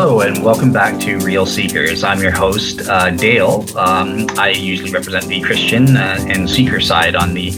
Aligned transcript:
Hello, 0.00 0.22
and 0.22 0.42
welcome 0.42 0.72
back 0.72 0.98
to 1.00 1.18
Real 1.18 1.44
Seekers. 1.44 2.04
I'm 2.04 2.22
your 2.22 2.30
host, 2.30 2.88
uh, 2.88 3.10
Dale. 3.10 3.66
Um, 3.76 4.26
I 4.38 4.48
usually 4.48 4.90
represent 4.90 5.26
the 5.26 5.42
Christian 5.42 5.94
uh, 5.94 6.16
and 6.26 6.48
seeker 6.48 6.80
side 6.80 7.14
on 7.14 7.34
the 7.34 7.52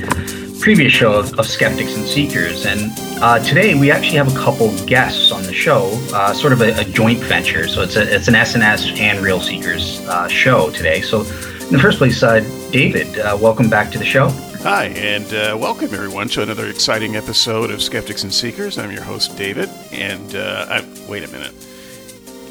previous 0.61 0.93
show 0.93 1.13
of, 1.13 1.39
of 1.39 1.47
Skeptics 1.47 1.95
and 1.95 2.05
Seekers. 2.05 2.67
And 2.67 2.91
uh, 3.23 3.39
today 3.45 3.79
we 3.79 3.93
actually 3.93 4.17
have 4.17 4.35
a 4.35 4.37
couple 4.37 4.77
guests 4.87 5.31
on 5.31 5.45
the 5.45 5.53
show, 5.53 5.91
uh, 6.13 6.35
sort 6.35 6.53
of 6.53 6.63
a, 6.63 6.77
a, 6.81 6.85
joint 6.85 7.21
venture. 7.21 7.69
So 7.69 7.81
it's, 7.83 7.95
a, 7.95 8.13
it's 8.13 8.27
an 8.27 8.35
SNS 8.35 8.99
and 8.99 9.21
Real 9.21 9.39
Seekers 9.39 10.01
uh, 10.09 10.27
show 10.27 10.71
today. 10.71 11.01
So, 11.01 11.21
in 11.21 11.71
the 11.71 11.79
first 11.81 11.99
place, 11.99 12.25
uh, 12.25 12.41
David, 12.73 13.19
welcome 13.41 13.71
back 13.71 13.93
to 13.93 13.99
the 13.99 14.05
show. 14.05 14.31
Hi, 14.65 14.87
and 14.97 15.27
uh, 15.27 15.57
welcome 15.57 15.95
everyone 15.95 16.27
to 16.31 16.43
another 16.43 16.67
exciting 16.67 17.15
episode 17.15 17.71
of 17.71 17.81
Skeptics 17.81 18.25
and 18.25 18.35
Seekers. 18.35 18.79
I'm 18.79 18.91
your 18.91 19.03
host, 19.03 19.39
David, 19.39 19.69
and 19.93 20.35
uh, 20.35 20.67
I, 20.69 21.09
wait 21.09 21.23
a 21.23 21.29
minute. 21.29 21.55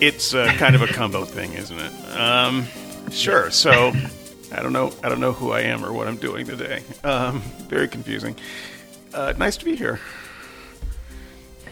It's 0.01 0.33
uh, 0.33 0.51
kind 0.57 0.73
of 0.73 0.81
a 0.81 0.87
combo 0.87 1.25
thing, 1.25 1.53
isn't 1.53 1.77
it? 1.77 2.17
Um, 2.17 2.65
sure. 3.11 3.51
So 3.51 3.93
I 4.51 4.61
don't 4.61 4.73
know. 4.73 4.91
I 5.03 5.09
don't 5.09 5.19
know 5.19 5.31
who 5.31 5.51
I 5.51 5.61
am 5.61 5.85
or 5.85 5.93
what 5.93 6.07
I'm 6.07 6.17
doing 6.17 6.47
today. 6.47 6.83
Um, 7.03 7.41
very 7.69 7.87
confusing. 7.87 8.35
Uh, 9.13 9.33
nice 9.37 9.57
to 9.57 9.65
be 9.65 9.75
here. 9.75 9.99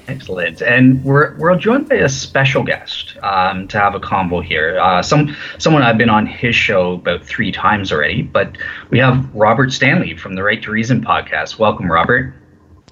Excellent, 0.08 0.62
and 0.62 1.04
we're 1.04 1.36
we're 1.38 1.56
joined 1.58 1.90
by 1.90 1.96
a 1.96 2.10
special 2.10 2.64
guest 2.64 3.16
um, 3.24 3.68
to 3.68 3.80
have 3.80 3.96
a 3.96 4.00
convo 4.00 4.44
here. 4.44 4.80
Uh, 4.80 5.02
some 5.02 5.36
someone 5.58 5.82
I've 5.82 5.98
been 5.98 6.10
on 6.10 6.26
his 6.28 6.56
show 6.56 6.94
about 6.94 7.24
three 7.24 7.52
times 7.52 7.92
already, 7.92 8.22
but 8.22 8.58
we 8.92 9.00
have 9.00 9.28
Robert 9.36 9.72
Stanley 9.72 10.16
from 10.16 10.36
the 10.36 10.44
Right 10.44 10.62
to 10.64 10.72
Reason 10.72 11.04
podcast. 11.04 11.58
Welcome, 11.58 11.92
Robert. 11.92 12.34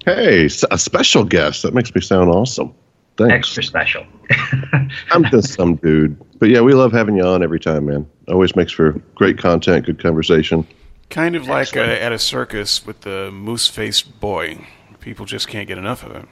Hey, 0.04 0.46
a 0.70 0.78
special 0.78 1.24
guest. 1.24 1.62
That 1.62 1.74
makes 1.74 1.94
me 1.94 2.00
sound 2.00 2.28
awesome. 2.30 2.74
Thanks. 3.18 3.34
Extra 3.34 3.62
special. 3.64 4.06
I'm 5.10 5.24
just 5.24 5.54
some 5.54 5.74
dude. 5.76 6.16
But 6.38 6.50
yeah, 6.50 6.60
we 6.60 6.72
love 6.72 6.92
having 6.92 7.16
you 7.16 7.24
on 7.24 7.42
every 7.42 7.58
time, 7.58 7.86
man. 7.86 8.08
Always 8.28 8.54
makes 8.54 8.70
for 8.70 8.92
great 9.16 9.38
content, 9.38 9.86
good 9.86 10.00
conversation. 10.00 10.64
Kind 11.10 11.34
of 11.34 11.48
like 11.48 11.76
uh, 11.76 11.80
at 11.80 12.12
a 12.12 12.18
circus 12.18 12.86
with 12.86 13.00
the 13.00 13.30
moose 13.32 13.66
faced 13.66 14.20
boy. 14.20 14.64
People 15.00 15.26
just 15.26 15.48
can't 15.48 15.66
get 15.66 15.78
enough 15.78 16.04
of 16.04 16.12
him. 16.12 16.28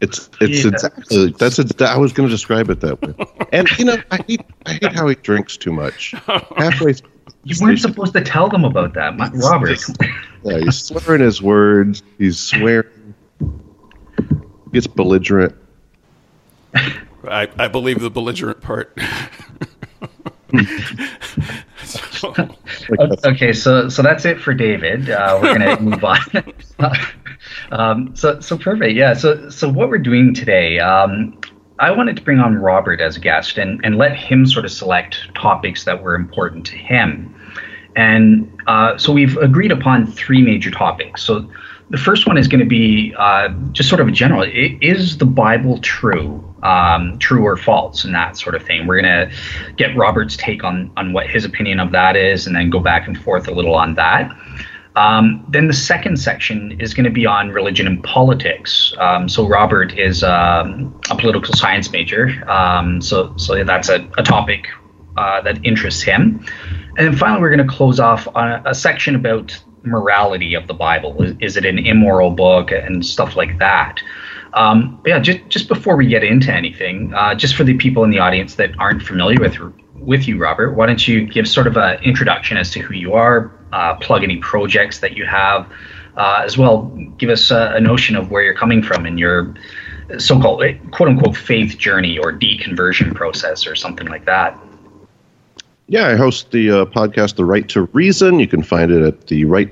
It's 0.00 0.28
it's 0.40 0.64
yeah. 0.64 0.70
exactly 0.70 1.30
that's 1.38 1.60
it. 1.60 1.80
I 1.80 1.96
was 1.96 2.12
going 2.12 2.28
to 2.28 2.34
describe 2.34 2.68
it 2.70 2.80
that 2.80 3.00
way. 3.00 3.14
And 3.52 3.70
you 3.78 3.84
know, 3.84 3.96
I 4.10 4.18
hate 4.26 4.40
I 4.66 4.72
hate 4.72 4.92
how 4.92 5.06
he 5.06 5.14
drinks 5.14 5.56
too 5.56 5.72
much. 5.72 6.10
Halfway, 6.56 6.94
you 7.44 7.54
weren't 7.60 7.78
supposed 7.78 8.12
to 8.14 8.20
tell 8.20 8.48
them 8.48 8.64
about 8.64 8.94
that, 8.94 9.14
Robert. 9.34 9.78
yeah, 10.42 10.58
he's 10.58 10.76
slurring 10.76 11.20
his 11.20 11.40
words. 11.40 12.02
He's 12.18 12.40
swearing. 12.40 13.14
He 13.38 14.70
gets 14.72 14.88
belligerent. 14.88 15.54
I, 16.74 17.48
I 17.58 17.68
believe 17.68 18.00
the 18.00 18.10
belligerent 18.10 18.60
part. 18.60 18.98
so. 21.84 22.34
Okay, 23.24 23.52
so 23.52 23.88
so 23.88 24.02
that's 24.02 24.24
it 24.24 24.40
for 24.40 24.54
David. 24.54 25.10
Uh, 25.10 25.38
we're 25.42 25.58
gonna 25.58 25.80
move 25.80 26.04
on. 26.04 26.18
um, 27.72 28.16
so 28.16 28.40
so 28.40 28.56
perfect. 28.56 28.94
Yeah. 28.94 29.14
So 29.14 29.48
so 29.50 29.68
what 29.68 29.88
we're 29.88 29.98
doing 29.98 30.34
today. 30.34 30.78
Um, 30.78 31.38
I 31.80 31.90
wanted 31.90 32.16
to 32.16 32.22
bring 32.22 32.38
on 32.38 32.56
Robert 32.56 33.00
as 33.00 33.16
a 33.16 33.20
guest 33.20 33.58
and, 33.58 33.80
and 33.84 33.98
let 33.98 34.16
him 34.16 34.46
sort 34.46 34.64
of 34.64 34.70
select 34.70 35.34
topics 35.34 35.84
that 35.84 36.00
were 36.00 36.14
important 36.14 36.64
to 36.66 36.76
him. 36.76 37.34
And 37.96 38.48
uh, 38.68 38.96
so 38.96 39.12
we've 39.12 39.36
agreed 39.38 39.72
upon 39.72 40.06
three 40.06 40.40
major 40.40 40.70
topics. 40.70 41.24
So 41.24 41.50
the 41.90 41.98
first 41.98 42.26
one 42.26 42.38
is 42.38 42.48
going 42.48 42.60
to 42.60 42.66
be 42.66 43.14
uh, 43.16 43.48
just 43.72 43.88
sort 43.88 44.00
of 44.00 44.08
a 44.08 44.12
general 44.12 44.44
is 44.44 45.18
the 45.18 45.26
Bible 45.26 45.78
true? 45.78 46.54
um, 46.64 47.18
true 47.18 47.44
or 47.44 47.56
false 47.56 48.04
and 48.04 48.14
that 48.14 48.36
sort 48.36 48.54
of 48.54 48.62
thing. 48.62 48.86
We're 48.86 49.00
going 49.00 49.28
to 49.28 49.36
get 49.76 49.96
Robert's 49.96 50.36
take 50.36 50.64
on 50.64 50.90
on 50.96 51.12
what 51.12 51.28
his 51.28 51.44
opinion 51.44 51.78
of 51.78 51.92
that 51.92 52.16
is, 52.16 52.46
and 52.46 52.56
then 52.56 52.70
go 52.70 52.80
back 52.80 53.06
and 53.06 53.16
forth 53.16 53.46
a 53.46 53.52
little 53.52 53.74
on 53.74 53.94
that. 53.94 54.34
Um, 54.96 55.44
then 55.48 55.66
the 55.66 55.74
second 55.74 56.18
section 56.18 56.80
is 56.80 56.94
going 56.94 57.04
to 57.04 57.10
be 57.10 57.26
on 57.26 57.50
religion 57.50 57.86
and 57.86 58.02
politics. 58.02 58.94
Um, 58.98 59.28
so 59.28 59.46
Robert 59.46 59.98
is 59.98 60.22
um, 60.22 60.98
a 61.10 61.16
political 61.16 61.52
science 61.54 61.90
major, 61.90 62.28
um, 62.48 63.00
so 63.00 63.36
so 63.36 63.62
that's 63.62 63.88
a, 63.88 64.08
a 64.16 64.22
topic 64.22 64.68
uh, 65.16 65.42
that 65.42 65.64
interests 65.64 66.02
him. 66.02 66.44
And 66.96 67.08
then 67.08 67.16
finally, 67.16 67.40
we're 67.40 67.54
going 67.54 67.66
to 67.66 67.72
close 67.72 68.00
off 68.00 68.26
on 68.34 68.52
a, 68.52 68.62
a 68.66 68.74
section 68.74 69.16
about 69.16 69.60
morality 69.84 70.54
of 70.54 70.66
the 70.66 70.74
Bible. 70.74 71.22
Is, 71.22 71.36
is, 71.40 71.56
it 71.56 71.64
an 71.64 71.78
immoral 71.78 72.30
book 72.30 72.70
and 72.70 73.04
stuff 73.04 73.36
like 73.36 73.58
that? 73.58 74.00
Um, 74.54 75.00
yeah, 75.04 75.18
just 75.18 75.40
just 75.48 75.68
before 75.68 75.96
we 75.96 76.06
get 76.06 76.22
into 76.22 76.52
anything, 76.52 77.12
uh, 77.14 77.34
just 77.34 77.56
for 77.56 77.64
the 77.64 77.74
people 77.74 78.04
in 78.04 78.10
the 78.10 78.20
audience 78.20 78.54
that 78.56 78.70
aren't 78.78 79.02
familiar 79.02 79.40
with 79.40 79.56
with 79.94 80.28
you, 80.28 80.38
Robert, 80.38 80.74
why 80.74 80.86
don't 80.86 81.06
you 81.08 81.26
give 81.26 81.48
sort 81.48 81.66
of 81.66 81.76
an 81.76 82.02
introduction 82.02 82.56
as 82.56 82.70
to 82.72 82.80
who 82.80 82.94
you 82.94 83.14
are, 83.14 83.52
uh, 83.72 83.94
plug 83.96 84.22
any 84.22 84.36
projects 84.36 85.00
that 85.00 85.16
you 85.16 85.24
have, 85.24 85.70
uh, 86.16 86.42
as 86.44 86.58
well. 86.58 86.82
Give 87.18 87.30
us 87.30 87.50
a, 87.50 87.72
a, 87.76 87.80
notion 87.80 88.14
of 88.14 88.30
where 88.30 88.42
you're 88.42 88.54
coming 88.54 88.82
from 88.82 89.06
in 89.06 89.18
your 89.18 89.54
so-called 90.18 90.62
quote 90.92 91.08
unquote 91.08 91.36
faith 91.36 91.78
journey 91.78 92.18
or 92.18 92.32
deconversion 92.32 93.14
process 93.14 93.66
or 93.66 93.74
something 93.74 94.06
like 94.08 94.26
that. 94.26 94.58
Yeah, 95.86 96.08
I 96.08 96.16
host 96.16 96.50
the 96.50 96.70
uh, 96.70 96.84
podcast, 96.86 97.36
The 97.36 97.44
Right 97.44 97.68
to 97.68 97.82
Reason. 97.92 98.40
You 98.40 98.48
can 98.48 98.62
find 98.62 98.90
it 98.90 99.02
at 99.02 99.26
the 99.26 99.44
uh, 99.44 99.66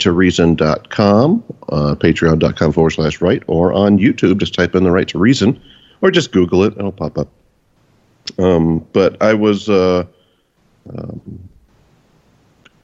patreon.com 1.95 2.73
forward 2.73 2.91
slash 2.91 3.23
right, 3.23 3.43
or 3.47 3.73
on 3.73 3.99
YouTube. 3.99 4.39
Just 4.39 4.53
type 4.53 4.75
in 4.75 4.84
The 4.84 4.91
Right 4.91 5.09
to 5.09 5.19
Reason, 5.19 5.59
or 6.03 6.11
just 6.11 6.31
Google 6.33 6.65
it, 6.65 6.73
and 6.73 6.81
it'll 6.81 6.93
pop 6.93 7.17
up. 7.17 7.28
Um, 8.39 8.87
but 8.93 9.21
I 9.23 9.33
was 9.33 9.71
uh, 9.71 10.05
um, 10.95 11.49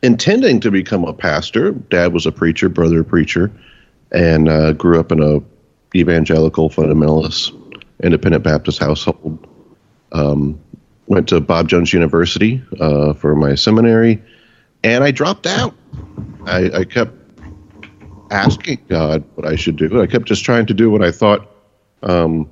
intending 0.03 0.60
to 0.60 0.71
become 0.71 1.05
a 1.05 1.12
pastor. 1.12 1.72
Dad 1.72 2.15
was 2.15 2.25
a 2.25 2.33
preacher, 2.33 2.71
brother 2.71 3.00
a 3.00 3.05
preacher, 3.05 3.53
and 4.10 4.49
uh, 4.49 4.72
grew 4.72 4.99
up 4.99 5.12
in 5.12 5.22
a 5.22 5.43
evangelical 5.95 6.71
fundamentalist 6.71 7.53
independent 8.03 8.43
Baptist 8.43 8.78
household. 8.78 9.47
Um, 10.12 10.59
went 11.08 11.28
to 11.28 11.41
Bob 11.41 11.69
Jones 11.69 11.92
University 11.92 12.62
uh, 12.80 13.14
for 13.14 13.34
my 13.34 13.54
seminary, 13.54 14.22
and 14.84 15.02
I 15.02 15.10
dropped 15.10 15.46
out. 15.46 15.74
I, 16.44 16.70
I, 16.70 16.84
kept 16.84 17.12
asking 18.30 18.84
God 18.88 19.24
what 19.34 19.47
I 19.47 19.56
should 19.56 19.76
do. 19.76 20.00
I 20.00 20.06
kept 20.06 20.26
just 20.26 20.44
trying 20.44 20.66
to 20.66 20.74
do 20.74 20.91
what 20.91 21.02
I 21.02 21.10
thought. 21.10 21.50
Um, 22.02 22.48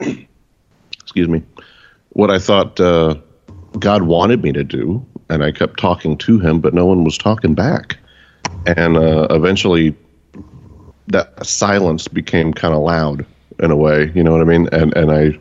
excuse 0.00 1.28
me, 1.28 1.42
what 2.10 2.30
I 2.30 2.38
thought 2.38 2.80
uh, 2.80 3.14
God 3.78 4.02
wanted 4.02 4.42
me 4.42 4.52
to 4.52 4.64
do, 4.64 5.04
and 5.28 5.44
I 5.44 5.52
kept 5.52 5.78
talking 5.78 6.16
to 6.18 6.40
Him, 6.40 6.60
but 6.60 6.74
no 6.74 6.86
one 6.86 7.04
was 7.04 7.16
talking 7.18 7.54
back. 7.54 7.98
And 8.66 8.96
uh, 8.96 9.26
eventually, 9.30 9.94
that 11.08 11.46
silence 11.46 12.08
became 12.08 12.52
kind 12.52 12.74
of 12.74 12.82
loud 12.82 13.24
in 13.60 13.70
a 13.70 13.76
way. 13.76 14.10
You 14.14 14.24
know 14.24 14.32
what 14.32 14.40
I 14.40 14.44
mean? 14.44 14.68
And 14.72 14.96
and 14.96 15.12
I 15.12 15.38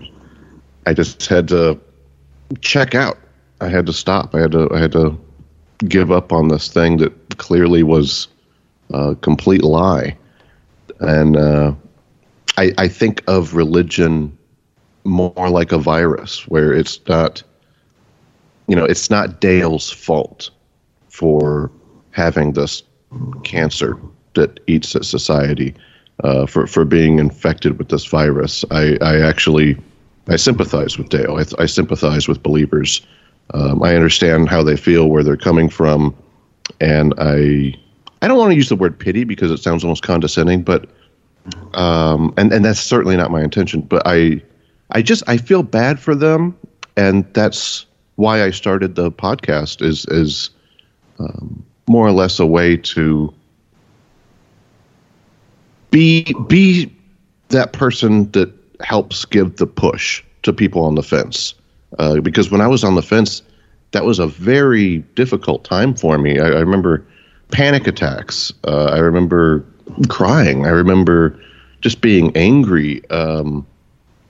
I 0.85 0.94
just 0.94 1.25
had 1.25 1.47
to 1.50 1.79
check 2.61 2.95
out. 2.95 3.17
I 3.61 3.69
had 3.69 3.85
to 3.85 3.93
stop. 3.93 4.35
I 4.35 4.39
had 4.39 4.51
to 4.51 4.69
I 4.73 4.79
had 4.79 4.91
to 4.93 5.17
give 5.88 6.11
up 6.11 6.31
on 6.31 6.47
this 6.47 6.67
thing 6.67 6.97
that 6.97 7.38
clearly 7.38 7.83
was 7.83 8.27
a 8.91 9.16
complete 9.16 9.63
lie. 9.63 10.17
And 10.99 11.35
uh, 11.35 11.73
I, 12.57 12.71
I 12.77 12.88
think 12.88 13.23
of 13.27 13.55
religion 13.55 14.38
more 15.03 15.49
like 15.49 15.72
a 15.72 15.78
virus, 15.78 16.47
where 16.47 16.73
it's 16.73 16.99
not, 17.07 17.43
you 18.67 18.75
know, 18.75 18.85
it's 18.85 19.09
not 19.09 19.41
Dale's 19.41 19.91
fault 19.91 20.49
for 21.09 21.69
having 22.11 22.53
this 22.53 22.84
cancer 23.43 23.97
that 24.34 24.59
eats 24.67 24.96
at 24.96 25.05
society, 25.05 25.73
uh, 26.23 26.46
for 26.46 26.67
for 26.67 26.85
being 26.85 27.19
infected 27.19 27.78
with 27.78 27.90
this 27.90 28.05
virus. 28.05 28.66
I, 28.72 28.97
I 29.01 29.19
actually 29.19 29.78
I 30.27 30.35
sympathize 30.37 30.97
with 30.97 31.09
Dale. 31.09 31.37
I, 31.37 31.63
I 31.63 31.66
sympathize 31.66 32.27
with 32.27 32.41
believers. 32.41 33.05
Um, 33.53 33.83
I 33.83 33.95
understand 33.95 34.49
how 34.49 34.63
they 34.63 34.75
feel, 34.75 35.09
where 35.09 35.23
they're 35.23 35.37
coming 35.37 35.69
from, 35.69 36.16
and 36.81 37.13
I 37.17 37.75
I 38.22 38.27
don't 38.27 38.37
want 38.37 38.51
to 38.51 38.55
use 38.55 38.69
the 38.69 38.75
word 38.75 38.97
pity 38.97 39.23
because 39.23 39.51
it 39.51 39.57
sounds 39.57 39.83
almost 39.83 40.01
condescending, 40.01 40.63
but 40.63 40.89
um, 41.73 42.33
and 42.37 42.51
and 42.51 42.66
that's 42.66 42.79
certainly 42.79 43.16
not 43.16 43.29
my 43.29 43.43
intention. 43.43 43.81
But 43.81 44.01
I 44.05 44.41
I 44.91 45.01
just 45.01 45.22
I 45.27 45.37
feel 45.37 45.61
bad 45.61 45.99
for 45.99 46.16
them, 46.16 46.57
and 46.97 47.31
that's 47.33 47.85
why 48.16 48.43
I 48.43 48.49
started 48.49 48.95
the 48.95 49.11
podcast. 49.11 49.83
Is 49.83 50.05
is 50.05 50.49
um, 51.19 51.63
more 51.87 52.07
or 52.07 52.11
less 52.11 52.39
a 52.39 52.47
way 52.47 52.77
to 52.77 53.31
be 55.91 56.33
be 56.47 56.91
that 57.49 57.73
person 57.73 58.31
that 58.31 58.51
helps 58.81 59.25
give 59.25 59.57
the 59.57 59.67
push 59.67 60.23
to 60.43 60.53
people 60.53 60.83
on 60.83 60.95
the 60.95 61.03
fence. 61.03 61.53
Uh, 61.99 62.19
because 62.19 62.51
when 62.51 62.61
I 62.61 62.67
was 62.67 62.83
on 62.83 62.95
the 62.95 63.01
fence, 63.01 63.41
that 63.91 64.05
was 64.05 64.19
a 64.19 64.27
very 64.27 64.99
difficult 65.16 65.63
time 65.63 65.95
for 65.95 66.17
me. 66.17 66.39
I, 66.39 66.47
I 66.47 66.59
remember 66.59 67.05
panic 67.51 67.87
attacks. 67.87 68.51
Uh, 68.66 68.85
I 68.85 68.97
remember 68.97 69.66
crying. 70.09 70.66
I 70.66 70.69
remember 70.69 71.39
just 71.81 72.01
being 72.01 72.35
angry. 72.35 73.07
Um, 73.09 73.66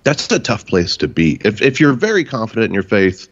that's 0.03 0.31
a 0.31 0.39
tough 0.39 0.68
place 0.68 0.97
to 0.97 1.07
be. 1.07 1.39
If 1.44 1.62
if 1.62 1.80
you're 1.80 1.94
very 1.94 2.24
confident 2.24 2.65
in 2.65 2.74
your 2.74 2.83
faith, 2.83 3.27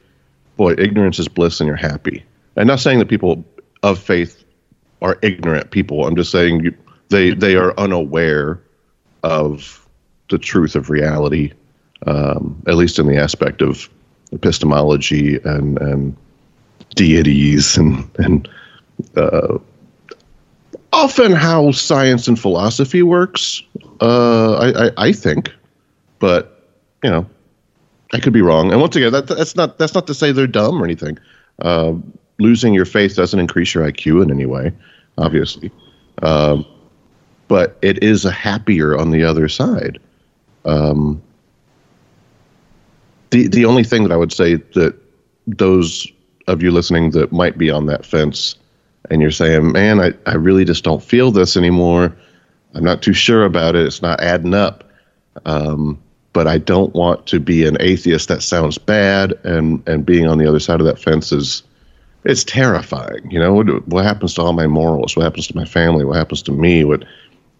boy, 0.57 0.73
ignorance 0.77 1.19
is 1.19 1.27
bliss, 1.27 1.59
and 1.59 1.67
you're 1.67 1.75
happy. 1.75 2.23
I'm 2.57 2.67
not 2.67 2.79
saying 2.79 2.99
that 2.99 3.07
people 3.07 3.43
of 3.83 3.99
faith 3.99 4.43
are 5.01 5.19
ignorant 5.21 5.71
people. 5.71 6.07
I'm 6.07 6.15
just 6.15 6.31
saying 6.31 6.63
you, 6.63 6.75
they 7.09 7.31
they 7.31 7.55
are 7.55 7.77
unaware 7.77 8.59
of 9.23 9.82
the 10.33 10.39
truth 10.39 10.75
of 10.75 10.89
reality, 10.89 11.53
um, 12.07 12.61
at 12.67 12.73
least 12.73 12.97
in 12.97 13.05
the 13.05 13.17
aspect 13.17 13.61
of 13.61 13.87
epistemology 14.31 15.39
and 15.45 15.79
and 15.79 16.17
deities 16.95 17.77
and 17.77 18.09
and 18.17 18.49
uh, 19.15 19.59
often 20.91 21.31
how 21.31 21.71
science 21.71 22.27
and 22.27 22.39
philosophy 22.39 23.03
works. 23.03 23.61
Uh, 24.01 24.53
I, 24.55 24.85
I, 24.85 24.91
I 24.97 25.11
think, 25.11 25.53
but 26.17 26.67
you 27.03 27.11
know, 27.11 27.29
I 28.11 28.19
could 28.19 28.33
be 28.33 28.41
wrong. 28.41 28.71
And 28.71 28.81
once 28.81 28.95
again, 28.95 29.11
that, 29.11 29.27
that's 29.27 29.55
not 29.55 29.77
that's 29.77 29.93
not 29.93 30.07
to 30.07 30.15
say 30.15 30.31
they're 30.31 30.47
dumb 30.47 30.81
or 30.81 30.85
anything. 30.85 31.19
Uh, 31.59 31.93
losing 32.39 32.73
your 32.73 32.85
faith 32.85 33.15
doesn't 33.15 33.39
increase 33.39 33.75
your 33.75 33.83
IQ 33.83 34.23
in 34.23 34.31
any 34.31 34.47
way, 34.47 34.73
obviously. 35.19 35.71
Um, 36.23 36.65
but 37.47 37.77
it 37.83 38.01
is 38.01 38.25
a 38.25 38.31
happier 38.31 38.97
on 38.97 39.11
the 39.11 39.23
other 39.23 39.47
side. 39.47 39.99
Um, 40.65 41.21
the 43.31 43.47
the 43.47 43.65
only 43.65 43.83
thing 43.83 44.03
that 44.03 44.11
I 44.11 44.17
would 44.17 44.31
say 44.31 44.55
that 44.55 44.95
those 45.47 46.07
of 46.47 46.61
you 46.61 46.71
listening 46.71 47.11
that 47.11 47.31
might 47.31 47.57
be 47.57 47.69
on 47.69 47.85
that 47.87 48.05
fence 48.05 48.55
and 49.09 49.21
you're 49.21 49.31
saying, 49.31 49.71
man, 49.71 49.99
I, 49.99 50.13
I 50.25 50.35
really 50.35 50.65
just 50.65 50.83
don't 50.83 51.03
feel 51.03 51.31
this 51.31 51.57
anymore. 51.57 52.15
I'm 52.73 52.83
not 52.83 53.01
too 53.01 53.13
sure 53.13 53.45
about 53.45 53.75
it. 53.75 53.85
It's 53.85 54.01
not 54.01 54.21
adding 54.21 54.53
up. 54.53 54.83
Um, 55.45 56.01
but 56.31 56.47
I 56.47 56.57
don't 56.57 56.93
want 56.95 57.27
to 57.27 57.39
be 57.39 57.65
an 57.65 57.77
atheist. 57.79 58.27
That 58.27 58.41
sounds 58.41 58.77
bad. 58.77 59.33
And, 59.43 59.87
and 59.87 60.05
being 60.05 60.27
on 60.27 60.37
the 60.37 60.47
other 60.47 60.59
side 60.59 60.79
of 60.79 60.87
that 60.87 60.99
fence 60.99 61.31
is, 61.31 61.63
it's 62.23 62.43
terrifying. 62.43 63.29
You 63.29 63.39
know, 63.39 63.53
what, 63.53 63.87
what 63.87 64.05
happens 64.05 64.33
to 64.35 64.41
all 64.41 64.53
my 64.53 64.67
morals? 64.67 65.15
What 65.15 65.23
happens 65.23 65.47
to 65.47 65.55
my 65.55 65.65
family? 65.65 66.05
What 66.05 66.17
happens 66.17 66.41
to 66.43 66.51
me? 66.51 66.83
What, 66.83 67.03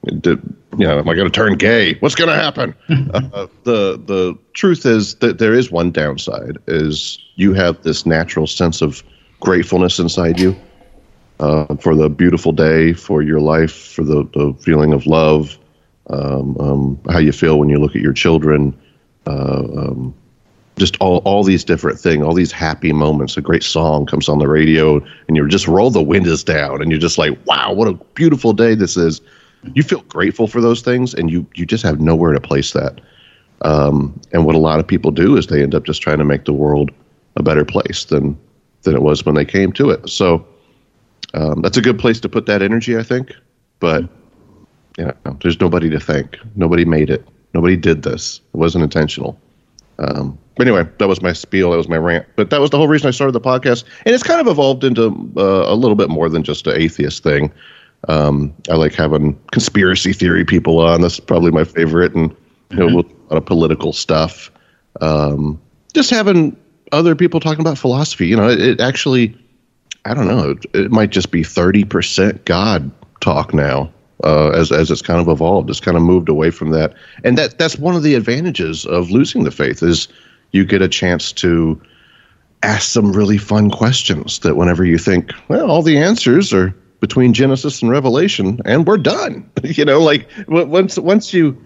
you 0.04 0.42
know, 0.78 1.00
am 1.00 1.08
I 1.08 1.14
going 1.14 1.30
to 1.30 1.32
turn 1.32 1.56
gay? 1.56 1.96
What's 1.96 2.16
going 2.16 2.30
to 2.30 2.36
happen? 2.36 2.76
uh, 3.14 3.48
the 3.64 4.02
the 4.06 4.38
truth 4.54 4.86
is 4.86 5.16
that 5.16 5.40
there 5.40 5.54
is 5.54 5.72
one 5.72 5.92
downside: 5.92 6.58
is 6.68 7.20
you 7.36 7.54
have 7.54 7.82
this 7.84 8.06
natural 8.06 8.48
sense 8.48 8.82
of 8.82 9.04
gratefulness 9.40 10.00
inside 10.00 10.40
you 10.40 10.56
uh, 11.40 11.76
for 11.76 11.96
the 11.96 12.10
beautiful 12.10 12.52
day, 12.52 12.94
for 12.94 13.22
your 13.22 13.40
life, 13.40 13.74
for 13.74 14.04
the, 14.04 14.24
the 14.34 14.56
feeling 14.62 14.94
of 14.94 15.06
love, 15.06 15.58
um, 16.10 16.58
um, 16.60 17.02
how 17.10 17.20
you 17.20 17.32
feel 17.32 17.60
when 17.60 17.70
you 17.70 17.78
look 17.78 17.96
at 17.96 18.02
your 18.02 18.14
children, 18.14 18.78
uh, 19.28 19.64
um, 19.76 20.14
just 20.78 20.96
all, 21.00 21.18
all 21.20 21.44
these 21.44 21.64
different 21.64 22.00
things, 22.00 22.24
all 22.24 22.34
these 22.34 22.52
happy 22.52 22.94
moments. 22.94 23.38
A 23.38 23.42
great 23.42 23.64
song 23.64 24.06
comes 24.06 24.30
on 24.30 24.40
the 24.40 24.48
radio, 24.48 25.04
and 25.28 25.38
you 25.38 25.48
just 25.48 25.68
roll 25.68 25.92
the 25.92 26.02
windows 26.02 26.44
down, 26.44 26.82
and 26.82 26.90
you're 26.90 27.00
just 27.00 27.18
like, 27.18 27.38
wow, 27.46 27.74
what 27.74 27.88
a 27.88 27.94
beautiful 28.16 28.54
day 28.54 28.76
this 28.76 28.98
is. 28.98 29.22
You 29.74 29.84
feel 29.84 30.02
grateful 30.04 30.48
for 30.48 30.62
those 30.62 30.82
things, 30.82 31.14
and 31.14 31.32
you, 31.32 31.46
you 31.56 31.66
just 31.66 31.84
have 31.84 32.00
nowhere 32.00 32.34
to 32.34 32.40
place 32.40 32.74
that. 32.74 33.00
Um, 33.62 34.20
and 34.34 34.46
what 34.46 34.56
a 34.56 34.60
lot 34.60 34.80
of 34.80 34.88
people 34.88 35.12
do 35.12 35.38
is 35.38 35.48
they 35.48 35.64
end 35.64 35.74
up 35.74 35.86
just 35.86 36.02
trying 36.02 36.18
to 36.18 36.26
make 36.26 36.46
the 36.46 36.54
world 36.54 36.92
a 37.36 37.44
better 37.44 37.66
place 37.66 38.06
than 38.06 38.38
than 38.84 38.96
it 38.96 39.02
was 39.02 39.26
when 39.26 39.36
they 39.36 39.46
came 39.46 39.72
to 39.72 39.90
it. 39.90 40.10
So 40.10 40.46
um, 41.34 41.62
that's 41.62 41.78
a 41.78 41.82
good 41.82 41.98
place 41.98 42.20
to 42.20 42.30
put 42.30 42.46
that 42.46 42.62
energy, 42.62 42.98
I 42.98 43.04
think. 43.04 43.32
But 43.80 44.04
you 44.98 45.06
know, 45.06 45.38
there's 45.42 45.60
nobody 45.60 45.90
to 45.90 46.00
thank. 46.00 46.38
Nobody 46.56 46.86
made 46.86 47.10
it. 47.10 47.26
Nobody 47.54 47.78
did 47.78 48.04
this. 48.04 48.42
It 48.54 48.58
wasn't 48.58 48.84
intentional. 48.84 49.40
Um, 50.00 50.38
but 50.58 50.68
anyway, 50.68 50.88
that 50.98 51.08
was 51.08 51.22
my 51.22 51.34
spiel. 51.34 51.72
That 51.72 51.78
was 51.78 51.90
my 51.90 51.98
rant. 51.98 52.26
But 52.36 52.50
that 52.50 52.60
was 52.60 52.70
the 52.70 52.78
whole 52.78 52.88
reason 52.88 53.08
I 53.08 53.12
started 53.12 53.34
the 53.34 53.42
podcast, 53.42 53.86
and 54.06 54.14
it's 54.14 54.24
kind 54.24 54.42
of 54.42 54.48
evolved 54.48 54.84
into 54.84 55.08
uh, 55.38 55.66
a 55.72 55.76
little 55.76 55.96
bit 55.96 56.10
more 56.10 56.30
than 56.30 56.44
just 56.44 56.68
an 56.68 56.80
atheist 56.80 57.24
thing. 57.24 57.52
Um, 58.08 58.54
I 58.70 58.76
like 58.76 58.94
having 58.94 59.40
conspiracy 59.52 60.14
theory 60.14 60.46
people 60.46 60.80
on. 60.80 61.02
That's 61.02 61.20
probably 61.20 61.52
my 61.52 61.64
favorite, 61.64 62.14
and 62.14 62.36
you 62.70 62.78
know, 62.78 62.88
mm-hmm. 62.88 62.98
a 62.98 63.34
lot 63.34 63.38
of 63.38 63.46
political 63.46 63.94
stuff. 63.94 64.52
Um, 65.02 65.62
just 65.94 66.10
having 66.10 66.58
other 66.92 67.16
people 67.16 67.40
talking 67.40 67.62
about 67.62 67.78
philosophy. 67.78 68.28
You 68.28 68.36
know, 68.36 68.50
it, 68.50 68.62
it 68.62 68.82
actually 68.82 69.38
I 70.06 70.14
don't 70.14 70.28
know. 70.28 70.52
It, 70.52 70.66
it 70.74 70.92
might 70.92 71.10
just 71.10 71.32
be 71.32 71.44
thirty 71.44 71.84
percent 71.84 72.46
God 72.46 72.92
talk 73.22 73.54
now. 73.54 73.92
Uh, 74.24 74.50
as 74.52 74.72
as 74.72 74.90
it's 74.92 75.02
kind 75.02 75.20
of 75.20 75.28
evolved, 75.28 75.70
it's 75.70 75.80
kind 75.80 75.98
of 75.98 76.04
moved 76.04 76.30
away 76.30 76.50
from 76.50 76.72
that, 76.72 76.94
and 77.24 77.38
that 77.38 77.58
that's 77.58 77.78
one 77.78 77.96
of 77.96 78.04
the 78.04 78.16
advantages 78.16 78.86
of 78.86 79.12
losing 79.12 79.44
the 79.44 79.52
faith 79.52 79.84
is 79.84 80.08
you 80.52 80.66
get 80.66 80.82
a 80.82 80.88
chance 80.88 81.32
to 81.32 81.82
ask 82.62 82.90
some 82.90 83.12
really 83.12 83.38
fun 83.38 83.70
questions 83.70 84.40
that 84.40 84.56
whenever 84.56 84.86
you 84.86 84.98
think, 84.98 85.32
well, 85.50 85.70
all 85.70 85.82
the 85.82 85.98
answers 85.98 86.54
are 86.54 86.74
between 87.04 87.34
Genesis 87.34 87.82
and 87.82 87.92
Revelation, 87.92 88.62
and 88.64 88.88
we're 88.88 88.96
done. 88.96 89.52
you 89.64 89.84
know, 89.84 90.00
like 90.00 90.26
once 90.48 90.98
once 90.98 91.34
you 91.34 91.62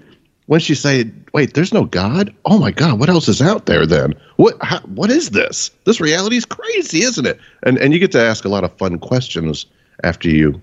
once 0.47 0.67
you 0.67 0.73
say, 0.73 1.11
wait, 1.31 1.53
there's 1.53 1.71
no 1.71 1.85
God. 1.85 2.33
Oh 2.45 2.57
my 2.57 2.71
God, 2.71 2.99
what 2.99 3.07
else 3.07 3.27
is 3.27 3.39
out 3.39 3.67
there 3.67 3.85
then? 3.85 4.15
What 4.37 4.57
how, 4.63 4.79
what 4.79 5.11
is 5.11 5.29
this? 5.29 5.69
This 5.85 6.01
reality 6.01 6.37
is 6.37 6.45
crazy, 6.45 7.03
isn't 7.03 7.27
it? 7.27 7.39
And 7.61 7.77
and 7.77 7.93
you 7.93 7.99
get 7.99 8.11
to 8.13 8.19
ask 8.19 8.45
a 8.45 8.49
lot 8.49 8.63
of 8.63 8.75
fun 8.79 8.97
questions 8.97 9.67
after 10.03 10.27
you 10.27 10.59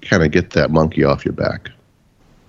kind 0.00 0.22
of 0.22 0.30
get 0.30 0.52
that 0.52 0.70
monkey 0.70 1.04
off 1.04 1.26
your 1.26 1.34
back. 1.34 1.70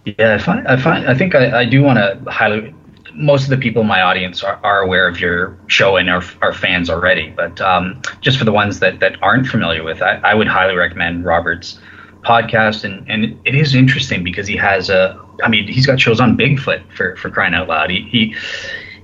Yeah, 0.05 0.35
I 0.35 0.37
find 0.37 0.65
I 0.69 0.77
find 0.81 1.05
I 1.05 1.15
think 1.15 1.35
I, 1.35 1.59
I 1.63 1.65
do 1.65 1.83
want 1.83 1.99
to 1.99 2.31
highlight. 2.31 2.73
Most 3.17 3.43
of 3.43 3.49
the 3.49 3.57
people 3.57 3.81
in 3.81 3.87
my 3.87 4.01
audience 4.01 4.43
are, 4.43 4.59
are 4.63 4.81
aware 4.81 5.07
of 5.07 5.19
your 5.19 5.57
show 5.67 5.97
and 5.97 6.09
are, 6.09 6.23
are 6.41 6.53
fans 6.53 6.89
already, 6.89 7.33
but 7.35 7.59
um, 7.59 8.01
just 8.21 8.37
for 8.37 8.45
the 8.45 8.51
ones 8.51 8.79
that, 8.79 8.99
that 8.99 9.21
aren't 9.23 9.47
familiar 9.47 9.83
with, 9.83 10.01
I, 10.01 10.21
I 10.23 10.33
would 10.35 10.47
highly 10.47 10.75
recommend 10.75 11.25
Robert's 11.25 11.79
podcast, 12.23 12.83
and 12.83 13.09
and 13.09 13.39
it 13.45 13.55
is 13.55 13.73
interesting 13.73 14.23
because 14.23 14.47
he 14.47 14.57
has 14.57 14.89
a. 14.89 15.19
I 15.43 15.49
mean, 15.49 15.67
he's 15.67 15.85
got 15.85 15.99
shows 15.99 16.19
on 16.19 16.37
Bigfoot 16.37 16.83
for 16.95 17.15
for 17.15 17.29
crying 17.29 17.53
out 17.53 17.67
loud. 17.67 17.89
He, 17.89 18.01
he 18.09 18.35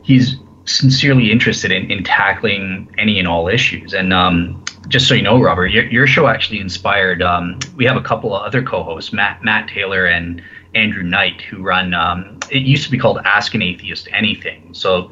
he's 0.04 0.38
sincerely 0.65 1.32
interested 1.32 1.72
in, 1.72 1.91
in 1.91 2.03
tackling 2.03 2.93
any 2.98 3.20
and 3.20 3.27
all 3.27 3.48
issues. 3.48 3.93
And 3.93 4.13
um, 4.13 4.63
just 4.88 5.08
so 5.08 5.13
you 5.13 5.22
know, 5.22 5.41
Robert, 5.41 5.67
your, 5.67 5.86
your 5.86 6.08
show 6.08 6.27
actually 6.27 6.60
inspired. 6.60 7.22
Um, 7.22 7.60
we 7.75 7.86
have 7.86 7.98
a 7.98 8.01
couple 8.01 8.36
of 8.36 8.43
other 8.43 8.63
co-hosts, 8.63 9.12
Matt 9.12 9.43
Matt 9.43 9.67
Taylor 9.67 10.05
and 10.05 10.41
Andrew 10.75 11.03
Knight, 11.03 11.42
who 11.42 11.62
run. 11.62 11.94
Um, 11.94 12.39
it 12.50 12.63
used 12.63 12.84
to 12.86 12.92
be 12.92 12.98
called 12.98 13.20
Ask 13.25 13.53
an 13.53 13.62
Atheist 13.62 14.08
Anything. 14.12 14.74
So 14.74 15.12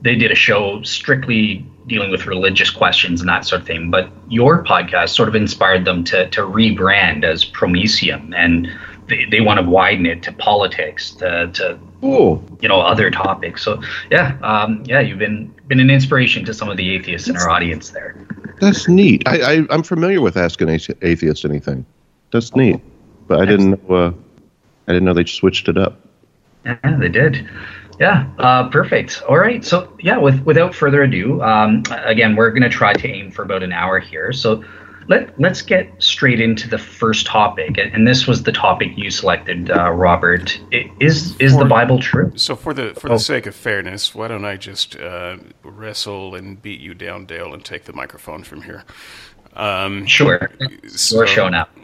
they 0.00 0.14
did 0.14 0.30
a 0.30 0.34
show 0.34 0.82
strictly 0.82 1.66
dealing 1.86 2.10
with 2.10 2.26
religious 2.26 2.70
questions 2.70 3.20
and 3.20 3.28
that 3.28 3.44
sort 3.44 3.62
of 3.62 3.66
thing. 3.66 3.90
But 3.90 4.10
your 4.28 4.62
podcast 4.62 5.10
sort 5.10 5.28
of 5.28 5.34
inspired 5.34 5.84
them 5.84 6.04
to 6.04 6.28
to 6.30 6.42
rebrand 6.42 7.24
as 7.24 7.44
Prometheum, 7.44 8.34
and 8.36 8.68
they, 9.08 9.24
they 9.24 9.40
want 9.40 9.58
to 9.58 9.68
widen 9.68 10.06
it 10.06 10.22
to 10.24 10.32
politics, 10.32 11.10
to, 11.12 11.50
to 11.54 11.78
Ooh. 12.04 12.42
you 12.60 12.68
know 12.68 12.80
other 12.80 13.10
topics. 13.10 13.62
So 13.62 13.82
yeah, 14.10 14.38
um, 14.42 14.84
yeah, 14.86 15.00
you've 15.00 15.18
been 15.18 15.52
been 15.66 15.80
an 15.80 15.90
inspiration 15.90 16.44
to 16.44 16.54
some 16.54 16.68
of 16.68 16.76
the 16.76 16.94
atheists 16.94 17.26
that's, 17.26 17.42
in 17.42 17.48
our 17.48 17.50
audience 17.50 17.90
there. 17.90 18.14
That's 18.60 18.88
neat. 18.88 19.22
I, 19.26 19.40
I 19.40 19.74
am 19.74 19.82
familiar 19.82 20.20
with 20.20 20.36
Ask 20.36 20.60
an 20.60 20.68
Atheist 20.68 21.44
anything. 21.44 21.86
That's 22.30 22.54
neat, 22.54 22.80
but 23.26 23.40
I 23.40 23.46
didn't 23.46 23.88
know. 23.88 23.94
Uh, 23.94 24.12
I 24.88 24.92
didn't 24.92 25.04
know 25.04 25.12
they 25.14 25.26
switched 25.26 25.68
it 25.68 25.76
up. 25.76 26.00
Yeah, 26.64 26.96
they 26.98 27.08
did. 27.08 27.48
Yeah, 28.00 28.28
uh, 28.38 28.68
perfect. 28.70 29.22
All 29.28 29.38
right. 29.38 29.64
So 29.64 29.92
yeah, 30.00 30.16
with 30.16 30.40
without 30.44 30.74
further 30.74 31.02
ado, 31.02 31.42
um, 31.42 31.82
again, 31.90 32.36
we're 32.36 32.50
going 32.50 32.62
to 32.62 32.68
try 32.68 32.94
to 32.94 33.08
aim 33.08 33.30
for 33.30 33.42
about 33.42 33.62
an 33.62 33.72
hour 33.72 33.98
here. 33.98 34.32
So 34.32 34.64
let 35.08 35.38
let's 35.40 35.62
get 35.62 35.90
straight 35.98 36.40
into 36.40 36.68
the 36.68 36.78
first 36.78 37.26
topic, 37.26 37.76
and 37.78 38.06
this 38.06 38.26
was 38.26 38.44
the 38.44 38.52
topic 38.52 38.92
you 38.96 39.10
selected, 39.10 39.70
uh, 39.70 39.90
Robert. 39.90 40.60
Is 41.00 41.36
is 41.38 41.52
for, 41.52 41.58
the 41.58 41.64
Bible 41.64 41.98
true? 41.98 42.32
So 42.36 42.54
for 42.54 42.72
the 42.72 42.94
for 42.94 43.10
oh. 43.10 43.14
the 43.14 43.18
sake 43.18 43.46
of 43.46 43.54
fairness, 43.54 44.14
why 44.14 44.28
don't 44.28 44.44
I 44.44 44.56
just 44.56 44.96
uh, 44.96 45.38
wrestle 45.62 46.34
and 46.34 46.62
beat 46.62 46.80
you 46.80 46.94
down, 46.94 47.26
Dale, 47.26 47.52
and 47.52 47.64
take 47.64 47.84
the 47.84 47.92
microphone 47.92 48.44
from 48.44 48.62
here? 48.62 48.84
Um, 49.58 50.06
sure. 50.06 50.50
So, 50.86 51.16
You're 51.16 51.26
showing 51.26 51.54
up. 51.54 51.76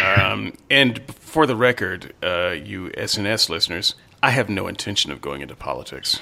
um, 0.00 0.52
and 0.70 1.02
for 1.14 1.46
the 1.46 1.56
record, 1.56 2.14
uh, 2.22 2.50
you 2.50 2.90
SNS 2.90 3.48
listeners, 3.50 3.94
I 4.22 4.30
have 4.30 4.48
no 4.48 4.68
intention 4.68 5.10
of 5.10 5.20
going 5.20 5.42
into 5.42 5.56
politics. 5.56 6.20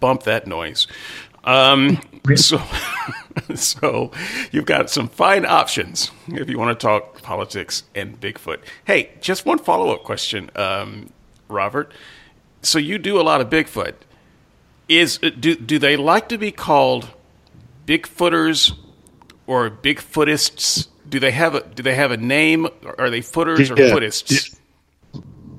Bump 0.00 0.24
that 0.24 0.46
noise. 0.46 0.86
Um, 1.44 2.00
so, 2.34 2.60
so 3.54 4.10
you've 4.52 4.66
got 4.66 4.90
some 4.90 5.08
fine 5.08 5.46
options 5.46 6.10
if 6.28 6.50
you 6.50 6.58
want 6.58 6.78
to 6.78 6.86
talk 6.86 7.22
politics 7.22 7.84
and 7.94 8.20
Bigfoot. 8.20 8.58
Hey, 8.84 9.10
just 9.22 9.46
one 9.46 9.58
follow 9.58 9.90
up 9.94 10.04
question, 10.04 10.50
um, 10.54 11.10
Robert. 11.48 11.92
So 12.60 12.78
you 12.78 12.98
do 12.98 13.18
a 13.18 13.22
lot 13.22 13.40
of 13.40 13.48
Bigfoot. 13.48 13.94
Is 14.88 15.18
do 15.18 15.54
do 15.54 15.78
they 15.78 15.96
like 15.96 16.28
to 16.30 16.38
be 16.38 16.50
called 16.50 17.10
Bigfooters 17.86 18.74
or 19.48 19.70
Bigfootists? 19.70 20.86
Do 21.08 21.18
they 21.18 21.32
have 21.32 21.56
a 21.56 21.64
do 21.66 21.82
they 21.82 21.96
have 21.96 22.12
a 22.12 22.16
name? 22.16 22.68
Are 22.98 23.10
they 23.10 23.22
footers 23.22 23.70
or 23.70 23.76
yeah. 23.76 23.90
footists? 23.90 24.56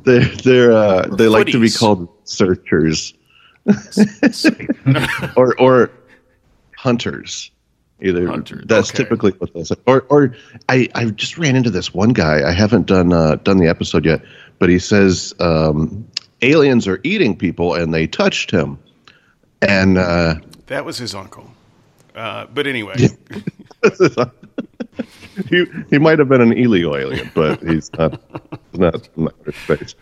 They're 0.03 0.23
they're 0.23 0.71
uh, 0.71 1.07
they 1.07 1.27
like 1.27 1.47
to 1.47 1.59
be 1.59 1.69
called 1.69 2.07
searchers. 2.23 3.13
or 5.35 5.59
or 5.59 5.91
hunters. 6.77 7.51
Either 8.01 8.27
Hunter. 8.27 8.63
that's 8.65 8.91
okay. 8.91 9.03
typically 9.03 9.31
what 9.39 9.53
they 9.53 9.63
say. 9.65 9.75
Or 9.85 10.05
or 10.09 10.33
I 10.69 10.87
I 10.95 11.05
just 11.05 11.37
ran 11.37 11.57
into 11.57 11.69
this 11.69 11.93
one 11.93 12.13
guy. 12.13 12.47
I 12.47 12.53
haven't 12.53 12.85
done 12.85 13.11
uh, 13.11 13.35
done 13.35 13.57
the 13.57 13.67
episode 13.67 14.05
yet, 14.05 14.21
but 14.57 14.69
he 14.69 14.79
says 14.79 15.35
um, 15.39 16.07
aliens 16.41 16.87
are 16.87 17.01
eating 17.03 17.35
people 17.35 17.73
and 17.73 17.93
they 17.93 18.07
touched 18.07 18.51
him, 18.51 18.79
and 19.61 19.97
uh, 19.97 20.35
that 20.67 20.85
was 20.85 20.97
his 20.97 21.13
uncle. 21.13 21.51
Uh, 22.19 22.45
but 22.53 22.67
anyway, 22.67 22.95
he 25.49 25.65
he 25.89 25.97
might 25.97 26.19
have 26.19 26.27
been 26.27 26.41
an 26.41 26.51
illegal 26.51 26.97
alien, 26.97 27.31
but 27.33 27.61
he's 27.63 27.89
not 27.93 28.21
not 28.73 29.07
not 29.17 29.33
space. 29.53 29.95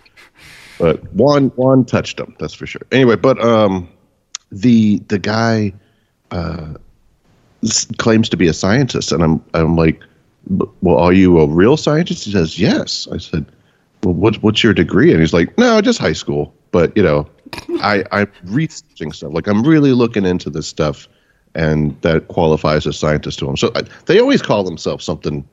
But 0.79 1.13
Juan 1.13 1.49
Juan 1.49 1.85
touched 1.85 2.19
him. 2.19 2.35
That's 2.39 2.55
for 2.55 2.65
sure. 2.65 2.81
Anyway, 2.91 3.17
but 3.17 3.39
um, 3.39 3.87
the 4.51 4.97
the 5.09 5.19
guy 5.19 5.73
uh, 6.31 6.73
claims 7.97 8.29
to 8.29 8.37
be 8.37 8.47
a 8.47 8.53
scientist, 8.53 9.11
and 9.11 9.21
I'm 9.23 9.43
I'm 9.53 9.75
like, 9.75 10.01
well, 10.81 10.97
are 10.97 11.13
you 11.13 11.39
a 11.39 11.45
real 11.45 11.77
scientist? 11.77 12.25
He 12.25 12.31
says 12.31 12.59
yes. 12.59 13.07
I 13.11 13.17
said, 13.17 13.45
well, 14.03 14.15
what, 14.15 14.41
what's 14.41 14.63
your 14.63 14.73
degree? 14.73 15.11
And 15.11 15.19
he's 15.19 15.33
like, 15.33 15.55
no, 15.57 15.81
just 15.81 15.99
high 15.99 16.13
school. 16.13 16.51
But 16.71 16.97
you 16.97 17.03
know, 17.03 17.27
I 17.81 18.03
I'm 18.11 18.31
researching 18.45 19.11
stuff. 19.11 19.33
Like 19.33 19.45
I'm 19.45 19.61
really 19.61 19.91
looking 19.91 20.25
into 20.25 20.49
this 20.49 20.67
stuff, 20.67 21.07
and 21.57 21.99
that 22.03 22.27
qualifies 22.29 22.87
as 22.87 22.97
scientist 22.97 23.39
to 23.39 23.45
them. 23.45 23.57
So 23.57 23.71
I, 23.75 23.81
they 24.05 24.19
always 24.19 24.41
call 24.41 24.63
themselves 24.63 25.03
something 25.03 25.45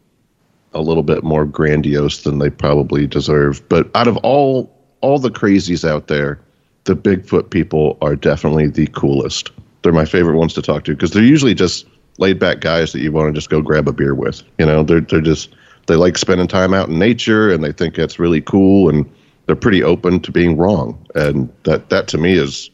a 0.75 0.81
little 0.81 1.03
bit 1.03 1.25
more 1.25 1.47
grandiose 1.47 2.23
than 2.23 2.39
they 2.39 2.51
probably 2.51 3.07
deserve. 3.07 3.67
But 3.69 3.91
out 3.97 4.07
of 4.07 4.17
all 4.19 4.71
all 5.01 5.19
the 5.19 5.31
crazies 5.31 5.89
out 5.89 6.07
there, 6.07 6.41
the 6.85 6.95
Bigfoot 6.95 7.51
people 7.51 7.99
are 8.01 8.17
definitely 8.17 8.69
the 8.69 8.87
coolest. 8.89 9.51
They're 9.83 9.93
my 9.93 10.05
favorite 10.05 10.37
ones 10.37 10.55
to 10.55 10.63
talk 10.63 10.85
to 10.85 10.93
because 10.93 11.11
they're 11.11 11.23
usually 11.23 11.55
just 11.55 11.87
laid 12.19 12.39
back 12.39 12.61
guys 12.61 12.93
that 12.93 13.01
you 13.01 13.11
want 13.11 13.29
to 13.29 13.33
just 13.33 13.51
go 13.51 13.61
grab 13.61 13.89
a 13.89 13.93
beer 13.93 14.15
with. 14.15 14.43
You 14.59 14.67
know, 14.67 14.83
they're 14.83 15.01
they're 15.01 15.21
just 15.21 15.55
they 15.87 15.97
like 15.97 16.19
spending 16.19 16.49
time 16.49 16.75
out 16.75 16.89
in 16.91 16.99
nature 16.99 17.51
and 17.51 17.65
they 17.65 17.73
think 17.73 17.95
that's 17.95 18.19
really 18.19 18.43
cool 18.43 18.91
and 18.91 19.11
they're 19.47 19.57
pretty 19.57 19.83
open 19.83 20.21
to 20.21 20.33
being 20.33 20.59
wrong. 20.59 20.99
And 21.15 21.51
that 21.65 21.89
that 21.89 22.09
to 22.09 22.19
me 22.19 22.35
is 22.35 22.71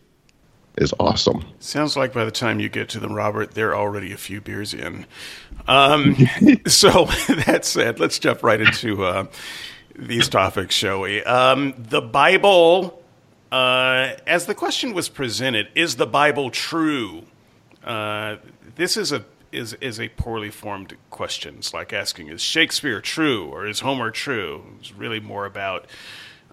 is 0.80 0.94
awesome. 0.98 1.44
Sounds 1.60 1.96
like 1.96 2.12
by 2.12 2.24
the 2.24 2.30
time 2.30 2.58
you 2.58 2.68
get 2.68 2.88
to 2.90 3.00
them, 3.00 3.12
Robert, 3.12 3.52
they're 3.52 3.76
already 3.76 4.12
a 4.12 4.16
few 4.16 4.40
beers 4.40 4.72
in. 4.72 5.06
Um, 5.68 6.16
so 6.66 7.04
that 7.46 7.60
said, 7.64 8.00
let's 8.00 8.18
jump 8.18 8.42
right 8.42 8.60
into 8.60 9.04
uh, 9.04 9.26
these 9.94 10.28
topics, 10.28 10.74
shall 10.74 11.02
we? 11.02 11.22
Um, 11.22 11.74
the 11.76 12.00
Bible, 12.00 13.02
uh, 13.52 14.14
as 14.26 14.46
the 14.46 14.54
question 14.54 14.94
was 14.94 15.10
presented, 15.10 15.68
is 15.74 15.96
the 15.96 16.06
Bible 16.06 16.50
true? 16.50 17.24
Uh, 17.84 18.36
this 18.76 18.96
is 18.96 19.12
a 19.12 19.24
is 19.52 19.74
is 19.74 19.98
a 19.98 20.08
poorly 20.10 20.50
formed 20.50 20.96
question. 21.10 21.56
It's 21.58 21.74
like 21.74 21.92
asking, 21.92 22.28
is 22.28 22.40
Shakespeare 22.40 23.00
true 23.00 23.46
or 23.48 23.66
is 23.66 23.80
Homer 23.80 24.10
true? 24.10 24.64
It's 24.78 24.92
really 24.92 25.20
more 25.20 25.44
about 25.44 25.86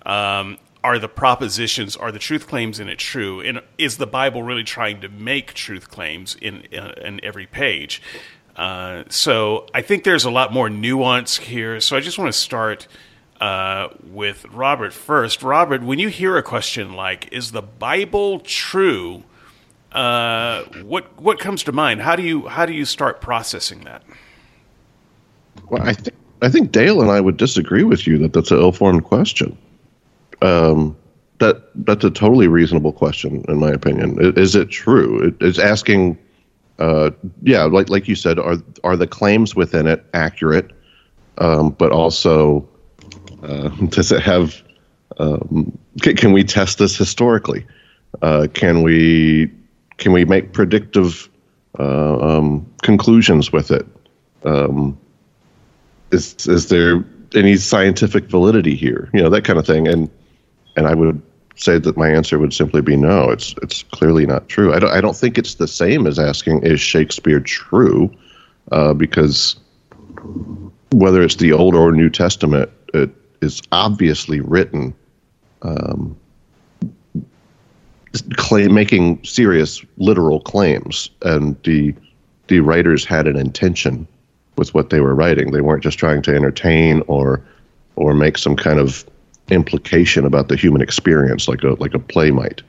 um, 0.05 0.57
are 0.83 0.99
the 0.99 1.07
propositions, 1.07 1.95
are 1.95 2.11
the 2.11 2.19
truth 2.19 2.47
claims 2.47 2.79
in 2.79 2.89
it 2.89 2.99
true, 2.99 3.41
and 3.41 3.61
is 3.77 3.97
the 3.97 4.07
Bible 4.07 4.43
really 4.43 4.63
trying 4.63 5.01
to 5.01 5.09
make 5.09 5.53
truth 5.53 5.89
claims 5.89 6.35
in 6.41 6.61
in, 6.71 6.85
in 7.01 7.25
every 7.25 7.47
page? 7.47 8.01
Uh, 8.55 9.03
so 9.09 9.67
I 9.73 9.81
think 9.81 10.03
there's 10.03 10.25
a 10.25 10.31
lot 10.31 10.51
more 10.51 10.69
nuance 10.69 11.37
here. 11.37 11.79
So 11.79 11.95
I 11.95 11.99
just 11.99 12.17
want 12.17 12.31
to 12.31 12.37
start 12.37 12.87
uh, 13.39 13.89
with 14.03 14.45
Robert 14.45 14.93
first. 14.93 15.43
Robert, 15.43 15.83
when 15.83 15.99
you 15.99 16.09
hear 16.09 16.37
a 16.37 16.43
question 16.43 16.93
like, 16.93 17.31
"Is 17.31 17.51
the 17.51 17.61
Bible 17.61 18.39
true?" 18.39 19.23
Uh, 19.91 20.63
what 20.83 21.19
what 21.21 21.39
comes 21.39 21.63
to 21.63 21.71
mind? 21.71 22.01
How 22.01 22.15
do 22.15 22.23
you 22.23 22.47
how 22.47 22.65
do 22.65 22.73
you 22.73 22.85
start 22.85 23.21
processing 23.21 23.81
that? 23.81 24.03
Well, 25.69 25.83
I 25.83 25.93
think 25.93 26.15
I 26.41 26.49
think 26.49 26.71
Dale 26.71 27.01
and 27.01 27.11
I 27.11 27.21
would 27.21 27.37
disagree 27.37 27.83
with 27.83 28.05
you 28.07 28.17
that 28.19 28.33
that's 28.33 28.51
an 28.51 28.59
ill-formed 28.59 29.03
question. 29.03 29.57
Um, 30.41 30.95
that 31.39 31.69
that's 31.85 32.03
a 32.03 32.09
totally 32.09 32.47
reasonable 32.47 32.91
question, 32.91 33.43
in 33.47 33.59
my 33.59 33.69
opinion. 33.69 34.17
Is 34.37 34.55
it 34.55 34.69
true? 34.69 35.35
it's 35.39 35.59
asking, 35.59 36.17
uh, 36.79 37.11
yeah, 37.43 37.63
like 37.63 37.89
like 37.89 38.07
you 38.07 38.15
said, 38.15 38.39
are 38.39 38.57
are 38.83 38.97
the 38.97 39.07
claims 39.07 39.55
within 39.55 39.87
it 39.87 40.05
accurate? 40.13 40.71
Um, 41.37 41.69
but 41.71 41.91
also, 41.91 42.67
uh, 43.43 43.69
does 43.89 44.11
it 44.11 44.21
have? 44.21 44.61
Um, 45.19 45.77
can, 46.01 46.15
can, 46.15 46.31
we 46.31 46.43
test 46.43 46.77
this 46.77 46.95
historically? 46.95 47.65
Uh, 48.21 48.47
can 48.53 48.81
we 48.81 49.51
can 49.97 50.11
we 50.11 50.25
make 50.25 50.53
predictive 50.53 51.29
uh, 51.79 52.17
um, 52.19 52.71
conclusions 52.83 53.51
with 53.51 53.71
it? 53.71 53.85
Um, 54.43 54.97
is 56.11 56.47
is 56.47 56.69
there 56.69 57.03
any 57.35 57.57
scientific 57.57 58.25
validity 58.25 58.75
here? 58.75 59.09
You 59.13 59.21
know 59.21 59.29
that 59.29 59.43
kind 59.43 59.59
of 59.59 59.65
thing, 59.65 59.87
and 59.87 60.09
and 60.77 60.87
I 60.87 60.93
would 60.93 61.21
say 61.55 61.79
that 61.79 61.97
my 61.97 62.09
answer 62.09 62.37
would 62.39 62.53
simply 62.53 62.81
be 62.81 62.95
no. 62.95 63.31
It's 63.31 63.55
it's 63.61 63.83
clearly 63.83 64.25
not 64.25 64.47
true. 64.47 64.73
I 64.73 64.79
don't 64.79 64.91
I 64.91 65.01
don't 65.01 65.17
think 65.17 65.37
it's 65.37 65.55
the 65.55 65.67
same 65.67 66.07
as 66.07 66.19
asking 66.19 66.63
is 66.63 66.79
Shakespeare 66.79 67.39
true, 67.39 68.09
uh, 68.71 68.93
because 68.93 69.57
whether 70.93 71.21
it's 71.23 71.35
the 71.35 71.51
Old 71.51 71.75
or 71.75 71.91
New 71.91 72.09
Testament, 72.09 72.69
it 72.93 73.09
is 73.41 73.61
obviously 73.71 74.39
written 74.39 74.93
um, 75.63 76.15
claim 78.37 78.73
making 78.73 79.23
serious 79.23 79.83
literal 79.97 80.39
claims 80.39 81.09
and 81.23 81.61
the 81.63 81.93
the 82.47 82.59
writers 82.61 83.03
had 83.03 83.27
an 83.27 83.35
intention 83.35 84.07
with 84.55 84.73
what 84.73 84.89
they 84.89 85.01
were 85.01 85.13
writing 85.13 85.51
they 85.51 85.61
weren't 85.61 85.83
just 85.83 85.99
trying 85.99 86.21
to 86.21 86.33
entertain 86.33 87.03
or 87.07 87.43
or 87.95 88.13
make 88.13 88.37
some 88.37 88.55
kind 88.55 88.79
of 88.79 89.05
implication 89.49 90.25
about 90.25 90.47
the 90.47 90.55
human 90.55 90.81
experience 90.81 91.47
like 91.47 91.63
a 91.63 91.69
like 91.79 91.93
a 91.93 91.99
play 91.99 92.31
might. 92.31 92.61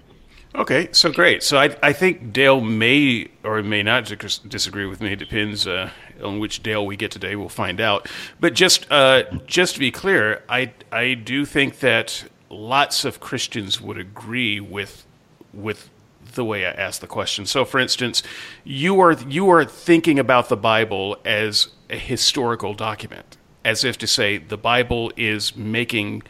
Okay 0.54 0.88
so 0.92 1.12
great. 1.12 1.42
So 1.42 1.58
i 1.58 1.76
i 1.82 1.92
think 1.92 2.32
dale 2.32 2.60
may 2.60 3.28
or 3.44 3.62
may 3.62 3.82
not 3.82 4.04
disagree 4.48 4.86
with 4.86 5.00
me. 5.00 5.12
It 5.12 5.18
depends 5.18 5.66
uh, 5.66 5.90
on 6.22 6.38
which 6.38 6.62
dale 6.62 6.84
we 6.84 6.96
get 6.96 7.10
today. 7.10 7.36
We'll 7.36 7.48
find 7.48 7.80
out. 7.80 8.08
But 8.40 8.54
just 8.54 8.90
uh, 8.90 9.24
just 9.46 9.74
to 9.74 9.80
be 9.80 9.90
clear 9.90 10.42
i 10.48 10.72
i 10.92 11.14
do 11.14 11.44
think 11.44 11.80
that 11.80 12.24
lots 12.50 13.04
of 13.04 13.20
christians 13.20 13.78
would 13.78 13.98
agree 13.98 14.58
with 14.58 15.04
with 15.52 15.90
the 16.34 16.44
way 16.44 16.66
I 16.66 16.70
ask 16.70 17.00
the 17.00 17.06
question. 17.06 17.46
So, 17.46 17.64
for 17.64 17.78
instance, 17.78 18.22
you 18.64 19.00
are 19.00 19.12
you 19.12 19.48
are 19.50 19.64
thinking 19.64 20.18
about 20.18 20.48
the 20.48 20.56
Bible 20.56 21.16
as 21.24 21.68
a 21.90 21.96
historical 21.96 22.74
document, 22.74 23.36
as 23.64 23.84
if 23.84 23.98
to 23.98 24.06
say 24.06 24.38
the 24.38 24.56
Bible 24.56 25.12
is 25.16 25.56
making 25.56 26.22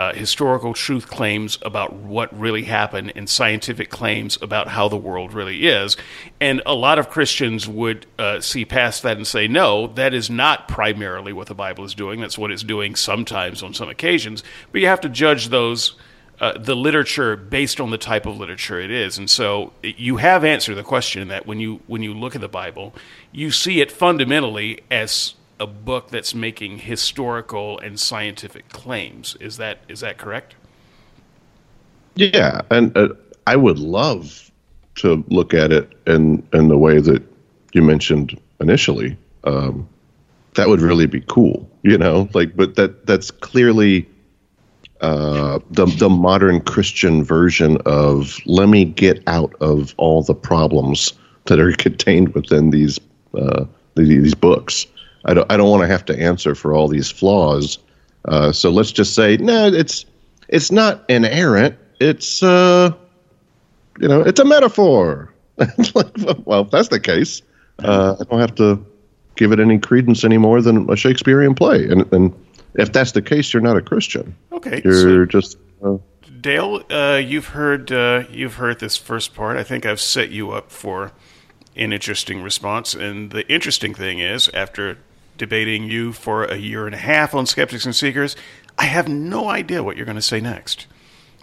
uh, 0.00 0.14
historical 0.14 0.72
truth 0.72 1.08
claims 1.08 1.58
about 1.60 1.92
what 1.92 2.32
really 2.32 2.62
happened 2.62 3.12
and 3.14 3.28
scientific 3.28 3.90
claims 3.90 4.38
about 4.40 4.68
how 4.68 4.88
the 4.88 4.96
world 4.96 5.34
really 5.34 5.66
is. 5.68 5.94
And 6.40 6.62
a 6.64 6.74
lot 6.74 6.98
of 6.98 7.10
Christians 7.10 7.68
would 7.68 8.06
uh, 8.18 8.40
see 8.40 8.64
past 8.64 9.02
that 9.02 9.18
and 9.18 9.26
say, 9.26 9.46
no, 9.46 9.88
that 9.88 10.14
is 10.14 10.30
not 10.30 10.68
primarily 10.68 11.34
what 11.34 11.48
the 11.48 11.54
Bible 11.54 11.84
is 11.84 11.94
doing. 11.94 12.18
That's 12.18 12.38
what 12.38 12.50
it's 12.50 12.62
doing 12.62 12.94
sometimes 12.94 13.62
on 13.62 13.74
some 13.74 13.90
occasions. 13.90 14.42
But 14.72 14.80
you 14.80 14.86
have 14.86 15.02
to 15.02 15.10
judge 15.10 15.50
those 15.50 15.96
uh, 16.40 16.56
the 16.56 16.74
literature 16.74 17.36
based 17.36 17.78
on 17.78 17.90
the 17.90 17.98
type 17.98 18.24
of 18.24 18.38
literature 18.38 18.80
it 18.80 18.90
is. 18.90 19.18
And 19.18 19.28
so 19.28 19.74
you 19.82 20.16
have 20.16 20.42
answered 20.42 20.76
the 20.76 20.82
question 20.82 21.28
that 21.28 21.46
when 21.46 21.60
you 21.60 21.82
when 21.86 22.02
you 22.02 22.14
look 22.14 22.34
at 22.34 22.40
the 22.40 22.48
Bible, 22.48 22.94
you 23.32 23.50
see 23.50 23.82
it 23.82 23.92
fundamentally 23.92 24.80
as 24.90 25.34
a 25.60 25.66
book 25.66 26.08
that's 26.08 26.34
making 26.34 26.78
historical 26.78 27.78
and 27.78 28.00
scientific 28.00 28.68
claims. 28.70 29.36
Is 29.38 29.58
that 29.58 29.78
is 29.88 30.00
that 30.00 30.18
correct? 30.18 30.54
Yeah, 32.16 32.62
and 32.70 32.96
uh, 32.96 33.10
I 33.46 33.56
would 33.56 33.78
love 33.78 34.50
to 34.96 35.24
look 35.28 35.54
at 35.54 35.70
it 35.70 35.92
in 36.06 36.46
in 36.52 36.68
the 36.68 36.78
way 36.78 36.98
that 37.00 37.22
you 37.72 37.82
mentioned 37.82 38.40
initially. 38.60 39.16
Um, 39.44 39.88
that 40.54 40.68
would 40.68 40.80
really 40.80 41.06
be 41.06 41.20
cool, 41.28 41.70
you 41.82 41.96
know. 41.96 42.28
Like, 42.34 42.56
but 42.56 42.74
that 42.76 43.06
that's 43.06 43.30
clearly 43.30 44.08
uh, 45.00 45.60
the 45.70 45.86
the 45.86 46.08
modern 46.08 46.60
Christian 46.62 47.22
version 47.22 47.76
of 47.86 48.38
let 48.46 48.68
me 48.68 48.84
get 48.84 49.22
out 49.26 49.54
of 49.60 49.94
all 49.98 50.22
the 50.22 50.34
problems 50.34 51.12
that 51.46 51.60
are 51.60 51.72
contained 51.86 52.34
within 52.34 52.70
these 52.70 52.98
uh, 53.34 53.64
these 53.94 54.34
books. 54.34 54.86
I 55.24 55.34
don't 55.34 55.50
I 55.50 55.56
don't 55.56 55.70
want 55.70 55.82
to 55.82 55.86
have 55.86 56.04
to 56.06 56.18
answer 56.18 56.54
for 56.54 56.74
all 56.74 56.88
these 56.88 57.10
flaws. 57.10 57.78
Uh, 58.26 58.52
so 58.52 58.70
let's 58.70 58.92
just 58.92 59.14
say 59.14 59.36
no, 59.36 59.66
it's 59.66 60.04
it's 60.48 60.72
not 60.72 61.04
inerrant. 61.08 61.76
It's 62.00 62.42
uh, 62.42 62.92
you 63.98 64.08
know, 64.08 64.20
it's 64.20 64.40
a 64.40 64.44
metaphor. 64.44 65.32
well, 66.44 66.62
if 66.62 66.70
that's 66.70 66.88
the 66.88 67.00
case, 67.00 67.42
uh, 67.80 68.16
I 68.18 68.24
don't 68.24 68.40
have 68.40 68.54
to 68.56 68.84
give 69.36 69.52
it 69.52 69.60
any 69.60 69.78
credence 69.78 70.24
any 70.24 70.38
more 70.38 70.62
than 70.62 70.88
a 70.90 70.96
Shakespearean 70.96 71.54
play. 71.54 71.88
And 71.88 72.10
and 72.12 72.34
if 72.74 72.92
that's 72.92 73.12
the 73.12 73.22
case, 73.22 73.52
you're 73.52 73.62
not 73.62 73.76
a 73.76 73.82
Christian. 73.82 74.34
Okay. 74.52 74.80
You're 74.84 74.94
so 74.94 75.24
just. 75.26 75.58
Uh, 75.84 75.98
Dale, 76.40 76.82
uh, 76.90 77.20
you've 77.22 77.48
heard 77.48 77.92
uh, 77.92 78.24
you've 78.30 78.54
heard 78.54 78.80
this 78.80 78.96
first 78.96 79.34
part. 79.34 79.58
I 79.58 79.62
think 79.62 79.84
I've 79.84 80.00
set 80.00 80.30
you 80.30 80.52
up 80.52 80.70
for 80.70 81.12
an 81.76 81.92
interesting 81.92 82.42
response. 82.42 82.94
And 82.94 83.30
the 83.30 83.46
interesting 83.52 83.94
thing 83.94 84.20
is, 84.20 84.48
after 84.54 84.98
debating 85.40 85.84
you 85.84 86.12
for 86.12 86.44
a 86.44 86.56
year 86.56 86.84
and 86.84 86.94
a 86.94 86.98
half 86.98 87.34
on 87.34 87.46
Skeptics 87.46 87.86
and 87.86 87.96
Seekers, 87.96 88.36
I 88.78 88.84
have 88.84 89.08
no 89.08 89.48
idea 89.48 89.82
what 89.82 89.96
you're 89.96 90.04
going 90.04 90.16
to 90.16 90.22
say 90.22 90.38
next. 90.38 90.86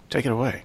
Take 0.08 0.24
it 0.24 0.30
away. 0.30 0.62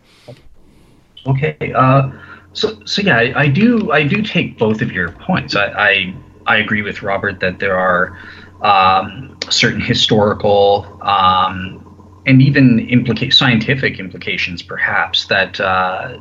Okay. 1.25 1.73
Uh, 1.75 2.11
so, 2.53 2.79
so 2.85 3.01
yeah, 3.01 3.17
I, 3.17 3.41
I, 3.41 3.47
do 3.47 3.91
I 3.91 4.03
do 4.03 4.21
take 4.21 4.59
both 4.59 4.83
of 4.83 4.91
your 4.91 5.13
points. 5.13 5.55
I, 5.55 5.65
I, 5.65 6.15
I 6.45 6.57
agree 6.57 6.83
with 6.83 7.01
Robert 7.01 7.39
that 7.39 7.57
there 7.57 7.75
are 7.75 8.15
um, 8.61 9.35
certain 9.49 9.81
historical 9.81 10.99
um, 11.01 11.79
and 12.27 12.39
even 12.39 12.87
implica- 12.87 13.33
scientific 13.33 13.99
implications, 13.99 14.61
perhaps, 14.61 15.25
that 15.25 15.59
uh, 15.59 16.19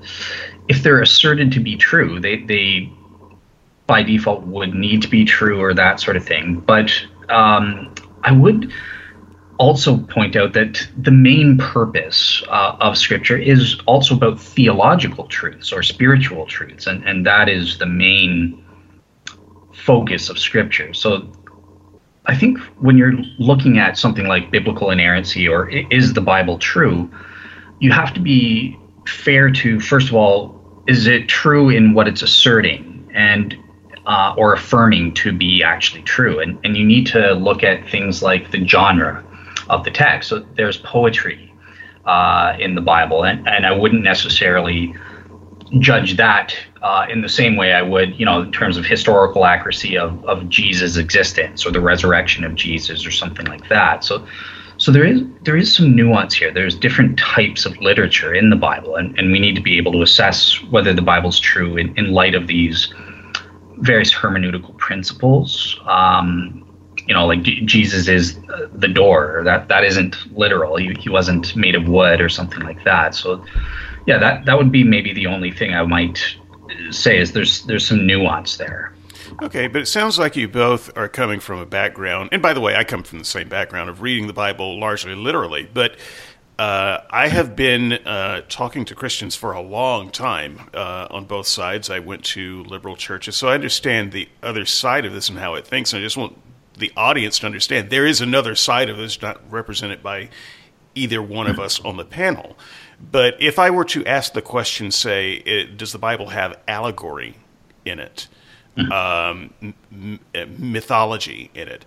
if 0.69 0.83
they're 0.83 1.03
asserted 1.03 1.53
to 1.53 1.61
be 1.61 1.77
true, 1.77 2.19
they, 2.19 2.39
they 2.39 2.91
by 3.93 4.03
default 4.03 4.43
would 4.45 4.75
need 4.75 5.03
to 5.03 5.09
be 5.09 5.23
true 5.23 5.61
or 5.61 5.75
that 5.75 6.01
sort 6.01 6.17
of 6.17 6.25
thing. 6.25 6.47
But 6.61 6.91
um, 7.29 7.95
I 8.23 8.33
would 8.33 8.73
also 9.59 9.99
point 9.99 10.35
out 10.35 10.55
that 10.55 10.89
the 10.97 11.11
main 11.11 11.59
purpose 11.59 12.43
uh, 12.49 12.77
of 12.81 12.97
Scripture 12.97 13.37
is 13.37 13.79
also 13.85 14.15
about 14.15 14.41
theological 14.41 15.27
truths 15.27 15.75
or 15.75 15.83
spiritual 15.83 16.47
truths, 16.47 16.87
and, 16.87 17.05
and 17.05 17.27
that 17.27 17.51
is 17.51 17.77
the 17.77 17.91
main 18.07 18.65
focus 19.75 20.31
of 20.31 20.39
Scripture. 20.39 20.95
So 20.95 21.31
I 22.25 22.35
think 22.35 22.61
when 22.81 22.97
you're 22.97 23.19
looking 23.39 23.79
at 23.79 23.99
something 23.99 24.27
like 24.27 24.51
biblical 24.51 24.89
inerrancy 24.91 25.47
or 25.47 25.69
is 25.69 26.15
the 26.15 26.23
Bible 26.23 26.57
true, 26.57 27.11
you 27.79 27.93
have 27.93 28.15
to 28.15 28.21
be 28.21 28.79
fair 29.07 29.51
to, 29.51 29.81
first 29.81 30.09
of 30.09 30.15
all, 30.15 30.37
is 30.87 31.07
it 31.07 31.29
true 31.29 31.69
in 31.69 31.93
what 31.93 32.09
it's 32.09 32.23
asserting? 32.23 33.07
And 33.15 33.55
uh, 34.07 34.35
or 34.37 34.53
affirming 34.53 35.15
to 35.15 35.33
be 35.33 35.63
actually 35.63 36.03
true. 36.03 36.41
And, 36.41 36.59
and 36.65 36.77
you 36.77 36.85
need 36.85 37.07
to 37.09 37.35
look 37.35 37.63
at 37.63 37.89
things 37.89 38.23
like 38.23 38.51
the 38.51 38.67
genre 38.67 39.25
of 39.69 39.85
the 39.85 39.91
text. 39.91 40.29
So 40.29 40.41
there's 40.57 40.79
poetry 40.79 41.53
uh, 42.05 42.57
in 42.59 42.75
the 42.75 42.81
Bible, 42.81 43.25
and, 43.25 43.47
and 43.49 43.65
I 43.65 43.73
wouldn't 43.73 44.03
necessarily 44.03 44.95
judge 45.79 46.17
that 46.17 46.55
uh, 46.83 47.07
in 47.09 47.23
the 47.23 47.29
same 47.29 47.57
way 47.57 47.73
I 47.73 47.83
would, 47.83 48.19
you 48.19 48.27
know, 48.27 48.43
in 48.43 48.53
terms 48.53 48.77
of 48.77 48.85
historical 48.85 49.45
accuracy 49.45 49.97
of, 49.97 50.23
of 50.25 50.49
Jesus' 50.49 50.97
existence 50.97 51.65
or 51.65 51.71
the 51.71 51.81
resurrection 51.81 52.45
of 52.45 52.55
Jesus 52.55 53.07
or 53.07 53.11
something 53.11 53.47
like 53.47 53.69
that. 53.69 54.05
So, 54.05 54.27
so 54.79 54.91
there 54.91 55.05
is 55.05 55.23
there 55.43 55.57
is 55.57 55.75
some 55.75 55.95
nuance 55.95 56.35
here. 56.35 56.53
There's 56.53 56.75
different 56.75 57.19
types 57.19 57.65
of 57.65 57.77
literature 57.81 58.35
in 58.35 58.51
the 58.51 58.57
Bible, 58.57 58.97
and, 58.97 59.17
and 59.19 59.31
we 59.31 59.39
need 59.39 59.55
to 59.55 59.63
be 59.63 59.79
able 59.79 59.93
to 59.93 60.03
assess 60.03 60.61
whether 60.65 60.93
the 60.93 61.03
Bible's 61.03 61.39
true 61.39 61.77
in, 61.77 61.97
in 61.97 62.13
light 62.13 62.35
of 62.35 62.49
these 62.49 62.93
various 63.83 64.13
hermeneutical 64.13 64.77
principles. 64.79 65.79
Um, 65.87 66.69
you 67.07 67.15
know, 67.15 67.27
like 67.27 67.43
Jesus 67.43 68.09
is 68.09 68.39
the 68.73 68.89
door. 68.89 69.43
That 69.45 69.69
that 69.69 69.85
isn't 69.85 70.17
literal. 70.37 70.77
He, 70.77 70.95
he 70.99 71.11
wasn't 71.11 71.55
made 71.57 71.75
of 71.75 71.89
wood 71.89 72.21
or 72.21 72.29
something 72.29 72.61
like 72.61 72.85
that. 72.85 73.15
So, 73.15 73.45
yeah, 74.07 74.19
that 74.19 74.45
that 74.47 74.57
would 74.57 74.71
be 74.71 74.85
maybe 74.85 75.13
the 75.13 75.27
only 75.27 75.51
thing 75.51 75.75
I 75.75 75.83
might 75.83 76.25
say 76.91 77.19
is 77.19 77.33
there's 77.33 77.65
there's 77.65 77.87
some 77.87 78.07
nuance 78.07 78.57
there. 78.57 78.95
Okay, 79.43 79.67
but 79.67 79.83
it 79.83 79.87
sounds 79.87 80.19
like 80.19 80.37
you 80.37 80.47
both 80.47 80.97
are 80.97 81.09
coming 81.09 81.41
from 81.41 81.59
a 81.59 81.67
background, 81.67 82.29
and 82.33 82.43
by 82.43 82.53
the 82.53 82.61
way, 82.61 82.77
I 82.77 82.85
come 82.85 83.03
from 83.03 83.19
the 83.19 83.25
same 83.25 83.49
background 83.49 83.89
of 83.89 84.03
reading 84.03 84.27
the 84.27 84.33
Bible 84.33 84.79
largely 84.79 85.15
literally, 85.15 85.69
but 85.73 85.97
uh, 86.59 87.01
I 87.11 87.29
have 87.29 87.57
been 87.57 87.93
uh, 87.93 88.43
talking 88.49 88.85
to 88.87 88.95
Christians 88.95 89.35
for 89.35 89.53
a 89.53 89.61
long 89.61 90.11
time 90.11 90.61
uh, 90.75 91.09
on 91.11 91.25
both 91.25 91.47
sides. 91.47 91.91
I 91.91 91.99
went 91.99 92.25
to 92.27 92.63
liberal 92.65 92.97
churches, 92.97 93.37
so 93.37 93.49
I 93.49 93.55
understand 93.55 94.13
the 94.13 94.29
other 94.43 94.65
side 94.65 95.05
of 95.05 95.13
this 95.13 95.29
and 95.29 95.39
how 95.39 95.55
it 95.55 95.67
thinks. 95.67 95.93
And 95.93 96.01
I 96.01 96.05
just 96.05 96.17
want 96.17 96.37
the 96.77 96.93
audience 96.97 97.39
to 97.41 97.47
understand 97.47 97.91
there 97.91 98.07
is 98.07 98.21
another 98.21 98.55
side 98.55 98.91
of 98.91 98.97
this, 98.97 99.21
not 99.21 99.41
represented 99.51 100.03
by 100.03 100.29
either 100.95 101.23
one 101.23 101.47
of 101.47 101.59
us 101.59 101.81
on 101.81 101.97
the 101.97 102.05
panel. 102.05 102.57
But 103.11 103.37
if 103.41 103.59
I 103.59 103.71
were 103.71 103.85
to 103.87 104.05
ask 104.07 104.33
the 104.33 104.43
question, 104.43 104.91
say, 104.91 105.33
it, 105.33 105.77
does 105.77 105.93
the 105.93 105.99
Bible 105.99 106.29
have 106.29 106.59
allegory 106.69 107.37
in 107.85 107.99
it, 107.99 108.29
mm-hmm. 108.77 108.93
um, 108.93 109.75
m- 109.91 110.21
mythology 110.59 111.51
in 111.55 111.69
it? 111.69 111.85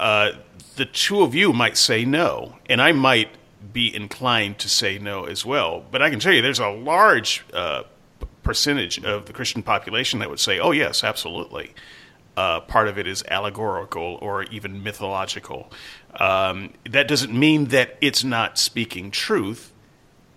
Uh, 0.00 0.32
the 0.76 0.86
two 0.86 1.22
of 1.22 1.34
you 1.34 1.52
might 1.52 1.76
say 1.76 2.04
no, 2.04 2.56
and 2.68 2.82
I 2.82 2.92
might 2.92 3.28
be 3.76 3.94
inclined 3.94 4.58
to 4.58 4.70
say 4.70 4.98
no 4.98 5.24
as 5.24 5.44
well. 5.44 5.84
But 5.90 6.00
I 6.00 6.08
can 6.08 6.18
tell 6.18 6.32
you, 6.32 6.40
there's 6.40 6.58
a 6.58 6.70
large 6.70 7.44
uh, 7.52 7.82
percentage 8.42 9.04
of 9.04 9.26
the 9.26 9.34
Christian 9.34 9.62
population 9.62 10.18
that 10.20 10.30
would 10.30 10.40
say, 10.40 10.58
"Oh 10.58 10.70
yes, 10.70 11.04
absolutely." 11.04 11.74
Uh, 12.38 12.60
part 12.60 12.88
of 12.88 12.96
it 12.98 13.06
is 13.06 13.22
allegorical 13.28 14.18
or 14.22 14.44
even 14.44 14.82
mythological. 14.82 15.70
Um, 16.18 16.72
that 16.88 17.06
doesn't 17.06 17.34
mean 17.38 17.66
that 17.66 17.98
it's 18.00 18.24
not 18.24 18.58
speaking 18.58 19.10
truth, 19.10 19.74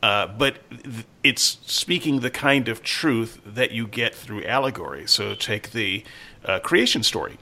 uh, 0.04 0.28
but 0.28 0.60
th- 0.69 1.06
it's 1.23 1.60
speaking 1.65 2.19
the 2.19 2.30
kind 2.30 2.67
of 2.67 2.84
truth 2.84 3.39
that 3.45 3.71
you 3.71 3.88
get 3.88 4.13
through 4.13 4.43
allegory. 4.43 5.08
So 5.08 5.34
take 5.34 5.71
the 5.71 6.04
uh, 6.43 6.60
creation 6.60 7.04
story 7.04 7.38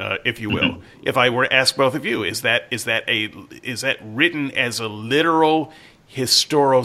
uh, 0.00 0.16
if 0.24 0.40
you 0.40 0.50
will. 0.50 0.62
Mm-hmm. 0.62 1.02
If 1.02 1.16
I 1.16 1.30
were 1.30 1.44
to 1.46 1.52
ask 1.52 1.76
both 1.76 1.94
of 1.94 2.04
you, 2.04 2.24
is 2.24 2.42
that 2.42 2.64
is 2.70 2.84
that 2.84 3.08
a 3.08 3.32
is 3.62 3.82
that 3.82 3.98
written 4.02 4.50
as 4.52 4.80
a 4.80 4.88
literal 4.88 5.72
historical 6.06 6.84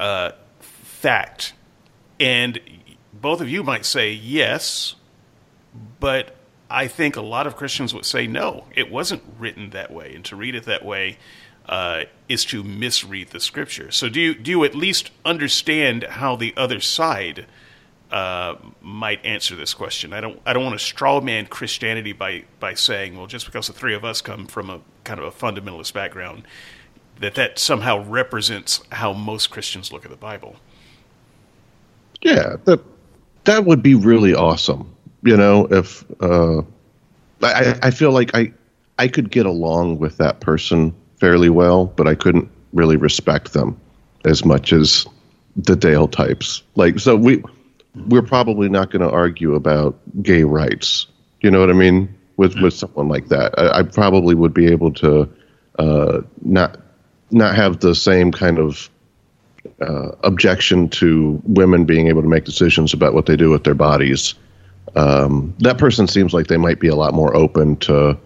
uh, 0.00 0.32
fact? 0.60 1.52
And 2.18 2.60
both 3.12 3.40
of 3.40 3.48
you 3.48 3.62
might 3.62 3.84
say 3.84 4.12
yes, 4.12 4.94
but 6.00 6.36
I 6.70 6.88
think 6.88 7.16
a 7.16 7.22
lot 7.22 7.46
of 7.46 7.56
Christians 7.56 7.94
would 7.94 8.06
say 8.06 8.26
no. 8.26 8.64
It 8.74 8.90
wasn't 8.90 9.22
written 9.38 9.70
that 9.70 9.92
way, 9.92 10.14
and 10.14 10.24
to 10.26 10.36
read 10.36 10.54
it 10.54 10.64
that 10.64 10.84
way 10.84 11.18
uh, 11.68 12.04
is 12.28 12.44
to 12.46 12.62
misread 12.62 13.30
the 13.30 13.40
scripture. 13.40 13.90
So 13.90 14.08
do 14.08 14.20
you 14.20 14.34
do 14.34 14.50
you 14.50 14.64
at 14.64 14.74
least 14.74 15.10
understand 15.24 16.04
how 16.04 16.36
the 16.36 16.54
other 16.56 16.80
side? 16.80 17.46
Uh, 18.10 18.54
might 18.80 19.24
answer 19.24 19.56
this 19.56 19.74
question. 19.74 20.12
I 20.12 20.20
don't 20.20 20.40
I 20.46 20.52
don't 20.52 20.64
want 20.64 20.78
to 20.78 20.84
straw 20.84 21.20
man 21.20 21.46
Christianity 21.46 22.12
by 22.12 22.44
by 22.60 22.74
saying, 22.74 23.16
well, 23.16 23.26
just 23.26 23.46
because 23.46 23.66
the 23.66 23.72
three 23.72 23.94
of 23.94 24.04
us 24.04 24.20
come 24.20 24.46
from 24.46 24.70
a 24.70 24.80
kind 25.04 25.20
of 25.20 25.26
a 25.26 25.30
fundamentalist 25.30 25.92
background, 25.92 26.44
that 27.20 27.34
that 27.34 27.58
somehow 27.58 28.04
represents 28.04 28.80
how 28.92 29.12
most 29.12 29.50
Christians 29.50 29.92
look 29.92 30.04
at 30.04 30.10
the 30.10 30.16
Bible. 30.16 30.56
Yeah, 32.22 32.56
that 32.64 32.80
that 33.44 33.64
would 33.64 33.82
be 33.82 33.94
really 33.94 34.34
awesome. 34.34 34.94
You 35.22 35.36
know, 35.36 35.66
if 35.70 36.04
uh, 36.20 36.62
I 37.42 37.78
I 37.82 37.90
feel 37.90 38.12
like 38.12 38.34
I 38.34 38.52
I 38.98 39.08
could 39.08 39.30
get 39.30 39.46
along 39.46 39.98
with 39.98 40.16
that 40.18 40.40
person 40.40 40.94
fairly 41.18 41.50
well, 41.50 41.86
but 41.86 42.06
I 42.06 42.14
couldn't 42.14 42.48
really 42.72 42.96
respect 42.96 43.52
them 43.52 43.78
as 44.24 44.44
much 44.44 44.72
as 44.72 45.06
the 45.56 45.74
Dale 45.74 46.08
types. 46.08 46.62
Like 46.76 47.00
so 47.00 47.16
we 47.16 47.42
we're 48.08 48.22
probably 48.22 48.68
not 48.68 48.90
going 48.90 49.02
to 49.02 49.10
argue 49.10 49.54
about 49.54 49.98
gay 50.22 50.44
rights. 50.44 51.06
You 51.40 51.50
know 51.50 51.60
what 51.60 51.70
I 51.70 51.74
mean? 51.74 52.14
With 52.36 52.54
with 52.60 52.74
someone 52.74 53.08
like 53.08 53.28
that, 53.28 53.58
I, 53.58 53.78
I 53.78 53.82
probably 53.82 54.34
would 54.34 54.52
be 54.52 54.66
able 54.66 54.92
to 54.94 55.28
uh, 55.78 56.20
not 56.42 56.78
not 57.30 57.54
have 57.56 57.80
the 57.80 57.94
same 57.94 58.30
kind 58.30 58.58
of 58.58 58.90
uh, 59.80 60.12
objection 60.22 60.88
to 60.88 61.40
women 61.44 61.86
being 61.86 62.08
able 62.08 62.22
to 62.22 62.28
make 62.28 62.44
decisions 62.44 62.92
about 62.92 63.14
what 63.14 63.26
they 63.26 63.36
do 63.36 63.50
with 63.50 63.64
their 63.64 63.74
bodies. 63.74 64.34
Um, 64.94 65.54
that 65.58 65.78
person 65.78 66.06
seems 66.06 66.32
like 66.32 66.46
they 66.46 66.56
might 66.56 66.78
be 66.78 66.88
a 66.88 66.94
lot 66.94 67.14
more 67.14 67.34
open 67.34 67.76
to 67.78 68.18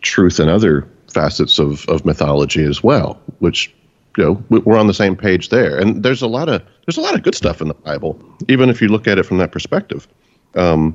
truth 0.00 0.38
and 0.38 0.50
other 0.50 0.88
facets 1.12 1.58
of, 1.58 1.86
of 1.88 2.04
mythology 2.04 2.64
as 2.64 2.82
well, 2.82 3.20
which 3.38 3.74
you 4.16 4.24
know 4.24 4.44
we're 4.48 4.78
on 4.78 4.86
the 4.86 4.94
same 4.94 5.16
page 5.16 5.48
there. 5.48 5.78
And 5.78 6.02
there's 6.02 6.22
a 6.22 6.26
lot 6.26 6.48
of 6.48 6.62
there's 6.86 6.96
a 6.96 7.00
lot 7.00 7.14
of 7.14 7.22
good 7.22 7.34
stuff 7.34 7.60
in 7.60 7.68
the 7.68 7.74
Bible, 7.74 8.20
even 8.48 8.70
if 8.70 8.80
you 8.80 8.88
look 8.88 9.06
at 9.06 9.18
it 9.18 9.24
from 9.24 9.38
that 9.38 9.52
perspective, 9.52 10.06
um, 10.54 10.94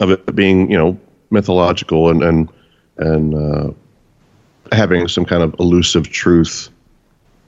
of 0.00 0.10
it 0.10 0.34
being 0.34 0.70
you 0.70 0.76
know 0.76 0.98
mythological 1.30 2.08
and 2.08 2.22
and 2.22 2.48
and 2.98 3.34
uh, 3.34 3.70
having 4.72 5.08
some 5.08 5.24
kind 5.24 5.42
of 5.42 5.54
elusive 5.58 6.08
truth 6.10 6.68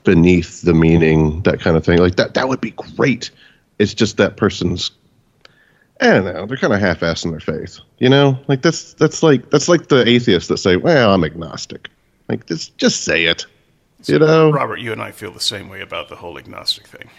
beneath 0.04 0.62
the 0.62 0.74
meaning, 0.74 1.42
that 1.42 1.60
kind 1.60 1.76
of 1.76 1.84
thing. 1.84 1.98
Like 1.98 2.16
that 2.16 2.34
that 2.34 2.48
would 2.48 2.60
be 2.60 2.72
great. 2.96 3.30
It's 3.78 3.94
just 3.94 4.16
that 4.18 4.36
person's 4.36 4.90
I 6.00 6.06
don't 6.06 6.24
know. 6.24 6.46
They're 6.46 6.56
kind 6.56 6.72
of 6.72 6.80
half-assing 6.80 7.30
their 7.30 7.40
faith, 7.40 7.78
you 7.98 8.08
know. 8.08 8.38
Like 8.48 8.62
that's 8.62 8.94
that's 8.94 9.22
like 9.22 9.50
that's 9.50 9.68
like 9.68 9.88
the 9.88 10.06
atheists 10.08 10.48
that 10.48 10.56
say, 10.56 10.76
"Well, 10.76 11.12
I'm 11.12 11.24
agnostic." 11.24 11.90
Like 12.28 12.46
just 12.46 12.76
just 12.78 13.04
say 13.04 13.24
it. 13.24 13.44
So, 14.02 14.14
you 14.14 14.18
know, 14.18 14.50
Robert, 14.50 14.78
you 14.78 14.92
and 14.92 15.02
I 15.02 15.12
feel 15.12 15.32
the 15.32 15.40
same 15.40 15.68
way 15.68 15.80
about 15.80 16.08
the 16.08 16.16
whole 16.16 16.38
agnostic 16.38 16.86
thing. 16.86 17.10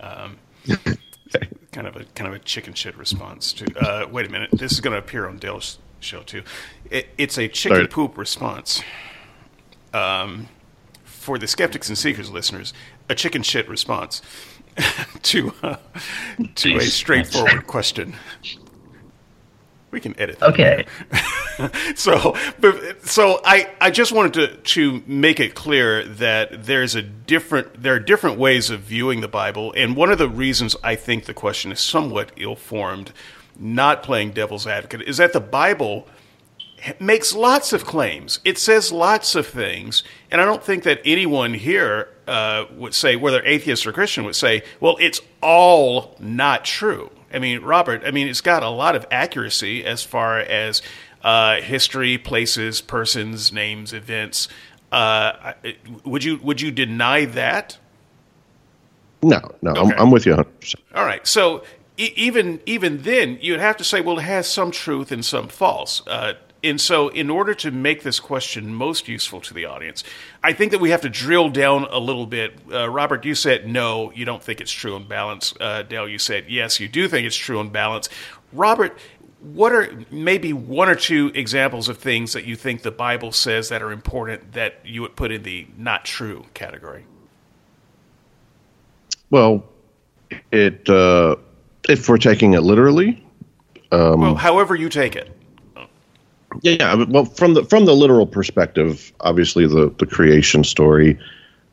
Um, 0.00 0.38
kind 1.72 1.86
of 1.86 1.96
a 1.96 2.04
kind 2.14 2.28
of 2.28 2.34
a 2.34 2.38
chicken 2.38 2.74
shit 2.74 2.96
response 2.96 3.52
to. 3.54 3.66
Uh, 3.78 4.08
wait 4.08 4.26
a 4.26 4.30
minute, 4.30 4.50
this 4.52 4.72
is 4.72 4.80
going 4.80 4.92
to 4.92 4.98
appear 4.98 5.26
on 5.26 5.38
Dale's 5.38 5.78
show 6.00 6.22
too. 6.22 6.42
It, 6.90 7.08
it's 7.18 7.38
a 7.38 7.48
chicken 7.48 7.76
Sorry. 7.76 7.88
poop 7.88 8.16
response. 8.16 8.82
Um, 9.92 10.48
for 11.04 11.38
the 11.38 11.46
skeptics 11.46 11.88
and 11.88 11.98
seekers 11.98 12.30
listeners, 12.30 12.72
a 13.08 13.14
chicken 13.14 13.42
shit 13.42 13.68
response 13.68 14.22
to 15.22 15.52
uh, 15.62 15.76
to 16.54 16.76
a 16.76 16.80
straightforward 16.82 17.66
question. 17.66 18.14
We 19.90 20.00
can 20.00 20.18
edit. 20.20 20.42
okay. 20.42 20.84
so, 21.94 22.36
but, 22.60 23.06
so 23.06 23.40
I, 23.44 23.70
I 23.80 23.90
just 23.90 24.12
wanted 24.12 24.34
to, 24.34 24.56
to 24.56 25.02
make 25.06 25.40
it 25.40 25.54
clear 25.54 26.04
that 26.04 26.64
there's 26.66 26.94
a 26.94 27.02
different 27.02 27.82
there 27.82 27.94
are 27.94 28.00
different 28.00 28.38
ways 28.38 28.68
of 28.68 28.80
viewing 28.80 29.22
the 29.22 29.28
Bible, 29.28 29.72
and 29.76 29.96
one 29.96 30.10
of 30.10 30.18
the 30.18 30.28
reasons 30.28 30.76
I 30.84 30.94
think 30.94 31.24
the 31.24 31.34
question 31.34 31.72
is 31.72 31.80
somewhat 31.80 32.32
ill 32.36 32.54
formed, 32.56 33.12
not 33.58 34.02
playing 34.02 34.32
devil's 34.32 34.66
advocate, 34.66 35.02
is 35.02 35.16
that 35.16 35.32
the 35.32 35.40
Bible 35.40 36.06
makes 37.00 37.32
lots 37.32 37.72
of 37.72 37.84
claims. 37.84 38.40
It 38.44 38.58
says 38.58 38.92
lots 38.92 39.34
of 39.34 39.46
things, 39.46 40.02
and 40.30 40.40
I 40.40 40.44
don't 40.44 40.62
think 40.62 40.84
that 40.84 41.00
anyone 41.04 41.54
here 41.54 42.08
uh, 42.26 42.66
would 42.72 42.94
say, 42.94 43.16
whether 43.16 43.42
atheist 43.44 43.86
or 43.86 43.92
Christian, 43.92 44.24
would 44.24 44.36
say, 44.36 44.62
"Well, 44.80 44.96
it's 45.00 45.20
all 45.42 46.14
not 46.20 46.64
true." 46.64 47.10
I 47.32 47.38
mean, 47.38 47.62
Robert, 47.62 48.02
I 48.04 48.10
mean, 48.10 48.28
it's 48.28 48.40
got 48.40 48.62
a 48.62 48.68
lot 48.68 48.96
of 48.96 49.06
accuracy 49.10 49.84
as 49.84 50.02
far 50.02 50.38
as 50.38 50.82
uh, 51.22 51.60
history, 51.60 52.18
places, 52.18 52.80
persons, 52.80 53.52
names, 53.52 53.92
events. 53.92 54.48
Uh, 54.90 55.52
would 56.04 56.24
you 56.24 56.38
would 56.38 56.60
you 56.60 56.70
deny 56.70 57.26
that? 57.26 57.78
No, 59.22 59.40
no, 59.60 59.72
okay. 59.72 59.80
I'm, 59.80 60.00
I'm, 60.00 60.10
with 60.10 60.24
you 60.24 60.34
100%. 60.34 60.76
All 60.94 61.04
right, 61.04 61.26
so 61.26 61.64
e- 61.96 62.12
even 62.16 62.60
even 62.66 63.02
then, 63.02 63.38
you'd 63.40 63.60
have 63.60 63.76
to 63.78 63.84
say, 63.84 64.00
well, 64.00 64.18
it 64.18 64.22
has 64.22 64.48
some 64.48 64.70
truth 64.70 65.12
and 65.12 65.24
some 65.24 65.48
false. 65.48 66.06
Uh, 66.06 66.34
and 66.62 66.80
so, 66.80 67.08
in 67.08 67.30
order 67.30 67.54
to 67.54 67.70
make 67.70 68.02
this 68.02 68.18
question 68.18 68.74
most 68.74 69.06
useful 69.06 69.40
to 69.42 69.54
the 69.54 69.64
audience, 69.64 70.02
I 70.42 70.52
think 70.52 70.72
that 70.72 70.80
we 70.80 70.90
have 70.90 71.02
to 71.02 71.08
drill 71.08 71.50
down 71.50 71.84
a 71.84 71.98
little 71.98 72.26
bit. 72.26 72.58
Uh, 72.72 72.90
Robert, 72.90 73.24
you 73.24 73.36
said 73.36 73.68
no, 73.68 74.10
you 74.12 74.24
don't 74.24 74.42
think 74.42 74.60
it's 74.60 74.72
true 74.72 74.96
and 74.96 75.08
balance. 75.08 75.54
Uh, 75.60 75.82
Dale, 75.82 76.08
you 76.08 76.18
said 76.18 76.46
yes, 76.48 76.80
you 76.80 76.88
do 76.88 77.06
think 77.06 77.26
it's 77.26 77.36
true 77.36 77.60
and 77.60 77.72
balance. 77.72 78.08
Robert, 78.52 78.98
what 79.40 79.72
are 79.72 80.04
maybe 80.10 80.52
one 80.52 80.88
or 80.88 80.96
two 80.96 81.30
examples 81.34 81.88
of 81.88 81.98
things 81.98 82.32
that 82.32 82.44
you 82.44 82.56
think 82.56 82.82
the 82.82 82.90
Bible 82.90 83.30
says 83.30 83.68
that 83.68 83.80
are 83.80 83.92
important 83.92 84.54
that 84.54 84.80
you 84.84 85.02
would 85.02 85.14
put 85.14 85.30
in 85.30 85.44
the 85.44 85.68
not 85.76 86.04
true 86.04 86.44
category? 86.54 87.04
Well, 89.30 89.64
it 90.50 90.88
uh, 90.88 91.36
if 91.88 92.08
we're 92.08 92.18
taking 92.18 92.54
it 92.54 92.62
literally, 92.62 93.24
um, 93.92 94.20
well, 94.20 94.34
however 94.34 94.74
you 94.74 94.88
take 94.88 95.14
it. 95.14 95.37
Yeah, 96.62 97.04
well, 97.08 97.24
from 97.24 97.54
the 97.54 97.64
from 97.64 97.84
the 97.84 97.94
literal 97.94 98.26
perspective, 98.26 99.12
obviously 99.20 99.66
the 99.66 99.94
the 99.98 100.06
creation 100.06 100.64
story, 100.64 101.18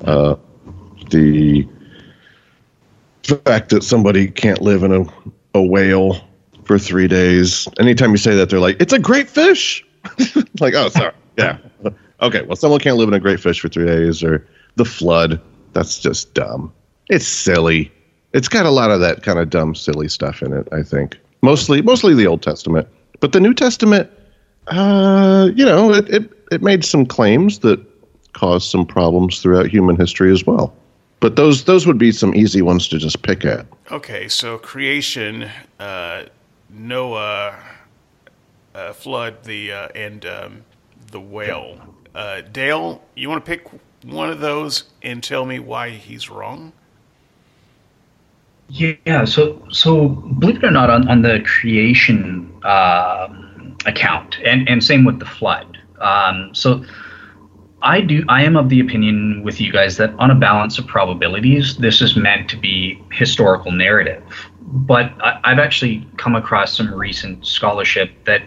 uh, 0.04 0.36
the 1.10 1.68
fact 3.24 3.70
that 3.70 3.84
somebody 3.84 4.28
can't 4.28 4.62
live 4.62 4.84
in 4.84 4.92
a 4.92 5.06
a 5.56 5.64
whale 5.64 6.20
for 6.66 6.78
three 6.78 7.08
days. 7.08 7.68
Anytime 7.80 8.12
you 8.12 8.18
say 8.18 8.36
that, 8.36 8.50
they're 8.50 8.60
like, 8.60 8.80
"It's 8.80 8.94
a 8.94 9.00
great 9.00 9.28
fish." 9.28 9.84
like, 10.60 10.76
oh, 10.76 10.90
sorry, 10.90 11.14
yeah, 11.38 11.58
okay. 12.22 12.44
Well, 12.44 12.56
someone 12.56 12.80
can't 12.80 12.98
live 12.98 13.08
in 13.08 13.16
a 13.16 13.20
great 13.20 13.40
fish 13.40 13.60
for 13.60 13.70
three 13.70 13.86
days, 13.86 14.24
or 14.24 14.46
the 14.76 14.86
flood. 14.86 15.42
That's 15.74 16.00
just 16.00 16.34
dumb. 16.36 16.72
It's 17.10 17.28
silly. 17.28 17.92
It's 18.34 18.48
got 18.48 18.66
a 18.66 18.70
lot 18.70 18.92
of 18.92 19.00
that 19.00 19.24
kind 19.24 19.40
of 19.40 19.50
dumb, 19.50 19.76
silly 19.76 20.10
stuff 20.10 20.42
in 20.44 20.54
it. 20.54 20.68
I 20.72 20.84
think 20.84 21.18
mostly, 21.42 21.82
mostly 21.82 22.14
the 22.14 22.28
Old 22.28 22.42
Testament, 22.44 22.88
but 23.20 23.32
the 23.32 23.40
New 23.40 23.54
Testament 23.54 24.10
uh, 24.68 25.50
you 25.56 25.66
know, 25.66 25.94
it, 25.94 26.10
it, 26.10 26.32
it 26.52 26.62
made 26.62 26.84
some 26.84 27.06
claims 27.06 27.60
that 27.60 27.80
caused 28.34 28.70
some 28.70 28.86
problems 28.86 29.42
throughout 29.42 29.68
human 29.68 29.96
history 29.96 30.32
as 30.32 30.46
well. 30.46 30.74
But 31.20 31.36
those 31.38 31.64
those 31.64 31.88
would 31.88 31.98
be 31.98 32.12
some 32.12 32.36
easy 32.36 32.62
ones 32.62 32.88
to 32.90 33.00
just 33.00 33.22
pick 33.24 33.46
at. 33.46 33.66
Okay, 33.92 34.28
so 34.28 34.58
creation, 34.58 35.50
uh, 35.80 36.24
Noah, 36.70 37.58
uh, 38.76 38.94
flood, 38.94 39.44
the 39.44 39.72
uh, 39.72 39.88
and 39.96 40.26
um, 40.26 40.66
the 41.12 41.20
whale. 41.20 41.80
Uh, 42.14 42.42
Dale, 42.42 43.02
you 43.16 43.30
want 43.30 43.44
to 43.44 43.50
pick 43.50 43.68
one 44.04 44.30
of 44.30 44.40
those 44.40 44.84
and 45.02 45.24
tell 45.24 45.46
me 45.46 45.60
why 45.60 45.90
he's 45.90 46.30
wrong? 46.30 46.74
Yeah. 48.70 49.26
So 49.26 49.66
so 49.72 50.10
believe 50.10 50.58
it 50.58 50.64
or 50.64 50.72
not, 50.72 50.90
on 50.90 51.08
on 51.08 51.22
the 51.22 51.40
creation. 51.46 52.52
Um, 52.64 53.45
account, 53.86 54.38
and 54.44 54.68
and 54.68 54.84
same 54.84 55.06
with 55.06 55.20
the 55.20 55.26
flood. 55.26 55.78
Um, 56.00 56.54
so 56.54 56.84
I 57.82 58.02
do. 58.02 58.24
I 58.28 58.44
am 58.44 58.56
of 58.56 58.70
the 58.70 58.80
opinion 58.80 59.44
with 59.44 59.62
you 59.62 59.72
guys 59.72 59.98
that 59.98 60.14
on 60.18 60.32
a 60.32 60.36
balance 60.36 60.80
of 60.80 60.88
probabilities, 60.88 61.78
this 61.78 62.02
is 62.02 62.16
meant 62.16 62.50
to 62.50 62.58
be 62.58 63.02
historical 63.12 63.72
narrative. 63.72 64.24
But 64.62 65.14
I, 65.22 65.40
I've 65.44 65.60
actually 65.60 66.08
come 66.18 66.36
across 66.36 66.76
some 66.76 66.94
recent 66.94 67.46
scholarship 67.46 68.12
that 68.26 68.42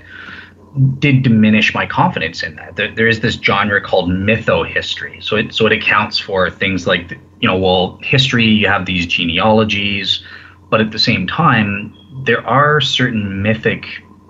did 0.99 1.23
diminish 1.23 1.75
my 1.75 1.87
confidence 1.87 2.43
in 2.43 2.57
that. 2.57 2.77
There, 2.77 2.95
there 2.95 3.09
is 3.09 3.21
this 3.21 3.35
genre 3.35 3.81
called 3.81 4.11
mytho-history. 4.11 5.21
So 5.23 5.37
it 5.37 5.55
so 5.55 5.67
it 5.67 5.73
accounts 5.73 6.19
for 6.19 6.51
things 6.51 6.87
like 6.87 7.13
you 7.41 7.49
know, 7.49 7.57
well, 7.57 7.99
history. 8.03 8.47
You 8.47 8.67
have 8.67 8.87
these 8.87 9.07
genealogies, 9.07 10.23
but 10.71 10.81
at 10.81 10.91
the 10.91 10.99
same 10.99 11.27
time, 11.27 11.95
there 12.25 12.45
are 12.47 12.81
certain 12.81 13.43
mythic 13.43 13.87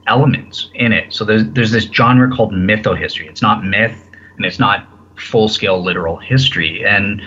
elements 0.08 0.70
in 0.74 0.92
it. 0.92 1.12
So 1.12 1.24
there's 1.24 1.44
there's 1.50 1.70
this 1.70 1.84
genre 1.84 2.34
called 2.34 2.52
mytho-history. 2.52 3.28
It's 3.28 3.42
not 3.42 3.64
myth 3.64 4.10
and 4.36 4.44
it's 4.44 4.58
not 4.58 4.88
full-scale 5.16 5.82
literal 5.82 6.16
history. 6.16 6.84
And 6.86 7.22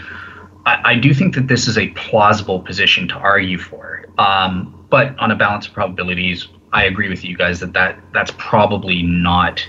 I, 0.65 0.91
I 0.91 0.95
do 0.95 1.13
think 1.13 1.35
that 1.35 1.47
this 1.47 1.67
is 1.67 1.77
a 1.77 1.89
plausible 1.89 2.59
position 2.59 3.07
to 3.09 3.15
argue 3.15 3.57
for. 3.57 4.05
Um, 4.17 4.85
but 4.89 5.17
on 5.19 5.31
a 5.31 5.35
balance 5.35 5.67
of 5.67 5.73
probabilities, 5.73 6.47
I 6.73 6.85
agree 6.85 7.09
with 7.09 7.23
you 7.23 7.37
guys 7.37 7.59
that, 7.59 7.73
that 7.73 7.99
that's 8.13 8.31
probably 8.37 9.03
not 9.03 9.65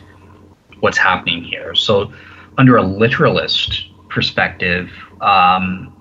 what's 0.81 0.99
happening 0.99 1.45
here. 1.45 1.75
So 1.75 2.13
under 2.59 2.77
a 2.77 2.83
literalist 2.83 3.89
perspective, 4.09 4.91
um, 5.21 5.93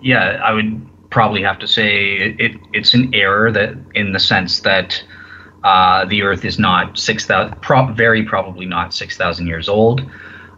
yeah, 0.00 0.40
I 0.44 0.52
would 0.52 0.86
probably 1.10 1.42
have 1.42 1.58
to 1.58 1.68
say 1.68 2.16
it, 2.16 2.40
it, 2.40 2.60
it's 2.72 2.94
an 2.94 3.14
error 3.14 3.50
that 3.52 3.74
in 3.94 4.12
the 4.12 4.18
sense 4.18 4.60
that 4.60 5.02
uh, 5.66 6.04
the 6.04 6.22
Earth 6.22 6.44
is 6.44 6.60
not 6.60 6.96
six 6.96 7.26
thousand, 7.26 7.60
pro- 7.60 7.92
very 7.92 8.24
probably 8.24 8.66
not 8.66 8.94
six 8.94 9.16
thousand 9.16 9.48
years 9.48 9.68
old. 9.68 10.00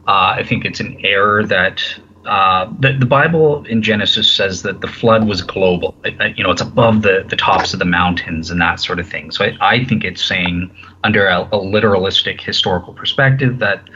Uh, 0.06 0.36
I 0.36 0.44
think 0.44 0.66
it's 0.66 0.80
an 0.80 0.98
error 1.02 1.46
that 1.46 1.82
uh, 2.26 2.70
the, 2.78 2.92
the 2.92 3.06
Bible 3.06 3.64
in 3.64 3.82
Genesis 3.82 4.30
says 4.30 4.60
that 4.64 4.82
the 4.82 4.86
flood 4.86 5.26
was 5.26 5.40
global. 5.40 5.94
It, 6.04 6.36
you 6.36 6.44
know, 6.44 6.50
it's 6.50 6.60
above 6.60 7.00
the, 7.00 7.24
the 7.26 7.36
tops 7.36 7.72
of 7.72 7.78
the 7.78 7.86
mountains 7.86 8.50
and 8.50 8.60
that 8.60 8.80
sort 8.80 9.00
of 9.00 9.08
thing. 9.08 9.30
So 9.30 9.46
I, 9.46 9.56
I 9.60 9.84
think 9.84 10.04
it's 10.04 10.22
saying, 10.22 10.70
under 11.04 11.26
a, 11.26 11.40
a, 11.40 11.58
literalistic 11.58 12.42
historical 12.42 12.92
perspective, 12.92 13.60
that 13.60 13.88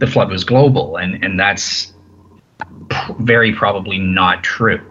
the 0.00 0.06
flood 0.06 0.28
was 0.28 0.44
global, 0.44 0.98
and 0.98 1.24
and 1.24 1.40
that's 1.40 1.94
very 3.20 3.54
probably 3.54 3.98
not 3.98 4.44
true. 4.44 4.84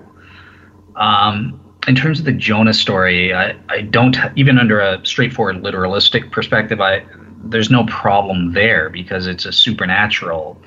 Um, 0.96 1.67
in 1.88 1.96
terms 1.96 2.20
of 2.20 2.26
the 2.26 2.34
Jonah 2.34 2.74
story, 2.74 3.34
I, 3.34 3.56
I 3.70 3.82
don't 3.82 4.18
even 4.36 4.60
under 4.60 4.80
a 4.80 5.04
straightforward 5.06 5.58
literalistic 5.58 6.32
perspective, 6.32 6.82
I 6.82 7.06
there's 7.44 7.70
no 7.70 7.86
problem 7.86 8.54
there 8.54 8.90
because 8.90 9.26
it's 9.26 9.46
a 9.46 9.54
supernatural 9.54 10.62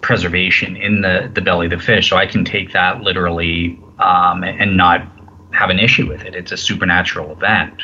preservation 0.00 0.76
in 0.76 1.00
the, 1.00 1.30
the 1.32 1.40
belly 1.40 1.66
of 1.66 1.70
the 1.70 1.78
fish. 1.78 2.10
So 2.10 2.16
I 2.16 2.26
can 2.26 2.44
take 2.44 2.72
that 2.72 3.00
literally 3.00 3.80
um, 3.98 4.44
and 4.44 4.76
not 4.76 5.06
have 5.52 5.70
an 5.70 5.78
issue 5.78 6.06
with 6.06 6.22
it. 6.22 6.34
It's 6.34 6.52
a 6.52 6.56
supernatural 6.56 7.32
event. 7.32 7.80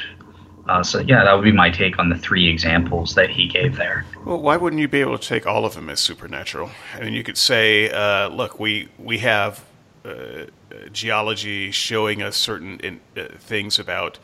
Uh, 0.69 0.83
so 0.83 1.01
yeah, 1.01 1.25
that 1.25 1.33
would 1.33 1.45
be 1.45 1.53
my 1.53 1.71
take 1.71 1.99
on 1.99 2.09
the 2.09 2.17
three 2.17 2.49
examples 2.49 3.15
that 3.15 3.31
he 3.31 3.47
gave 3.47 3.77
there. 3.77 4.05
Well, 4.25 4.41
why 4.41 4.57
wouldn't 4.57 4.81
you 4.81 4.89
be 4.89 5.01
able 5.01 5.19
to 5.19 5.29
take 5.29 5.47
all 5.47 5.65
of 5.65 5.75
them 5.75 5.91
as 5.91 6.01
supernatural? 6.01 6.71
I 6.95 7.01
mean, 7.01 7.13
you 7.15 7.23
could 7.23 7.37
say, 7.37 7.91
uh, 7.91 8.29
look, 8.29 8.59
we 8.59 8.89
we 8.99 9.19
have 9.19 9.65
uh, 10.05 10.45
geology 10.93 11.71
showing 11.71 12.23
us 12.23 12.37
certain 12.37 12.79
in, 12.81 13.01
uh, 13.17 13.25
things 13.39 13.79
about 13.79 14.19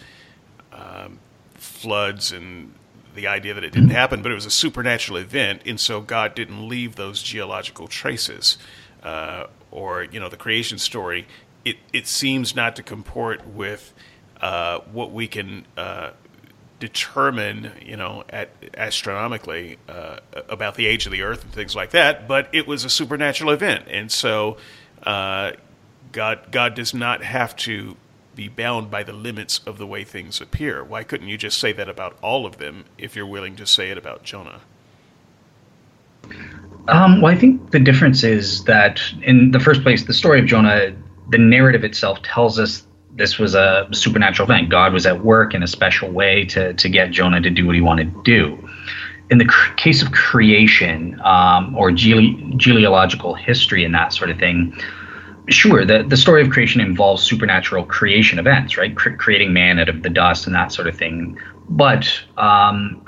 um, 0.72 1.18
floods 1.54 2.32
and 2.32 2.74
the 3.14 3.26
idea 3.26 3.54
that 3.54 3.64
it 3.64 3.72
didn't 3.72 3.90
happen, 3.90 4.22
but 4.22 4.30
it 4.30 4.34
was 4.34 4.46
a 4.46 4.50
supernatural 4.50 5.18
event, 5.18 5.62
and 5.66 5.80
so 5.80 6.00
God 6.00 6.34
didn't 6.34 6.68
leave 6.68 6.96
those 6.96 7.22
geological 7.22 7.88
traces. 7.88 8.56
Uh, 9.02 9.46
or 9.70 10.04
you 10.04 10.20
know, 10.20 10.28
the 10.28 10.36
creation 10.36 10.78
story, 10.78 11.26
it 11.64 11.76
it 11.92 12.06
seems 12.06 12.54
not 12.54 12.76
to 12.76 12.82
comport 12.82 13.46
with 13.46 13.94
uh, 14.40 14.78
what 14.92 15.12
we 15.12 15.26
can 15.26 15.66
uh, 15.76 16.10
determine, 16.78 17.72
you 17.84 17.96
know, 17.96 18.24
at, 18.30 18.50
astronomically 18.76 19.78
uh, 19.88 20.18
about 20.48 20.74
the 20.74 20.86
age 20.86 21.06
of 21.06 21.12
the 21.12 21.22
Earth 21.22 21.42
and 21.44 21.52
things 21.52 21.74
like 21.74 21.90
that. 21.90 22.28
But 22.28 22.48
it 22.52 22.66
was 22.66 22.84
a 22.84 22.90
supernatural 22.90 23.50
event, 23.50 23.84
and 23.88 24.10
so 24.10 24.56
uh, 25.02 25.52
God 26.12 26.50
God 26.50 26.74
does 26.74 26.92
not 26.92 27.22
have 27.22 27.54
to 27.56 27.96
be 28.34 28.48
bound 28.48 28.90
by 28.90 29.02
the 29.02 29.12
limits 29.12 29.60
of 29.66 29.78
the 29.78 29.86
way 29.86 30.04
things 30.04 30.40
appear. 30.40 30.82
Why 30.82 31.02
couldn't 31.02 31.28
you 31.28 31.36
just 31.36 31.58
say 31.58 31.72
that 31.72 31.88
about 31.88 32.16
all 32.22 32.46
of 32.46 32.58
them 32.58 32.84
if 32.96 33.14
you're 33.14 33.26
willing 33.26 33.56
to 33.56 33.66
say 33.66 33.90
it 33.90 33.98
about 33.98 34.22
Jonah? 34.22 34.60
Um, 36.88 37.20
well, 37.20 37.32
I 37.32 37.36
think 37.36 37.70
the 37.70 37.80
difference 37.80 38.24
is 38.24 38.64
that 38.64 39.00
in 39.22 39.50
the 39.50 39.60
first 39.60 39.82
place, 39.82 40.04
the 40.04 40.14
story 40.14 40.40
of 40.40 40.46
Jonah, 40.46 40.96
the 41.28 41.38
narrative 41.38 41.84
itself 41.84 42.22
tells 42.22 42.58
us 42.58 42.86
this 43.12 43.38
was 43.38 43.54
a 43.54 43.88
supernatural 43.92 44.48
event. 44.48 44.70
God 44.70 44.92
was 44.92 45.06
at 45.06 45.24
work 45.24 45.54
in 45.54 45.62
a 45.62 45.66
special 45.66 46.10
way 46.10 46.44
to, 46.46 46.72
to 46.74 46.88
get 46.88 47.10
Jonah 47.10 47.40
to 47.40 47.50
do 47.50 47.66
what 47.66 47.74
he 47.74 47.80
wanted 47.80 48.14
to 48.14 48.22
do. 48.22 48.68
In 49.30 49.38
the 49.38 49.44
cr- 49.44 49.74
case 49.74 50.02
of 50.02 50.12
creation 50.12 51.20
um, 51.24 51.76
or 51.76 51.92
gele- 51.92 52.36
genealogical 52.56 53.34
history 53.34 53.84
and 53.84 53.94
that 53.94 54.12
sort 54.12 54.30
of 54.30 54.38
thing, 54.38 54.76
sure, 55.50 55.84
the, 55.84 56.02
the 56.02 56.16
story 56.16 56.42
of 56.42 56.50
creation 56.50 56.80
involves 56.80 57.22
supernatural 57.22 57.84
creation 57.84 58.38
events, 58.38 58.76
right? 58.76 58.96
C- 58.98 59.10
creating 59.10 59.52
man 59.52 59.78
out 59.78 59.88
of 59.88 60.02
the 60.02 60.10
dust 60.10 60.46
and 60.46 60.54
that 60.54 60.72
sort 60.72 60.88
of 60.88 60.96
thing. 60.96 61.38
But 61.68 62.08
um, 62.36 63.04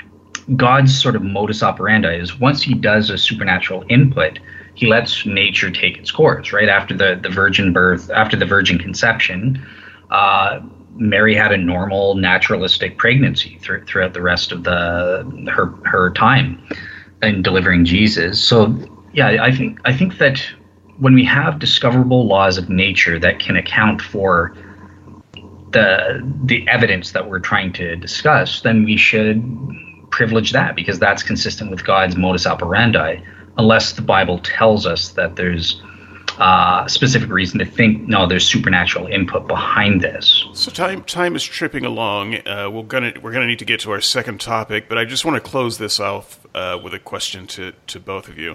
God's 0.57 1.01
sort 1.01 1.17
of 1.17 1.23
modus 1.23 1.63
operandi 1.63 2.15
is 2.15 2.39
once 2.39 2.63
he 2.63 2.75
does 2.75 3.11
a 3.11 3.19
supernatural 3.19 3.85
input, 3.89 4.39
he 4.75 4.87
lets 4.87 5.25
nature 5.27 5.71
take 5.71 5.99
its 5.99 6.11
course, 6.11 6.53
right? 6.53 6.69
After 6.69 6.95
the, 6.97 7.19
the 7.23 7.29
virgin 7.29 7.73
birth, 7.73 8.11
after 8.11 8.37
the 8.37 8.47
virgin 8.47 8.79
conception, 8.79 9.65
uh, 10.11 10.61
Mary 10.95 11.35
had 11.35 11.53
a 11.53 11.57
normal, 11.57 12.15
naturalistic 12.15 12.99
pregnancy 12.99 13.59
th- 13.63 13.85
throughout 13.87 14.15
the 14.15 14.23
rest 14.23 14.53
of 14.53 14.65
the 14.65 15.51
her 15.51 15.67
her 15.85 16.11
time 16.11 16.63
in 17.23 17.43
delivering 17.43 17.85
Jesus. 17.85 18.43
So, 18.43 18.77
yeah, 19.13 19.43
I 19.43 19.53
think 19.53 19.79
I 19.85 19.97
think 19.97 20.19
that 20.19 20.43
when 21.03 21.15
we 21.15 21.25
have 21.25 21.59
discoverable 21.59 22.29
laws 22.29 22.59
of 22.59 22.69
nature 22.69 23.19
that 23.19 23.41
can 23.41 23.57
account 23.57 24.01
for 24.01 24.57
the 25.73 26.23
the 26.45 26.65
evidence 26.69 27.11
that 27.11 27.29
we're 27.29 27.41
trying 27.41 27.73
to 27.73 27.97
discuss, 27.97 28.61
then 28.61 28.85
we 28.85 28.97
should 28.97 29.43
privilege 30.13 30.53
that 30.53 30.77
because 30.77 31.01
that's 31.01 31.25
consistent 31.25 31.73
with 31.73 31.85
God's 31.85 32.15
modus 32.15 32.47
operandi, 32.47 33.17
unless 33.59 33.95
the 33.95 34.03
Bible 34.03 34.39
tells 34.45 34.87
us 34.87 35.09
that 35.15 35.35
there's 35.35 35.83
uh, 36.39 36.87
specific 36.87 37.31
reason 37.31 37.59
to 37.59 37.65
think 37.65 38.07
no, 38.07 38.29
there's 38.29 38.47
supernatural 38.47 39.09
input 39.09 39.49
behind 39.49 40.03
this. 40.03 40.47
So 40.53 40.71
time 40.71 41.03
time 41.03 41.35
is 41.35 41.43
tripping 41.43 41.85
along. 41.85 42.47
Uh, 42.47 42.71
we're 42.71 42.85
gonna 42.85 43.13
we're 43.21 43.33
gonna 43.33 43.49
need 43.49 43.59
to 43.59 43.65
get 43.65 43.81
to 43.81 43.91
our 43.91 44.01
second 44.01 44.41
topic, 44.41 44.89
but 44.89 44.99
I 44.99 45.05
just 45.05 45.25
want 45.25 45.43
to 45.43 45.51
close 45.51 45.79
this 45.79 45.99
off 45.99 46.47
uh, 46.55 46.79
with 46.81 46.95
a 46.95 47.01
question 47.01 47.49
to 47.49 47.73
to 47.89 47.99
both 47.99 48.29
of 48.29 48.39
you. 48.39 48.55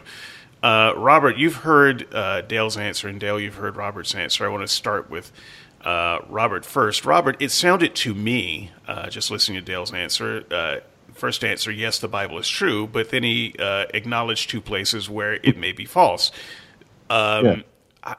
Uh, 0.63 0.93
Robert, 0.95 1.37
you've 1.37 1.57
heard 1.57 2.13
uh, 2.13 2.41
Dale's 2.41 2.77
answer, 2.77 3.07
and 3.07 3.19
Dale, 3.19 3.39
you've 3.39 3.55
heard 3.55 3.75
Robert's 3.75 4.15
answer. 4.15 4.45
I 4.45 4.49
want 4.49 4.63
to 4.63 4.67
start 4.67 5.09
with 5.09 5.31
uh, 5.81 6.19
Robert 6.27 6.65
first. 6.65 7.05
Robert, 7.05 7.37
it 7.39 7.51
sounded 7.51 7.95
to 7.95 8.13
me, 8.13 8.71
just 9.09 9.29
listening 9.31 9.59
to 9.59 9.65
Dale's 9.65 9.93
answer, 9.93 10.81
first 11.17 11.43
answer, 11.43 11.71
yes, 11.71 11.99
the 11.99 12.07
Bible 12.07 12.37
is 12.37 12.47
true, 12.47 12.87
but 12.87 13.09
then 13.09 13.23
he 13.23 13.55
uh, 13.59 13.85
acknowledged 13.93 14.49
two 14.49 14.61
places 14.61 15.09
where 15.09 15.33
it 15.33 15.57
may 15.57 15.71
be 15.71 15.85
false. 15.85 16.31
Um, 17.09 17.45
yeah. 17.45 17.61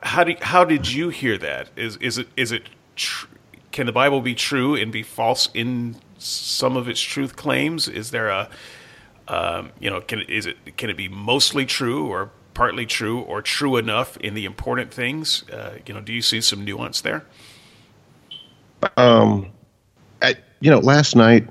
How 0.03 0.25
did 0.25 0.41
how 0.41 0.65
did 0.65 0.91
you 0.91 1.09
hear 1.09 1.39
that? 1.39 1.71
Is 1.75 1.97
is 1.97 2.19
it 2.19 2.29
is 2.37 2.53
it 2.53 2.69
tr- 2.95 3.27
can 3.73 3.87
the 3.87 3.93
Bible 3.93 4.21
be 4.21 4.35
true 4.35 4.75
and 4.75 4.93
be 4.93 5.03
false 5.03 5.49
in 5.55 5.97
some 6.19 6.77
of 6.77 6.89
its 6.89 7.01
truth 7.01 7.37
claims? 7.37 7.89
Is 7.89 8.11
there 8.11 8.29
a 8.29 8.51
um, 9.29 9.73
you 9.79 9.91
know 9.91 10.01
can 10.01 10.23
is 10.23 10.47
it 10.47 10.77
can 10.77 10.91
it 10.91 10.97
be 10.97 11.09
mostly 11.09 11.67
true 11.67 12.07
or 12.07 12.31
partly 12.55 12.87
true 12.87 13.21
or 13.21 13.41
true 13.41 13.77
enough 13.77 14.17
in 14.17 14.35
the 14.35 14.45
important 14.45 14.93
things? 14.93 15.49
Uh, 15.49 15.79
you 15.87 15.95
know, 15.95 16.01
do 16.01 16.13
you 16.13 16.21
see 16.21 16.41
some 16.41 16.65
nuance 16.65 17.01
there? 17.01 17.25
Um, 18.97 19.51
I, 20.23 20.35
you 20.61 20.71
know, 20.71 20.81
last 20.81 21.15
night 21.15 21.47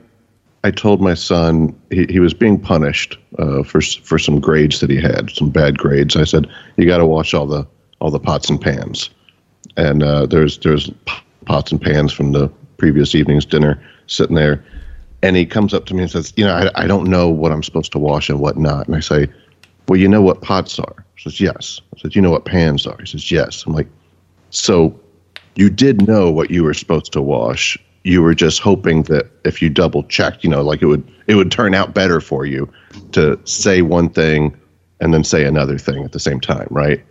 I 0.65 0.71
told 0.71 1.01
my 1.01 1.13
son 1.13 1.73
he, 1.89 2.05
he 2.09 2.19
was 2.19 2.33
being 2.33 2.59
punished 2.59 3.17
uh, 3.39 3.63
for 3.63 3.79
for 3.81 4.19
some 4.19 4.41
grades 4.41 4.81
that 4.81 4.89
he 4.89 4.99
had, 4.99 5.31
some 5.31 5.49
bad 5.49 5.77
grades. 5.77 6.17
I 6.17 6.25
said, 6.25 6.47
"You 6.75 6.85
got 6.85 6.97
to 6.97 7.05
wash 7.05 7.33
all 7.33 7.47
the 7.47 7.65
all 7.99 8.11
the 8.11 8.19
pots 8.19 8.49
and 8.49 8.59
pans." 8.59 9.09
And 9.77 10.03
uh, 10.03 10.25
there's 10.25 10.57
there's 10.59 10.91
pots 11.45 11.71
and 11.71 11.81
pans 11.81 12.11
from 12.11 12.33
the 12.33 12.49
previous 12.77 13.15
evening's 13.15 13.45
dinner 13.45 13.81
sitting 14.07 14.35
there, 14.35 14.63
and 15.21 15.35
he 15.35 15.45
comes 15.45 15.73
up 15.73 15.85
to 15.87 15.93
me 15.93 16.03
and 16.03 16.11
says, 16.11 16.33
"You 16.35 16.45
know, 16.45 16.53
I, 16.53 16.83
I 16.83 16.87
don't 16.87 17.09
know 17.09 17.29
what 17.29 17.51
I'm 17.51 17.63
supposed 17.63 17.91
to 17.93 17.99
wash 17.99 18.29
and 18.29 18.39
what 18.39 18.57
not." 18.57 18.87
And 18.87 18.95
I 18.95 18.99
say, 18.99 19.27
"Well, 19.87 19.99
you 19.99 20.07
know 20.07 20.21
what 20.21 20.41
pots 20.41 20.79
are?" 20.79 21.05
He 21.15 21.23
says, 21.23 21.39
"Yes." 21.39 21.81
I 21.95 22.01
said, 22.01 22.15
"You 22.15 22.21
know 22.21 22.31
what 22.31 22.45
pans 22.45 22.85
are?" 22.85 22.97
He 22.99 23.05
says, 23.05 23.31
"Yes." 23.31 23.63
I'm 23.65 23.73
like, 23.73 23.87
"So." 24.49 24.99
You 25.55 25.71
did 25.71 26.07
know 26.07 26.29
what 26.29 26.51
you 26.51 26.63
were 26.63 26.75
supposed 26.75 27.11
to 27.13 27.19
wash, 27.19 27.79
you 28.07 28.21
were 28.21 28.33
just 28.33 28.61
hoping 28.61 29.03
that 29.03 29.29
if 29.43 29.61
you 29.61 29.69
double 29.69 30.01
checked, 30.03 30.43
you 30.43 30.49
know, 30.49 30.61
like 30.61 30.81
it 30.81 30.85
would 30.85 31.05
it 31.27 31.35
would 31.35 31.51
turn 31.51 31.75
out 31.75 31.93
better 31.93 32.21
for 32.21 32.45
you 32.45 32.71
to 33.11 33.37
say 33.43 33.81
one 33.81 34.09
thing 34.09 34.57
and 35.01 35.13
then 35.13 35.25
say 35.25 35.43
another 35.43 35.77
thing 35.77 36.03
at 36.05 36.13
the 36.13 36.19
same 36.19 36.39
time, 36.39 36.67
right? 36.71 37.03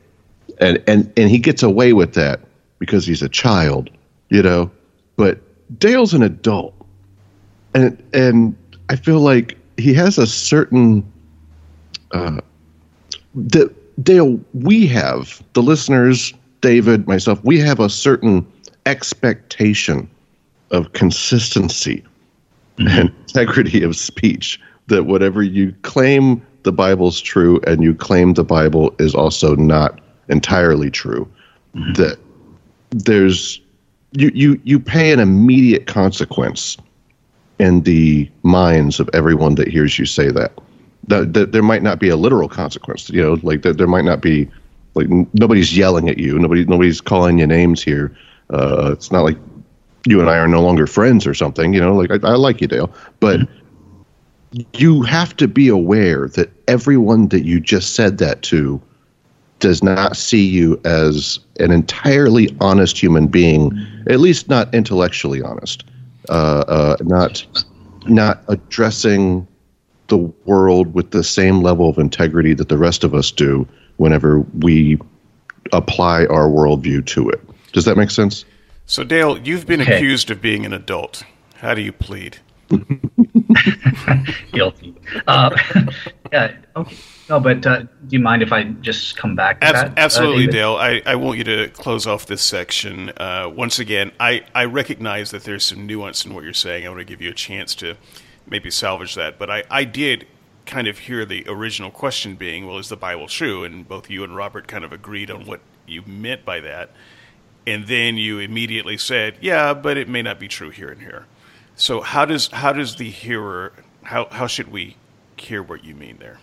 And 0.58 0.82
and 0.86 1.12
and 1.18 1.28
he 1.28 1.38
gets 1.38 1.62
away 1.62 1.92
with 1.92 2.14
that 2.14 2.40
because 2.78 3.06
he's 3.06 3.20
a 3.20 3.28
child, 3.28 3.90
you 4.30 4.42
know. 4.42 4.70
But 5.16 5.38
Dale's 5.78 6.14
an 6.14 6.22
adult, 6.22 6.74
and 7.76 8.02
and 8.12 8.56
I 8.88 8.96
feel 8.96 9.20
like 9.20 9.56
he 9.76 9.92
has 9.94 10.18
a 10.18 10.26
certain. 10.26 11.04
Uh, 12.12 12.40
the, 13.34 13.72
Dale, 14.02 14.38
we 14.52 14.86
have 14.88 15.42
the 15.54 15.62
listeners, 15.62 16.34
David, 16.60 17.06
myself, 17.06 17.42
we 17.44 17.58
have 17.60 17.80
a 17.80 17.88
certain 17.88 18.46
expectation 18.84 20.08
of 20.70 20.92
consistency 20.92 22.04
mm-hmm. 22.76 22.88
and 22.88 23.08
integrity 23.20 23.82
of 23.82 23.96
speech 23.96 24.60
that 24.88 25.04
whatever 25.04 25.42
you 25.42 25.74
claim 25.82 26.44
the 26.64 26.72
Bible's 26.72 27.20
true 27.20 27.58
and 27.66 27.82
you 27.82 27.94
claim 27.94 28.34
the 28.34 28.44
Bible 28.44 28.94
is 28.98 29.14
also 29.14 29.56
not 29.56 30.00
entirely 30.28 30.90
true, 30.90 31.26
mm-hmm. 31.74 31.94
that 31.94 32.18
there's 32.90 33.60
you, 34.12 34.30
you 34.34 34.60
you 34.64 34.78
pay 34.78 35.12
an 35.12 35.20
immediate 35.20 35.86
consequence 35.86 36.76
in 37.58 37.82
the 37.82 38.30
minds 38.42 39.00
of 39.00 39.08
everyone 39.12 39.54
that 39.56 39.68
hears 39.68 39.98
you 39.98 40.06
say 40.06 40.30
that. 40.30 40.52
That, 41.08 41.34
that 41.34 41.52
there 41.52 41.62
might 41.62 41.82
not 41.82 42.00
be 42.00 42.08
a 42.08 42.16
literal 42.16 42.48
consequence, 42.48 43.08
you 43.10 43.22
know, 43.22 43.38
like 43.42 43.62
that 43.62 43.78
there 43.78 43.86
might 43.86 44.04
not 44.04 44.20
be 44.20 44.48
like 44.94 45.08
nobody's 45.34 45.76
yelling 45.76 46.08
at 46.08 46.18
you, 46.18 46.38
nobody 46.38 46.64
nobody's 46.64 47.00
calling 47.00 47.38
you 47.38 47.46
names 47.46 47.82
here. 47.82 48.16
Uh, 48.50 48.90
it's 48.92 49.12
not 49.12 49.22
like 49.22 49.38
you 50.06 50.20
and 50.20 50.30
I 50.30 50.36
are 50.38 50.48
no 50.48 50.62
longer 50.62 50.86
friends 50.86 51.26
or 51.26 51.34
something. 51.34 51.74
You 51.74 51.80
know, 51.80 51.94
like 51.94 52.10
I, 52.10 52.28
I 52.28 52.34
like 52.34 52.60
you, 52.60 52.66
Dale, 52.66 52.92
but 53.20 53.40
you 54.72 55.02
have 55.02 55.36
to 55.36 55.46
be 55.46 55.68
aware 55.68 56.28
that 56.28 56.50
everyone 56.66 57.28
that 57.28 57.44
you 57.44 57.60
just 57.60 57.94
said 57.94 58.18
that 58.18 58.42
to 58.42 58.80
does 59.58 59.82
not 59.82 60.16
see 60.16 60.44
you 60.44 60.80
as 60.84 61.38
an 61.60 61.72
entirely 61.72 62.54
honest 62.60 62.98
human 62.98 63.26
being, 63.26 63.72
at 64.08 64.20
least 64.20 64.48
not 64.48 64.74
intellectually 64.74 65.42
honest, 65.42 65.84
uh, 66.28 66.64
uh, 66.68 66.96
not 67.02 67.44
not 68.06 68.42
addressing 68.48 69.46
the 70.08 70.18
world 70.44 70.94
with 70.94 71.10
the 71.10 71.24
same 71.24 71.62
level 71.62 71.88
of 71.88 71.98
integrity 71.98 72.54
that 72.54 72.68
the 72.68 72.78
rest 72.78 73.02
of 73.04 73.14
us 73.14 73.30
do 73.30 73.66
whenever 73.96 74.40
we 74.60 74.98
apply 75.72 76.26
our 76.26 76.48
worldview 76.48 77.04
to 77.06 77.28
it. 77.28 77.40
Does 77.72 77.84
that 77.84 77.96
make 77.96 78.10
sense? 78.10 78.44
So, 78.86 79.02
Dale, 79.02 79.38
you've 79.38 79.66
been 79.66 79.80
okay. 79.80 79.96
accused 79.96 80.30
of 80.30 80.40
being 80.40 80.64
an 80.64 80.72
adult. 80.72 81.24
How 81.56 81.74
do 81.74 81.80
you 81.80 81.90
plead? 81.92 82.38
Guilty. 84.52 84.94
Uh, 85.26 85.56
yeah. 86.32 86.54
Okay. 86.76 86.96
No, 87.28 87.40
but 87.40 87.66
uh, 87.66 87.80
do 87.80 87.88
you 88.10 88.20
mind 88.20 88.42
if 88.42 88.52
I 88.52 88.64
just 88.64 89.16
come 89.16 89.34
back 89.34 89.60
to 89.60 89.66
Ab- 89.66 89.74
that? 89.74 89.86
Uh, 89.88 89.94
absolutely, 89.96 90.48
uh, 90.48 90.52
Dale. 90.52 90.76
I, 90.76 91.02
I 91.04 91.16
want 91.16 91.38
you 91.38 91.44
to 91.44 91.68
close 91.68 92.06
off 92.06 92.26
this 92.26 92.42
section. 92.42 93.10
Uh, 93.16 93.50
once 93.52 93.78
again, 93.78 94.12
I, 94.20 94.44
I 94.54 94.64
recognize 94.66 95.32
that 95.32 95.44
there's 95.44 95.64
some 95.64 95.86
nuance 95.86 96.24
in 96.24 96.34
what 96.34 96.44
you're 96.44 96.52
saying. 96.52 96.86
I 96.86 96.88
want 96.88 97.00
to 97.00 97.04
give 97.04 97.20
you 97.20 97.30
a 97.30 97.34
chance 97.34 97.74
to 97.76 97.96
maybe 98.46 98.70
salvage 98.70 99.16
that. 99.16 99.38
But 99.38 99.50
I, 99.50 99.64
I 99.70 99.84
did 99.84 100.26
kind 100.66 100.86
of 100.86 101.00
hear 101.00 101.24
the 101.24 101.44
original 101.48 101.90
question 101.90 102.36
being, 102.36 102.66
well, 102.66 102.78
is 102.78 102.88
the 102.88 102.96
Bible 102.96 103.26
true? 103.26 103.64
And 103.64 103.86
both 103.88 104.08
you 104.08 104.22
and 104.22 104.36
Robert 104.36 104.68
kind 104.68 104.84
of 104.84 104.92
agreed 104.92 105.30
on 105.30 105.46
what 105.46 105.60
you 105.86 106.02
meant 106.06 106.44
by 106.44 106.60
that 106.60 106.90
and 107.66 107.86
then 107.86 108.16
you 108.16 108.38
immediately 108.38 108.96
said, 108.96 109.36
"Yeah, 109.40 109.74
but 109.74 109.96
it 109.96 110.08
may 110.08 110.22
not 110.22 110.38
be 110.38 110.48
true 110.48 110.70
here 110.70 110.88
and 110.88 111.00
here." 111.00 111.26
So 111.74 112.00
how 112.00 112.24
does 112.24 112.48
how 112.48 112.72
does 112.72 112.96
the 112.96 113.10
hearer 113.10 113.72
how 114.04 114.28
how 114.30 114.46
should 114.46 114.70
we 114.70 114.96
hear 115.36 115.62
what 115.62 115.84
you 115.84 115.94
mean 115.94 116.18
there? 116.18 116.38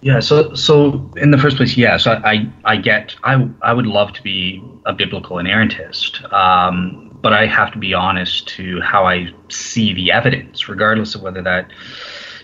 Yeah, 0.00 0.20
so 0.20 0.54
so 0.54 1.10
in 1.16 1.32
the 1.32 1.38
first 1.38 1.56
place, 1.56 1.76
yes, 1.76 2.06
yeah, 2.06 2.18
so 2.18 2.22
I, 2.24 2.50
I, 2.64 2.76
get 2.76 3.16
I 3.24 3.48
I 3.62 3.72
would 3.72 3.86
love 3.86 4.12
to 4.12 4.22
be 4.22 4.62
a 4.86 4.92
biblical 4.92 5.38
inerrantist, 5.38 6.32
um, 6.32 7.16
but 7.20 7.32
I 7.32 7.46
have 7.46 7.72
to 7.72 7.78
be 7.78 7.94
honest 7.94 8.46
to 8.48 8.80
how 8.80 9.04
I 9.04 9.32
see 9.48 9.92
the 9.92 10.12
evidence, 10.12 10.68
regardless 10.68 11.16
of 11.16 11.22
whether 11.22 11.42
that 11.42 11.72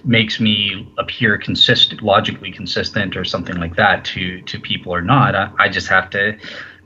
makes 0.05 0.41
me 0.41 0.93
appear 0.99 1.39
consistent, 1.39 2.03
logically 2.03 2.51
consistent, 2.51 3.17
or 3.17 3.25
something 3.25 3.57
like 3.57 3.77
that 3.77 4.05
to 4.07 4.43
to 4.43 4.59
people 4.59 4.93
or 4.93 5.01
not. 5.01 5.37
I, 5.37 5.51
I 5.59 5.69
just 5.69 5.87
have 5.87 6.11
to 6.11 6.37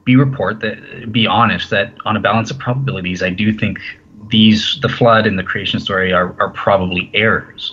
be 0.04 0.16
report 0.16 0.60
that 0.60 1.10
be 1.10 1.26
honest 1.26 1.70
that 1.70 1.94
on 2.04 2.14
a 2.14 2.20
balance 2.20 2.50
of 2.50 2.58
probabilities, 2.58 3.22
I 3.22 3.30
do 3.30 3.54
think 3.54 3.78
these 4.28 4.78
the 4.82 4.88
flood 4.90 5.26
and 5.26 5.38
the 5.38 5.44
creation 5.44 5.80
story 5.80 6.12
are, 6.12 6.38
are 6.38 6.50
probably 6.50 7.10
errors. 7.14 7.72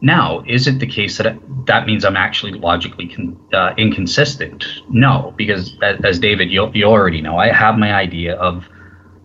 Now, 0.00 0.42
is 0.46 0.66
it 0.66 0.78
the 0.78 0.86
case 0.86 1.18
that 1.18 1.36
that 1.66 1.86
means 1.86 2.04
I'm 2.04 2.16
actually 2.16 2.52
logically 2.52 3.08
con- 3.08 3.38
uh, 3.52 3.74
inconsistent? 3.76 4.64
No, 4.88 5.34
because 5.36 5.76
as, 5.82 6.00
as 6.02 6.18
David, 6.18 6.50
you, 6.50 6.70
you 6.72 6.84
already 6.84 7.20
know, 7.20 7.36
I 7.36 7.52
have 7.52 7.78
my 7.78 7.92
idea 7.92 8.34
of 8.36 8.66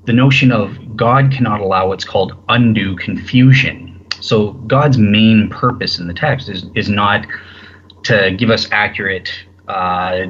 the 0.05 0.13
notion 0.13 0.51
of 0.51 0.95
God 0.95 1.31
cannot 1.31 1.61
allow 1.61 1.87
what's 1.87 2.05
called 2.05 2.33
undue 2.49 2.95
confusion. 2.97 4.05
So 4.19 4.53
God's 4.67 4.97
main 4.97 5.49
purpose 5.49 5.99
in 5.99 6.07
the 6.07 6.13
text 6.13 6.49
is 6.49 6.65
is 6.75 6.89
not 6.89 7.25
to 8.03 8.35
give 8.37 8.49
us 8.49 8.67
accurate 8.71 9.31
uh, 9.67 10.25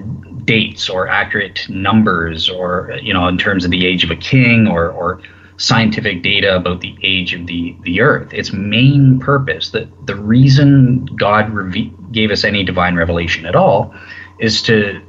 dates 0.45 0.89
or 0.89 1.08
accurate 1.08 1.67
numbers, 1.69 2.49
or 2.49 2.97
you 3.01 3.13
know, 3.13 3.27
in 3.27 3.38
terms 3.38 3.65
of 3.65 3.71
the 3.71 3.86
age 3.86 4.03
of 4.03 4.12
a 4.12 4.15
king, 4.15 4.67
or 4.67 4.91
or 4.91 5.21
scientific 5.58 6.22
data 6.22 6.56
about 6.56 6.82
the 6.82 6.96
age 7.02 7.34
of 7.34 7.48
the 7.48 7.76
the 7.84 8.02
earth. 8.02 8.34
Its 8.34 8.52
main 8.52 9.20
purpose, 9.20 9.70
the 9.70 9.89
the 10.06 10.15
reason 10.15 11.06
God 11.18 11.50
reve- 11.50 11.94
gave 12.12 12.32
us 12.32 12.44
any 12.44 12.63
divine 12.63 12.96
revelation 12.96 13.46
at 13.46 13.56
all, 13.56 13.94
is 14.39 14.62
to 14.63 15.02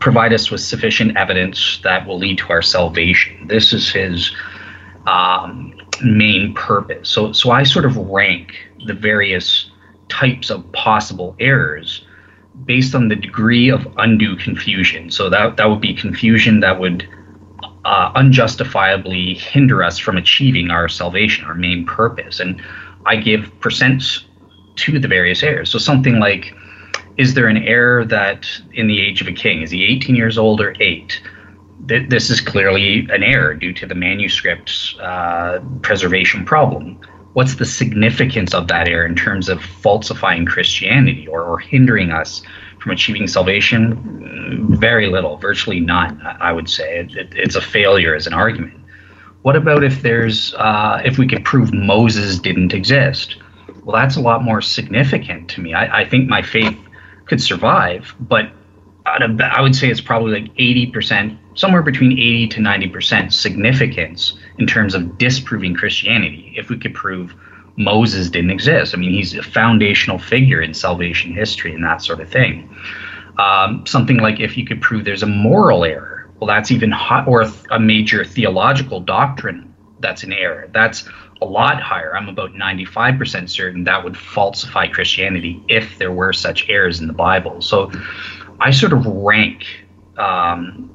provide 0.00 0.32
us 0.32 0.50
with 0.50 0.60
sufficient 0.60 1.16
evidence 1.16 1.80
that 1.84 2.06
will 2.06 2.18
lead 2.18 2.38
to 2.38 2.48
our 2.50 2.62
salvation. 2.62 3.46
This 3.46 3.72
is 3.72 3.90
His 3.90 4.34
um, 5.06 5.74
main 6.02 6.54
purpose. 6.54 7.08
So 7.08 7.32
so 7.32 7.50
I 7.50 7.62
sort 7.62 7.84
of 7.84 7.96
rank 7.96 8.54
the 8.86 8.94
various 8.94 9.70
types 10.08 10.50
of 10.50 10.70
possible 10.72 11.34
errors 11.38 12.04
based 12.66 12.94
on 12.94 13.08
the 13.08 13.16
degree 13.16 13.68
of 13.68 13.86
undue 13.98 14.36
confusion. 14.36 15.10
So 15.10 15.30
that 15.30 15.56
that 15.56 15.66
would 15.66 15.80
be 15.80 15.94
confusion 15.94 16.60
that 16.60 16.78
would 16.78 17.08
uh, 17.84 18.10
unjustifiably 18.14 19.34
hinder 19.34 19.82
us 19.82 19.98
from 19.98 20.16
achieving 20.16 20.70
our 20.70 20.88
salvation, 20.88 21.44
our 21.44 21.54
main 21.54 21.84
purpose. 21.84 22.40
And 22.40 22.60
I 23.06 23.16
give 23.16 23.50
percents 23.60 24.24
to 24.76 24.98
the 24.98 25.08
various 25.08 25.42
errors. 25.42 25.70
So 25.70 25.78
something 25.78 26.18
like, 26.18 26.54
is 27.16 27.34
there 27.34 27.46
an 27.46 27.58
error 27.58 28.04
that 28.06 28.46
in 28.72 28.86
the 28.86 29.00
age 29.00 29.20
of 29.20 29.28
a 29.28 29.32
king 29.32 29.62
is 29.62 29.70
he 29.70 29.84
18 29.84 30.16
years 30.16 30.38
old 30.38 30.60
or 30.60 30.74
eight? 30.80 31.20
Th- 31.86 32.08
this 32.08 32.30
is 32.30 32.40
clearly 32.40 33.06
an 33.10 33.22
error 33.22 33.54
due 33.54 33.72
to 33.74 33.86
the 33.86 33.94
manuscript's 33.94 34.96
uh, 35.00 35.62
preservation 35.82 36.44
problem. 36.44 36.98
What's 37.34 37.56
the 37.56 37.66
significance 37.66 38.54
of 38.54 38.68
that 38.68 38.88
error 38.88 39.04
in 39.04 39.14
terms 39.14 39.48
of 39.48 39.62
falsifying 39.62 40.46
Christianity 40.46 41.26
or, 41.28 41.42
or 41.42 41.58
hindering 41.58 42.10
us 42.10 42.42
from 42.84 42.92
achieving 42.92 43.26
salvation? 43.26 44.76
Very 44.78 45.08
little, 45.08 45.38
virtually 45.38 45.80
none. 45.80 46.20
I 46.22 46.52
would 46.52 46.68
say 46.68 46.98
it, 47.00 47.16
it, 47.16 47.32
it's 47.34 47.56
a 47.56 47.60
failure 47.62 48.14
as 48.14 48.26
an 48.26 48.34
argument. 48.34 48.78
What 49.40 49.56
about 49.56 49.82
if 49.82 50.02
there's 50.02 50.54
uh, 50.54 51.00
if 51.02 51.16
we 51.16 51.26
could 51.26 51.44
prove 51.44 51.72
Moses 51.72 52.38
didn't 52.38 52.74
exist? 52.74 53.36
Well, 53.84 53.96
that's 53.96 54.16
a 54.16 54.20
lot 54.20 54.44
more 54.44 54.60
significant 54.60 55.48
to 55.50 55.62
me. 55.62 55.72
I, 55.72 56.02
I 56.02 56.08
think 56.08 56.28
my 56.28 56.42
faith 56.42 56.76
could 57.24 57.40
survive, 57.40 58.14
but 58.20 58.52
I 59.06 59.60
would 59.60 59.74
say 59.74 59.90
it's 59.90 60.00
probably 60.00 60.40
like 60.40 60.54
80%, 60.56 61.38
somewhere 61.54 61.82
between 61.82 62.12
80 62.12 62.48
to 62.48 62.60
90% 62.60 63.32
significance 63.32 64.38
in 64.58 64.66
terms 64.66 64.94
of 64.94 65.18
disproving 65.18 65.74
Christianity. 65.74 66.54
If 66.56 66.70
we 66.70 66.78
could 66.78 66.94
prove 66.94 67.34
Moses 67.76 68.30
didn't 68.30 68.50
exist. 68.50 68.94
I 68.94 68.98
mean, 68.98 69.12
he's 69.12 69.34
a 69.34 69.42
foundational 69.42 70.18
figure 70.18 70.60
in 70.60 70.74
salvation 70.74 71.32
history 71.32 71.74
and 71.74 71.82
that 71.84 72.02
sort 72.02 72.20
of 72.20 72.28
thing. 72.28 72.74
Um, 73.38 73.84
something 73.86 74.18
like 74.18 74.38
if 74.40 74.56
you 74.56 74.64
could 74.64 74.80
prove 74.80 75.04
there's 75.04 75.24
a 75.24 75.26
moral 75.26 75.84
error, 75.84 76.30
well, 76.38 76.46
that's 76.46 76.70
even 76.70 76.90
hot, 76.90 77.26
or 77.26 77.44
a 77.70 77.80
major 77.80 78.24
theological 78.24 79.00
doctrine 79.00 79.74
that's 80.00 80.22
an 80.22 80.32
error. 80.32 80.68
That's 80.72 81.08
a 81.40 81.44
lot 81.44 81.80
higher. 81.80 82.16
I'm 82.16 82.28
about 82.28 82.52
95% 82.52 83.48
certain 83.48 83.84
that 83.84 84.04
would 84.04 84.16
falsify 84.16 84.88
Christianity 84.88 85.62
if 85.68 85.98
there 85.98 86.12
were 86.12 86.32
such 86.32 86.68
errors 86.68 87.00
in 87.00 87.06
the 87.06 87.12
Bible. 87.12 87.60
So 87.60 87.90
I 88.60 88.70
sort 88.70 88.92
of 88.92 89.06
rank 89.06 89.64
um, 90.16 90.94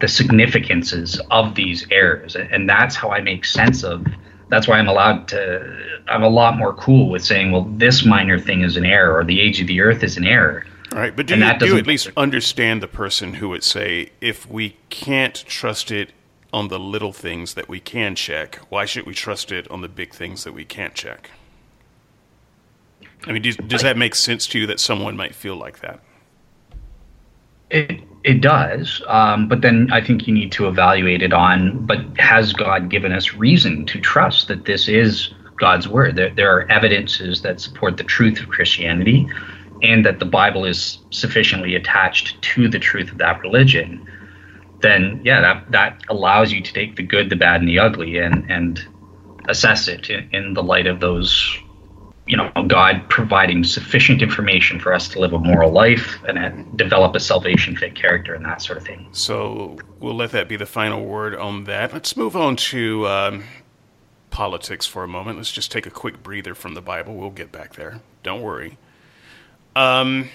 the 0.00 0.08
significances 0.08 1.20
of 1.30 1.54
these 1.54 1.86
errors, 1.90 2.36
and 2.36 2.68
that's 2.68 2.94
how 2.96 3.10
I 3.10 3.20
make 3.20 3.44
sense 3.44 3.82
of 3.82 4.06
that's 4.48 4.66
why 4.66 4.78
I'm 4.78 4.88
allowed 4.88 5.28
to. 5.28 6.00
I'm 6.08 6.22
a 6.22 6.28
lot 6.28 6.56
more 6.56 6.72
cool 6.74 7.10
with 7.10 7.24
saying, 7.24 7.52
well, 7.52 7.64
this 7.76 8.04
minor 8.04 8.38
thing 8.38 8.62
is 8.62 8.76
an 8.76 8.86
error, 8.86 9.18
or 9.18 9.24
the 9.24 9.40
age 9.40 9.60
of 9.60 9.66
the 9.66 9.80
Earth 9.80 10.02
is 10.02 10.16
an 10.16 10.26
error. 10.26 10.64
All 10.92 10.98
right, 10.98 11.14
but 11.14 11.26
do, 11.26 11.36
you, 11.36 11.58
do 11.58 11.66
you 11.66 11.76
at 11.76 11.86
least 11.86 12.08
understand 12.16 12.82
the 12.82 12.88
person 12.88 13.34
who 13.34 13.50
would 13.50 13.62
say, 13.62 14.10
if 14.22 14.48
we 14.48 14.78
can't 14.88 15.34
trust 15.34 15.90
it 15.90 16.12
on 16.50 16.68
the 16.68 16.78
little 16.78 17.12
things 17.12 17.54
that 17.54 17.68
we 17.68 17.78
can 17.78 18.14
check, 18.14 18.56
why 18.70 18.86
should 18.86 19.04
we 19.04 19.12
trust 19.12 19.52
it 19.52 19.70
on 19.70 19.82
the 19.82 19.88
big 19.88 20.14
things 20.14 20.44
that 20.44 20.54
we 20.54 20.64
can't 20.64 20.94
check? 20.94 21.30
I 23.26 23.32
mean, 23.32 23.42
does, 23.42 23.56
does 23.58 23.82
that 23.82 23.98
make 23.98 24.14
sense 24.14 24.46
to 24.48 24.58
you 24.58 24.66
that 24.66 24.80
someone 24.80 25.14
might 25.14 25.34
feel 25.34 25.56
like 25.56 25.80
that? 25.80 26.00
It 27.68 28.00
it 28.24 28.40
does, 28.40 29.00
um, 29.06 29.48
but 29.48 29.62
then 29.62 29.88
I 29.92 30.00
think 30.00 30.26
you 30.26 30.34
need 30.34 30.52
to 30.52 30.66
evaluate 30.66 31.22
it 31.22 31.32
on. 31.32 31.86
But 31.86 32.00
has 32.18 32.52
God 32.52 32.88
given 32.90 33.12
us 33.12 33.34
reason 33.34 33.86
to 33.86 34.00
trust 34.00 34.48
that 34.48 34.64
this 34.64 34.88
is 34.88 35.32
God's 35.58 35.88
word? 35.88 36.16
There, 36.16 36.30
there 36.34 36.50
are 36.56 36.70
evidences 36.70 37.42
that 37.42 37.60
support 37.60 37.96
the 37.96 38.04
truth 38.04 38.40
of 38.40 38.48
Christianity, 38.48 39.28
and 39.82 40.04
that 40.04 40.18
the 40.18 40.24
Bible 40.24 40.64
is 40.64 40.98
sufficiently 41.10 41.74
attached 41.74 42.40
to 42.42 42.68
the 42.68 42.78
truth 42.78 43.10
of 43.10 43.18
that 43.18 43.40
religion. 43.40 44.04
Then, 44.80 45.20
yeah, 45.24 45.40
that 45.40 45.70
that 45.70 46.02
allows 46.08 46.52
you 46.52 46.60
to 46.60 46.72
take 46.72 46.96
the 46.96 47.02
good, 47.02 47.30
the 47.30 47.36
bad, 47.36 47.60
and 47.60 47.68
the 47.68 47.78
ugly, 47.78 48.18
and 48.18 48.50
and 48.50 48.84
assess 49.48 49.88
it 49.88 50.10
in, 50.10 50.28
in 50.32 50.54
the 50.54 50.62
light 50.62 50.86
of 50.86 51.00
those 51.00 51.58
you 52.28 52.36
know 52.36 52.52
God 52.66 53.08
providing 53.08 53.64
sufficient 53.64 54.22
information 54.22 54.78
for 54.78 54.92
us 54.92 55.08
to 55.08 55.18
live 55.18 55.32
a 55.32 55.38
moral 55.38 55.72
life 55.72 56.18
and 56.28 56.76
develop 56.76 57.16
a 57.16 57.20
salvation 57.20 57.74
fit 57.74 57.94
character 57.94 58.34
and 58.34 58.44
that 58.44 58.60
sort 58.62 58.78
of 58.78 58.84
thing. 58.84 59.08
So 59.12 59.78
we'll 59.98 60.14
let 60.14 60.30
that 60.32 60.48
be 60.48 60.56
the 60.56 60.66
final 60.66 61.04
word 61.04 61.34
on 61.34 61.64
that. 61.64 61.92
Let's 61.92 62.16
move 62.16 62.36
on 62.36 62.56
to 62.56 63.08
um, 63.08 63.44
politics 64.30 64.86
for 64.86 65.02
a 65.02 65.08
moment. 65.08 65.38
Let's 65.38 65.50
just 65.50 65.72
take 65.72 65.86
a 65.86 65.90
quick 65.90 66.22
breather 66.22 66.54
from 66.54 66.74
the 66.74 66.82
Bible. 66.82 67.16
We'll 67.16 67.30
get 67.30 67.50
back 67.50 67.74
there. 67.74 68.00
Don't 68.22 68.42
worry. 68.42 68.76
Um, 69.74 70.28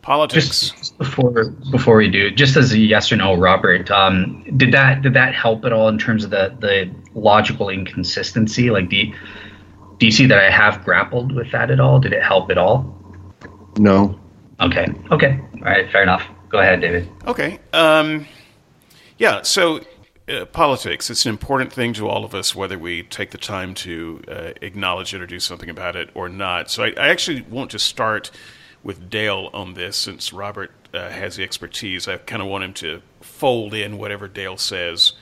politics. 0.00 0.70
Just 0.70 0.96
before 0.98 1.50
before 1.70 1.96
we 1.96 2.08
do, 2.08 2.30
just 2.30 2.56
as 2.56 2.72
a 2.72 2.78
yes 2.78 3.12
or 3.12 3.16
no, 3.16 3.34
Robert, 3.34 3.90
um, 3.90 4.44
did 4.56 4.72
that 4.72 5.02
did 5.02 5.12
that 5.14 5.34
help 5.34 5.64
at 5.66 5.72
all 5.72 5.88
in 5.88 5.98
terms 5.98 6.24
of 6.24 6.30
the 6.30 6.56
the 6.60 6.90
logical 7.14 7.68
inconsistency? 7.68 8.70
Like 8.70 8.88
the 8.88 9.12
do 9.98 10.06
you 10.06 10.12
see 10.12 10.26
that 10.26 10.38
I 10.38 10.50
have 10.50 10.84
grappled 10.84 11.32
with 11.32 11.50
that 11.52 11.70
at 11.70 11.80
all? 11.80 11.98
Did 11.98 12.12
it 12.12 12.22
help 12.22 12.50
at 12.50 12.58
all? 12.58 12.94
No. 13.78 14.18
Okay. 14.60 14.86
Okay. 15.10 15.40
All 15.54 15.60
right. 15.62 15.90
Fair 15.90 16.02
enough. 16.02 16.22
Go 16.48 16.58
ahead, 16.58 16.80
David. 16.80 17.08
Okay. 17.26 17.58
Um, 17.72 18.26
yeah. 19.18 19.42
So, 19.42 19.80
uh, 20.28 20.44
politics, 20.46 21.10
it's 21.10 21.24
an 21.24 21.30
important 21.30 21.72
thing 21.72 21.92
to 21.94 22.08
all 22.08 22.24
of 22.24 22.34
us, 22.34 22.54
whether 22.54 22.78
we 22.78 23.02
take 23.04 23.30
the 23.30 23.38
time 23.38 23.74
to 23.74 24.22
uh, 24.28 24.52
acknowledge 24.62 25.14
it 25.14 25.20
or 25.20 25.26
do 25.26 25.40
something 25.40 25.70
about 25.70 25.96
it 25.96 26.10
or 26.14 26.28
not. 26.28 26.70
So, 26.70 26.84
I, 26.84 26.88
I, 26.96 27.08
actually 27.08 27.42
want 27.42 27.70
to 27.72 27.78
start 27.78 28.30
with 28.82 29.10
Dale 29.10 29.50
on 29.52 29.74
this 29.74 29.96
since 29.96 30.32
Robert 30.32 30.72
uh, 30.94 31.10
has 31.10 31.36
the 31.36 31.42
expertise. 31.42 32.08
I 32.08 32.16
kind 32.18 32.42
of 32.42 32.48
want 32.48 32.64
him 32.64 32.74
to 32.74 33.02
fold 33.20 33.74
in 33.74 33.98
whatever 33.98 34.28
Dale 34.28 34.56
says. 34.56 35.12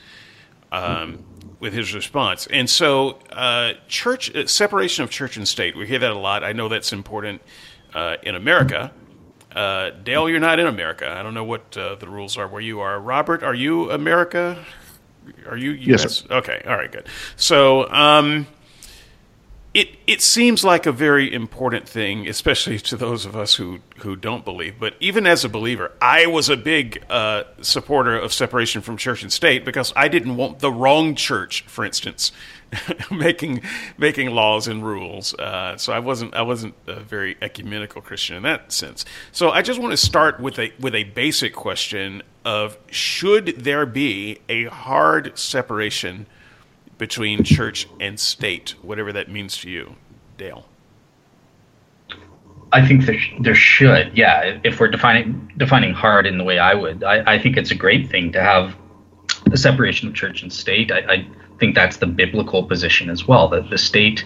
Um, 0.71 1.23
with 1.59 1.73
his 1.73 1.93
response. 1.93 2.47
And 2.47 2.69
so, 2.69 3.19
uh, 3.31 3.73
church 3.87 4.33
uh, 4.35 4.47
separation 4.47 5.03
of 5.03 5.09
church 5.09 5.37
and 5.37 5.47
state. 5.47 5.75
We 5.75 5.87
hear 5.87 5.99
that 5.99 6.11
a 6.11 6.17
lot. 6.17 6.43
I 6.43 6.53
know 6.53 6.67
that's 6.69 6.91
important 6.93 7.41
uh, 7.93 8.17
in 8.23 8.35
America. 8.35 8.91
Uh, 9.55 9.91
Dale, 9.91 10.29
you're 10.29 10.39
not 10.39 10.59
in 10.59 10.67
America. 10.67 11.09
I 11.09 11.23
don't 11.23 11.33
know 11.33 11.45
what 11.45 11.77
uh, 11.77 11.95
the 11.95 12.09
rules 12.09 12.37
are 12.37 12.47
where 12.47 12.61
you 12.61 12.81
are. 12.81 12.99
Robert, 12.99 13.41
are 13.41 13.53
you 13.55 13.89
America? 13.91 14.63
Are 15.47 15.57
you 15.57 15.71
US? 15.71 15.87
Yes. 15.87 16.13
Sir. 16.19 16.27
Okay. 16.29 16.61
All 16.67 16.75
right. 16.75 16.91
Good. 16.91 17.07
So. 17.35 17.89
Um, 17.89 18.47
it 19.75 19.97
it 20.07 20.21
seems 20.21 20.63
like 20.63 20.85
a 20.85 20.91
very 20.93 21.31
important 21.31 21.87
thing, 21.87 22.29
especially 22.29 22.79
to 22.79 22.95
those 22.95 23.25
of 23.25 23.35
us 23.35 23.55
who 23.55 23.79
who 23.97 24.15
don't 24.15 24.45
believe. 24.45 24.79
But 24.79 24.95
even 25.01 25.27
as 25.27 25.43
a 25.43 25.49
believer, 25.49 25.91
I 26.01 26.27
was 26.27 26.47
a 26.47 26.55
big 26.55 27.03
uh, 27.09 27.43
supporter 27.59 28.17
of 28.17 28.31
separation 28.31 28.81
from 28.81 28.95
church 28.95 29.21
and 29.21 29.31
state 29.31 29.65
because 29.65 29.91
I 29.93 30.07
didn't 30.07 30.37
want 30.37 30.59
the 30.59 30.71
wrong 30.71 31.13
church, 31.13 31.63
for 31.67 31.83
instance, 31.83 32.31
making 33.11 33.63
making 33.97 34.31
laws 34.31 34.69
and 34.69 34.81
rules. 34.81 35.33
Uh, 35.33 35.75
so 35.75 35.91
I 35.91 35.99
wasn't 35.99 36.33
I 36.35 36.43
wasn't 36.43 36.73
a 36.87 37.01
very 37.01 37.35
ecumenical 37.41 38.01
Christian 38.01 38.37
in 38.37 38.43
that 38.43 38.71
sense. 38.71 39.03
So 39.33 39.49
I 39.49 39.61
just 39.61 39.81
want 39.81 39.91
to 39.91 39.97
start 39.97 40.39
with 40.39 40.57
a 40.57 40.71
with 40.79 40.95
a 40.95 41.03
basic 41.03 41.53
question 41.53 42.23
of 42.45 42.77
should 42.89 43.47
there 43.57 43.85
be 43.85 44.39
a 44.47 44.65
hard 44.65 45.37
separation 45.37 46.27
between 46.97 47.43
church 47.43 47.87
and 47.99 48.19
state, 48.19 48.75
whatever 48.81 49.11
that 49.13 49.29
means 49.29 49.57
to 49.57 49.69
you, 49.69 49.95
Dale? 50.37 50.65
I 52.71 52.85
think 52.85 53.05
there, 53.05 53.19
there 53.39 53.55
should, 53.55 54.17
yeah. 54.17 54.59
If 54.63 54.79
we're 54.79 54.89
defining 54.89 55.51
defining 55.57 55.93
hard 55.93 56.25
in 56.25 56.37
the 56.37 56.43
way 56.43 56.59
I 56.59 56.73
would, 56.73 57.03
I, 57.03 57.35
I 57.35 57.39
think 57.39 57.57
it's 57.57 57.71
a 57.71 57.75
great 57.75 58.09
thing 58.09 58.31
to 58.33 58.41
have 58.41 58.75
the 59.45 59.57
separation 59.57 60.07
of 60.07 60.13
church 60.13 60.41
and 60.41 60.51
state. 60.51 60.91
I, 60.91 60.99
I 60.99 61.27
think 61.59 61.75
that's 61.75 61.97
the 61.97 62.07
biblical 62.07 62.63
position 62.63 63.09
as 63.09 63.27
well. 63.27 63.47
That 63.49 63.69
the 63.69 63.77
state 63.77 64.25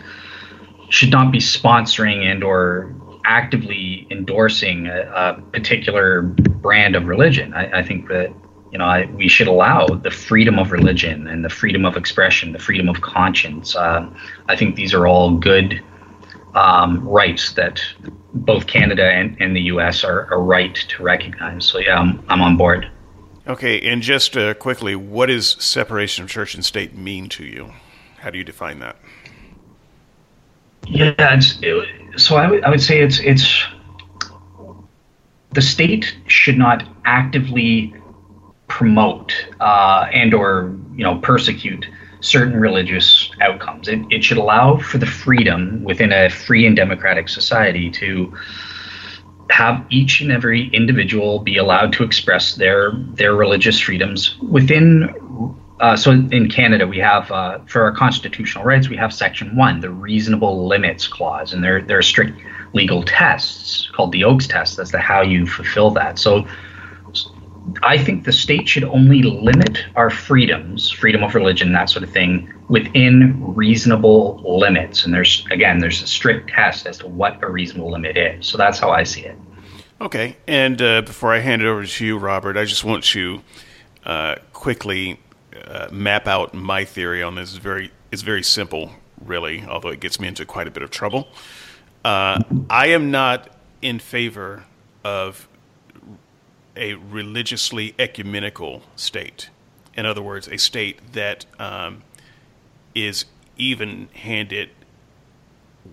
should 0.89 1.11
not 1.11 1.31
be 1.31 1.39
sponsoring 1.39 2.23
and 2.23 2.43
or 2.43 2.95
actively 3.25 4.07
endorsing 4.09 4.87
a, 4.87 5.01
a 5.01 5.41
particular 5.51 6.23
brand 6.23 6.95
of 6.95 7.05
religion. 7.05 7.53
I, 7.53 7.79
I 7.79 7.83
think 7.83 8.07
that 8.07 8.33
you 8.71 8.77
know 8.77 8.85
I, 8.85 9.05
we 9.05 9.27
should 9.27 9.47
allow 9.47 9.87
the 9.87 10.11
freedom 10.11 10.59
of 10.59 10.71
religion 10.71 11.27
and 11.27 11.43
the 11.43 11.49
freedom 11.49 11.85
of 11.85 11.97
expression, 11.97 12.51
the 12.51 12.59
freedom 12.59 12.89
of 12.89 13.01
conscience. 13.01 13.75
Uh, 13.75 14.09
I 14.47 14.55
think 14.55 14.75
these 14.75 14.93
are 14.93 15.07
all 15.07 15.35
good 15.35 15.81
um, 16.55 17.07
rights 17.07 17.53
that 17.53 17.81
both 18.33 18.67
Canada 18.67 19.05
and, 19.05 19.37
and 19.39 19.55
the 19.55 19.61
U.S. 19.61 20.03
are, 20.03 20.31
are 20.31 20.41
right 20.41 20.75
to 20.75 21.03
recognize. 21.03 21.65
So 21.65 21.79
yeah, 21.79 21.99
I'm, 21.99 22.23
I'm 22.29 22.41
on 22.41 22.57
board. 22.57 22.89
Okay, 23.47 23.81
and 23.81 24.01
just 24.01 24.37
uh, 24.37 24.53
quickly, 24.53 24.95
what 24.95 25.25
does 25.25 25.55
separation 25.59 26.23
of 26.23 26.29
church 26.29 26.53
and 26.53 26.63
state 26.63 26.95
mean 26.95 27.29
to 27.29 27.43
you? 27.43 27.73
How 28.19 28.29
do 28.29 28.37
you 28.37 28.43
define 28.43 28.79
that? 28.79 28.97
Yeah, 30.85 31.13
it, 31.17 32.19
so 32.19 32.35
I 32.35 32.49
would 32.49 32.63
I 32.63 32.69
would 32.69 32.81
say 32.81 33.01
it's 33.01 33.19
it's 33.19 33.63
the 35.51 35.61
state 35.61 36.15
should 36.27 36.57
not 36.57 36.87
actively 37.05 37.93
promote 38.69 39.33
uh, 39.59 40.07
and 40.13 40.33
or 40.33 40.73
you 40.95 41.03
know 41.03 41.17
persecute 41.19 41.85
certain 42.21 42.59
religious 42.59 43.29
outcomes. 43.41 43.87
It, 43.87 43.99
it 44.09 44.23
should 44.23 44.37
allow 44.37 44.77
for 44.77 44.97
the 44.97 45.05
freedom 45.05 45.83
within 45.83 46.13
a 46.13 46.29
free 46.29 46.65
and 46.65 46.75
democratic 46.75 47.29
society 47.29 47.89
to 47.91 48.33
have 49.49 49.85
each 49.89 50.21
and 50.21 50.31
every 50.31 50.69
individual 50.69 51.39
be 51.39 51.57
allowed 51.57 51.91
to 51.93 52.03
express 52.03 52.55
their 52.55 52.91
their 53.13 53.35
religious 53.35 53.79
freedoms 53.79 54.37
within 54.39 55.13
uh, 55.79 55.95
so 55.95 56.11
in 56.11 56.49
Canada, 56.49 56.85
we 56.85 56.97
have 56.97 57.31
uh, 57.31 57.59
for 57.67 57.83
our 57.83 57.91
constitutional 57.93 58.65
rights, 58.65 58.89
we 58.89 58.97
have 58.97 59.13
Section 59.13 59.55
One, 59.55 59.79
the 59.79 59.89
reasonable 59.89 60.67
limits 60.67 61.07
clause, 61.07 61.53
and 61.53 61.63
there 61.63 61.81
there 61.81 61.97
are 61.97 62.03
strict 62.03 62.37
legal 62.73 63.01
tests 63.03 63.89
called 63.95 64.11
the 64.11 64.23
Oakes 64.23 64.45
test 64.45 64.77
as 64.77 64.91
to 64.91 64.99
how 64.99 65.21
you 65.21 65.47
fulfill 65.47 65.89
that. 65.91 66.19
So, 66.19 66.45
I 67.83 67.97
think 67.97 68.25
the 68.25 68.31
state 68.31 68.67
should 68.67 68.83
only 68.83 69.21
limit 69.21 69.85
our 69.95 70.09
freedoms, 70.09 70.89
freedom 70.89 71.23
of 71.23 71.35
religion, 71.35 71.71
that 71.73 71.89
sort 71.89 72.03
of 72.03 72.09
thing, 72.09 72.51
within 72.67 73.55
reasonable 73.55 74.41
limits. 74.59 75.05
And 75.05 75.13
there's 75.13 75.45
again, 75.51 75.79
there's 75.79 76.01
a 76.01 76.07
strict 76.07 76.49
test 76.49 76.87
as 76.87 76.97
to 76.99 77.07
what 77.07 77.43
a 77.43 77.49
reasonable 77.49 77.91
limit 77.91 78.17
is. 78.17 78.47
So 78.47 78.57
that's 78.57 78.79
how 78.79 78.91
I 78.91 79.03
see 79.03 79.21
it. 79.21 79.37
Okay, 80.01 80.37
and 80.47 80.81
uh, 80.81 81.01
before 81.01 81.33
I 81.33 81.39
hand 81.39 81.61
it 81.61 81.67
over 81.67 81.85
to 81.85 82.05
you, 82.05 82.17
Robert, 82.17 82.55
I 82.55 82.63
just 82.63 82.85
want 82.85 83.03
to 83.05 83.41
uh, 84.05 84.35
quickly 84.53 85.19
uh, 85.67 85.89
map 85.91 86.25
out 86.25 86.53
my 86.53 86.85
theory 86.85 87.21
on 87.21 87.35
this 87.35 87.51
is 87.51 87.57
very 87.57 87.91
is 88.11 88.21
very 88.21 88.43
simple, 88.43 88.91
really. 89.23 89.63
Although 89.67 89.89
it 89.89 89.99
gets 89.99 90.19
me 90.19 90.27
into 90.29 90.45
quite 90.45 90.67
a 90.67 90.71
bit 90.71 90.83
of 90.83 90.89
trouble. 90.89 91.27
Uh, 92.05 92.41
I 92.69 92.87
am 92.87 93.11
not 93.11 93.49
in 93.81 93.99
favor 93.99 94.63
of 95.03 95.48
a 96.79 96.95
religiously 96.95 97.93
ecumenical 97.99 98.81
state. 98.95 99.49
In 99.93 100.05
other 100.05 100.21
words, 100.21 100.47
a 100.47 100.57
state 100.57 101.13
that 101.13 101.45
um, 101.59 102.03
is 102.95 103.25
even-handed 103.57 104.69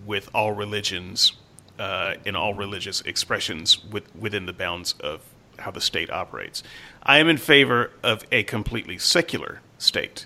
with 0.05 0.29
all 0.33 0.53
religions 0.53 1.33
uh, 1.77 2.15
in 2.25 2.35
all 2.35 2.53
religious 2.53 3.01
expressions 3.01 3.83
with, 3.83 4.15
within 4.15 4.45
the 4.45 4.53
bounds 4.53 4.95
of 4.99 5.21
how 5.59 5.71
the 5.71 5.81
state 5.81 6.09
operates. 6.09 6.63
I 7.03 7.19
am 7.19 7.29
in 7.29 7.37
favor 7.37 7.91
of 8.03 8.25
a 8.31 8.43
completely 8.43 8.97
secular 8.97 9.61
state. 9.77 10.25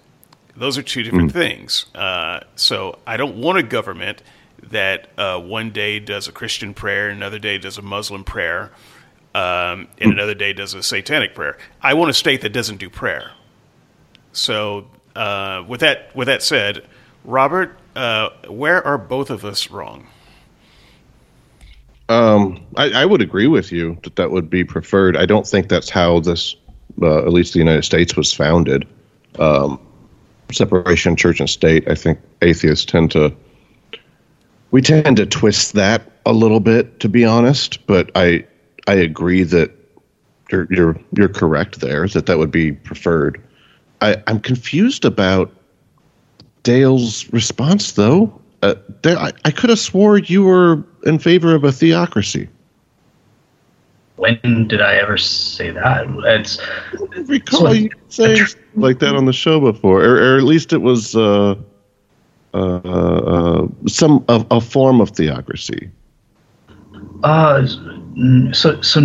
Those 0.55 0.78
are 0.78 0.84
two 0.84 1.03
different 1.03 1.32
mm. 1.32 1.34
things. 1.34 1.86
Uh, 1.95 2.41
so 2.55 2.99
I 3.07 3.18
don't 3.18 3.38
want 3.38 3.57
a 3.57 3.64
government 3.64 4.22
that 4.64 5.09
uh, 5.18 5.39
one 5.39 5.72
day 5.72 5.99
does 5.99 6.28
a 6.28 6.32
Christian 6.32 6.74
prayer, 6.74 7.09
another 7.09 7.39
day 7.39 7.57
does 7.57 7.78
a 7.78 7.82
Muslim 7.82 8.24
prayer, 8.24 8.72
um, 9.34 9.88
and 9.97 10.11
another 10.11 10.34
day 10.34 10.53
does 10.53 10.73
a 10.73 10.84
satanic 10.84 11.36
prayer. 11.36 11.57
I 11.82 11.93
want 11.93 12.09
a 12.09 12.13
state 12.13 12.41
that 12.41 12.49
doesn't 12.49 12.77
do 12.77 12.89
prayer. 12.89 13.32
So 14.34 14.88
uh, 15.15 15.63
with 15.67 15.82
that 15.82 16.15
with 16.15 16.27
that 16.27 16.43
said, 16.43 16.86
Robert, 17.23 17.77
uh, 17.95 18.29
where 18.47 18.86
are 18.86 18.97
both 18.97 19.29
of 19.29 19.45
us 19.45 19.69
wrong? 19.69 20.07
Um, 22.09 22.65
I, 22.75 22.91
I, 22.91 23.05
would 23.05 23.21
agree 23.21 23.47
with 23.47 23.71
you 23.71 23.97
that 24.03 24.17
that 24.17 24.32
would 24.32 24.49
be 24.49 24.65
preferred. 24.65 25.15
I 25.15 25.25
don't 25.25 25.47
think 25.47 25.69
that's 25.69 25.89
how 25.89 26.19
this, 26.19 26.57
uh, 27.01 27.19
at 27.19 27.32
least 27.32 27.53
the 27.53 27.59
United 27.59 27.84
States, 27.84 28.17
was 28.17 28.34
founded. 28.34 28.86
Um, 29.39 29.79
separation 30.51 31.15
church 31.15 31.39
and 31.39 31.49
state. 31.49 31.89
I 31.89 31.95
think 31.95 32.19
atheists 32.41 32.84
tend 32.84 33.11
to 33.11 33.34
we 34.71 34.82
tend 34.82 35.17
to 35.17 35.25
twist 35.25 35.73
that 35.73 36.01
a 36.25 36.34
little 36.34 36.59
bit, 36.59 36.99
to 37.01 37.09
be 37.09 37.23
honest. 37.23 37.86
But 37.88 38.11
I 38.15 38.45
I 38.88 38.93
agree 38.93 39.43
that 39.43 39.71
you're 40.51 40.67
you're 40.69 40.99
you're 41.17 41.29
correct 41.29 41.79
there 41.79 42.07
that 42.09 42.25
that 42.25 42.38
would 42.38 42.51
be 42.51 42.73
preferred. 42.73 43.41
I, 44.01 44.21
I'm 44.27 44.39
confused 44.39 45.05
about 45.05 45.51
Dale's 46.63 47.32
response 47.32 47.93
though. 47.93 48.39
Uh, 48.61 48.75
there, 49.01 49.17
I, 49.17 49.32
I 49.45 49.51
could 49.51 49.69
have 49.69 49.79
swore 49.79 50.17
you 50.19 50.43
were 50.43 50.84
in 51.05 51.19
favor 51.19 51.55
of 51.55 51.63
a 51.63 51.71
theocracy. 51.71 52.47
When 54.17 54.67
did 54.67 54.82
I 54.82 54.95
ever 54.95 55.17
say 55.17 55.71
that? 55.71 56.05
It's 56.25 56.59
I 56.59 57.19
recall 57.21 57.61
so, 57.61 57.71
you 57.71 57.89
saying 58.09 58.45
like 58.75 58.99
that 58.99 59.15
on 59.15 59.25
the 59.25 59.34
show 59.34 59.59
before, 59.59 60.03
or, 60.03 60.15
or 60.17 60.38
at 60.38 60.43
least 60.43 60.73
it 60.73 60.82
was 60.84 61.15
uh, 61.15 61.55
uh, 62.53 62.57
uh, 62.57 63.67
some 63.88 64.23
a, 64.27 64.45
a, 64.51 64.61
form 64.61 65.01
of 65.01 65.09
theocracy. 65.09 65.89
Uh, 67.24 67.65
so 68.51 68.82
so 68.82 69.01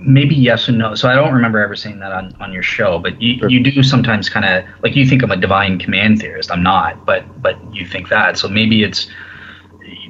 maybe 0.00 0.34
yes 0.34 0.68
and 0.68 0.78
no. 0.78 0.94
So 0.94 1.08
I 1.08 1.14
don't 1.14 1.32
remember 1.32 1.58
ever 1.58 1.76
saying 1.76 2.00
that 2.00 2.12
on, 2.12 2.34
on 2.40 2.52
your 2.52 2.62
show, 2.62 2.98
but 2.98 3.20
you, 3.20 3.48
you 3.48 3.62
do 3.62 3.82
sometimes 3.82 4.28
kind 4.28 4.44
of 4.46 4.64
like 4.82 4.96
you 4.96 5.06
think 5.06 5.22
I'm 5.22 5.30
a 5.30 5.36
divine 5.36 5.78
command 5.78 6.20
theorist. 6.20 6.50
I'm 6.50 6.62
not, 6.62 7.04
but 7.04 7.42
but 7.42 7.56
you 7.74 7.86
think 7.86 8.08
that. 8.08 8.38
So 8.38 8.48
maybe 8.48 8.82
it's 8.82 9.08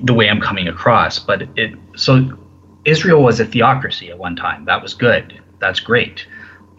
the 0.03 0.15
way 0.15 0.29
I'm 0.29 0.41
coming 0.41 0.69
across. 0.69 1.19
But 1.19 1.43
it 1.57 1.75
so 1.97 2.37
Israel 2.85 3.23
was 3.23 3.41
a 3.41 3.45
theocracy 3.45 4.11
at 4.11 4.19
one 4.19 4.37
time. 4.37 4.65
That 4.65 4.83
was 4.83 4.95
good. 4.95 5.41
That's 5.61 5.81
great. 5.81 6.27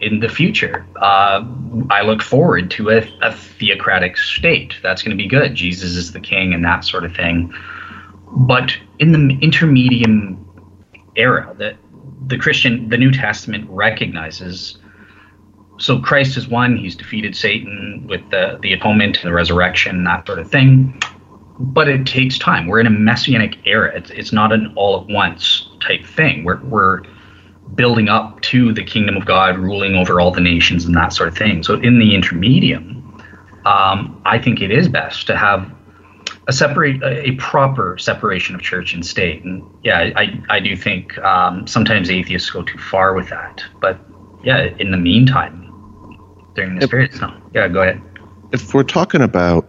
In 0.00 0.18
the 0.18 0.28
future, 0.28 0.84
uh, 0.96 1.44
I 1.88 2.02
look 2.02 2.22
forward 2.22 2.72
to 2.72 2.90
a, 2.90 3.08
a 3.22 3.32
theocratic 3.32 4.16
state. 4.16 4.74
That's 4.82 5.00
going 5.00 5.16
to 5.16 5.22
be 5.22 5.28
good. 5.28 5.54
Jesus 5.54 5.94
is 5.96 6.12
the 6.12 6.18
king 6.18 6.52
and 6.52 6.64
that 6.64 6.84
sort 6.84 7.04
of 7.04 7.14
thing. 7.14 7.54
But 8.32 8.76
in 8.98 9.12
the 9.12 9.38
intermediate 9.40 10.08
era, 11.16 11.54
that 11.58 11.76
the 12.26 12.38
Christian, 12.38 12.88
the 12.88 12.98
New 12.98 13.12
Testament 13.12 13.68
recognizes. 13.68 14.78
So 15.78 15.98
Christ 15.98 16.36
is 16.36 16.48
one. 16.48 16.76
He's 16.76 16.94
defeated 16.94 17.34
Satan 17.36 18.06
with 18.08 18.28
the 18.30 18.58
the 18.62 18.72
atonement 18.72 19.18
and 19.18 19.28
the 19.28 19.34
resurrection, 19.34 20.04
that 20.04 20.26
sort 20.26 20.38
of 20.38 20.50
thing 20.50 21.00
but 21.58 21.88
it 21.88 22.06
takes 22.06 22.38
time. 22.38 22.66
We're 22.66 22.80
in 22.80 22.86
a 22.86 22.90
messianic 22.90 23.56
era. 23.66 23.92
It's, 23.94 24.10
it's 24.10 24.32
not 24.32 24.52
an 24.52 24.72
all 24.74 25.00
at 25.00 25.06
once 25.06 25.68
type 25.80 26.04
thing. 26.04 26.44
We're, 26.44 26.62
we're 26.64 27.02
building 27.74 28.08
up 28.08 28.40
to 28.42 28.72
the 28.72 28.82
kingdom 28.82 29.16
of 29.16 29.24
God 29.24 29.58
ruling 29.58 29.94
over 29.94 30.20
all 30.20 30.32
the 30.32 30.40
nations 30.40 30.84
and 30.84 30.94
that 30.96 31.12
sort 31.12 31.28
of 31.28 31.36
thing. 31.36 31.62
So 31.62 31.74
in 31.74 31.98
the 31.98 32.14
intermedium, 32.14 32.98
um, 33.64 34.20
I 34.24 34.38
think 34.38 34.60
it 34.60 34.70
is 34.70 34.88
best 34.88 35.26
to 35.28 35.36
have 35.36 35.71
a 36.48 36.52
separate, 36.52 37.02
a, 37.02 37.32
proper 37.32 37.96
separation 37.98 38.54
of 38.54 38.62
church 38.62 38.94
and 38.94 39.06
state. 39.06 39.44
And 39.44 39.62
yeah, 39.84 40.10
I, 40.16 40.42
I 40.50 40.60
do 40.60 40.76
think 40.76 41.16
um, 41.18 41.66
sometimes 41.66 42.10
atheists 42.10 42.50
go 42.50 42.62
too 42.62 42.78
far 42.78 43.14
with 43.14 43.28
that. 43.28 43.62
But 43.80 44.00
yeah, 44.42 44.74
in 44.78 44.90
the 44.90 44.96
meantime, 44.96 45.70
during 46.54 46.74
this 46.74 46.84
if, 46.84 46.90
period, 46.90 47.14
so 47.14 47.32
yeah, 47.54 47.68
go 47.68 47.82
ahead. 47.82 48.00
If 48.52 48.74
we're 48.74 48.82
talking 48.82 49.22
about 49.22 49.68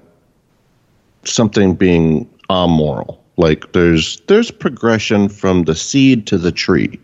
something 1.26 1.76
being 1.76 2.30
amoral. 2.50 3.24
Like 3.38 3.72
there's 3.74 4.20
there's 4.28 4.52
progression 4.52 5.30
from 5.30 5.64
the 5.64 5.76
seed 5.76 6.28
to 6.28 6.38
the 6.38 6.52
tree. 6.52 7.00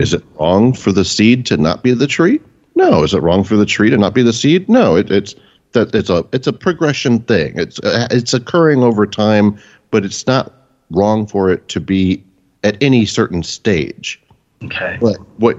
Is 0.00 0.14
it 0.14 0.24
wrong 0.38 0.72
for 0.72 0.92
the 0.92 1.04
seed 1.04 1.44
to 1.46 1.56
not 1.56 1.82
be 1.82 1.92
the 1.92 2.06
tree? 2.06 2.40
No. 2.74 3.02
Is 3.02 3.12
it 3.12 3.22
wrong 3.22 3.44
for 3.44 3.56
the 3.56 3.66
tree 3.66 3.90
to 3.90 3.98
not 3.98 4.14
be 4.14 4.22
the 4.22 4.32
seed? 4.32 4.68
No. 4.68 4.96
It, 4.96 5.10
it's 5.10 5.34
that 5.74 5.94
it's 5.94 6.10
a 6.10 6.24
it's 6.32 6.46
a 6.46 6.52
progression 6.52 7.20
thing. 7.20 7.52
It's 7.56 7.78
uh, 7.80 8.08
it's 8.10 8.34
occurring 8.34 8.82
over 8.82 9.06
time, 9.06 9.58
but 9.90 10.04
it's 10.04 10.26
not 10.26 10.52
wrong 10.90 11.26
for 11.26 11.50
it 11.50 11.68
to 11.68 11.80
be 11.80 12.24
at 12.64 12.82
any 12.82 13.04
certain 13.04 13.42
stage. 13.42 14.20
Okay. 14.64 14.96
But 15.00 15.18
what 15.38 15.58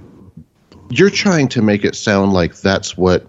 you're 0.90 1.10
trying 1.10 1.48
to 1.50 1.62
make 1.62 1.86
it 1.86 1.96
sound 1.96 2.34
like 2.34 2.56
that's 2.58 2.98
what 2.98 3.28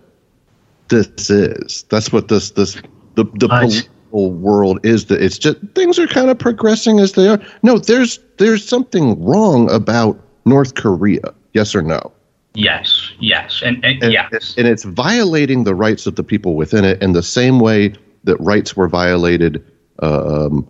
this 0.88 1.30
is. 1.30 1.84
That's 1.90 2.12
what 2.12 2.28
this 2.28 2.50
this 2.52 2.74
the 3.14 3.24
the 3.34 3.48
political 3.48 4.32
world 4.32 4.78
is 4.84 5.06
that 5.06 5.22
it's 5.22 5.38
just 5.38 5.58
things 5.74 5.98
are 5.98 6.06
kind 6.06 6.30
of 6.30 6.38
progressing 6.38 7.00
as 7.00 7.12
they 7.12 7.28
are. 7.28 7.40
No, 7.62 7.78
there's 7.78 8.18
there's 8.38 8.66
something 8.66 9.22
wrong 9.22 9.70
about 9.70 10.18
North 10.44 10.74
Korea. 10.74 11.34
Yes 11.52 11.74
or 11.74 11.82
no? 11.82 12.12
Yes, 12.56 13.12
yes, 13.20 13.60
and, 13.62 13.84
and, 13.84 14.02
and 14.02 14.12
yes, 14.12 14.54
and 14.56 14.66
it's 14.66 14.82
violating 14.82 15.64
the 15.64 15.74
rights 15.74 16.06
of 16.06 16.16
the 16.16 16.22
people 16.22 16.54
within 16.54 16.86
it 16.86 17.02
in 17.02 17.12
the 17.12 17.22
same 17.22 17.60
way 17.60 17.92
that 18.24 18.36
rights 18.38 18.74
were 18.74 18.88
violated 18.88 19.62
um, 19.98 20.66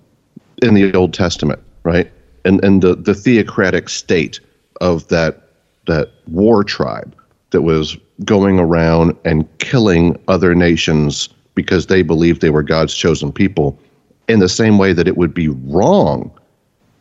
in 0.62 0.74
the 0.74 0.92
Old 0.94 1.14
Testament, 1.14 1.62
right? 1.84 2.10
And 2.44 2.62
and 2.64 2.82
the 2.82 2.96
the 2.96 3.14
theocratic 3.14 3.88
state 3.88 4.40
of 4.80 5.06
that 5.08 5.48
that 5.86 6.10
war 6.26 6.64
tribe 6.64 7.14
that 7.50 7.62
was 7.62 7.96
going 8.24 8.58
around 8.58 9.16
and 9.24 9.46
killing 9.58 10.18
other 10.26 10.56
nations 10.56 11.28
because 11.54 11.86
they 11.86 12.02
believed 12.02 12.40
they 12.40 12.50
were 12.50 12.64
God's 12.64 12.94
chosen 12.94 13.30
people 13.30 13.78
in 14.26 14.40
the 14.40 14.48
same 14.48 14.76
way 14.76 14.92
that 14.92 15.06
it 15.06 15.16
would 15.16 15.32
be 15.32 15.48
wrong 15.48 16.32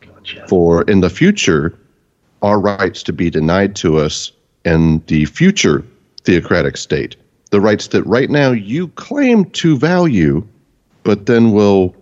gotcha. 0.02 0.46
for 0.48 0.84
in 0.84 1.02
the 1.02 1.10
future 1.10 1.76
our 2.44 2.60
rights 2.60 3.02
to 3.02 3.14
be 3.14 3.32
denied 3.32 3.76
to 3.78 3.98
us 3.98 4.32
in 4.66 5.01
the 5.07 5.26
future 5.26 5.86
theocratic 6.24 6.78
state 6.78 7.16
the 7.51 7.61
rights 7.61 7.88
that 7.88 8.03
right 8.03 8.30
now 8.30 8.51
you 8.51 8.88
claim 8.89 9.45
to 9.51 9.78
value 9.78 10.45
but 11.03 11.28
then 11.28 11.51
will 11.51 11.95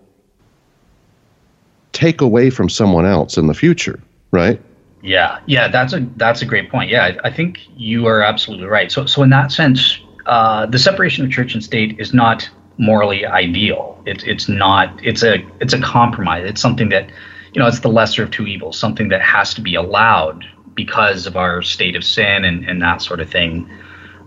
take 1.92 2.20
away 2.20 2.50
from 2.50 2.68
someone 2.68 3.06
else 3.06 3.36
in 3.36 3.46
the 3.46 3.54
future 3.54 4.00
right 4.30 4.60
yeah, 5.04 5.40
yeah, 5.44 5.68
that's 5.68 5.92
a 5.92 6.00
that's 6.16 6.40
a 6.40 6.46
great 6.46 6.70
point. 6.70 6.90
Yeah, 6.90 7.04
I, 7.04 7.28
I 7.28 7.30
think 7.30 7.60
you 7.76 8.06
are 8.06 8.22
absolutely 8.22 8.66
right. 8.66 8.90
So, 8.90 9.04
so 9.04 9.22
in 9.22 9.28
that 9.30 9.52
sense, 9.52 10.00
uh, 10.24 10.64
the 10.64 10.78
separation 10.78 11.26
of 11.26 11.30
church 11.30 11.52
and 11.52 11.62
state 11.62 12.00
is 12.00 12.14
not 12.14 12.48
morally 12.78 13.26
ideal. 13.26 14.02
It's 14.06 14.24
it's 14.24 14.48
not. 14.48 14.98
It's 15.04 15.22
a 15.22 15.46
it's 15.60 15.74
a 15.74 15.80
compromise. 15.80 16.48
It's 16.48 16.60
something 16.60 16.88
that, 16.88 17.10
you 17.52 17.60
know, 17.60 17.66
it's 17.66 17.80
the 17.80 17.90
lesser 17.90 18.22
of 18.22 18.30
two 18.30 18.46
evils. 18.46 18.78
Something 18.78 19.10
that 19.10 19.20
has 19.20 19.52
to 19.54 19.60
be 19.60 19.74
allowed 19.74 20.46
because 20.74 21.26
of 21.26 21.36
our 21.36 21.62
state 21.62 21.96
of 21.96 22.04
sin 22.04 22.44
and 22.44 22.64
and 22.68 22.82
that 22.82 23.02
sort 23.02 23.20
of 23.20 23.30
thing. 23.30 23.70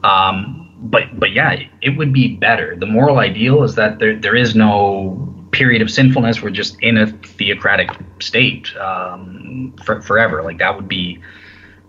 Um, 0.04 0.72
but 0.80 1.20
but 1.20 1.32
yeah, 1.32 1.64
it 1.82 1.98
would 1.98 2.14
be 2.14 2.36
better. 2.36 2.76
The 2.76 2.86
moral 2.86 3.20
ideal 3.20 3.64
is 3.64 3.76
that 3.76 4.00
there 4.00 4.16
there 4.20 4.36
is 4.36 4.56
no 4.56 5.34
period 5.52 5.82
of 5.82 5.90
sinfulness. 5.90 6.42
We're 6.42 6.50
just 6.50 6.80
in 6.82 6.98
a 6.98 7.08
theocratic 7.08 7.90
state 8.20 8.76
um, 8.78 9.74
for, 9.84 10.02
forever. 10.02 10.44
Like 10.44 10.60
that 10.60 10.76
would 10.76 10.88
be 10.88 11.20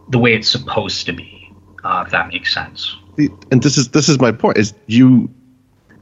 the 0.09 0.18
way 0.18 0.34
it's 0.34 0.48
supposed 0.48 1.04
to 1.06 1.12
be, 1.12 1.52
uh, 1.84 2.04
if 2.06 2.12
that 2.12 2.28
makes 2.28 2.52
sense. 2.54 2.96
And 3.50 3.62
this 3.62 3.76
is 3.76 3.88
this 3.90 4.09
is 4.09 4.20
my 4.20 4.32
point: 4.32 4.56
is 4.56 4.74
you 4.86 5.28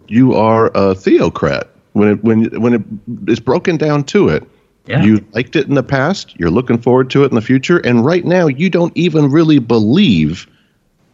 you 0.09 0.34
are 0.34 0.70
a 0.74 0.94
theocrat 0.94 1.70
when 1.92 2.09
it 2.11 2.24
when 2.24 2.61
when 2.61 2.74
it 2.74 3.30
is 3.30 3.40
broken 3.40 3.76
down 3.76 4.04
to 4.04 4.28
it. 4.28 4.48
Yeah. 4.87 5.03
You 5.03 5.24
liked 5.32 5.57
it 5.57 5.66
in 5.66 5.74
the 5.74 5.82
past. 5.82 6.39
You're 6.39 6.51
looking 6.51 6.78
forward 6.78 7.11
to 7.11 7.24
it 7.24 7.30
in 7.30 7.34
the 7.34 7.43
future, 7.43 7.78
and 7.78 8.05
right 8.05 8.24
now 8.24 8.47
you 8.47 8.70
don't 8.70 8.97
even 8.97 9.30
really 9.30 9.59
believe 9.59 10.47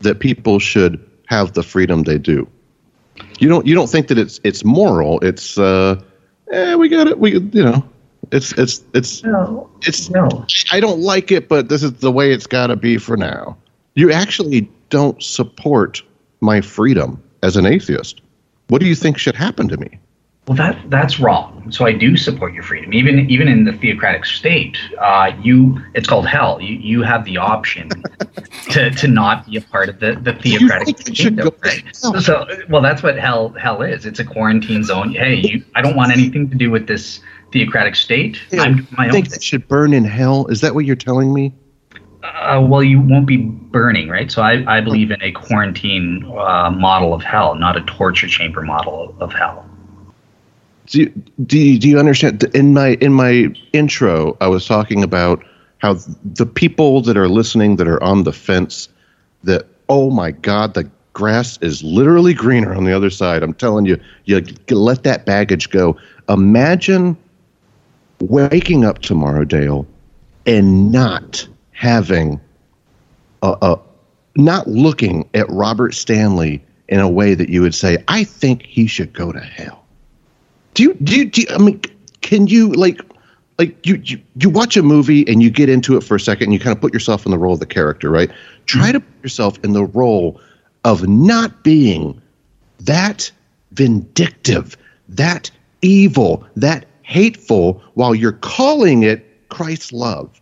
that 0.01 0.20
people 0.20 0.59
should 0.59 1.03
have 1.27 1.55
the 1.55 1.62
freedom 1.62 2.03
they 2.03 2.18
do. 2.18 2.47
You 3.39 3.49
don't. 3.49 3.66
You 3.66 3.75
don't 3.75 3.89
think 3.89 4.09
that 4.09 4.18
it's 4.18 4.41
it's 4.45 4.64
moral. 4.64 5.20
It's 5.20 5.59
uh, 5.59 6.01
eh, 6.53 6.75
we 6.75 6.89
got 6.89 7.07
it. 7.07 7.18
We, 7.18 7.33
you 7.39 7.64
know, 7.64 7.85
it's 8.31 8.53
it's 8.53 8.83
it's 8.95 9.23
no, 9.23 9.70
it's 9.83 10.11
no. 10.11 10.47
I 10.70 10.81
don't 10.81 11.01
like 11.01 11.31
it, 11.31 11.49
but 11.49 11.68
this 11.68 11.83
is 11.83 11.93
the 11.95 12.12
way 12.12 12.33
it's 12.33 12.47
got 12.47 12.68
to 12.68 12.77
be 12.77 12.99
for 12.99 13.16
now. 13.16 13.57
You 13.95 14.12
actually 14.12 14.70
don't 14.91 15.23
support 15.23 16.03
my 16.41 16.61
freedom 16.61 17.23
as 17.43 17.57
an 17.57 17.66
atheist. 17.66 18.20
What 18.68 18.81
do 18.81 18.87
you 18.87 18.95
think 18.95 19.18
should 19.18 19.37
happen 19.37 19.68
to 19.68 19.77
me? 19.77 19.99
Well, 20.49 20.57
that 20.57 20.90
that's 20.90 21.20
wrong. 21.20 21.70
So 21.70 21.86
I 21.86 21.93
do 21.93 22.16
support 22.16 22.53
your 22.53 22.64
freedom, 22.64 22.93
even 22.93 23.30
even 23.30 23.47
in 23.47 23.64
the 23.64 23.72
theocratic 23.72 24.24
state. 24.24 24.76
Uh, 24.99 25.30
you, 25.40 25.80
it's 25.95 26.09
called 26.09 26.26
hell. 26.26 26.61
You 26.61 26.74
you 26.74 27.03
have 27.03 27.24
the 27.24 27.36
option 27.36 27.88
to, 28.70 28.90
to 28.90 29.07
not 29.07 29.47
be 29.47 29.59
a 29.59 29.61
part 29.61 29.88
of 29.88 30.01
the, 30.01 30.18
the 30.20 30.32
theocratic 30.32 30.97
kingdom. 31.14 31.51
Right? 31.64 31.84
So, 31.95 32.45
well, 32.68 32.82
that's 32.82 33.05
what 33.05 33.16
hell 33.16 33.51
hell 33.51 33.82
is. 33.82 34.05
It's 34.05 34.18
a 34.18 34.24
quarantine 34.24 34.82
zone. 34.82 35.12
Hey, 35.12 35.36
you, 35.36 35.64
I 35.76 35.82
don't 35.82 35.95
want 35.95 36.11
anything 36.11 36.51
to 36.51 36.57
do 36.57 36.72
with 36.72 36.88
this 36.88 37.20
theocratic 37.53 37.95
state. 37.95 38.40
Yeah, 38.51 38.62
I'm 38.62 38.88
my 38.99 39.07
own. 39.07 39.12
Think 39.12 39.28
thing. 39.28 39.36
it 39.36 39.45
should 39.45 39.68
burn 39.68 39.93
in 39.93 40.05
hell? 40.05 40.49
Is 40.49 40.61
that 40.62 40.74
what 40.74 40.84
you're 40.84 40.97
telling 40.97 41.32
me? 41.32 41.55
Uh, 42.24 42.64
well, 42.68 42.82
you 42.82 43.01
won't 43.01 43.26
be 43.26 43.36
burning, 43.36 44.09
right? 44.09 44.30
So 44.30 44.43
I, 44.43 44.64
I 44.78 44.80
believe 44.80 45.12
in 45.12 45.22
a 45.22 45.30
quarantine 45.30 46.24
uh, 46.36 46.70
model 46.70 47.14
of 47.14 47.22
hell, 47.22 47.55
not 47.55 47.76
a 47.76 47.82
torture 47.82 48.28
chamber 48.28 48.62
model 48.62 49.14
of 49.20 49.32
hell 49.32 49.68
do 50.93 51.01
you, 51.01 51.09
do 51.47 51.78
do 51.78 51.88
you 51.88 51.99
understand? 51.99 52.45
In 52.55 52.74
my 52.74 52.99
in 53.01 53.14
my 53.14 53.49
intro, 53.72 54.36
I 54.43 54.49
was 54.49 54.66
talking 54.66 55.03
about 55.03 55.43
how 55.78 55.95
the 56.22 56.45
people 56.45 57.01
that 57.01 57.16
are 57.16 57.28
listening 57.28 57.76
that 57.76 57.88
are 57.88 58.03
on 58.03 58.24
the 58.24 58.32
fence 58.32 58.90
that 59.43 59.66
oh 59.88 60.11
my 60.11 60.30
god 60.30 60.74
the 60.74 60.88
grass 61.14 61.59
is 61.62 61.82
literally 61.82 62.34
greener 62.34 62.74
on 62.74 62.84
the 62.84 62.93
other 62.93 63.09
side. 63.09 63.43
I'm 63.43 63.55
telling 63.55 63.86
you, 63.86 63.99
you 64.26 64.45
let 64.70 65.03
that 65.05 65.24
baggage 65.24 65.70
go. 65.70 65.97
Imagine 66.28 67.16
waking 68.20 68.84
up 68.84 68.99
tomorrow, 69.01 69.45
Dale, 69.45 69.86
and 70.47 70.93
not 70.93 71.47
having 71.72 72.38
a, 73.43 73.57
a 73.62 73.80
not 74.36 74.68
looking 74.68 75.28
at 75.32 75.49
Robert 75.49 75.95
Stanley 75.95 76.62
in 76.88 77.01
a 77.01 77.09
way 77.09 77.32
that 77.32 77.49
you 77.49 77.62
would 77.62 77.74
say, 77.74 77.97
I 78.09 78.24
think 78.24 78.62
he 78.62 78.86
should 78.86 79.14
go 79.14 79.32
to 79.32 79.40
hell. 79.40 79.82
Do 80.75 80.83
you, 80.85 80.95
do 80.95 81.16
you, 81.16 81.25
do 81.27 81.41
you, 81.43 81.47
I 81.51 81.59
mean, 81.59 81.81
can 82.20 82.47
you 82.47 82.73
like, 82.73 83.01
like 83.59 83.87
you, 83.87 84.01
you, 84.05 84.20
you 84.37 84.49
watch 84.49 84.77
a 84.77 84.83
movie 84.83 85.27
and 85.29 85.43
you 85.43 85.51
get 85.51 85.68
into 85.68 85.97
it 85.97 86.03
for 86.03 86.16
a 86.16 86.20
second 86.20 86.45
and 86.45 86.53
you 86.55 86.59
kind 86.59 86.75
of 86.75 86.81
put 86.81 86.93
yourself 86.93 87.27
in 87.27 87.33
the 87.33 87.39
role 87.39 87.55
of 87.55 87.61
the 87.61 87.66
character, 87.66 88.11
right? 88.11 88.31
Try 88.66 88.85
mm-hmm. 88.85 88.93
to 88.93 89.01
put 89.01 89.23
yourself 89.23 89.59
in 89.64 89.73
the 89.73 89.85
role 89.85 90.41
of 90.85 91.07
not 91.07 91.62
being 91.62 92.20
that 92.81 93.31
vindictive, 93.73 94.77
that 95.09 95.51
evil, 95.83 96.47
that 96.57 96.87
hateful 97.03 97.83
while 97.95 98.14
you're 98.14 98.33
calling 98.33 99.03
it 99.03 99.49
Christ's 99.49 99.93
love. 99.93 100.41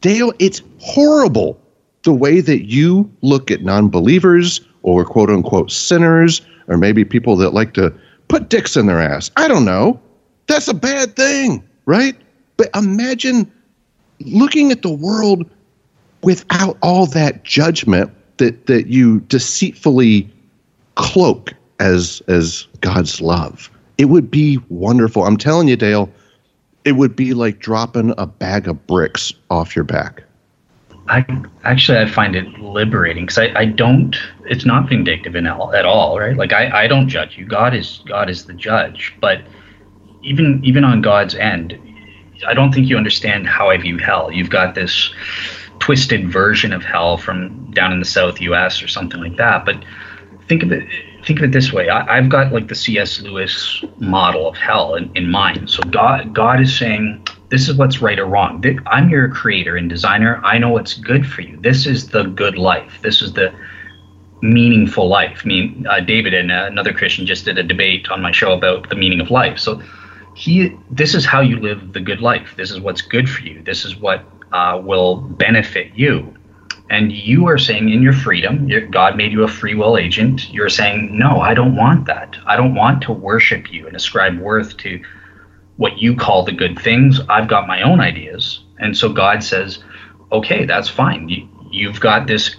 Dale, 0.00 0.32
it's 0.38 0.62
horrible 0.78 1.60
the 2.02 2.12
way 2.12 2.40
that 2.40 2.66
you 2.66 3.10
look 3.20 3.50
at 3.50 3.62
non 3.62 3.88
believers 3.88 4.60
or 4.82 5.04
quote 5.04 5.30
unquote 5.30 5.70
sinners, 5.70 6.40
or 6.66 6.76
maybe 6.76 7.04
people 7.04 7.36
that 7.36 7.54
like 7.54 7.74
to 7.74 7.94
put 8.32 8.48
dicks 8.48 8.78
in 8.78 8.86
their 8.86 8.98
ass. 8.98 9.30
I 9.36 9.46
don't 9.46 9.66
know. 9.66 10.00
That's 10.46 10.66
a 10.66 10.72
bad 10.72 11.16
thing, 11.16 11.62
right? 11.84 12.16
But 12.56 12.70
imagine 12.74 13.52
looking 14.20 14.72
at 14.72 14.80
the 14.80 14.90
world 14.90 15.44
without 16.22 16.78
all 16.80 17.04
that 17.08 17.44
judgment 17.44 18.10
that 18.38 18.68
that 18.68 18.86
you 18.86 19.20
deceitfully 19.20 20.30
cloak 20.94 21.52
as 21.78 22.22
as 22.26 22.66
God's 22.80 23.20
love. 23.20 23.70
It 23.98 24.06
would 24.06 24.30
be 24.30 24.58
wonderful. 24.70 25.26
I'm 25.26 25.36
telling 25.36 25.68
you, 25.68 25.76
Dale, 25.76 26.10
it 26.86 26.92
would 26.92 27.14
be 27.14 27.34
like 27.34 27.58
dropping 27.58 28.14
a 28.16 28.26
bag 28.26 28.66
of 28.66 28.86
bricks 28.86 29.34
off 29.50 29.76
your 29.76 29.84
back. 29.84 30.22
I 31.08 31.26
actually 31.64 31.98
I 31.98 32.06
find 32.06 32.36
it 32.36 32.46
liberating 32.58 33.24
because 33.24 33.38
I, 33.38 33.52
I 33.56 33.64
don't 33.66 34.16
it's 34.46 34.64
not 34.64 34.88
vindictive 34.88 35.34
in 35.34 35.46
all, 35.46 35.74
at 35.74 35.84
all 35.84 36.18
right? 36.18 36.36
Like 36.36 36.52
I, 36.52 36.84
I 36.84 36.86
don't 36.86 37.08
judge 37.08 37.36
you. 37.36 37.44
God 37.44 37.74
is 37.74 38.02
God 38.06 38.30
is 38.30 38.46
the 38.46 38.52
judge. 38.52 39.14
But 39.20 39.42
even 40.22 40.64
even 40.64 40.84
on 40.84 41.02
God's 41.02 41.34
end 41.34 41.78
I 42.46 42.54
don't 42.54 42.72
think 42.72 42.88
you 42.88 42.96
understand 42.96 43.46
how 43.46 43.70
I 43.70 43.76
view 43.76 43.98
hell. 43.98 44.30
You've 44.30 44.50
got 44.50 44.74
this 44.74 45.12
twisted 45.78 46.30
version 46.30 46.72
of 46.72 46.84
hell 46.84 47.16
from 47.16 47.70
down 47.72 47.92
in 47.92 47.98
the 47.98 48.04
South 48.04 48.40
U.S. 48.40 48.82
or 48.82 48.88
something 48.88 49.20
like 49.20 49.36
that. 49.36 49.64
But 49.64 49.84
think 50.48 50.62
of 50.62 50.72
it 50.72 50.88
think 51.24 51.38
of 51.38 51.44
it 51.44 51.52
this 51.52 51.72
way. 51.72 51.88
I, 51.88 52.16
have 52.16 52.28
got 52.28 52.52
like 52.52 52.68
the 52.68 52.74
C.S. 52.74 53.20
Lewis 53.20 53.84
model 53.98 54.48
of 54.48 54.56
hell 54.56 54.94
in, 54.96 55.10
in 55.14 55.30
mind. 55.30 55.70
So 55.70 55.82
God 55.84 56.34
God 56.34 56.60
is 56.60 56.76
saying 56.76 57.26
this 57.52 57.68
is 57.68 57.76
what's 57.76 58.00
right 58.00 58.18
or 58.18 58.24
wrong. 58.24 58.64
I'm 58.86 59.10
your 59.10 59.28
creator 59.28 59.76
and 59.76 59.86
designer. 59.86 60.40
I 60.42 60.56
know 60.56 60.70
what's 60.70 60.94
good 60.94 61.26
for 61.26 61.42
you. 61.42 61.58
This 61.58 61.86
is 61.86 62.08
the 62.08 62.22
good 62.22 62.56
life. 62.56 62.98
This 63.02 63.20
is 63.20 63.34
the 63.34 63.54
meaningful 64.40 65.06
life. 65.06 65.42
I 65.44 65.48
mean, 65.48 65.86
uh, 65.86 66.00
David 66.00 66.32
and 66.32 66.50
uh, 66.50 66.68
another 66.70 66.94
Christian 66.94 67.26
just 67.26 67.44
did 67.44 67.58
a 67.58 67.62
debate 67.62 68.08
on 68.08 68.22
my 68.22 68.32
show 68.32 68.54
about 68.54 68.88
the 68.88 68.96
meaning 68.96 69.20
of 69.20 69.30
life. 69.30 69.58
So 69.58 69.82
he, 70.34 70.74
this 70.90 71.14
is 71.14 71.26
how 71.26 71.42
you 71.42 71.60
live 71.60 71.92
the 71.92 72.00
good 72.00 72.22
life. 72.22 72.54
This 72.56 72.70
is 72.70 72.80
what's 72.80 73.02
good 73.02 73.28
for 73.28 73.42
you. 73.42 73.60
This 73.62 73.84
is 73.84 73.96
what 73.96 74.24
uh, 74.52 74.80
will 74.82 75.16
benefit 75.16 75.94
you. 75.94 76.34
And 76.88 77.12
you 77.12 77.48
are 77.48 77.58
saying 77.58 77.90
in 77.90 78.00
your 78.00 78.14
freedom, 78.14 78.66
God 78.90 79.14
made 79.14 79.30
you 79.30 79.42
a 79.42 79.48
free 79.48 79.74
will 79.74 79.98
agent. 79.98 80.50
You're 80.50 80.70
saying, 80.70 81.18
no, 81.18 81.40
I 81.40 81.52
don't 81.52 81.76
want 81.76 82.06
that. 82.06 82.34
I 82.46 82.56
don't 82.56 82.74
want 82.74 83.02
to 83.02 83.12
worship 83.12 83.70
you 83.70 83.86
and 83.86 83.94
ascribe 83.94 84.38
worth 84.38 84.78
to 84.78 85.02
what 85.82 85.98
you 85.98 86.14
call 86.14 86.44
the 86.44 86.52
good 86.52 86.78
things. 86.78 87.20
I've 87.28 87.48
got 87.48 87.66
my 87.66 87.82
own 87.82 87.98
ideas. 87.98 88.62
And 88.78 88.96
so 88.96 89.12
God 89.12 89.42
says, 89.42 89.80
okay, 90.30 90.64
that's 90.64 90.88
fine. 90.88 91.28
You, 91.28 91.48
you've 91.72 91.98
got 91.98 92.28
this 92.28 92.54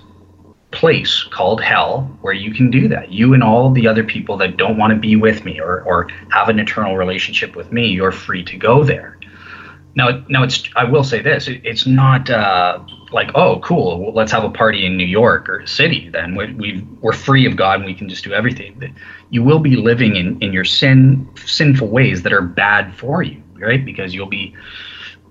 place 0.71 1.23
called 1.31 1.61
hell 1.61 2.01
where 2.19 2.33
you 2.33 2.53
can 2.53 2.69
do 2.69 2.89
that. 2.89 3.13
You 3.13 3.33
and 3.33 3.41
all 3.41 3.71
the 3.71 3.87
other 3.87 4.03
people 4.03 4.35
that 4.37 4.57
don't 4.57 4.77
want 4.77 4.91
to 4.91 4.99
be 4.99 5.15
with 5.15 5.45
me 5.45 5.61
or, 5.61 5.83
or 5.83 6.09
have 6.31 6.49
an 6.49 6.59
eternal 6.59 6.97
relationship 6.97 7.55
with 7.55 7.71
me, 7.71 7.87
you're 7.87 8.11
free 8.11 8.43
to 8.43 8.57
go 8.57 8.83
there. 8.83 9.17
Now, 9.95 10.23
now 10.27 10.43
it's. 10.43 10.63
I 10.75 10.85
will 10.85 11.03
say 11.03 11.21
this: 11.21 11.47
it, 11.47 11.61
it's 11.63 11.85
not 11.85 12.29
uh, 12.29 12.79
like, 13.11 13.31
oh, 13.35 13.59
cool. 13.59 13.99
Well, 13.99 14.13
let's 14.13 14.31
have 14.31 14.43
a 14.43 14.49
party 14.49 14.85
in 14.85 14.97
New 14.97 15.05
York 15.05 15.47
or 15.47 15.65
city. 15.67 16.09
Then 16.09 16.35
we, 16.35 16.85
we're 17.01 17.13
free 17.13 17.45
of 17.45 17.55
God 17.55 17.75
and 17.75 17.85
we 17.85 17.93
can 17.93 18.09
just 18.09 18.23
do 18.23 18.33
everything. 18.33 18.95
You 19.29 19.43
will 19.43 19.59
be 19.59 19.75
living 19.75 20.15
in, 20.15 20.41
in 20.41 20.51
your 20.51 20.65
sin 20.65 21.29
sinful 21.45 21.87
ways 21.89 22.23
that 22.23 22.33
are 22.33 22.41
bad 22.41 22.95
for 22.95 23.21
you. 23.21 23.41
right? 23.63 23.83
Because 23.83 24.13
you'll 24.13 24.27
be 24.27 24.55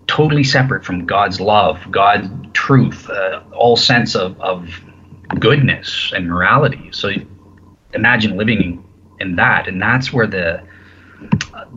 totally 0.07 0.45
separate 0.45 0.85
from 0.85 1.07
God's 1.07 1.41
love, 1.41 1.79
God's 1.91 2.29
truth, 2.53 3.09
uh, 3.09 3.43
all 3.53 3.77
sense 3.77 4.15
of, 4.15 4.41
of 4.41 4.81
goodness 5.39 6.13
and 6.15 6.29
morality. 6.29 6.91
So 6.93 7.11
imagine 7.93 8.37
living 8.37 8.85
in 9.21 9.37
that, 9.37 9.69
and 9.69 9.81
that's 9.81 10.13
where 10.13 10.27
the 10.27 10.63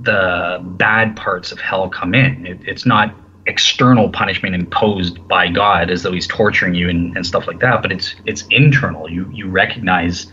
the 0.02 0.60
bad 0.62 1.16
parts 1.16 1.52
of 1.52 1.60
hell 1.60 1.90
come 1.90 2.14
in. 2.14 2.46
It, 2.46 2.60
it's 2.66 2.86
not 2.86 3.14
external 3.48 4.10
punishment 4.10 4.56
imposed 4.56 5.28
by 5.28 5.48
God 5.48 5.90
as 5.90 6.04
though 6.04 6.12
He's 6.12 6.28
torturing 6.28 6.76
you 6.76 6.90
and, 6.90 7.16
and 7.16 7.26
stuff 7.26 7.48
like 7.48 7.60
that, 7.60 7.82
but 7.82 7.92
it's 7.92 8.16
it's 8.26 8.44
internal. 8.50 9.10
You 9.10 9.30
you 9.32 9.48
recognize 9.48 10.28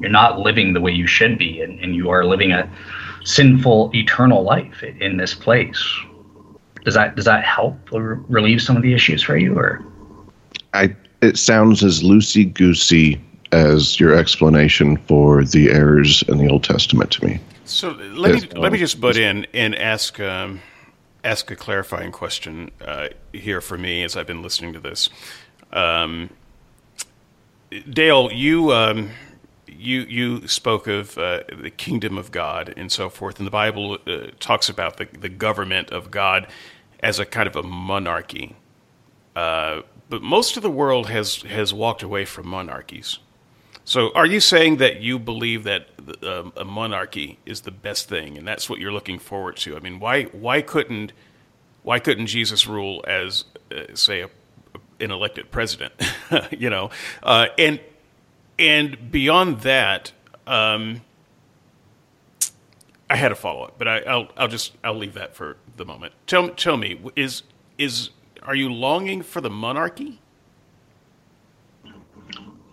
you're 0.00 0.10
not 0.10 0.38
living 0.40 0.72
the 0.72 0.80
way 0.80 0.92
you 0.92 1.06
should 1.06 1.38
be, 1.38 1.60
and, 1.60 1.78
and 1.80 1.94
you 1.94 2.10
are 2.10 2.24
living 2.24 2.52
a 2.52 2.70
sinful 3.24 3.90
eternal 3.94 4.42
life 4.42 4.82
in 4.82 5.16
this 5.16 5.34
place. 5.34 5.82
Does 6.84 6.94
that 6.94 7.16
does 7.16 7.24
that 7.24 7.44
help 7.44 7.76
or 7.92 8.22
relieve 8.28 8.62
some 8.62 8.76
of 8.76 8.82
the 8.82 8.94
issues 8.94 9.22
for 9.22 9.36
you, 9.36 9.54
or? 9.56 9.84
I 10.74 10.94
it 11.20 11.36
sounds 11.36 11.82
as 11.82 12.02
loosey 12.02 12.52
goosey 12.52 13.20
as 13.52 13.98
your 13.98 14.14
explanation 14.14 14.96
for 14.96 15.44
the 15.44 15.70
errors 15.70 16.22
in 16.28 16.38
the 16.38 16.48
Old 16.48 16.64
Testament 16.64 17.10
to 17.12 17.24
me. 17.26 17.40
So 17.68 17.90
let 17.90 18.34
me 18.34 18.48
let 18.58 18.72
me 18.72 18.78
just 18.78 18.98
butt 19.00 19.16
in 19.18 19.46
and 19.52 19.74
ask 19.74 20.18
um, 20.20 20.62
ask 21.22 21.50
a 21.50 21.56
clarifying 21.56 22.12
question 22.12 22.70
uh, 22.80 23.08
here 23.32 23.60
for 23.60 23.76
me 23.76 24.02
as 24.02 24.16
I've 24.16 24.26
been 24.26 24.42
listening 24.42 24.72
to 24.72 24.80
this. 24.80 25.10
Um, 25.72 26.30
Dale, 27.90 28.32
you 28.32 28.72
um, 28.72 29.10
you 29.66 30.00
you 30.00 30.48
spoke 30.48 30.86
of 30.86 31.18
uh, 31.18 31.42
the 31.60 31.70
kingdom 31.70 32.16
of 32.16 32.32
God 32.32 32.72
and 32.74 32.90
so 32.90 33.10
forth, 33.10 33.38
and 33.38 33.46
the 33.46 33.50
Bible 33.50 33.98
uh, 34.06 34.28
talks 34.40 34.70
about 34.70 34.96
the 34.96 35.04
the 35.04 35.28
government 35.28 35.90
of 35.90 36.10
God 36.10 36.46
as 37.00 37.18
a 37.18 37.26
kind 37.26 37.46
of 37.46 37.54
a 37.54 37.62
monarchy. 37.62 38.56
Uh, 39.36 39.82
but 40.08 40.22
most 40.22 40.56
of 40.56 40.62
the 40.62 40.70
world 40.70 41.10
has 41.10 41.42
has 41.42 41.74
walked 41.74 42.02
away 42.02 42.24
from 42.24 42.48
monarchies. 42.48 43.18
So, 43.88 44.12
are 44.14 44.26
you 44.26 44.38
saying 44.38 44.76
that 44.76 45.00
you 45.00 45.18
believe 45.18 45.64
that 45.64 45.88
uh, 46.22 46.50
a 46.58 46.64
monarchy 46.66 47.38
is 47.46 47.62
the 47.62 47.70
best 47.70 48.06
thing, 48.06 48.36
and 48.36 48.46
that's 48.46 48.68
what 48.68 48.80
you're 48.80 48.92
looking 48.92 49.18
forward 49.18 49.56
to? 49.58 49.78
I 49.78 49.80
mean, 49.80 49.98
why 49.98 50.24
why 50.24 50.60
couldn't 50.60 51.14
why 51.84 51.98
couldn't 51.98 52.26
Jesus 52.26 52.66
rule 52.66 53.02
as, 53.08 53.46
uh, 53.74 53.94
say, 53.94 54.20
a, 54.20 54.28
an 55.00 55.10
elected 55.10 55.50
president? 55.50 55.94
you 56.50 56.68
know, 56.68 56.90
uh, 57.22 57.46
and 57.56 57.80
and 58.58 59.10
beyond 59.10 59.60
that, 59.60 60.12
um, 60.46 61.00
I 63.08 63.16
had 63.16 63.32
a 63.32 63.36
follow 63.36 63.62
up, 63.62 63.78
but 63.78 63.88
I, 63.88 64.00
will 64.00 64.28
I'll 64.36 64.48
just 64.48 64.76
I'll 64.84 64.98
leave 64.98 65.14
that 65.14 65.34
for 65.34 65.56
the 65.78 65.86
moment. 65.86 66.12
Tell 66.26 66.50
tell 66.50 66.76
me 66.76 67.00
is 67.16 67.42
is 67.78 68.10
are 68.42 68.54
you 68.54 68.70
longing 68.70 69.22
for 69.22 69.40
the 69.40 69.48
monarchy? 69.48 70.20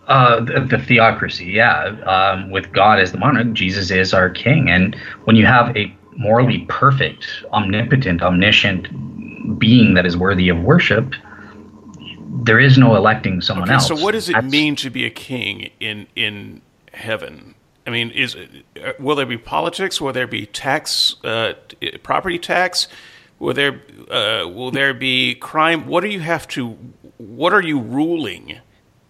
Uh, 0.08 0.39
the, 0.39 0.60
the, 0.60 0.78
theocracy, 0.78 1.45
yeah. 1.45 1.86
Um, 2.06 2.51
with 2.51 2.72
God 2.72 2.99
as 2.99 3.12
the 3.12 3.18
monarch, 3.18 3.53
Jesus 3.53 3.89
is 3.89 4.14
our 4.14 4.30
king. 4.30 4.70
And 4.70 4.95
when 5.24 5.36
you 5.36 5.47
have 5.47 5.76
a 5.76 5.91
morally 6.16 6.60
perfect, 6.70 7.28
omnipotent, 7.51 8.22
omniscient 8.22 9.60
being 9.60 9.95
that 9.95 10.06
is 10.06 10.16
worthy 10.16 10.49
of 10.49 10.60
worship, 10.60 11.16
there 12.43 12.60
is 12.60 12.78
no 12.78 12.95
electing 12.95 13.41
someone 13.41 13.68
okay, 13.68 13.76
else. 13.76 13.88
So, 13.88 13.95
what 13.95 14.12
does 14.12 14.30
it 14.30 14.34
That's, 14.34 14.51
mean 14.51 14.76
to 14.78 14.89
be 14.89 15.06
a 15.06 15.10
king 15.10 15.72
in 15.80 16.08
in 16.16 16.62
heaven? 16.93 17.56
I 17.88 17.89
mean, 17.89 18.12
is 18.12 18.36
uh, 18.36 18.93
will 18.99 19.16
there 19.16 19.26
be 19.26 19.38
politics? 19.38 19.99
Will 19.99 20.14
there 20.14 20.28
be 20.28 20.45
tax, 20.45 21.16
uh, 21.24 21.53
property 22.03 22.38
tax? 22.38 22.88
Will 23.39 23.53
there 23.53 23.82
uh, 24.12 24.47
will 24.47 24.72
there 24.72 24.93
be 24.93 25.36
crime? 25.36 25.88
What 25.88 26.01
do 26.01 26.10
you 26.10 26.20
have 26.20 26.47
to? 26.49 26.78
What 27.18 27.53
are 27.53 27.62
you 27.62 27.80
ruling 27.80 28.60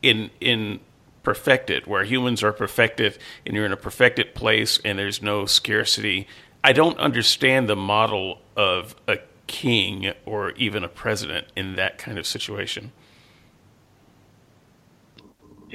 in 0.06 0.30
in 0.39 0.80
perfected, 1.24 1.88
where 1.88 2.03
humans 2.03 2.43
are 2.43 2.53
perfected, 2.53 3.18
and 3.45 3.56
you're 3.56 3.66
in 3.66 3.72
a 3.72 3.78
perfected 3.78 4.36
place, 4.36 4.80
and 4.86 4.99
there's 4.99 5.22
no 5.22 5.45
scarcity? 5.45 6.28
I 6.64 6.74
don't 6.74 6.97
understand 6.97 7.70
the 7.70 7.76
model 7.76 8.39
of 8.56 8.95
a 9.08 9.18
king 9.47 10.12
or 10.26 10.51
even 10.51 10.84
a 10.84 10.88
president 10.88 11.47
in 11.56 11.76
that 11.76 11.97
kind 11.97 12.18
of 12.18 12.26
situation 12.26 12.91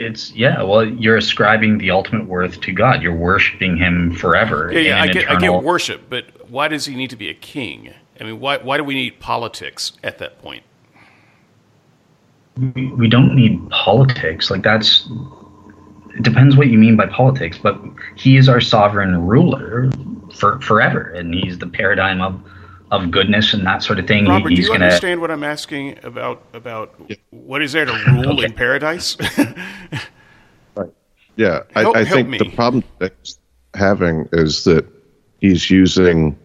it's 0.00 0.32
yeah. 0.32 0.62
Well, 0.62 0.84
you're 0.84 1.16
ascribing 1.16 1.78
the 1.78 1.90
ultimate 1.90 2.26
worth 2.26 2.60
to 2.62 2.72
God. 2.72 3.02
You're 3.02 3.14
worshiping 3.14 3.76
Him 3.76 4.14
forever. 4.14 4.70
Yeah, 4.72 4.80
yeah. 4.80 5.02
I 5.02 5.06
get, 5.06 5.24
eternal... 5.24 5.36
I 5.36 5.40
get 5.58 5.62
worship, 5.62 6.02
but 6.08 6.50
why 6.50 6.68
does 6.68 6.86
He 6.86 6.96
need 6.96 7.10
to 7.10 7.16
be 7.16 7.28
a 7.28 7.34
king? 7.34 7.92
I 8.20 8.24
mean, 8.24 8.40
why 8.40 8.58
why 8.58 8.76
do 8.76 8.84
we 8.84 8.94
need 8.94 9.20
politics 9.20 9.92
at 10.02 10.18
that 10.18 10.40
point? 10.42 10.64
We, 12.74 12.88
we 12.88 13.08
don't 13.08 13.34
need 13.34 13.68
politics. 13.70 14.50
Like 14.50 14.62
that's 14.62 15.08
it 16.16 16.22
depends 16.22 16.56
what 16.56 16.68
you 16.68 16.78
mean 16.78 16.96
by 16.96 17.06
politics, 17.06 17.58
but 17.58 17.80
He 18.16 18.36
is 18.36 18.48
our 18.48 18.60
sovereign 18.60 19.26
ruler 19.26 19.90
for 20.34 20.60
forever, 20.60 21.10
and 21.12 21.34
He's 21.34 21.58
the 21.58 21.66
paradigm 21.66 22.20
of 22.20 22.42
of 22.90 23.10
goodness 23.10 23.54
and 23.54 23.64
that 23.66 23.82
sort 23.82 23.98
of 23.98 24.06
thing. 24.06 24.26
Robert, 24.26 24.50
He's 24.50 24.58
do 24.58 24.62
you 24.62 24.68
gonna... 24.68 24.86
understand 24.86 25.20
what 25.20 25.30
I'm 25.30 25.44
asking 25.44 25.98
about 26.02 26.44
about 26.52 26.94
yeah. 27.08 27.16
what 27.30 27.62
is 27.62 27.72
there 27.72 27.84
to 27.84 27.92
rule 28.08 28.34
okay. 28.34 28.44
in 28.44 28.52
paradise? 28.52 29.16
right. 30.74 30.90
Yeah, 31.36 31.62
I, 31.74 31.80
help, 31.82 31.96
I 31.96 32.04
think 32.04 32.28
me. 32.28 32.38
the 32.38 32.50
problem 32.50 32.84
that's 32.98 33.38
having 33.74 34.28
is 34.32 34.64
that 34.64 34.84
he's 35.40 35.70
using 35.70 36.36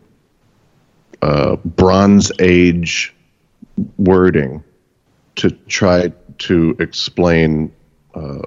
uh, 1.22 1.55
Bronze 1.57 2.32
Age 2.39 3.13
wording 3.97 4.63
to 5.36 5.52
try 5.68 6.12
to 6.38 6.76
explain 6.80 7.72
uh, 8.14 8.42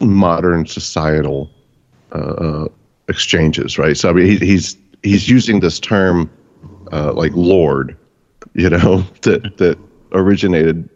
modern 0.00 0.66
societal 0.66 1.50
uh, 2.12 2.18
uh 2.18 2.68
exchanges, 3.08 3.78
right? 3.78 3.96
So 3.96 4.10
I 4.10 4.12
mean, 4.12 4.26
he, 4.26 4.38
he's 4.38 4.76
he's 5.02 5.28
using 5.28 5.60
this 5.60 5.78
term 5.78 6.30
uh, 6.92 7.12
like 7.12 7.32
Lord, 7.34 7.96
you 8.54 8.70
know, 8.70 8.98
that 9.22 9.56
that 9.58 9.78
originated 10.12 10.88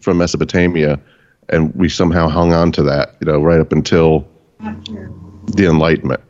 from 0.00 0.18
Mesopotamia, 0.18 1.00
and 1.48 1.74
we 1.74 1.88
somehow 1.88 2.28
hung 2.28 2.52
on 2.52 2.72
to 2.72 2.82
that, 2.82 3.16
you 3.20 3.26
know, 3.26 3.40
right 3.40 3.60
up 3.60 3.72
until 3.72 4.26
the 4.60 5.66
Enlightenment. 5.66 6.20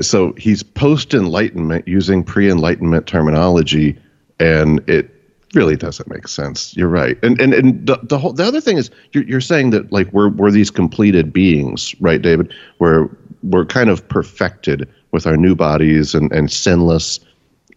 So 0.00 0.32
he's 0.32 0.62
post 0.62 1.12
Enlightenment 1.12 1.86
using 1.86 2.24
pre 2.24 2.50
Enlightenment 2.50 3.06
terminology, 3.06 3.98
and 4.38 4.82
it 4.88 5.13
really 5.54 5.76
doesn't 5.76 6.08
make 6.08 6.28
sense. 6.28 6.76
You're 6.76 6.88
right, 6.88 7.18
and 7.22 7.40
and 7.40 7.54
and 7.54 7.86
the, 7.86 7.98
the 8.02 8.18
whole 8.18 8.32
the 8.32 8.44
other 8.44 8.60
thing 8.60 8.76
is 8.76 8.90
you're 9.12 9.24
you're 9.24 9.40
saying 9.40 9.70
that 9.70 9.92
like 9.92 10.12
we're 10.12 10.28
we're 10.28 10.50
these 10.50 10.70
completed 10.70 11.32
beings, 11.32 11.94
right, 12.00 12.20
David? 12.20 12.52
We're 12.78 13.08
we're 13.42 13.66
kind 13.66 13.90
of 13.90 14.06
perfected 14.08 14.88
with 15.12 15.26
our 15.26 15.36
new 15.36 15.54
bodies 15.54 16.14
and 16.14 16.32
and 16.32 16.50
sinless 16.50 17.20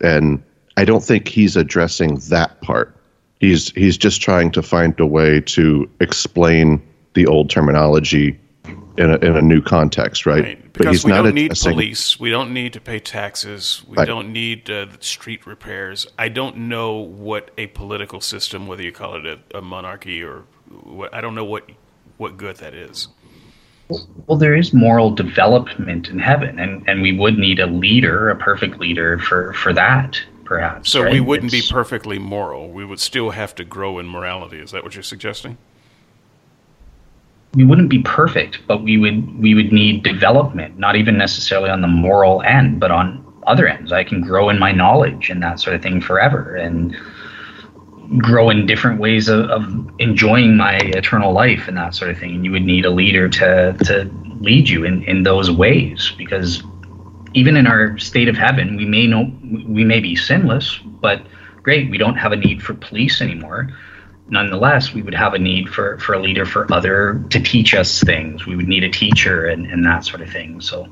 and 0.02 0.44
I 0.78 0.86
don't 0.86 1.04
think 1.04 1.28
he's 1.28 1.56
addressing 1.56 2.18
that 2.30 2.62
part. 2.62 2.96
He's 3.40 3.72
he's 3.72 3.98
just 3.98 4.22
trying 4.22 4.52
to 4.52 4.62
find 4.62 5.00
a 5.00 5.06
way 5.06 5.42
to 5.42 5.90
explain 6.00 6.82
the 7.14 7.26
old 7.26 7.50
terminology 7.50 8.40
in 8.98 9.12
a, 9.12 9.18
in 9.18 9.36
a 9.36 9.42
new 9.42 9.62
context, 9.62 10.26
right? 10.26 10.44
right. 10.44 10.74
Because 10.74 11.04
we 11.04 11.12
don't 11.12 11.34
need 11.34 11.54
police, 11.56 12.20
we 12.20 12.30
don't 12.30 12.54
need 12.54 12.74
to 12.74 12.82
pay 12.82 13.00
taxes, 13.00 13.84
we 13.88 13.98
right. 13.98 14.06
don't 14.06 14.32
need 14.32 14.70
uh, 14.70 14.88
street 15.00 15.46
repairs. 15.46 16.08
I 16.18 16.30
don't 16.30 16.58
know 16.70 16.96
what 16.96 17.52
a 17.58 17.68
political 17.68 18.22
system, 18.22 18.68
whether 18.68 18.84
you 18.84 18.92
call 18.92 19.16
it 19.16 19.26
a, 19.26 19.58
a 19.58 19.62
monarchy 19.62 20.24
or 20.24 20.44
what, 20.84 21.14
I 21.14 21.22
don't 21.22 21.36
know 21.36 21.46
what 21.46 21.70
what 22.18 22.38
good 22.38 22.58
that 22.58 22.74
is. 22.74 23.08
Well, 24.26 24.38
there 24.38 24.56
is 24.56 24.74
moral 24.74 25.12
development 25.12 26.10
in 26.10 26.20
heaven, 26.20 26.60
and, 26.60 26.88
and 26.90 27.02
we 27.02 27.18
would 27.18 27.38
need 27.38 27.60
a 27.60 27.68
leader, 27.68 28.30
a 28.30 28.36
perfect 28.36 28.80
leader 28.80 29.18
for, 29.18 29.54
for 29.54 29.72
that, 29.74 30.20
perhaps. 30.44 30.92
So 30.92 31.04
right? 31.04 31.14
we 31.14 31.22
wouldn't 31.22 31.54
it's, 31.54 31.68
be 31.68 31.74
perfectly 31.74 32.20
moral. 32.20 32.70
We 32.70 32.84
would 32.84 33.00
still 33.00 33.30
have 33.30 33.56
to 33.56 33.64
grow 33.64 34.00
in 34.00 34.08
morality. 34.08 34.60
Is 34.60 34.72
that 34.72 34.84
what 34.84 34.94
you're 34.94 35.04
suggesting? 35.04 35.58
We 37.54 37.66
wouldn't 37.66 37.90
be 37.90 38.00
perfect, 38.00 38.60
but 38.68 38.84
we 38.84 38.98
would 38.98 39.40
we 39.40 39.56
would 39.56 39.72
need 39.72 40.04
development, 40.04 40.78
not 40.78 40.96
even 40.96 41.18
necessarily 41.18 41.70
on 41.70 41.82
the 41.82 41.88
moral 41.88 42.42
end, 42.44 42.80
but 42.80 42.92
on 42.92 43.24
other 43.48 43.68
ends. 43.68 43.92
I 43.92 44.04
can 44.04 44.22
grow 44.22 44.50
in 44.50 44.60
my 44.60 44.72
knowledge 44.72 45.30
and 45.30 45.42
that 45.42 45.60
sort 45.60 45.76
of 45.76 45.82
thing 45.82 46.02
forever, 46.02 46.56
and 46.56 46.96
grow 48.18 48.50
in 48.50 48.66
different 48.66 49.00
ways 49.00 49.28
of, 49.28 49.50
of, 49.50 49.92
enjoying 50.00 50.56
my 50.56 50.78
eternal 50.78 51.34
life 51.34 51.68
and 51.68 51.76
that 51.78 51.94
sort 51.94 52.10
of 52.12 52.18
thing. 52.18 52.36
And 52.36 52.46
you 52.46 52.52
would 52.52 52.64
need 52.64 52.86
a 52.86 52.92
leader 52.92 53.28
to 53.30 53.76
to 53.86 54.12
lead 54.40 54.70
you 54.70 54.84
in, 54.84 55.04
in 55.04 55.24
those 55.24 55.50
ways 55.50 56.14
because 56.18 56.62
even 57.34 57.58
in 57.58 57.68
our 57.68 57.98
state 57.98 58.30
of 58.30 58.38
heaven, 58.38 58.76
we 58.76 58.86
may 58.86 59.08
know 59.08 59.32
we 59.68 59.84
may 59.84 60.00
be 60.00 60.16
sinless, 60.16 60.80
but 61.02 61.22
great, 61.64 61.90
we 61.90 61.98
don't 61.98 62.16
have 62.16 62.32
a 62.32 62.36
need 62.36 62.62
for 62.62 62.74
police 62.74 63.22
anymore. 63.22 63.70
Nonetheless, 64.30 64.94
we 64.94 65.02
would 65.02 65.16
have 65.16 65.34
a 65.34 65.40
need 65.40 65.70
for, 65.70 65.98
for 66.00 66.14
a 66.14 66.20
leader 66.20 66.46
for 66.46 66.72
other 66.74 67.24
to 67.30 67.40
teach 67.40 67.74
us 67.74 68.02
things. 68.02 68.46
We 68.46 68.56
would 68.56 68.68
need 68.68 68.84
a 68.84 68.90
teacher 68.90 69.46
and, 69.46 69.66
and 69.68 69.86
that 69.86 70.04
sort 70.04 70.22
of 70.22 70.30
thing. 70.30 70.60
So 70.60 70.86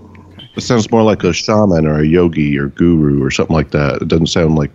It 0.56 0.62
sounds 0.62 0.90
more 0.90 1.04
like 1.04 1.24
a 1.24 1.34
shaman 1.34 1.86
or 1.86 2.00
a 2.00 2.06
yogi 2.06 2.58
or 2.58 2.68
guru 2.68 3.24
or 3.24 3.32
something 3.32 3.56
like 3.56 3.72
that. 3.72 4.02
It 4.02 4.08
doesn't 4.08 4.28
sound 4.28 4.56
like 4.56 4.72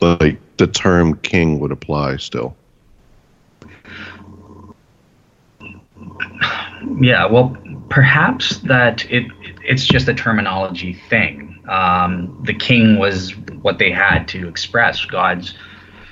like 0.00 0.38
the 0.58 0.66
term 0.66 1.16
king 1.18 1.58
would 1.60 1.72
apply 1.72 2.16
still. 2.16 2.56
Yeah, 7.00 7.26
well, 7.26 7.56
perhaps 7.88 8.58
that 8.58 9.10
it 9.10 9.26
it's 9.64 9.86
just 9.86 10.08
a 10.08 10.14
terminology 10.14 10.94
thing. 11.08 11.62
Um, 11.68 12.40
the 12.44 12.54
king 12.54 12.98
was 12.98 13.36
what 13.62 13.78
they 13.78 13.90
had 13.90 14.28
to 14.28 14.48
express 14.48 15.04
God's 15.04 15.54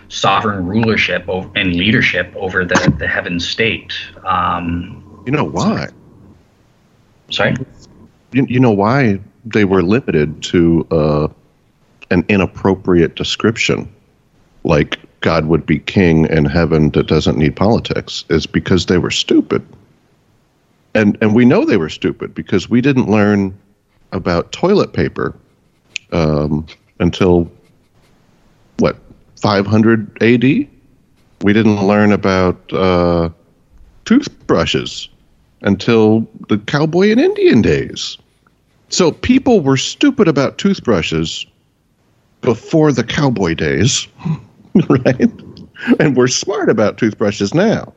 sovereign 0.08 0.66
rulership 0.66 1.28
and 1.28 1.74
leadership 1.74 2.32
over 2.36 2.64
the, 2.64 2.94
the 2.98 3.06
heaven 3.06 3.40
state. 3.40 3.92
Um, 4.24 5.22
you 5.26 5.32
know 5.32 5.44
why? 5.44 5.88
Sorry? 7.30 7.54
You, 8.32 8.46
you 8.48 8.60
know 8.60 8.72
why 8.72 9.20
they 9.44 9.64
were 9.64 9.82
limited 9.82 10.42
to 10.44 10.86
uh, 10.90 11.28
an 12.10 12.24
inappropriate 12.28 13.16
description, 13.16 13.92
like 14.64 14.98
God 15.20 15.46
would 15.46 15.66
be 15.66 15.78
king 15.78 16.26
in 16.26 16.44
heaven 16.44 16.90
that 16.90 17.06
doesn't 17.06 17.38
need 17.38 17.56
politics, 17.56 18.24
is 18.28 18.46
because 18.46 18.86
they 18.86 18.98
were 18.98 19.10
stupid. 19.10 19.66
And, 20.94 21.18
and 21.20 21.34
we 21.34 21.44
know 21.44 21.64
they 21.64 21.76
were 21.76 21.88
stupid 21.88 22.34
because 22.34 22.70
we 22.70 22.80
didn't 22.80 23.10
learn 23.10 23.58
about 24.12 24.52
toilet 24.52 24.92
paper 24.92 25.34
um, 26.12 26.66
until 27.00 27.50
500 29.44 30.22
AD. 30.22 30.42
We 30.42 31.52
didn't 31.52 31.86
learn 31.86 32.12
about 32.12 32.72
uh, 32.72 33.28
toothbrushes 34.06 35.10
until 35.60 36.26
the 36.48 36.56
cowboy 36.56 37.10
and 37.10 37.20
Indian 37.20 37.60
days. 37.60 38.16
So 38.88 39.12
people 39.12 39.60
were 39.60 39.76
stupid 39.76 40.28
about 40.28 40.56
toothbrushes 40.56 41.44
before 42.40 42.90
the 42.90 43.04
cowboy 43.04 43.52
days, 43.52 44.08
right? 44.88 45.30
And 46.00 46.16
we're 46.16 46.28
smart 46.28 46.70
about 46.70 46.96
toothbrushes 46.96 47.52
now. 47.52 47.92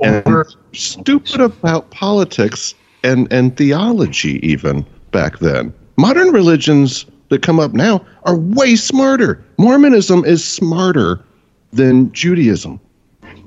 And 0.00 0.24
we're 0.24 0.46
stupid 0.72 1.40
about 1.40 1.90
politics 1.90 2.72
and, 3.02 3.26
and 3.32 3.56
theology 3.56 4.38
even 4.48 4.86
back 5.10 5.40
then. 5.40 5.74
Modern 5.96 6.28
religions 6.28 7.04
that 7.32 7.42
come 7.42 7.58
up 7.58 7.72
now 7.72 8.04
are 8.24 8.36
way 8.36 8.76
smarter. 8.76 9.42
Mormonism 9.56 10.22
is 10.24 10.44
smarter 10.44 11.18
than 11.72 12.12
Judaism. 12.12 12.78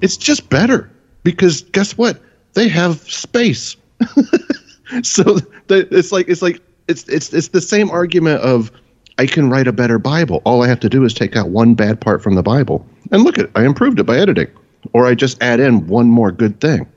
It's 0.02 0.18
just 0.18 0.50
better 0.50 0.90
because 1.24 1.62
guess 1.62 1.98
what? 1.98 2.20
They 2.54 2.68
have 2.68 3.00
space. 3.10 3.78
so 5.04 5.38
it's 5.70 6.12
like 6.12 6.28
it's 6.28 6.42
like 6.42 6.62
it's 6.88 7.08
it's 7.08 7.32
it's 7.32 7.50
the 7.50 7.62
same 7.62 7.92
argument 7.92 8.42
of 8.42 8.72
I 9.20 9.28
can 9.28 9.50
write 9.50 9.68
a 9.68 9.72
better 9.72 10.00
Bible. 10.00 10.42
All 10.46 10.64
I 10.64 10.68
have 10.68 10.80
to 10.82 10.90
do 10.90 11.06
is 11.06 11.14
take 11.14 11.36
out 11.36 11.50
one 11.50 11.76
bad 11.76 12.02
part 12.02 12.24
from 12.24 12.34
the 12.34 12.44
Bible. 12.44 12.86
And 13.12 13.24
look 13.24 13.38
at 13.38 13.52
I 13.56 13.66
improved 13.66 14.00
it 14.00 14.04
by 14.04 14.18
editing. 14.18 14.48
Or 14.94 15.06
I 15.06 15.14
just 15.14 15.42
add 15.42 15.60
in 15.60 15.88
one 15.88 16.08
more 16.08 16.32
good 16.32 16.60
thing, 16.60 16.88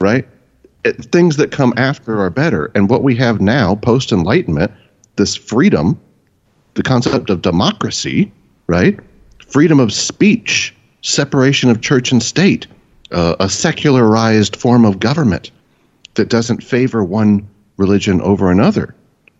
right? 0.00 0.28
It, 0.84 1.04
things 1.06 1.36
that 1.36 1.50
come 1.50 1.72
after 1.76 2.20
are 2.20 2.30
better. 2.30 2.70
And 2.74 2.90
what 2.90 3.02
we 3.02 3.14
have 3.16 3.40
now, 3.40 3.74
post 3.74 4.12
enlightenment, 4.12 4.72
this 5.16 5.36
freedom 5.36 6.00
the 6.74 6.82
concept 6.82 7.30
of 7.30 7.42
democracy, 7.42 8.30
right? 8.66 8.98
Freedom 9.46 9.80
of 9.80 9.92
speech, 9.92 10.74
separation 11.02 11.70
of 11.70 11.80
church 11.80 12.12
and 12.12 12.22
state, 12.22 12.66
uh, 13.12 13.36
a 13.40 13.48
secularized 13.48 14.56
form 14.56 14.84
of 14.84 14.98
government 14.98 15.50
that 16.14 16.28
doesn't 16.28 16.62
favor 16.62 17.04
one 17.04 17.46
religion 17.76 18.20
over 18.20 18.50
another. 18.50 18.94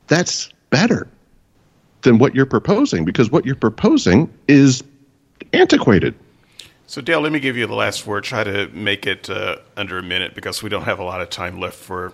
That's 0.08 0.50
better 0.70 1.08
than 2.02 2.18
what 2.18 2.34
you're 2.34 2.46
proposing 2.46 3.04
because 3.04 3.30
what 3.30 3.46
you're 3.46 3.54
proposing 3.54 4.32
is 4.48 4.82
antiquated. 5.52 6.14
So, 6.86 7.00
Dale, 7.00 7.20
let 7.20 7.32
me 7.32 7.40
give 7.40 7.56
you 7.56 7.66
the 7.66 7.74
last 7.74 8.06
word. 8.06 8.24
Try 8.24 8.44
to 8.44 8.68
make 8.68 9.06
it 9.06 9.30
uh, 9.30 9.56
under 9.76 9.98
a 9.98 10.02
minute 10.02 10.34
because 10.34 10.62
we 10.62 10.68
don't 10.68 10.82
have 10.82 10.98
a 10.98 11.04
lot 11.04 11.20
of 11.22 11.30
time 11.30 11.58
left 11.58 11.76
for 11.76 12.12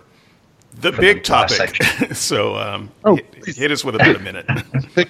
the 0.79 0.91
big 0.91 1.17
the 1.17 1.23
topic. 1.23 1.83
so, 2.13 2.55
um, 2.55 2.89
oh, 3.03 3.15
hit, 3.15 3.55
hit, 3.55 3.71
us 3.71 3.83
with 3.83 3.95
about 3.95 4.15
a 4.15 4.19
minute. 4.19 4.49
take, 4.95 5.09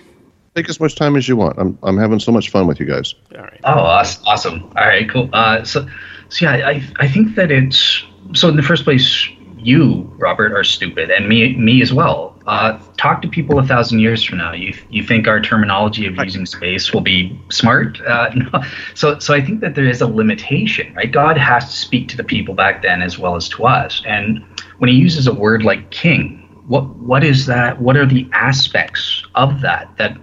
take, 0.56 0.70
as 0.70 0.80
much 0.80 0.96
time 0.96 1.16
as 1.16 1.28
you 1.28 1.36
want. 1.36 1.58
I'm 1.60 1.78
I'm 1.84 1.98
having 1.98 2.20
so 2.20 2.32
much 2.32 2.50
fun 2.50 2.68
with 2.68 2.80
you 2.80 2.86
guys. 2.86 3.16
All 3.36 3.42
right. 3.42 3.60
Oh, 3.64 3.80
awesome! 4.26 4.64
All 4.76 4.88
right, 4.88 5.10
cool. 5.10 5.30
Uh, 5.34 5.64
so, 5.64 5.88
so 6.30 6.46
yeah, 6.46 6.68
I 6.68 6.84
I 7.00 7.08
think 7.08 7.36
that 7.36 7.52
it's 7.52 8.04
so 8.34 8.50
in 8.50 8.56
the 8.56 8.64
first 8.64 8.84
place, 8.84 9.28
you 9.58 10.12
Robert 10.18 10.54
are 10.54 10.64
stupid, 10.64 11.12
and 11.12 11.28
me 11.28 11.56
me 11.56 11.82
as 11.82 11.94
well. 11.94 12.30
Uh, 12.48 12.80
talk 12.98 13.22
to 13.22 13.28
people 13.28 13.60
a 13.60 13.64
thousand 13.68 14.00
years 14.00 14.24
from 14.24 14.40
now. 14.40 14.52
You 14.52 14.74
you 14.90 15.04
think 15.04 15.28
our 15.28 15.40
terminology 15.40 16.08
of 16.08 16.16
using 16.18 16.46
space 16.46 16.92
will 16.92 17.02
be 17.02 17.40
smart? 17.50 18.02
Uh, 18.02 18.32
no. 18.36 18.64
So 18.96 19.20
so 19.20 19.34
I 19.34 19.42
think 19.42 19.62
that 19.62 19.76
there 19.76 19.88
is 19.88 20.02
a 20.02 20.08
limitation, 20.08 20.94
right? 20.96 21.12
God 21.12 21.38
has 21.38 21.66
to 21.66 21.76
speak 21.78 22.08
to 22.10 22.18
the 22.18 22.24
people 22.24 22.56
back 22.56 22.82
then 22.82 23.02
as 23.02 23.20
well 23.20 23.36
as 23.36 23.48
to 23.50 23.66
us, 23.66 24.02
and 24.08 24.44
when 24.82 24.90
he 24.90 24.96
uses 24.96 25.28
a 25.28 25.34
word 25.34 25.62
like 25.62 25.92
king, 25.92 26.40
what 26.66 26.96
what 26.96 27.24
is 27.24 27.46
that? 27.46 27.80
What 27.80 27.96
are 27.98 28.06
the 28.08 28.28
aspects 28.34 29.24
of 29.36 29.62
that 29.62 29.88
that 30.00 30.18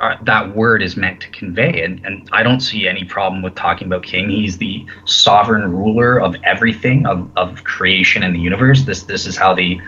are, 0.00 0.18
that 0.24 0.54
word 0.54 0.82
is 0.82 0.94
meant 0.94 1.22
to 1.22 1.30
convey? 1.30 1.82
And 1.82 2.04
and 2.04 2.28
I 2.30 2.42
don't 2.42 2.60
see 2.60 2.86
any 2.86 3.04
problem 3.04 3.40
with 3.40 3.54
talking 3.54 3.86
about 3.86 4.02
king. 4.02 4.28
He's 4.28 4.58
the 4.58 4.84
sovereign 5.06 5.72
ruler 5.72 6.20
of 6.20 6.36
everything 6.44 7.06
of, 7.06 7.30
of 7.38 7.64
creation 7.64 8.22
and 8.22 8.34
the 8.34 8.40
universe. 8.40 8.82
This 8.82 9.04
this 9.04 9.26
is 9.26 9.38
how 9.38 9.54
the 9.54 9.80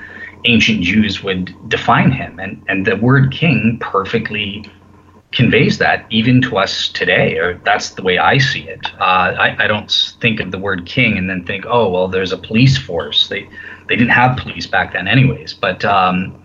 ancient 0.46 0.80
Jews 0.80 1.22
would 1.22 1.55
define 1.68 2.11
him, 2.11 2.40
and 2.40 2.64
and 2.68 2.86
the 2.86 2.96
word 2.96 3.30
king 3.30 3.76
perfectly 3.82 4.64
conveys 5.33 5.78
that 5.78 6.07
even 6.11 6.43
to 6.43 6.59
us 6.59 6.89
today 6.89 7.39
or 7.39 7.55
that's 7.64 7.91
the 7.91 8.03
way 8.03 8.18
i 8.18 8.37
see 8.37 8.68
it. 8.68 8.85
Uh, 8.99 9.35
I, 9.39 9.64
I, 9.64 9.66
don't 9.68 9.91
think 10.20 10.41
of 10.41 10.51
the 10.51 10.59
word 10.59 10.87
king 10.87 11.16
and 11.16 11.31
then 11.31 11.45
think 11.45 11.64
oh 11.68 11.89
well 11.89 12.09
there's 12.09 12.33
a 12.33 12.39
police 12.39 12.76
force. 12.76 13.28
They 13.28 13.49
they 13.89 13.97
didn't 13.97 14.11
have 14.11 14.37
police 14.37 14.66
back 14.66 14.93
then 14.93 15.07
anyways. 15.07 15.55
But 15.55 15.85
um, 15.85 16.45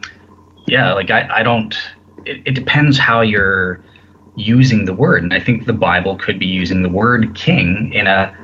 yeah 0.67 0.93
like 0.93 1.09
i, 1.09 1.27
I 1.39 1.43
don't 1.43 1.75
it, 2.25 2.41
it 2.45 2.51
depends 2.51 2.97
how 2.97 3.21
you're 3.21 3.83
using 4.35 4.85
the 4.85 4.93
word. 4.93 5.23
And 5.23 5.33
i 5.33 5.39
think 5.39 5.65
the 5.65 5.73
bible 5.73 6.17
could 6.17 6.37
be 6.37 6.47
using 6.47 6.83
the 6.83 6.89
word 6.89 7.33
king 7.35 7.91
in 7.93 8.05
a 8.05 8.35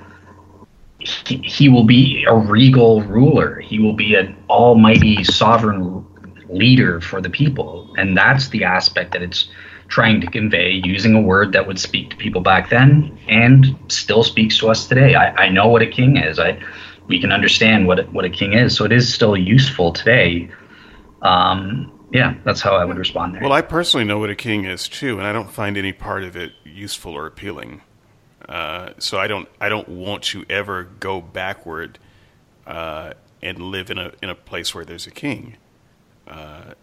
he, 0.99 1.37
he 1.37 1.69
will 1.69 1.83
be 1.83 2.25
a 2.27 2.35
regal 2.35 3.01
ruler. 3.01 3.59
He 3.59 3.79
will 3.79 3.93
be 3.93 4.15
an 4.15 4.35
almighty 4.49 5.23
sovereign 5.23 6.05
leader 6.49 7.01
for 7.01 7.21
the 7.21 7.29
people. 7.29 7.93
And 7.97 8.15
that's 8.15 8.49
the 8.49 8.63
aspect 8.63 9.13
that 9.13 9.21
it's 9.21 9.49
trying 9.91 10.21
to 10.21 10.27
convey 10.27 10.81
using 10.83 11.13
a 11.13 11.21
word 11.21 11.51
that 11.51 11.67
would 11.67 11.77
speak 11.77 12.09
to 12.09 12.15
people 12.15 12.39
back 12.41 12.69
then 12.69 13.19
and 13.27 13.77
still 13.89 14.23
speaks 14.23 14.57
to 14.57 14.69
us 14.69 14.87
today. 14.87 15.15
I, 15.15 15.43
I 15.43 15.49
know 15.49 15.67
what 15.67 15.81
a 15.81 15.87
king 15.87 16.17
is. 16.17 16.39
I 16.39 16.59
we 17.07 17.19
can 17.19 17.31
understand 17.31 17.87
what 17.87 17.99
a, 17.99 18.03
what 18.03 18.23
a 18.23 18.29
king 18.29 18.53
is, 18.53 18.75
so 18.75 18.85
it 18.85 18.91
is 18.93 19.13
still 19.13 19.35
useful 19.35 19.91
today. 19.91 20.49
Um, 21.21 21.91
yeah, 22.13 22.35
that's 22.45 22.61
how 22.61 22.75
I 22.75 22.85
would 22.85 22.97
respond 22.97 23.35
there. 23.35 23.41
Well, 23.41 23.51
I 23.51 23.61
personally 23.61 24.05
know 24.05 24.17
what 24.17 24.29
a 24.29 24.35
king 24.35 24.63
is 24.63 24.87
too, 24.87 25.17
and 25.17 25.27
I 25.27 25.33
don't 25.33 25.51
find 25.51 25.77
any 25.77 25.91
part 25.91 26.23
of 26.23 26.37
it 26.37 26.53
useful 26.63 27.13
or 27.13 27.25
appealing. 27.25 27.81
Uh, 28.47 28.91
so 28.97 29.19
I 29.19 29.27
don't 29.27 29.47
I 29.59 29.67
don't 29.67 29.89
want 29.89 30.23
to 30.23 30.45
ever 30.49 30.83
go 30.83 31.19
backward 31.19 31.99
uh, 32.65 33.13
and 33.41 33.59
live 33.59 33.91
in 33.91 33.97
a 33.97 34.13
in 34.23 34.29
a 34.29 34.35
place 34.35 34.73
where 34.73 34.85
there's 34.85 35.05
a 35.05 35.11
king. 35.11 35.57
Uh, 36.27 36.75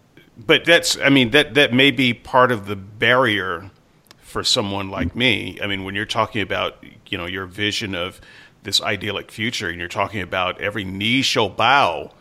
but 0.45 0.65
that's 0.65 0.97
I 0.97 1.09
mean 1.09 1.31
that 1.31 1.53
that 1.55 1.73
may 1.73 1.91
be 1.91 2.13
part 2.13 2.51
of 2.51 2.65
the 2.65 2.75
barrier 2.75 3.71
for 4.19 4.43
someone 4.43 4.89
like 4.89 5.15
me. 5.15 5.59
I 5.61 5.67
mean, 5.67 5.83
when 5.83 5.95
you're 5.95 6.05
talking 6.05 6.41
about 6.41 6.83
you 7.07 7.17
know 7.17 7.25
your 7.25 7.45
vision 7.45 7.95
of 7.95 8.21
this 8.63 8.81
idyllic 8.81 9.31
future, 9.31 9.69
and 9.69 9.79
you're 9.79 9.87
talking 9.87 10.21
about 10.21 10.61
every 10.61 10.83
knee 10.83 11.21
shall 11.21 11.49
bow 11.49 12.11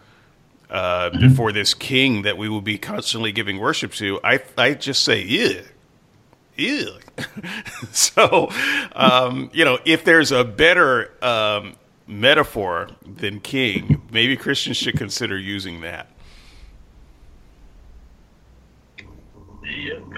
uh, 0.71 1.11
mm-hmm. 1.11 1.29
before 1.29 1.53
this 1.53 1.75
king 1.75 2.23
that 2.23 2.37
we 2.37 2.49
will 2.49 2.61
be 2.61 2.79
constantly 2.79 3.33
giving 3.33 3.59
worship 3.59 3.93
to, 3.95 4.21
I 4.23 4.41
I 4.57 4.75
just 4.75 5.05
say, 5.05 5.23
ew, 5.23 5.62
ew. 6.57 6.93
so, 7.93 8.51
um, 8.93 9.51
you 9.53 9.64
know, 9.64 9.79
if 9.85 10.05
there's 10.05 10.33
a 10.33 10.45
better 10.45 11.12
um, 11.23 11.75
metaphor 12.07 12.89
than 13.07 13.41
king, 13.41 14.03
maybe 14.11 14.37
Christians 14.37 14.77
should 14.77 14.97
consider 14.97 15.39
using 15.39 15.81
that. 15.83 16.11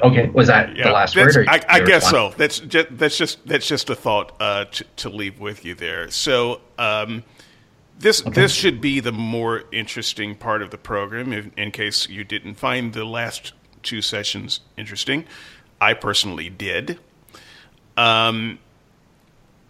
Okay, 0.02 0.28
was 0.30 0.46
that 0.48 0.76
yeah, 0.76 0.84
the 0.84 0.92
last 0.92 1.16
word? 1.16 1.48
I, 1.48 1.60
I 1.68 1.80
guess 1.80 2.08
so. 2.08 2.32
That's 2.36 2.60
just, 2.60 2.96
that's 2.96 3.16
just 3.16 3.46
that's 3.46 3.66
just 3.66 3.90
a 3.90 3.94
thought 3.94 4.32
uh, 4.40 4.66
to, 4.66 4.84
to, 4.96 5.08
leave 5.08 5.40
with 5.40 5.64
you 5.64 5.74
there. 5.74 6.10
So 6.10 6.60
um, 6.78 7.24
this 7.98 8.22
okay. 8.22 8.30
this 8.30 8.52
should 8.52 8.80
be 8.80 9.00
the 9.00 9.12
more 9.12 9.64
interesting 9.72 10.34
part 10.34 10.62
of 10.62 10.70
the 10.70 10.78
program. 10.78 11.32
In, 11.32 11.52
in 11.56 11.70
case 11.70 12.08
you 12.08 12.24
didn't 12.24 12.54
find 12.54 12.92
the 12.92 13.04
last 13.04 13.52
two 13.82 14.02
sessions 14.02 14.60
interesting, 14.76 15.24
I 15.80 15.94
personally 15.94 16.48
did. 16.48 16.98
Um, 17.96 18.58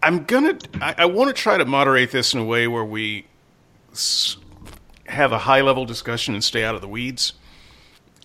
I'm 0.03 0.23
gonna. 0.23 0.57
I, 0.79 0.95
I 0.99 1.05
want 1.05 1.35
to 1.35 1.41
try 1.41 1.57
to 1.57 1.65
moderate 1.65 2.11
this 2.11 2.33
in 2.33 2.39
a 2.39 2.45
way 2.45 2.67
where 2.67 2.85
we 2.85 3.25
s- 3.91 4.37
have 5.07 5.31
a 5.31 5.39
high 5.39 5.61
level 5.61 5.85
discussion 5.85 6.33
and 6.33 6.43
stay 6.43 6.63
out 6.63 6.75
of 6.75 6.81
the 6.81 6.87
weeds. 6.87 7.33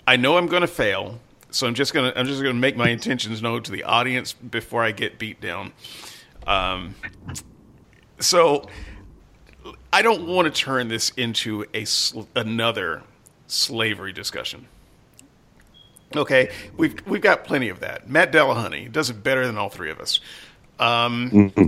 I 0.07 0.17
know 0.17 0.39
I'm 0.39 0.47
going 0.47 0.61
to 0.61 0.69
fail, 0.69 1.19
so 1.57 1.67
I'm 1.67 1.75
just 1.75 1.95
gonna 1.95 2.13
I'm 2.15 2.27
just 2.27 2.43
gonna 2.43 2.55
make 2.55 2.77
my 2.77 2.91
intentions 2.91 3.41
known 3.41 3.63
to 3.63 3.73
the 3.73 3.85
audience 3.85 4.35
before 4.35 4.85
I 4.85 4.93
get 4.93 5.19
beat 5.19 5.41
down. 5.41 5.73
Um, 6.47 6.95
so 8.21 8.69
I 9.91 10.03
don't 10.03 10.27
want 10.27 10.55
to 10.55 10.61
turn 10.61 10.89
this 10.89 11.11
into 11.17 11.65
a 11.73 11.87
sl- 11.87 12.25
another 12.35 13.03
slavery 13.47 14.13
discussion. 14.13 14.69
Okay, 16.15 16.51
we've 16.77 16.95
we've 17.07 17.23
got 17.23 17.45
plenty 17.45 17.71
of 17.71 17.81
that. 17.81 18.09
Matt 18.09 18.33
Dillahunty 18.33 18.93
does 18.93 19.09
it 19.09 19.23
better 19.23 19.47
than 19.47 19.57
all 19.57 19.71
three 19.71 19.91
of 19.91 19.99
us. 19.99 20.21
Um, 20.79 21.31
mm-hmm. 21.31 21.67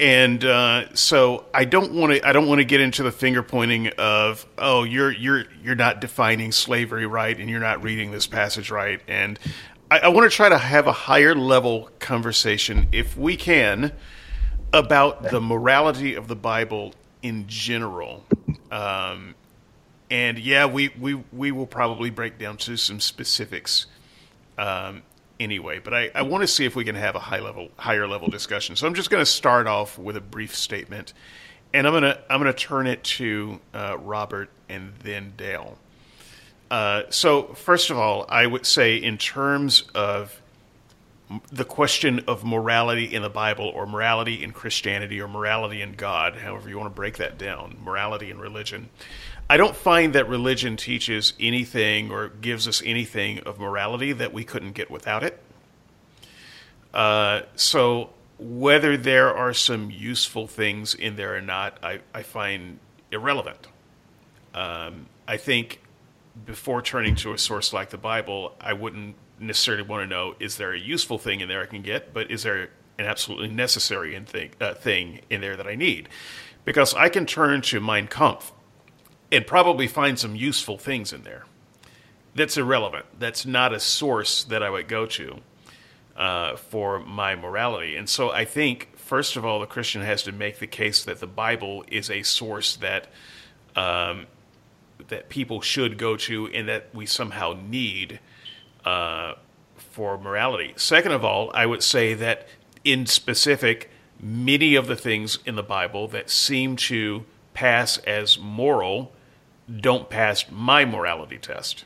And 0.00 0.44
uh, 0.44 0.94
so 0.94 1.46
I 1.52 1.64
don't 1.64 1.92
want 1.92 2.12
to. 2.12 2.26
I 2.26 2.32
don't 2.32 2.46
want 2.46 2.60
to 2.60 2.64
get 2.64 2.80
into 2.80 3.02
the 3.02 3.10
finger 3.10 3.42
pointing 3.42 3.88
of 3.98 4.46
oh 4.56 4.84
you're 4.84 5.10
you're 5.10 5.44
you're 5.62 5.74
not 5.74 6.00
defining 6.00 6.52
slavery 6.52 7.04
right 7.04 7.36
and 7.36 7.50
you're 7.50 7.58
not 7.58 7.82
reading 7.82 8.12
this 8.12 8.28
passage 8.28 8.70
right. 8.70 9.00
And 9.08 9.40
I, 9.90 9.98
I 10.00 10.08
want 10.08 10.30
to 10.30 10.36
try 10.36 10.48
to 10.48 10.58
have 10.58 10.86
a 10.86 10.92
higher 10.92 11.34
level 11.34 11.90
conversation, 11.98 12.88
if 12.92 13.16
we 13.16 13.36
can, 13.36 13.92
about 14.72 15.30
the 15.30 15.40
morality 15.40 16.14
of 16.14 16.28
the 16.28 16.36
Bible 16.36 16.94
in 17.22 17.46
general. 17.48 18.24
Um, 18.70 19.34
and 20.10 20.38
yeah, 20.38 20.66
we, 20.66 20.90
we 20.98 21.14
we 21.32 21.50
will 21.50 21.66
probably 21.66 22.10
break 22.10 22.38
down 22.38 22.56
to 22.58 22.76
some 22.76 23.00
specifics 23.00 23.86
um, 24.56 25.02
anyway. 25.40 25.78
But 25.78 25.94
I, 25.94 26.10
I 26.14 26.22
want 26.22 26.42
to 26.42 26.48
see 26.48 26.64
if 26.64 26.76
we 26.76 26.84
can 26.84 26.94
have 26.94 27.14
a 27.14 27.20
high 27.20 27.40
level, 27.40 27.68
higher 27.76 28.06
level 28.06 28.28
discussion. 28.28 28.76
So 28.76 28.86
I'm 28.86 28.94
just 28.94 29.10
going 29.10 29.22
to 29.22 29.30
start 29.30 29.66
off 29.66 29.98
with 29.98 30.16
a 30.16 30.20
brief 30.20 30.54
statement, 30.54 31.12
and 31.72 31.86
I'm 31.86 31.92
gonna 31.92 32.18
I'm 32.30 32.40
gonna 32.40 32.52
turn 32.52 32.86
it 32.86 33.04
to 33.04 33.60
uh, 33.74 33.96
Robert 33.98 34.50
and 34.68 34.92
then 35.02 35.32
Dale. 35.36 35.78
Uh, 36.70 37.02
so 37.10 37.54
first 37.54 37.90
of 37.90 37.98
all, 37.98 38.26
I 38.28 38.46
would 38.46 38.66
say 38.66 38.96
in 38.96 39.16
terms 39.18 39.84
of 39.94 40.40
the 41.52 41.64
question 41.64 42.20
of 42.26 42.44
morality 42.44 43.14
in 43.14 43.22
the 43.22 43.28
Bible 43.28 43.66
or 43.66 43.86
morality 43.86 44.42
in 44.42 44.52
Christianity 44.52 45.20
or 45.20 45.28
morality 45.28 45.82
in 45.82 45.92
God, 45.92 46.36
however 46.36 46.68
you 46.68 46.78
want 46.78 46.90
to 46.90 46.96
break 46.96 47.18
that 47.18 47.38
down, 47.38 47.76
morality 47.82 48.30
in 48.30 48.38
religion. 48.38 48.88
I 49.50 49.56
don't 49.56 49.74
find 49.74 50.14
that 50.14 50.28
religion 50.28 50.76
teaches 50.76 51.32
anything 51.40 52.10
or 52.10 52.28
gives 52.28 52.68
us 52.68 52.82
anything 52.84 53.40
of 53.40 53.58
morality 53.58 54.12
that 54.12 54.32
we 54.32 54.44
couldn't 54.44 54.72
get 54.72 54.90
without 54.90 55.22
it. 55.22 55.42
Uh, 56.92 57.42
so 57.56 58.10
whether 58.38 58.96
there 58.96 59.34
are 59.34 59.54
some 59.54 59.90
useful 59.90 60.46
things 60.46 60.94
in 60.94 61.16
there 61.16 61.34
or 61.34 61.40
not, 61.40 61.78
I, 61.82 62.00
I 62.12 62.22
find 62.22 62.78
irrelevant. 63.10 63.66
Um, 64.54 65.06
I 65.26 65.38
think 65.38 65.80
before 66.44 66.82
turning 66.82 67.14
to 67.16 67.32
a 67.32 67.38
source 67.38 67.72
like 67.72 67.90
the 67.90 67.98
Bible, 67.98 68.54
I 68.60 68.74
wouldn't 68.74 69.16
necessarily 69.40 69.82
want 69.82 70.02
to 70.02 70.06
know 70.06 70.34
is 70.38 70.56
there 70.56 70.72
a 70.72 70.78
useful 70.78 71.18
thing 71.18 71.40
in 71.40 71.48
there 71.48 71.62
I 71.62 71.66
can 71.66 71.82
get, 71.82 72.12
but 72.12 72.30
is 72.30 72.42
there 72.42 72.70
an 72.98 73.06
absolutely 73.06 73.48
necessary 73.48 74.18
thing, 74.26 74.50
uh, 74.60 74.74
thing 74.74 75.20
in 75.30 75.40
there 75.40 75.56
that 75.56 75.66
I 75.66 75.74
need? 75.74 76.08
Because 76.64 76.92
I 76.94 77.08
can 77.08 77.24
turn 77.24 77.62
to 77.62 77.80
Mein 77.80 78.08
Kampf 78.08 78.52
and 79.30 79.46
probably 79.46 79.86
find 79.86 80.18
some 80.18 80.34
useful 80.34 80.78
things 80.78 81.12
in 81.12 81.22
there. 81.22 81.44
That's 82.34 82.56
irrelevant. 82.56 83.06
That's 83.18 83.44
not 83.44 83.72
a 83.72 83.80
source 83.80 84.44
that 84.44 84.62
I 84.62 84.70
would 84.70 84.88
go 84.88 85.06
to 85.06 85.40
uh, 86.16 86.56
for 86.56 86.98
my 87.00 87.34
morality. 87.34 87.96
And 87.96 88.08
so 88.08 88.30
I 88.30 88.44
think, 88.44 88.96
first 88.96 89.36
of 89.36 89.44
all, 89.44 89.60
the 89.60 89.66
Christian 89.66 90.02
has 90.02 90.22
to 90.24 90.32
make 90.32 90.58
the 90.58 90.66
case 90.66 91.04
that 91.04 91.20
the 91.20 91.26
Bible 91.26 91.84
is 91.88 92.10
a 92.10 92.22
source 92.22 92.76
that 92.76 93.08
um, 93.76 94.26
that 95.08 95.28
people 95.28 95.60
should 95.60 95.96
go 95.96 96.16
to 96.16 96.48
and 96.48 96.68
that 96.68 96.88
we 96.92 97.06
somehow 97.06 97.56
need 97.68 98.18
uh, 98.84 99.34
for 99.76 100.18
morality. 100.18 100.72
Second 100.76 101.12
of 101.12 101.24
all, 101.24 101.50
I 101.54 101.66
would 101.66 101.82
say 101.82 102.14
that 102.14 102.48
in 102.84 103.06
specific, 103.06 103.90
many 104.20 104.74
of 104.74 104.86
the 104.86 104.96
things 104.96 105.38
in 105.46 105.54
the 105.54 105.62
Bible 105.62 106.08
that 106.08 106.30
seem 106.30 106.76
to 106.76 107.24
pass 107.54 107.98
as 107.98 108.38
moral 108.38 109.12
don't 109.74 110.08
pass 110.08 110.46
my 110.50 110.84
morality 110.84 111.38
test. 111.38 111.84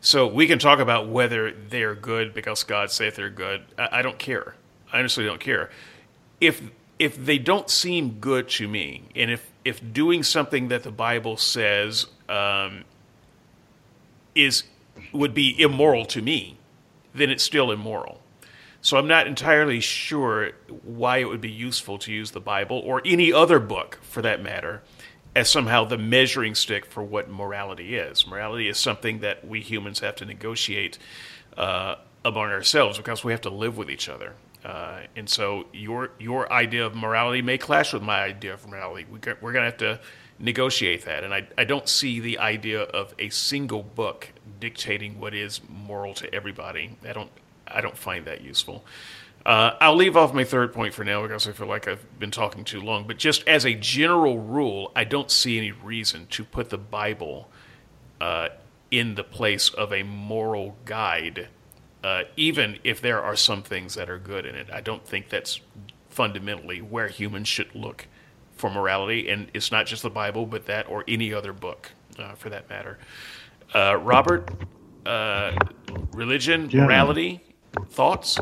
So 0.00 0.26
we 0.26 0.46
can 0.46 0.58
talk 0.58 0.78
about 0.78 1.08
whether 1.08 1.50
they're 1.52 1.94
good 1.94 2.34
because 2.34 2.62
God 2.62 2.90
saith 2.90 3.16
they're 3.16 3.30
good. 3.30 3.62
I, 3.78 3.98
I 3.98 4.02
don't 4.02 4.18
care. 4.18 4.54
I 4.92 4.98
honestly 4.98 5.24
don't 5.24 5.40
care. 5.40 5.70
If 6.40 6.62
if 6.98 7.22
they 7.22 7.38
don't 7.38 7.68
seem 7.68 8.18
good 8.20 8.48
to 8.50 8.68
me, 8.68 9.02
and 9.14 9.30
if 9.30 9.50
if 9.64 9.80
doing 9.92 10.22
something 10.22 10.68
that 10.68 10.82
the 10.82 10.90
Bible 10.90 11.36
says 11.36 12.06
um, 12.28 12.84
is 14.34 14.64
would 15.12 15.34
be 15.34 15.60
immoral 15.60 16.04
to 16.06 16.22
me, 16.22 16.56
then 17.14 17.30
it's 17.30 17.42
still 17.42 17.70
immoral. 17.70 18.20
So 18.80 18.96
I'm 18.98 19.08
not 19.08 19.26
entirely 19.26 19.80
sure 19.80 20.52
why 20.84 21.18
it 21.18 21.24
would 21.24 21.40
be 21.40 21.50
useful 21.50 21.98
to 21.98 22.12
use 22.12 22.30
the 22.30 22.40
Bible 22.40 22.78
or 22.84 23.02
any 23.04 23.32
other 23.32 23.58
book, 23.58 23.98
for 24.02 24.22
that 24.22 24.40
matter, 24.40 24.82
as 25.36 25.50
somehow 25.50 25.84
the 25.84 25.98
measuring 25.98 26.54
stick 26.54 26.86
for 26.86 27.02
what 27.02 27.28
morality 27.28 27.94
is. 27.94 28.26
Morality 28.26 28.68
is 28.68 28.78
something 28.78 29.18
that 29.18 29.46
we 29.46 29.60
humans 29.60 30.00
have 30.00 30.16
to 30.16 30.24
negotiate 30.24 30.98
uh, 31.58 31.96
among 32.24 32.48
ourselves 32.48 32.96
because 32.96 33.22
we 33.22 33.32
have 33.32 33.42
to 33.42 33.50
live 33.50 33.76
with 33.76 33.90
each 33.90 34.08
other. 34.08 34.32
Uh, 34.64 35.00
and 35.14 35.28
so 35.28 35.66
your 35.74 36.10
your 36.18 36.50
idea 36.50 36.86
of 36.86 36.94
morality 36.94 37.42
may 37.42 37.58
clash 37.58 37.92
with 37.92 38.02
my 38.02 38.22
idea 38.22 38.54
of 38.54 38.66
morality. 38.66 39.06
We, 39.10 39.18
we're 39.42 39.52
going 39.52 39.70
to 39.70 39.70
have 39.70 39.76
to 39.76 40.00
negotiate 40.38 41.04
that. 41.04 41.22
And 41.22 41.34
I, 41.34 41.46
I 41.58 41.64
don't 41.64 41.86
see 41.86 42.18
the 42.18 42.38
idea 42.38 42.80
of 42.80 43.14
a 43.18 43.28
single 43.28 43.82
book 43.82 44.32
dictating 44.58 45.20
what 45.20 45.34
is 45.34 45.60
moral 45.68 46.14
to 46.14 46.34
everybody. 46.34 46.96
I 47.06 47.12
don't 47.12 47.30
I 47.68 47.82
don't 47.82 47.98
find 47.98 48.24
that 48.24 48.40
useful. 48.40 48.86
Uh, 49.46 49.76
I'll 49.80 49.94
leave 49.94 50.16
off 50.16 50.34
my 50.34 50.42
third 50.42 50.72
point 50.72 50.92
for 50.92 51.04
now 51.04 51.22
because 51.22 51.46
I 51.46 51.52
feel 51.52 51.68
like 51.68 51.86
I've 51.86 52.04
been 52.18 52.32
talking 52.32 52.64
too 52.64 52.80
long. 52.80 53.06
But 53.06 53.16
just 53.16 53.46
as 53.46 53.64
a 53.64 53.74
general 53.74 54.40
rule, 54.40 54.90
I 54.96 55.04
don't 55.04 55.30
see 55.30 55.56
any 55.56 55.70
reason 55.70 56.26
to 56.30 56.42
put 56.42 56.70
the 56.70 56.78
Bible 56.78 57.48
uh, 58.20 58.48
in 58.90 59.14
the 59.14 59.22
place 59.22 59.68
of 59.68 59.92
a 59.92 60.02
moral 60.02 60.76
guide, 60.84 61.46
uh, 62.02 62.22
even 62.36 62.80
if 62.82 63.00
there 63.00 63.22
are 63.22 63.36
some 63.36 63.62
things 63.62 63.94
that 63.94 64.10
are 64.10 64.18
good 64.18 64.46
in 64.46 64.56
it. 64.56 64.66
I 64.72 64.80
don't 64.80 65.06
think 65.06 65.28
that's 65.28 65.60
fundamentally 66.10 66.80
where 66.80 67.06
humans 67.06 67.46
should 67.46 67.72
look 67.72 68.08
for 68.56 68.68
morality, 68.68 69.28
and 69.28 69.48
it's 69.54 69.70
not 69.70 69.86
just 69.86 70.02
the 70.02 70.10
Bible, 70.10 70.44
but 70.44 70.66
that 70.66 70.88
or 70.88 71.04
any 71.06 71.32
other 71.32 71.52
book, 71.52 71.92
uh, 72.18 72.34
for 72.34 72.50
that 72.50 72.68
matter. 72.68 72.98
Uh, 73.72 73.96
Robert, 73.96 74.50
uh, 75.04 75.52
religion, 76.12 76.68
yeah. 76.68 76.84
morality, 76.84 77.45
thoughts? 77.90 78.38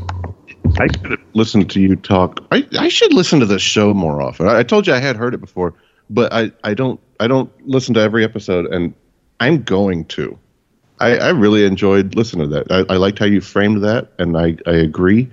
I 0.78 0.86
should 0.86 1.20
listen 1.34 1.66
to 1.68 1.80
you 1.80 1.96
talk. 1.96 2.40
I, 2.50 2.66
I 2.78 2.88
should 2.88 3.12
listen 3.12 3.40
to 3.40 3.46
this 3.46 3.62
show 3.62 3.94
more 3.94 4.22
often. 4.22 4.48
I, 4.48 4.60
I, 4.60 4.62
told 4.62 4.86
you 4.86 4.94
I 4.94 4.98
had 4.98 5.16
heard 5.16 5.34
it 5.34 5.40
before, 5.40 5.74
but 6.10 6.32
I, 6.32 6.50
I 6.64 6.74
don't 6.74 7.00
I 7.20 7.26
don't 7.26 7.50
listen 7.66 7.94
to 7.94 8.00
every 8.00 8.24
episode, 8.24 8.66
and 8.66 8.94
I'm 9.40 9.62
going 9.62 10.04
to. 10.06 10.38
I, 11.00 11.16
I 11.16 11.30
really 11.30 11.64
enjoyed 11.64 12.14
listening 12.14 12.50
to 12.50 12.54
that. 12.54 12.70
I, 12.70 12.94
I 12.94 12.96
liked 12.96 13.18
how 13.18 13.26
you 13.26 13.40
framed 13.40 13.82
that, 13.84 14.12
and 14.18 14.36
I, 14.36 14.56
I 14.66 14.72
agree. 14.72 15.30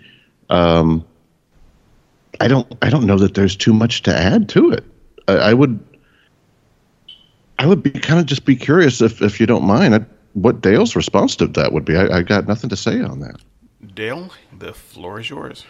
Um, 0.49 1.05
I 2.39 2.47
don't 2.47 2.71
I 2.81 2.89
don't 2.89 3.05
know 3.05 3.17
that 3.17 3.35
there's 3.35 3.55
too 3.55 3.73
much 3.73 4.03
to 4.03 4.15
add 4.15 4.49
to 4.49 4.71
it. 4.71 4.83
I, 5.27 5.33
I 5.33 5.53
would 5.53 5.79
I 7.59 7.67
would 7.67 7.83
be 7.83 7.91
kind 7.91 8.19
of 8.19 8.25
just 8.25 8.45
be 8.45 8.55
curious 8.55 9.01
if 9.01 9.21
if 9.21 9.39
you 9.39 9.45
don't 9.45 9.63
mind 9.63 9.95
I, 9.95 10.05
what 10.33 10.61
Dale's 10.61 10.95
response 10.95 11.35
to 11.37 11.47
that 11.47 11.73
would 11.73 11.85
be. 11.85 11.95
I, 11.95 12.17
I 12.17 12.21
got 12.21 12.47
nothing 12.47 12.69
to 12.69 12.75
say 12.75 13.01
on 13.01 13.19
that. 13.19 13.39
Dale, 13.93 14.31
the 14.57 14.73
floor 14.73 15.19
is 15.19 15.29
yours. 15.29 15.65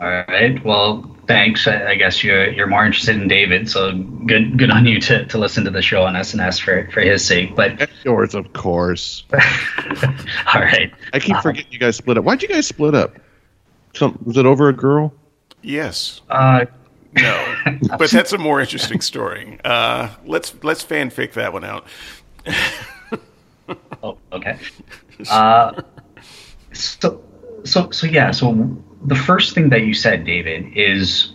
All 0.00 0.08
right. 0.08 0.64
Well, 0.64 1.14
thanks. 1.26 1.68
I 1.68 1.94
guess 1.94 2.24
you're 2.24 2.50
you're 2.50 2.66
more 2.66 2.86
interested 2.86 3.16
in 3.16 3.28
David, 3.28 3.68
so 3.68 3.92
good 3.92 4.56
good 4.56 4.70
on 4.70 4.86
you 4.86 4.98
to, 5.02 5.26
to 5.26 5.38
listen 5.38 5.62
to 5.64 5.70
the 5.70 5.82
show 5.82 6.04
on 6.04 6.14
SNS 6.14 6.62
for 6.62 6.90
for 6.90 7.02
his 7.02 7.22
sake. 7.22 7.54
But 7.54 7.90
yours, 8.02 8.34
of 8.34 8.50
course. 8.54 9.24
All 10.54 10.62
right. 10.62 10.90
I 11.12 11.18
keep 11.18 11.36
um, 11.36 11.42
forgetting 11.42 11.70
you 11.70 11.78
guys 11.78 11.96
split 11.96 12.16
up. 12.16 12.24
Why'd 12.24 12.40
you 12.40 12.48
guys 12.48 12.66
split 12.66 12.94
up? 12.94 13.16
Some 13.92 14.18
was 14.24 14.38
it 14.38 14.46
over 14.46 14.70
a 14.70 14.72
girl? 14.72 15.12
Yes. 15.60 16.22
Uh, 16.30 16.64
no, 17.14 17.56
but 17.98 18.10
that's 18.10 18.32
a 18.32 18.38
more 18.38 18.60
interesting 18.60 19.02
story. 19.02 19.58
Uh, 19.64 20.08
let's 20.24 20.54
let's 20.62 20.82
fanfic 20.82 21.32
that 21.34 21.52
one 21.52 21.64
out. 21.64 21.86
oh, 24.02 24.16
okay. 24.32 24.58
Uh, 25.28 25.82
so, 26.82 27.22
so, 27.64 27.90
so 27.90 28.06
yeah. 28.06 28.30
So 28.30 28.76
the 29.04 29.14
first 29.14 29.54
thing 29.54 29.70
that 29.70 29.82
you 29.82 29.94
said, 29.94 30.24
David, 30.24 30.76
is 30.76 31.32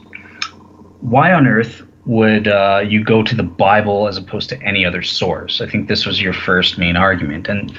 why 1.01 1.33
on 1.33 1.47
earth 1.47 1.83
would 2.05 2.47
uh, 2.47 2.83
you 2.85 3.03
go 3.03 3.23
to 3.23 3.35
the 3.35 3.43
Bible 3.43 4.07
as 4.07 4.17
opposed 4.17 4.49
to 4.49 4.61
any 4.61 4.85
other 4.85 5.01
source? 5.01 5.61
I 5.61 5.67
think 5.67 5.87
this 5.87 6.05
was 6.05 6.21
your 6.21 6.33
first 6.33 6.77
main 6.77 6.95
argument, 6.95 7.47
and 7.47 7.77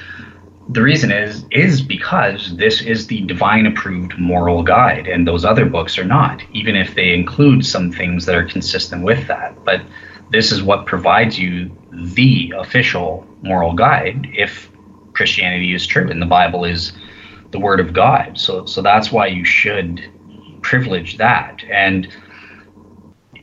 the 0.69 0.81
reason 0.81 1.11
is 1.11 1.45
is 1.51 1.81
because 1.81 2.57
this 2.57 2.81
is 2.81 3.07
the 3.07 3.21
divine 3.21 3.65
approved 3.65 4.17
moral 4.17 4.63
guide, 4.63 5.07
and 5.07 5.27
those 5.27 5.45
other 5.45 5.65
books 5.65 5.97
are 5.97 6.03
not, 6.03 6.41
even 6.53 6.75
if 6.75 6.95
they 6.95 7.13
include 7.13 7.65
some 7.65 7.91
things 7.91 8.25
that 8.25 8.35
are 8.35 8.45
consistent 8.45 9.03
with 9.03 9.27
that. 9.27 9.63
But 9.63 9.81
this 10.29 10.51
is 10.51 10.61
what 10.61 10.85
provides 10.85 11.39
you 11.39 11.71
the 11.91 12.53
official 12.57 13.25
moral 13.41 13.73
guide 13.73 14.27
if 14.33 14.69
Christianity 15.13 15.73
is 15.73 15.87
true 15.87 16.09
and 16.09 16.21
the 16.21 16.27
Bible 16.27 16.65
is 16.65 16.91
the 17.57 17.63
word 17.65 17.79
of 17.79 17.93
God. 17.93 18.37
So 18.37 18.65
so 18.65 18.81
that's 18.81 19.11
why 19.11 19.27
you 19.27 19.45
should 19.45 20.01
privilege 20.61 21.17
that. 21.17 21.63
And 21.71 22.07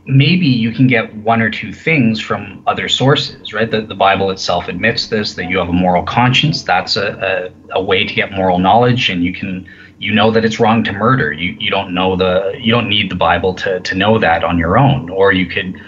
maybe 0.06 0.46
you 0.46 0.72
can 0.72 0.86
get 0.86 1.14
one 1.16 1.40
or 1.40 1.50
two 1.50 1.72
things 1.72 2.20
from 2.20 2.62
other 2.66 2.88
sources, 2.88 3.54
right? 3.54 3.70
The, 3.70 3.80
the 3.80 3.94
Bible 3.94 4.30
itself 4.30 4.68
admits 4.68 5.06
this, 5.06 5.34
that 5.34 5.48
you 5.48 5.58
have 5.58 5.68
a 5.68 5.72
moral 5.72 6.02
conscience. 6.02 6.62
That's 6.62 6.96
a, 6.96 7.52
a, 7.72 7.78
a, 7.78 7.82
way 7.82 8.04
to 8.04 8.14
get 8.14 8.32
moral 8.32 8.58
knowledge, 8.58 9.08
and 9.08 9.24
you 9.24 9.32
can 9.32 9.66
you 9.98 10.12
know 10.12 10.30
that 10.30 10.44
it's 10.44 10.60
wrong 10.60 10.84
to 10.84 10.92
murder. 10.92 11.32
You 11.32 11.56
you 11.58 11.70
don't 11.70 11.94
know 11.94 12.16
the 12.16 12.54
you 12.58 12.70
don't 12.70 12.88
need 12.88 13.10
the 13.10 13.16
Bible 13.16 13.54
to 13.54 13.80
to 13.80 13.94
know 13.94 14.18
that 14.18 14.44
on 14.44 14.58
your 14.58 14.76
own, 14.78 15.10
or 15.10 15.32
you 15.32 15.46
could 15.46 15.80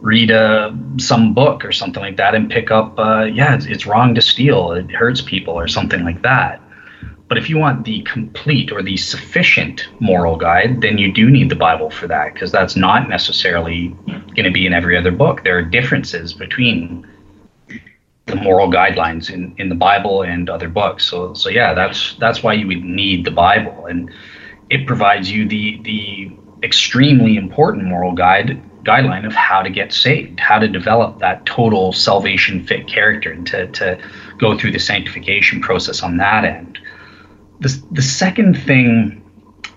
read 0.00 0.30
a 0.30 0.40
uh, 0.40 0.74
some 0.98 1.32
book 1.32 1.64
or 1.64 1.72
something 1.72 2.02
like 2.02 2.16
that 2.16 2.34
and 2.34 2.50
pick 2.50 2.72
up 2.72 2.98
uh, 2.98 3.22
yeah 3.22 3.54
it's, 3.54 3.66
it's 3.66 3.86
wrong 3.86 4.16
to 4.16 4.20
steal 4.20 4.72
it 4.72 4.90
hurts 4.90 5.20
people 5.20 5.54
or 5.54 5.68
something 5.68 6.02
like 6.04 6.20
that 6.22 6.60
but 7.32 7.38
if 7.38 7.48
you 7.48 7.56
want 7.56 7.86
the 7.86 8.02
complete 8.02 8.70
or 8.70 8.82
the 8.82 8.98
sufficient 8.98 9.88
moral 10.00 10.36
guide, 10.36 10.82
then 10.82 10.98
you 10.98 11.10
do 11.10 11.30
need 11.30 11.48
the 11.48 11.56
Bible 11.56 11.88
for 11.88 12.06
that 12.06 12.34
because 12.34 12.52
that's 12.52 12.76
not 12.76 13.08
necessarily 13.08 13.88
going 14.06 14.44
to 14.44 14.50
be 14.50 14.66
in 14.66 14.74
every 14.74 14.98
other 14.98 15.10
book. 15.10 15.42
There 15.42 15.56
are 15.56 15.62
differences 15.62 16.34
between 16.34 17.08
the 18.26 18.36
moral 18.36 18.70
guidelines 18.70 19.30
in, 19.30 19.54
in 19.56 19.70
the 19.70 19.74
Bible 19.74 20.20
and 20.20 20.50
other 20.50 20.68
books. 20.68 21.06
So 21.06 21.32
so 21.32 21.48
yeah, 21.48 21.72
that's 21.72 22.14
that's 22.16 22.42
why 22.42 22.52
you 22.52 22.66
would 22.66 22.84
need 22.84 23.24
the 23.24 23.30
Bible, 23.30 23.86
and 23.86 24.10
it 24.68 24.86
provides 24.86 25.32
you 25.32 25.48
the 25.48 25.80
the 25.84 26.30
extremely 26.62 27.38
important 27.38 27.84
moral 27.84 28.12
guide 28.12 28.60
guideline 28.84 29.24
of 29.24 29.32
how 29.32 29.62
to 29.62 29.70
get 29.70 29.94
saved, 29.94 30.38
how 30.38 30.58
to 30.58 30.68
develop 30.68 31.18
that 31.20 31.46
total 31.46 31.94
salvation 31.94 32.62
fit 32.66 32.86
character, 32.86 33.32
and 33.32 33.46
to 33.46 33.68
to 33.68 33.98
go 34.36 34.58
through 34.58 34.72
the 34.72 34.78
sanctification 34.78 35.62
process 35.62 36.02
on 36.02 36.18
that 36.18 36.44
end 36.44 36.78
the, 37.62 37.82
the 37.92 38.02
second 38.02 38.58
thing 38.58 39.22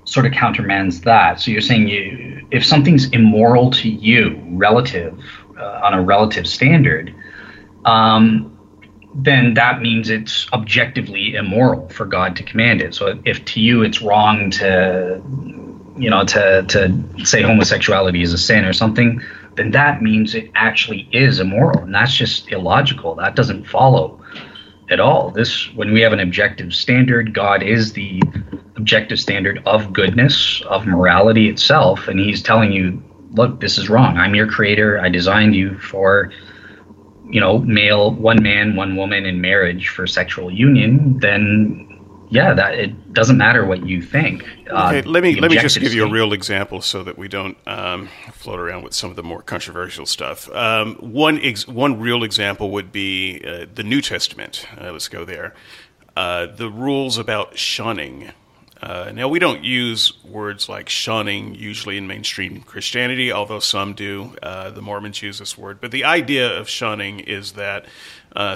sort 0.05 0.25
of 0.25 0.31
countermands 0.33 1.01
that. 1.01 1.39
So 1.39 1.51
you're 1.51 1.61
saying 1.61 1.87
you, 1.87 2.47
if 2.51 2.65
something's 2.65 3.09
immoral 3.09 3.71
to 3.71 3.89
you, 3.89 4.41
relative 4.51 5.19
uh, 5.57 5.81
on 5.83 5.93
a 5.93 6.01
relative 6.01 6.47
standard, 6.47 7.13
um, 7.85 8.51
then 9.13 9.53
that 9.53 9.81
means 9.81 10.09
it's 10.09 10.47
objectively 10.51 11.35
immoral 11.35 11.87
for 11.89 12.05
God 12.05 12.35
to 12.35 12.43
command 12.43 12.81
it. 12.81 12.93
So 12.93 13.19
if 13.25 13.45
to 13.45 13.61
you 13.61 13.81
it's 13.81 14.01
wrong 14.01 14.51
to, 14.51 15.21
you 15.97 16.09
know, 16.09 16.25
to 16.25 16.63
to 16.67 17.25
say 17.25 17.41
homosexuality 17.41 18.21
is 18.21 18.33
a 18.33 18.37
sin 18.37 18.65
or 18.65 18.73
something, 18.73 19.21
then 19.55 19.71
that 19.71 20.01
means 20.01 20.35
it 20.35 20.51
actually 20.55 21.07
is 21.11 21.39
immoral, 21.39 21.79
and 21.83 21.95
that's 21.95 22.13
just 22.13 22.51
illogical. 22.51 23.15
That 23.15 23.35
doesn't 23.35 23.65
follow 23.65 24.19
at 24.89 24.99
all. 24.99 25.31
This, 25.31 25.73
when 25.73 25.93
we 25.93 26.01
have 26.01 26.13
an 26.13 26.19
objective 26.19 26.73
standard, 26.73 27.33
God 27.33 27.63
is 27.63 27.93
the 27.93 28.21
objective 28.75 29.19
standard 29.19 29.61
of 29.65 29.93
goodness, 29.93 30.61
of 30.67 30.85
morality 30.85 31.49
itself, 31.49 32.07
and 32.07 32.19
He's 32.19 32.41
telling 32.41 32.71
you, 32.71 33.01
look, 33.31 33.59
this 33.59 33.77
is 33.77 33.89
wrong. 33.89 34.17
I'm 34.17 34.35
your 34.35 34.47
creator. 34.47 34.99
I 34.99 35.09
designed 35.09 35.55
you 35.55 35.77
for, 35.79 36.31
you 37.29 37.39
know, 37.39 37.59
male, 37.59 38.11
one 38.11 38.41
man, 38.41 38.75
one 38.75 38.95
woman 38.95 39.25
in 39.25 39.41
marriage 39.41 39.89
for 39.89 40.07
sexual 40.07 40.51
union. 40.51 41.19
Then 41.19 41.94
yeah, 42.29 42.53
that 42.53 42.73
it 42.75 43.13
doesn't 43.13 43.37
matter 43.37 43.65
what 43.65 43.85
you 43.85 44.01
think. 44.01 44.43
Okay, 44.67 44.99
uh, 44.99 45.03
let 45.05 45.21
me 45.21 45.39
let 45.39 45.51
me 45.51 45.57
just 45.57 45.79
give 45.79 45.93
you 45.93 46.05
a 46.05 46.09
real 46.09 46.33
example 46.33 46.81
so 46.81 47.03
that 47.03 47.17
we 47.17 47.27
don't 47.27 47.57
um, 47.67 48.09
float 48.33 48.59
around 48.59 48.83
with 48.83 48.93
some 48.93 49.09
of 49.09 49.15
the 49.15 49.23
more 49.23 49.41
controversial 49.41 50.05
stuff. 50.05 50.49
Um, 50.51 50.95
one 50.95 51.39
ex- 51.41 51.67
one 51.67 51.99
real 51.99 52.23
example 52.23 52.71
would 52.71 52.91
be 52.91 53.43
uh, 53.45 53.65
the 53.73 53.83
New 53.83 54.01
Testament. 54.01 54.67
Uh, 54.79 54.91
let's 54.91 55.07
go 55.07 55.23
there. 55.23 55.53
Uh, 56.15 56.47
the 56.47 56.69
rules 56.69 57.17
about 57.17 57.57
shunning. 57.57 58.31
Uh, 58.81 59.11
now 59.13 59.27
we 59.27 59.39
don't 59.39 59.63
use 59.63 60.13
words 60.25 60.67
like 60.67 60.89
shunning 60.89 61.55
usually 61.55 61.97
in 61.97 62.07
mainstream 62.07 62.61
Christianity, 62.61 63.31
although 63.31 63.59
some 63.59 63.93
do. 63.93 64.35
Uh, 64.41 64.69
the 64.71 64.81
Mormons 64.81 65.21
use 65.21 65.39
this 65.39 65.57
word, 65.57 65.79
but 65.79 65.91
the 65.91 66.03
idea 66.03 66.57
of 66.57 66.69
shunning 66.69 67.19
is 67.19 67.53
that 67.53 67.85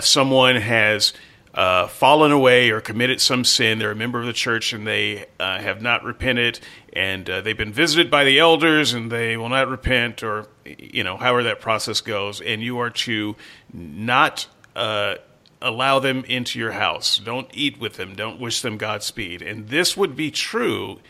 someone 0.02 0.58
has 0.58 1.14
uh, 1.60 1.88
fallen 1.88 2.32
away 2.32 2.70
or 2.70 2.80
committed 2.80 3.20
some 3.20 3.44
sin. 3.44 3.80
They're 3.80 3.92
a 3.92 3.96
member 3.96 4.18
of 4.18 4.26
the 4.26 4.32
church 4.32 4.72
and 4.72 4.88
they 4.88 5.26
uh, 5.42 5.60
have 5.60 5.82
not 5.82 6.06
repented, 6.06 6.62
and 6.94 7.30
uh, 7.30 7.42
they've 7.42 7.58
been 7.58 7.74
visited 7.74 8.10
by 8.10 8.24
the 8.24 8.40
elders 8.40 8.94
and 8.94 9.12
they 9.12 9.36
will 9.36 9.50
not 9.50 9.68
repent, 9.68 10.24
or 10.24 10.48
you 10.64 11.04
know, 11.04 11.18
however 11.18 11.44
that 11.44 11.60
process 11.60 12.00
goes. 12.00 12.40
And 12.40 12.64
you 12.64 12.80
are 12.80 12.90
to 12.92 13.36
not 13.74 14.48
uh, 14.74 15.16
allow 15.62 16.00
them 16.00 16.24
into 16.30 16.60
your 16.60 16.72
house. 16.72 17.18
Don't 17.18 17.50
eat 17.54 17.78
with 17.78 17.96
them. 17.96 18.16
Don't 18.16 18.40
wish 18.40 18.62
them 18.62 18.78
Godspeed. 18.78 19.42
And 19.42 19.68
this 19.68 19.98
would 19.98 20.16
be 20.16 20.32
true 20.32 21.02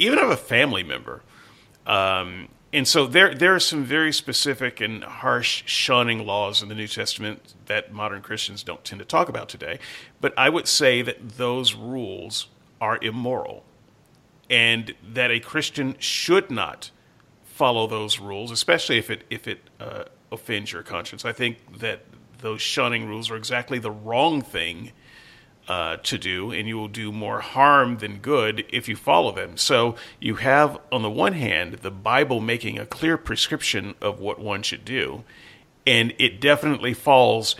even 0.00 0.18
of 0.18 0.28
a 0.28 0.36
family 0.36 0.82
member. 0.82 1.22
Um, 1.86 2.48
and 2.74 2.88
so 2.88 3.06
there 3.06 3.32
there 3.34 3.54
are 3.54 3.60
some 3.60 3.84
very 3.84 4.12
specific 4.12 4.80
and 4.80 5.04
harsh 5.04 5.62
shunning 5.66 6.26
laws 6.26 6.60
in 6.60 6.68
the 6.68 6.74
New 6.74 6.88
Testament 6.88 7.54
that 7.66 7.92
modern 7.92 8.20
Christians 8.20 8.62
don't 8.64 8.84
tend 8.84 8.98
to 8.98 9.04
talk 9.04 9.28
about 9.28 9.48
today. 9.48 9.78
But 10.20 10.34
I 10.36 10.48
would 10.48 10.66
say 10.66 11.00
that 11.02 11.36
those 11.36 11.74
rules 11.74 12.48
are 12.80 12.98
immoral, 13.00 13.64
and 14.50 14.94
that 15.02 15.30
a 15.30 15.38
Christian 15.38 15.94
should 16.00 16.50
not 16.50 16.90
follow 17.44 17.86
those 17.86 18.18
rules, 18.18 18.50
especially 18.50 18.98
if 18.98 19.08
it 19.08 19.22
if 19.30 19.46
it 19.46 19.60
uh, 19.78 20.04
offends 20.32 20.72
your 20.72 20.82
conscience. 20.82 21.24
I 21.24 21.32
think 21.32 21.78
that 21.78 22.00
those 22.38 22.60
shunning 22.60 23.06
rules 23.06 23.30
are 23.30 23.36
exactly 23.36 23.78
the 23.78 23.92
wrong 23.92 24.42
thing 24.42 24.92
uh, 25.68 25.96
to 25.98 26.18
do, 26.18 26.50
and 26.50 26.68
you 26.68 26.76
will 26.76 26.88
do 26.88 27.10
more 27.10 27.40
harm 27.40 27.98
than 27.98 28.18
good 28.18 28.64
if 28.70 28.88
you 28.88 28.96
follow 28.96 29.32
them. 29.32 29.56
So 29.56 29.96
you 30.20 30.36
have, 30.36 30.78
on 30.92 31.02
the 31.02 31.10
one 31.10 31.32
hand, 31.32 31.74
the 31.82 31.90
Bible 31.90 32.40
making 32.40 32.78
a 32.78 32.86
clear 32.86 33.16
prescription 33.16 33.94
of 34.00 34.20
what 34.20 34.38
one 34.38 34.62
should 34.62 34.84
do, 34.84 35.24
and 35.86 36.14
it 36.18 36.40
definitely 36.40 36.94
falls 36.94 37.56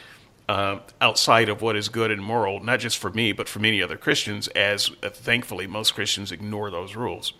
uh, 0.48 0.80
outside 1.00 1.48
of 1.48 1.62
what 1.62 1.76
is 1.76 1.88
good 1.88 2.10
and 2.10 2.22
moral, 2.22 2.62
not 2.62 2.80
just 2.80 2.98
for 2.98 3.10
me, 3.10 3.32
but 3.32 3.48
for 3.48 3.58
many 3.60 3.82
other 3.82 3.96
Christians, 3.96 4.48
as 4.48 4.90
uh, 5.02 5.08
thankfully 5.08 5.66
most 5.66 5.94
Christians 5.94 6.30
ignore 6.30 6.70
those 6.70 6.94
rules 6.94 7.32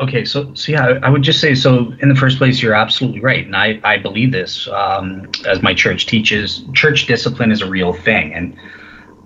okay 0.00 0.24
so 0.24 0.52
so 0.54 0.72
yeah 0.72 0.98
I, 1.02 1.08
would 1.08 1.22
just 1.22 1.40
say 1.40 1.54
so 1.54 1.92
in 2.00 2.08
the 2.08 2.14
first 2.14 2.38
place 2.38 2.62
you're 2.62 2.74
absolutely 2.74 3.20
right 3.20 3.44
and 3.44 3.56
i 3.56 3.80
i 3.84 3.96
believe 3.96 4.32
this 4.32 4.68
um, 4.68 5.30
as 5.46 5.62
my 5.62 5.74
church 5.74 6.06
teaches 6.06 6.64
church 6.74 7.06
discipline 7.06 7.52
is 7.52 7.62
a 7.62 7.68
real 7.68 7.92
thing 7.92 8.34
and 8.34 8.56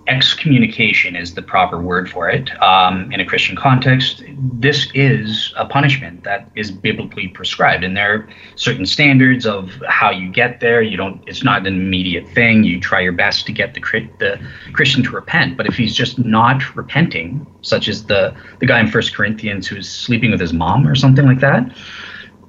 excommunication 0.06 1.16
is 1.16 1.34
the 1.34 1.42
proper 1.42 1.80
word 1.80 2.10
for 2.10 2.28
it 2.28 2.50
um, 2.62 3.10
in 3.12 3.20
a 3.20 3.24
Christian 3.24 3.56
context. 3.56 4.22
This 4.36 4.88
is 4.94 5.52
a 5.56 5.64
punishment 5.64 6.24
that 6.24 6.50
is 6.54 6.70
biblically 6.70 7.28
prescribed, 7.28 7.84
and 7.84 7.96
there 7.96 8.14
are 8.14 8.28
certain 8.56 8.86
standards 8.86 9.46
of 9.46 9.82
how 9.88 10.10
you 10.10 10.30
get 10.30 10.60
there. 10.60 10.82
You 10.82 10.96
don't; 10.96 11.22
it's 11.26 11.42
not 11.42 11.66
an 11.66 11.74
immediate 11.74 12.28
thing. 12.28 12.64
You 12.64 12.80
try 12.80 13.00
your 13.00 13.12
best 13.12 13.46
to 13.46 13.52
get 13.52 13.74
the 13.74 13.80
the 14.18 14.38
Christian 14.72 15.02
to 15.04 15.10
repent, 15.10 15.56
but 15.56 15.66
if 15.66 15.74
he's 15.76 15.94
just 15.94 16.18
not 16.18 16.76
repenting, 16.76 17.46
such 17.62 17.88
as 17.88 18.04
the 18.04 18.34
the 18.60 18.66
guy 18.66 18.80
in 18.80 18.88
First 18.88 19.14
Corinthians 19.14 19.66
who's 19.66 19.88
sleeping 19.88 20.30
with 20.30 20.40
his 20.40 20.52
mom 20.52 20.86
or 20.86 20.94
something 20.94 21.26
like 21.26 21.40
that, 21.40 21.74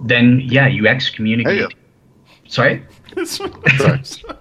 then 0.01 0.41
yeah, 0.43 0.67
you 0.67 0.87
excommunicate. 0.87 1.53
Hey, 1.53 1.61
yeah. 1.61 1.67
Sorry. 2.47 2.85
Sorry 3.25 4.35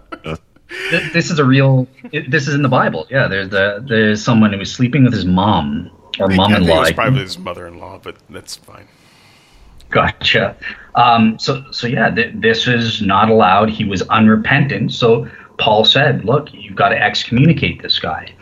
this 0.90 1.30
is 1.30 1.38
a 1.38 1.44
real. 1.44 1.86
this 2.12 2.48
is 2.48 2.54
in 2.54 2.62
the 2.62 2.68
Bible. 2.68 3.06
Yeah, 3.10 3.28
there's 3.28 3.48
the 3.48 3.84
there's 3.86 4.22
someone 4.22 4.52
who 4.52 4.58
was 4.58 4.72
sleeping 4.72 5.04
with 5.04 5.12
his 5.12 5.24
mom 5.24 5.90
or 6.18 6.28
mom-in-law. 6.28 6.82
It's 6.82 6.92
probably 6.92 7.20
his 7.20 7.38
mother-in-law, 7.38 8.00
but 8.02 8.16
that's 8.30 8.56
fine. 8.56 8.88
Gotcha. 9.90 10.56
Um, 10.94 11.38
so 11.38 11.64
so 11.70 11.86
yeah, 11.86 12.10
th- 12.10 12.34
this 12.36 12.66
is 12.66 13.02
not 13.02 13.30
allowed. 13.30 13.70
He 13.70 13.84
was 13.84 14.02
unrepentant. 14.02 14.92
So 14.92 15.28
Paul 15.58 15.84
said, 15.84 16.24
"Look, 16.24 16.52
you've 16.52 16.76
got 16.76 16.90
to 16.90 17.00
excommunicate 17.00 17.82
this 17.82 17.98
guy." 17.98 18.34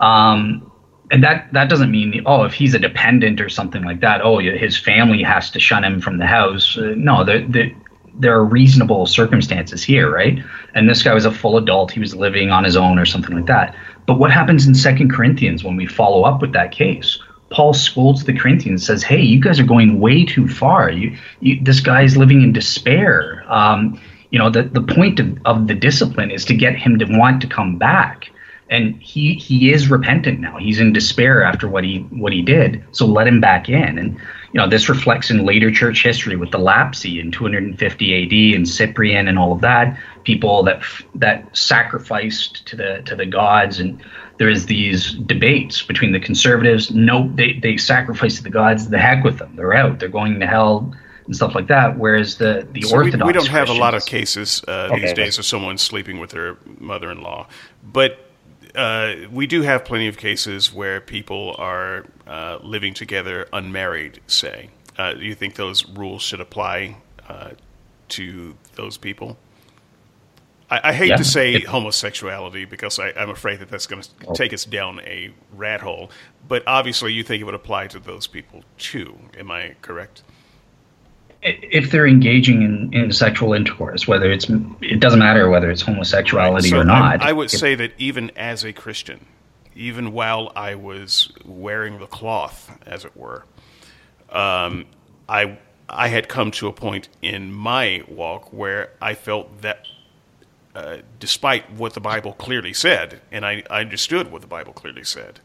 Um, 0.00 0.70
and 1.10 1.22
that 1.22 1.52
that 1.52 1.68
doesn't 1.68 1.90
mean 1.90 2.22
oh 2.26 2.42
if 2.44 2.52
he's 2.52 2.74
a 2.74 2.78
dependent 2.78 3.40
or 3.40 3.48
something 3.48 3.84
like 3.84 4.00
that 4.00 4.20
oh 4.22 4.38
his 4.38 4.76
family 4.76 5.22
has 5.22 5.50
to 5.50 5.60
shun 5.60 5.84
him 5.84 6.00
from 6.00 6.18
the 6.18 6.26
house 6.26 6.76
uh, 6.78 6.94
no 6.96 7.24
the, 7.24 7.46
the 7.48 7.72
there 8.18 8.34
are 8.34 8.44
reasonable 8.44 9.06
circumstances 9.06 9.82
here, 9.82 10.12
right? 10.12 10.38
And 10.74 10.88
this 10.88 11.02
guy 11.02 11.14
was 11.14 11.24
a 11.24 11.32
full 11.32 11.56
adult; 11.56 11.90
he 11.90 12.00
was 12.00 12.14
living 12.14 12.50
on 12.50 12.64
his 12.64 12.76
own 12.76 12.98
or 12.98 13.06
something 13.06 13.34
like 13.34 13.46
that. 13.46 13.74
But 14.06 14.18
what 14.18 14.30
happens 14.30 14.66
in 14.66 14.74
Second 14.74 15.12
Corinthians 15.12 15.64
when 15.64 15.76
we 15.76 15.86
follow 15.86 16.22
up 16.22 16.40
with 16.40 16.52
that 16.52 16.72
case? 16.72 17.18
Paul 17.50 17.74
scolds 17.74 18.24
the 18.24 18.32
Corinthians, 18.32 18.84
says, 18.84 19.02
"Hey, 19.02 19.20
you 19.20 19.40
guys 19.40 19.60
are 19.60 19.64
going 19.64 20.00
way 20.00 20.24
too 20.24 20.48
far. 20.48 20.90
You, 20.90 21.16
you 21.40 21.58
this 21.62 21.80
guy 21.80 22.02
is 22.02 22.16
living 22.16 22.42
in 22.42 22.52
despair. 22.52 23.44
Um, 23.48 24.00
you 24.30 24.38
know, 24.38 24.50
the 24.50 24.64
the 24.64 24.82
point 24.82 25.20
of, 25.20 25.38
of 25.44 25.66
the 25.66 25.74
discipline 25.74 26.30
is 26.30 26.44
to 26.46 26.54
get 26.54 26.76
him 26.76 26.98
to 26.98 27.04
want 27.06 27.40
to 27.42 27.46
come 27.46 27.76
back." 27.76 28.30
and 28.68 29.00
he 29.00 29.34
he 29.34 29.72
is 29.72 29.88
repentant 29.90 30.40
now. 30.40 30.56
He's 30.56 30.80
in 30.80 30.92
despair 30.92 31.42
after 31.42 31.68
what 31.68 31.84
he 31.84 31.98
what 32.10 32.32
he 32.32 32.42
did. 32.42 32.84
So 32.92 33.06
let 33.06 33.26
him 33.26 33.40
back 33.40 33.68
in. 33.68 33.98
And 33.98 34.20
you 34.56 34.62
know, 34.62 34.70
this 34.70 34.88
reflects 34.88 35.30
in 35.30 35.44
later 35.44 35.70
church 35.70 36.02
history 36.02 36.34
with 36.34 36.50
the 36.50 36.56
Lapsi 36.56 37.20
in 37.20 37.30
250 37.30 38.24
AD 38.24 38.56
and 38.56 38.66
Cyprian 38.66 39.28
and 39.28 39.38
all 39.38 39.52
of 39.52 39.60
that. 39.60 40.00
People 40.24 40.62
that 40.62 40.82
that 41.14 41.54
sacrificed 41.54 42.64
to 42.64 42.74
the 42.74 43.02
to 43.04 43.14
the 43.14 43.26
gods, 43.26 43.78
and 43.78 44.02
there 44.38 44.48
is 44.48 44.64
these 44.64 45.12
debates 45.12 45.82
between 45.82 46.12
the 46.12 46.20
conservatives. 46.20 46.90
No, 46.90 47.30
they 47.34 47.52
they 47.52 47.76
sacrifice 47.76 48.38
to 48.38 48.44
the 48.44 48.48
gods. 48.48 48.88
The 48.88 48.96
heck 48.96 49.24
with 49.24 49.36
them. 49.36 49.56
They're 49.56 49.74
out. 49.74 49.98
They're 49.98 50.08
going 50.08 50.40
to 50.40 50.46
hell 50.46 50.90
and 51.26 51.36
stuff 51.36 51.54
like 51.54 51.66
that. 51.66 51.98
Whereas 51.98 52.38
the 52.38 52.66
the 52.72 52.80
so 52.80 52.96
Orthodox 52.96 53.24
we, 53.24 53.26
we 53.26 53.32
don't 53.34 53.48
have 53.48 53.68
a 53.68 53.74
lot 53.74 53.92
of 53.92 54.06
cases 54.06 54.64
uh, 54.66 54.88
okay. 54.90 55.02
these 55.02 55.12
days 55.12 55.38
of 55.38 55.44
someone 55.44 55.76
sleeping 55.76 56.18
with 56.18 56.30
their 56.30 56.56
mother-in-law, 56.78 57.46
but 57.84 58.25
uh, 58.76 59.14
we 59.30 59.46
do 59.46 59.62
have 59.62 59.84
plenty 59.84 60.06
of 60.06 60.16
cases 60.16 60.72
where 60.72 61.00
people 61.00 61.54
are 61.58 62.04
uh, 62.26 62.58
living 62.62 62.94
together 62.94 63.48
unmarried. 63.52 64.20
Say, 64.26 64.70
uh, 64.98 65.14
do 65.14 65.24
you 65.24 65.34
think 65.34 65.54
those 65.54 65.86
rules 65.88 66.22
should 66.22 66.40
apply 66.40 66.96
uh, 67.28 67.50
to 68.08 68.56
those 68.74 68.96
people? 68.98 69.38
I, 70.70 70.90
I 70.90 70.92
hate 70.92 71.08
yeah. 71.08 71.16
to 71.16 71.24
say 71.24 71.54
it, 71.54 71.64
homosexuality 71.64 72.64
because 72.64 72.98
I, 72.98 73.10
am 73.10 73.30
afraid 73.30 73.60
that 73.60 73.68
that's 73.68 73.86
going 73.86 74.02
to 74.02 74.08
oh. 74.28 74.34
take 74.34 74.52
us 74.52 74.64
down 74.64 75.00
a 75.00 75.32
rat 75.54 75.80
hole. 75.80 76.10
But 76.46 76.62
obviously, 76.66 77.12
you 77.12 77.22
think 77.22 77.40
it 77.40 77.44
would 77.44 77.54
apply 77.54 77.88
to 77.88 77.98
those 77.98 78.26
people 78.26 78.62
too. 78.78 79.16
Am 79.38 79.50
I 79.50 79.74
correct? 79.82 80.22
If 81.46 81.90
they're 81.90 82.06
engaging 82.06 82.62
in, 82.62 82.92
in 82.92 83.12
sexual 83.12 83.52
intercourse, 83.52 84.08
whether 84.08 84.30
it's 84.30 84.46
it 84.80 85.00
doesn't 85.00 85.20
matter 85.20 85.48
whether 85.48 85.70
it's 85.70 85.82
homosexuality 85.82 86.70
so 86.70 86.80
or 86.80 86.84
not. 86.84 87.22
I, 87.22 87.30
I 87.30 87.32
would 87.32 87.52
if, 87.52 87.58
say 87.58 87.74
that 87.76 87.92
even 87.98 88.30
as 88.36 88.64
a 88.64 88.72
Christian, 88.72 89.24
even 89.74 90.12
while 90.12 90.52
I 90.56 90.74
was 90.74 91.32
wearing 91.44 91.98
the 91.98 92.06
cloth, 92.06 92.76
as 92.84 93.04
it 93.04 93.16
were, 93.16 93.44
um, 94.30 94.86
I 95.28 95.58
I 95.88 96.08
had 96.08 96.28
come 96.28 96.50
to 96.52 96.66
a 96.66 96.72
point 96.72 97.08
in 97.22 97.52
my 97.52 98.02
walk 98.08 98.52
where 98.52 98.92
I 99.00 99.14
felt 99.14 99.62
that. 99.62 99.86
Uh, 100.74 100.98
despite 101.18 101.72
what 101.72 101.94
the 101.94 102.00
Bible 102.00 102.34
clearly 102.34 102.74
said, 102.74 103.22
and 103.32 103.46
I, 103.46 103.62
I 103.70 103.80
understood 103.80 104.30
what 104.30 104.42
the 104.42 104.46
Bible 104.46 104.74
clearly 104.74 105.04
said, 105.04 105.40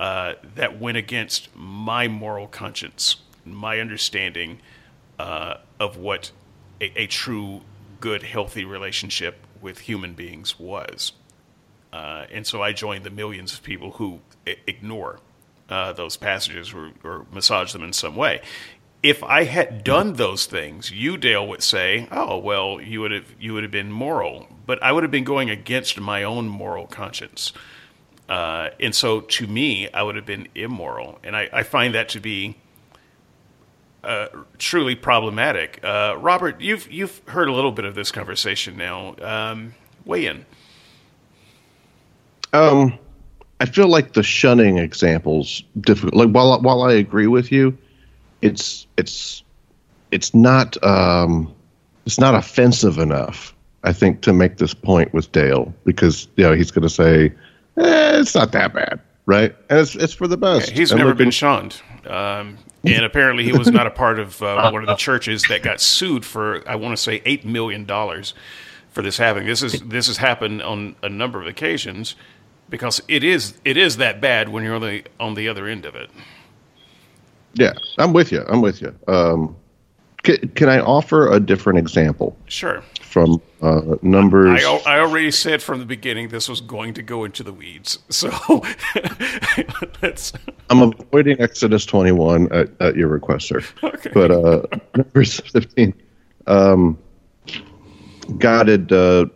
uh, 0.00 0.36
that 0.54 0.80
went 0.80 0.96
against 0.96 1.54
my 1.54 2.08
moral 2.08 2.46
conscience, 2.46 3.16
my 3.44 3.78
understanding 3.78 4.60
uh, 5.18 5.54
of 5.80 5.96
what 5.96 6.30
a, 6.80 7.02
a, 7.02 7.06
true, 7.06 7.62
good, 8.00 8.22
healthy 8.22 8.64
relationship 8.64 9.46
with 9.60 9.80
human 9.80 10.14
beings 10.14 10.58
was. 10.58 11.12
Uh, 11.92 12.26
and 12.30 12.46
so 12.46 12.62
I 12.62 12.72
joined 12.72 13.04
the 13.04 13.10
millions 13.10 13.52
of 13.52 13.62
people 13.62 13.92
who 13.92 14.20
I- 14.46 14.56
ignore 14.66 15.20
uh, 15.68 15.92
those 15.92 16.16
passages 16.16 16.72
or, 16.72 16.92
or, 17.02 17.26
massage 17.32 17.72
them 17.72 17.82
in 17.82 17.92
some 17.92 18.16
way. 18.16 18.40
If 19.02 19.22
I 19.22 19.44
had 19.44 19.84
done 19.84 20.14
those 20.14 20.46
things, 20.46 20.90
you, 20.90 21.16
Dale, 21.16 21.46
would 21.46 21.62
say, 21.62 22.08
"Oh, 22.10 22.38
well, 22.38 22.80
you 22.80 23.00
would 23.00 23.12
have 23.12 23.32
you 23.38 23.54
would 23.54 23.62
have 23.62 23.70
been 23.70 23.92
moral," 23.92 24.48
but 24.66 24.82
I 24.82 24.90
would 24.90 25.04
have 25.04 25.10
been 25.12 25.24
going 25.24 25.50
against 25.50 26.00
my 26.00 26.24
own 26.24 26.48
moral 26.48 26.86
conscience. 26.86 27.52
Uh, 28.28 28.70
and 28.80 28.94
so, 28.94 29.20
to 29.20 29.46
me, 29.46 29.88
I 29.92 30.02
would 30.02 30.16
have 30.16 30.26
been 30.26 30.48
immoral, 30.54 31.20
and 31.22 31.36
I, 31.36 31.48
I 31.52 31.62
find 31.62 31.94
that 31.94 32.08
to 32.10 32.20
be 32.20 32.56
uh, 34.08 34.28
truly 34.56 34.94
problematic. 34.94 35.80
Uh, 35.84 36.16
Robert, 36.18 36.60
you've 36.60 36.90
you've 36.90 37.20
heard 37.26 37.46
a 37.48 37.52
little 37.52 37.72
bit 37.72 37.84
of 37.84 37.94
this 37.94 38.10
conversation 38.10 38.76
now. 38.76 39.14
Um, 39.20 39.74
weigh 40.06 40.26
in. 40.26 40.46
Um, 42.54 42.98
I 43.60 43.66
feel 43.66 43.88
like 43.88 44.14
the 44.14 44.22
shunning 44.22 44.78
examples 44.78 45.62
difficult. 45.82 46.14
Like 46.14 46.30
while 46.30 46.58
while 46.62 46.82
I 46.82 46.92
agree 46.94 47.26
with 47.26 47.52
you, 47.52 47.76
it's 48.40 48.86
it's 48.96 49.42
it's 50.10 50.34
not 50.34 50.82
um, 50.82 51.54
it's 52.06 52.18
not 52.18 52.34
offensive 52.34 52.96
enough. 52.98 53.54
I 53.84 53.92
think 53.92 54.22
to 54.22 54.32
make 54.32 54.56
this 54.56 54.72
point 54.72 55.12
with 55.12 55.30
Dale 55.32 55.72
because 55.84 56.28
you 56.36 56.44
know 56.44 56.54
he's 56.54 56.70
going 56.70 56.82
to 56.82 56.88
say 56.88 57.26
eh, 57.76 58.20
it's 58.20 58.34
not 58.34 58.52
that 58.52 58.72
bad, 58.72 59.00
right? 59.26 59.54
And 59.68 59.80
it's 59.80 59.94
it's 59.96 60.14
for 60.14 60.26
the 60.26 60.38
best. 60.38 60.70
Yeah, 60.70 60.78
he's 60.78 60.92
and 60.92 60.98
never 60.98 61.12
been 61.12 61.30
shunned. 61.30 61.82
Um, 62.06 62.56
and 62.88 63.04
apparently 63.04 63.44
he 63.44 63.52
was 63.52 63.70
not 63.70 63.86
a 63.86 63.90
part 63.90 64.18
of 64.18 64.42
uh, 64.42 64.70
one 64.70 64.82
of 64.82 64.86
the 64.86 64.94
churches 65.08 65.44
that 65.48 65.62
got 65.62 65.80
sued 65.80 66.24
for 66.24 66.68
I 66.68 66.76
want 66.76 66.96
to 66.96 67.02
say 67.02 67.22
eight 67.24 67.44
million 67.44 67.84
dollars 67.84 68.34
for 68.90 69.02
this 69.02 69.18
happening. 69.18 69.46
This 69.46 69.62
is 69.62 69.80
this 69.80 70.06
has 70.06 70.16
happened 70.16 70.62
on 70.62 70.96
a 71.02 71.08
number 71.08 71.40
of 71.40 71.46
occasions 71.46 72.16
because 72.68 73.02
it 73.08 73.24
is 73.24 73.54
it 73.64 73.76
is 73.76 73.96
that 73.98 74.20
bad 74.20 74.48
when 74.48 74.64
you're 74.64 74.76
on 74.76 74.82
the 74.82 75.04
on 75.20 75.34
the 75.34 75.48
other 75.48 75.66
end 75.66 75.84
of 75.84 75.94
it. 75.94 76.10
Yeah, 77.54 77.72
I'm 77.98 78.12
with 78.12 78.30
you. 78.30 78.44
I'm 78.48 78.60
with 78.60 78.82
you. 78.82 78.94
Um, 79.08 79.56
can, 80.22 80.48
can 80.50 80.68
I 80.68 80.80
offer 80.80 81.32
a 81.32 81.40
different 81.40 81.78
example? 81.78 82.36
Sure 82.46 82.82
from 83.08 83.40
uh, 83.62 83.96
numbers. 84.02 84.62
I, 84.64 84.76
I, 84.86 85.00
already 85.00 85.30
said 85.30 85.62
from 85.62 85.80
the 85.80 85.86
beginning 85.86 86.28
this 86.28 86.48
was 86.48 86.60
going 86.60 86.94
to 86.94 87.02
go 87.02 87.24
into 87.24 87.42
the 87.42 87.52
weeds, 87.52 87.98
so 88.08 88.30
let's. 90.02 90.32
I'm 90.70 90.82
avoiding 90.82 91.40
Exodus 91.40 91.86
21 91.86 92.52
at, 92.52 92.68
at 92.80 92.96
your 92.96 93.08
request, 93.08 93.48
sir. 93.48 93.62
Okay. 93.82 94.10
But 94.12 94.30
uh, 94.30 94.62
numbers 94.96 95.40
15. 95.40 95.94
Um, 96.46 96.98
God 98.36 98.68
had 98.68 98.92
uh, 98.92 99.26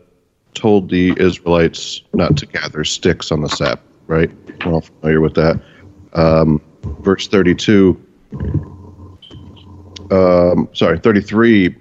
told 0.54 0.90
the 0.90 1.14
Israelites 1.18 2.02
not 2.12 2.36
to 2.36 2.46
gather 2.46 2.84
sticks 2.84 3.32
on 3.32 3.40
the 3.40 3.48
sap, 3.48 3.80
right? 4.06 4.30
We're 4.64 4.74
all 4.74 4.80
familiar 4.82 5.20
with 5.20 5.34
that. 5.34 5.60
Um, 6.12 6.60
verse 7.00 7.26
32. 7.26 8.00
Um, 10.10 10.68
sorry, 10.74 10.98
33 10.98 11.74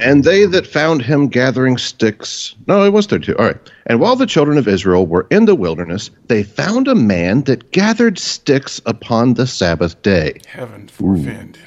and 0.00 0.24
they 0.24 0.44
that 0.44 0.66
found 0.66 1.02
him 1.02 1.28
gathering 1.28 1.78
sticks. 1.78 2.54
No, 2.66 2.84
it 2.84 2.92
was 2.92 3.06
32. 3.06 3.36
All 3.36 3.46
right. 3.46 3.72
And 3.86 4.00
while 4.00 4.16
the 4.16 4.26
children 4.26 4.58
of 4.58 4.68
Israel 4.68 5.06
were 5.06 5.26
in 5.30 5.46
the 5.46 5.54
wilderness, 5.54 6.10
they 6.28 6.42
found 6.42 6.86
a 6.88 6.94
man 6.94 7.42
that 7.42 7.70
gathered 7.72 8.18
sticks 8.18 8.80
upon 8.86 9.34
the 9.34 9.46
Sabbath 9.46 10.00
day. 10.02 10.38
Heaven 10.46 10.88
forfend. 10.88 11.58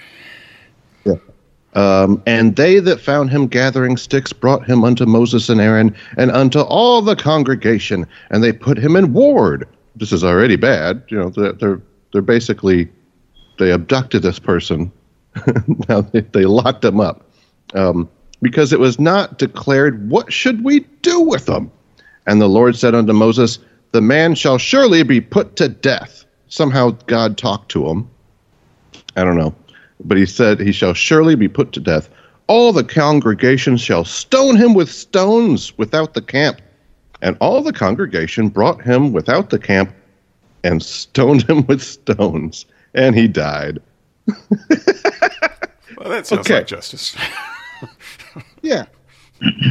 Yeah. 1.05 1.15
Um, 1.73 2.21
and 2.25 2.55
they 2.55 2.79
that 2.79 2.99
found 2.99 3.31
him 3.31 3.47
gathering 3.47 3.97
sticks 3.97 4.33
brought 4.33 4.65
him 4.65 4.83
unto 4.83 5.05
Moses 5.05 5.49
and 5.49 5.61
Aaron 5.61 5.95
and 6.17 6.31
unto 6.31 6.59
all 6.61 7.01
the 7.01 7.15
congregation, 7.15 8.05
and 8.29 8.43
they 8.43 8.53
put 8.53 8.77
him 8.77 8.95
in 8.95 9.13
ward. 9.13 9.67
This 9.95 10.11
is 10.11 10.23
already 10.23 10.55
bad. 10.55 11.03
You 11.09 11.17
know, 11.17 11.29
they're, 11.29 11.53
they're, 11.53 11.81
they're 12.13 12.21
basically, 12.21 12.89
they 13.57 13.71
abducted 13.71 14.21
this 14.21 14.39
person. 14.39 14.91
now 15.89 16.01
they, 16.01 16.21
they 16.21 16.45
locked 16.45 16.83
him 16.83 16.99
up 16.99 17.28
um, 17.73 18.09
because 18.41 18.73
it 18.73 18.79
was 18.79 18.99
not 18.99 19.37
declared, 19.37 20.09
What 20.09 20.31
should 20.31 20.63
we 20.63 20.81
do 21.01 21.19
with 21.19 21.45
them? 21.45 21.71
And 22.27 22.41
the 22.41 22.49
Lord 22.49 22.75
said 22.75 22.95
unto 22.95 23.13
Moses, 23.13 23.59
The 23.91 24.01
man 24.01 24.35
shall 24.35 24.57
surely 24.57 25.03
be 25.03 25.21
put 25.21 25.55
to 25.57 25.69
death. 25.69 26.25
Somehow 26.47 26.91
God 27.07 27.37
talked 27.37 27.69
to 27.71 27.87
him. 27.87 28.09
I 29.15 29.23
don't 29.23 29.37
know. 29.37 29.53
But 30.03 30.17
he 30.17 30.25
said, 30.25 30.59
He 30.59 30.71
shall 30.71 30.93
surely 30.93 31.35
be 31.35 31.47
put 31.47 31.71
to 31.73 31.79
death. 31.79 32.09
All 32.47 32.73
the 32.73 32.83
congregation 32.83 33.77
shall 33.77 34.05
stone 34.05 34.55
him 34.55 34.73
with 34.73 34.91
stones 34.91 35.77
without 35.77 36.13
the 36.13 36.21
camp. 36.21 36.61
And 37.21 37.37
all 37.41 37.61
the 37.61 37.73
congregation 37.73 38.47
brought 38.47 38.81
him 38.81 39.11
without 39.11 39.49
the 39.49 39.59
camp 39.59 39.93
and 40.63 40.81
stoned 40.81 41.47
him 41.49 41.65
with 41.67 41.81
stones. 41.81 42.65
And 42.93 43.15
he 43.15 43.27
died. 43.27 43.79
well, 44.27 44.37
that 46.05 46.25
sounds 46.25 46.41
okay. 46.41 46.55
like 46.55 46.67
justice. 46.67 47.15
yeah. 48.61 48.85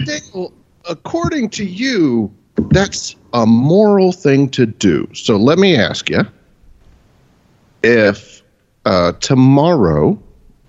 Dale, 0.05 0.53
according 0.89 1.51
to 1.51 1.65
you, 1.65 2.33
that's 2.71 3.17
a 3.33 3.47
moral 3.47 4.13
thing 4.13 4.49
to 4.51 4.67
do. 4.67 5.09
So 5.15 5.37
let 5.37 5.59
me 5.59 5.77
ask 5.77 6.09
you 6.11 6.27
if 7.83 8.43
uh, 8.85 9.13
tomorrow 9.13 10.19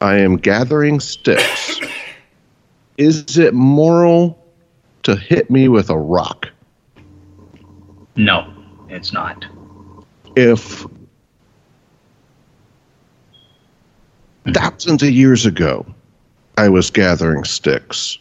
I 0.02 0.18
am 0.18 0.38
gathering 0.38 0.99
sticks, 0.99 1.80
is 2.98 3.38
it 3.38 3.53
moral 3.53 4.38
to 5.03 5.16
hit 5.16 5.49
me 5.49 5.68
with 5.68 5.90
a 5.90 5.98
rock? 5.98 6.49
No, 8.16 8.53
it's 8.90 9.14
not. 9.14 9.45
If 10.36 10.86
thousands 14.53 15.03
of 15.03 15.10
years 15.10 15.45
ago 15.45 15.86
I 16.60 16.68
was 16.68 16.90
gathering 16.90 17.45
sticks, 17.45 18.18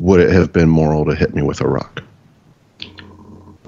would 0.00 0.18
it 0.18 0.30
have 0.30 0.50
been 0.50 0.66
moral 0.66 1.04
to 1.04 1.14
hit 1.14 1.34
me 1.34 1.42
with 1.42 1.60
a 1.60 1.68
rock? 1.68 2.02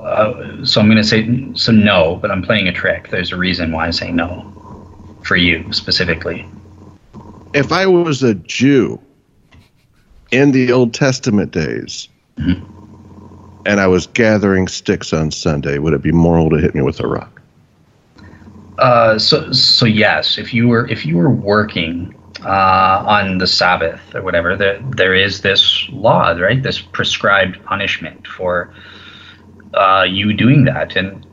Uh, 0.01 0.65
so 0.65 0.81
I'm 0.81 0.87
going 0.87 0.97
to 0.97 1.05
say 1.05 1.53
so 1.53 1.73
no, 1.73 2.17
but 2.17 2.31
I'm 2.31 2.43
playing 2.43 2.69
a 2.69 2.73
trick. 2.73 3.11
There's 3.11 3.33
a 3.33 3.37
reason 3.37 3.71
why 3.71 3.87
I 3.87 3.91
say 3.91 4.11
no 4.11 4.51
for 5.25 5.37
you 5.37 5.71
specifically. 5.75 6.49
If 7.53 7.71
I 7.71 7.85
was 7.85 8.23
a 8.23 8.33
Jew 8.33 8.99
in 10.31 10.53
the 10.53 10.73
Old 10.73 10.95
Testament 10.95 11.51
days 11.51 12.09
mm-hmm. 12.39 12.65
and 13.67 13.79
I 13.79 13.89
was 13.89 14.07
gathering 14.07 14.69
sticks 14.69 15.13
on 15.13 15.31
Sunday, 15.31 15.77
would 15.77 15.93
it 15.93 16.01
be 16.01 16.13
moral 16.13 16.49
to 16.49 16.57
hit 16.57 16.75
me 16.75 16.81
with 16.81 16.99
a 17.01 17.07
rock? 17.07 17.43
Uh, 18.79 19.19
so 19.19 19.53
so 19.53 19.85
yes, 19.85 20.39
if 20.39 20.55
you 20.55 20.67
were 20.69 20.89
if 20.89 21.05
you 21.05 21.19
were 21.19 21.29
working 21.29 22.15
uh, 22.45 23.05
on 23.07 23.39
the 23.39 23.47
Sabbath 23.47 24.15
or 24.15 24.23
whatever, 24.23 24.57
there 24.57 24.79
there 24.97 25.15
is 25.15 25.41
this 25.41 25.87
law, 25.91 26.31
right? 26.31 26.63
This 26.63 26.81
prescribed 26.81 27.63
punishment 27.65 28.27
for 28.27 28.73
uh, 29.75 30.05
you 30.09 30.33
doing 30.33 30.65
that, 30.65 30.97
and 30.97 31.27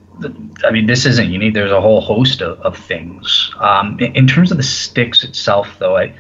I 0.64 0.72
mean, 0.72 0.86
this 0.86 1.06
isn't 1.06 1.30
unique. 1.30 1.54
There's 1.54 1.72
a 1.72 1.82
whole 1.82 2.02
host 2.02 2.42
of, 2.42 2.60
of 2.62 2.78
things. 2.78 3.52
Um, 3.60 4.00
in, 4.00 4.28
terms 4.28 4.52
of 4.52 4.58
the 4.58 4.64
sticks 4.64 5.24
itself, 5.24 5.68
though, 5.80 5.98
I, 5.98 6.16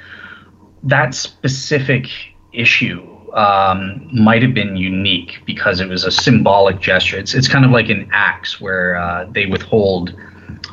that 0.84 1.14
specific 1.14 2.08
issue 2.52 3.08
um, 3.34 4.10
might 4.14 4.42
have 4.42 4.54
been 4.54 4.76
unique 4.76 5.42
because 5.46 5.80
it 5.80 5.88
was 5.88 6.04
a 6.04 6.12
symbolic 6.12 6.80
gesture. 6.80 7.18
It's 7.18 7.34
it's 7.34 7.48
kind 7.48 7.66
of 7.66 7.72
like 7.72 7.90
an 7.90 8.10
Acts 8.12 8.60
where 8.62 8.98
uh, 8.98 9.26
they 9.32 9.46
withhold 9.46 10.16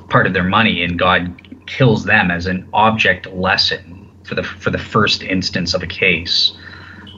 part 0.09 0.27
of 0.27 0.33
their 0.33 0.45
money 0.45 0.83
and 0.83 0.99
God 0.99 1.67
kills 1.67 2.05
them 2.05 2.31
as 2.31 2.47
an 2.47 2.69
object 2.73 3.27
lesson 3.27 4.02
for 4.25 4.35
the 4.35 4.43
for 4.43 4.71
the 4.71 4.79
first 4.79 5.23
instance 5.23 5.75
of 5.75 5.83
a 5.83 5.87
case. 5.87 6.57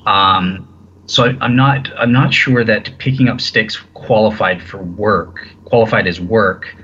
Um, 0.07 0.69
so 1.07 1.25
I, 1.25 1.37
I'm 1.41 1.57
not 1.57 1.91
I'm 1.99 2.13
not 2.13 2.33
sure 2.33 2.65
that 2.65 2.97
picking 2.99 3.29
up 3.29 3.41
sticks 3.41 3.77
qualified 3.95 4.63
for 4.63 4.83
work 4.83 5.49
qualified 5.65 6.07
as 6.07 6.21
work. 6.21 6.75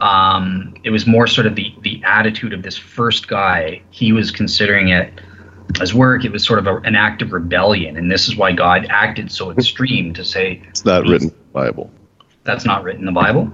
Um, 0.00 0.74
it 0.84 0.90
was 0.90 1.06
more 1.06 1.26
sort 1.26 1.46
of 1.46 1.56
the 1.56 1.74
the 1.82 2.02
attitude 2.04 2.52
of 2.52 2.62
this 2.62 2.76
first 2.76 3.28
guy. 3.28 3.82
He 3.90 4.12
was 4.12 4.30
considering 4.30 4.88
it 4.88 5.20
as 5.80 5.94
work. 5.94 6.24
It 6.24 6.32
was 6.32 6.44
sort 6.44 6.58
of 6.58 6.66
a, 6.66 6.76
an 6.78 6.94
act 6.94 7.22
of 7.22 7.32
rebellion, 7.32 7.96
and 7.96 8.10
this 8.10 8.28
is 8.28 8.36
why 8.36 8.52
God 8.52 8.86
acted 8.90 9.30
so 9.30 9.50
extreme 9.50 10.12
to 10.14 10.24
say 10.24 10.62
it's 10.68 10.84
not 10.84 11.04
written 11.04 11.28
in 11.28 11.34
the 11.34 11.52
Bible. 11.52 11.90
That's 12.42 12.66
not 12.66 12.84
written 12.84 13.02
in 13.02 13.06
the 13.06 13.12
Bible. 13.12 13.50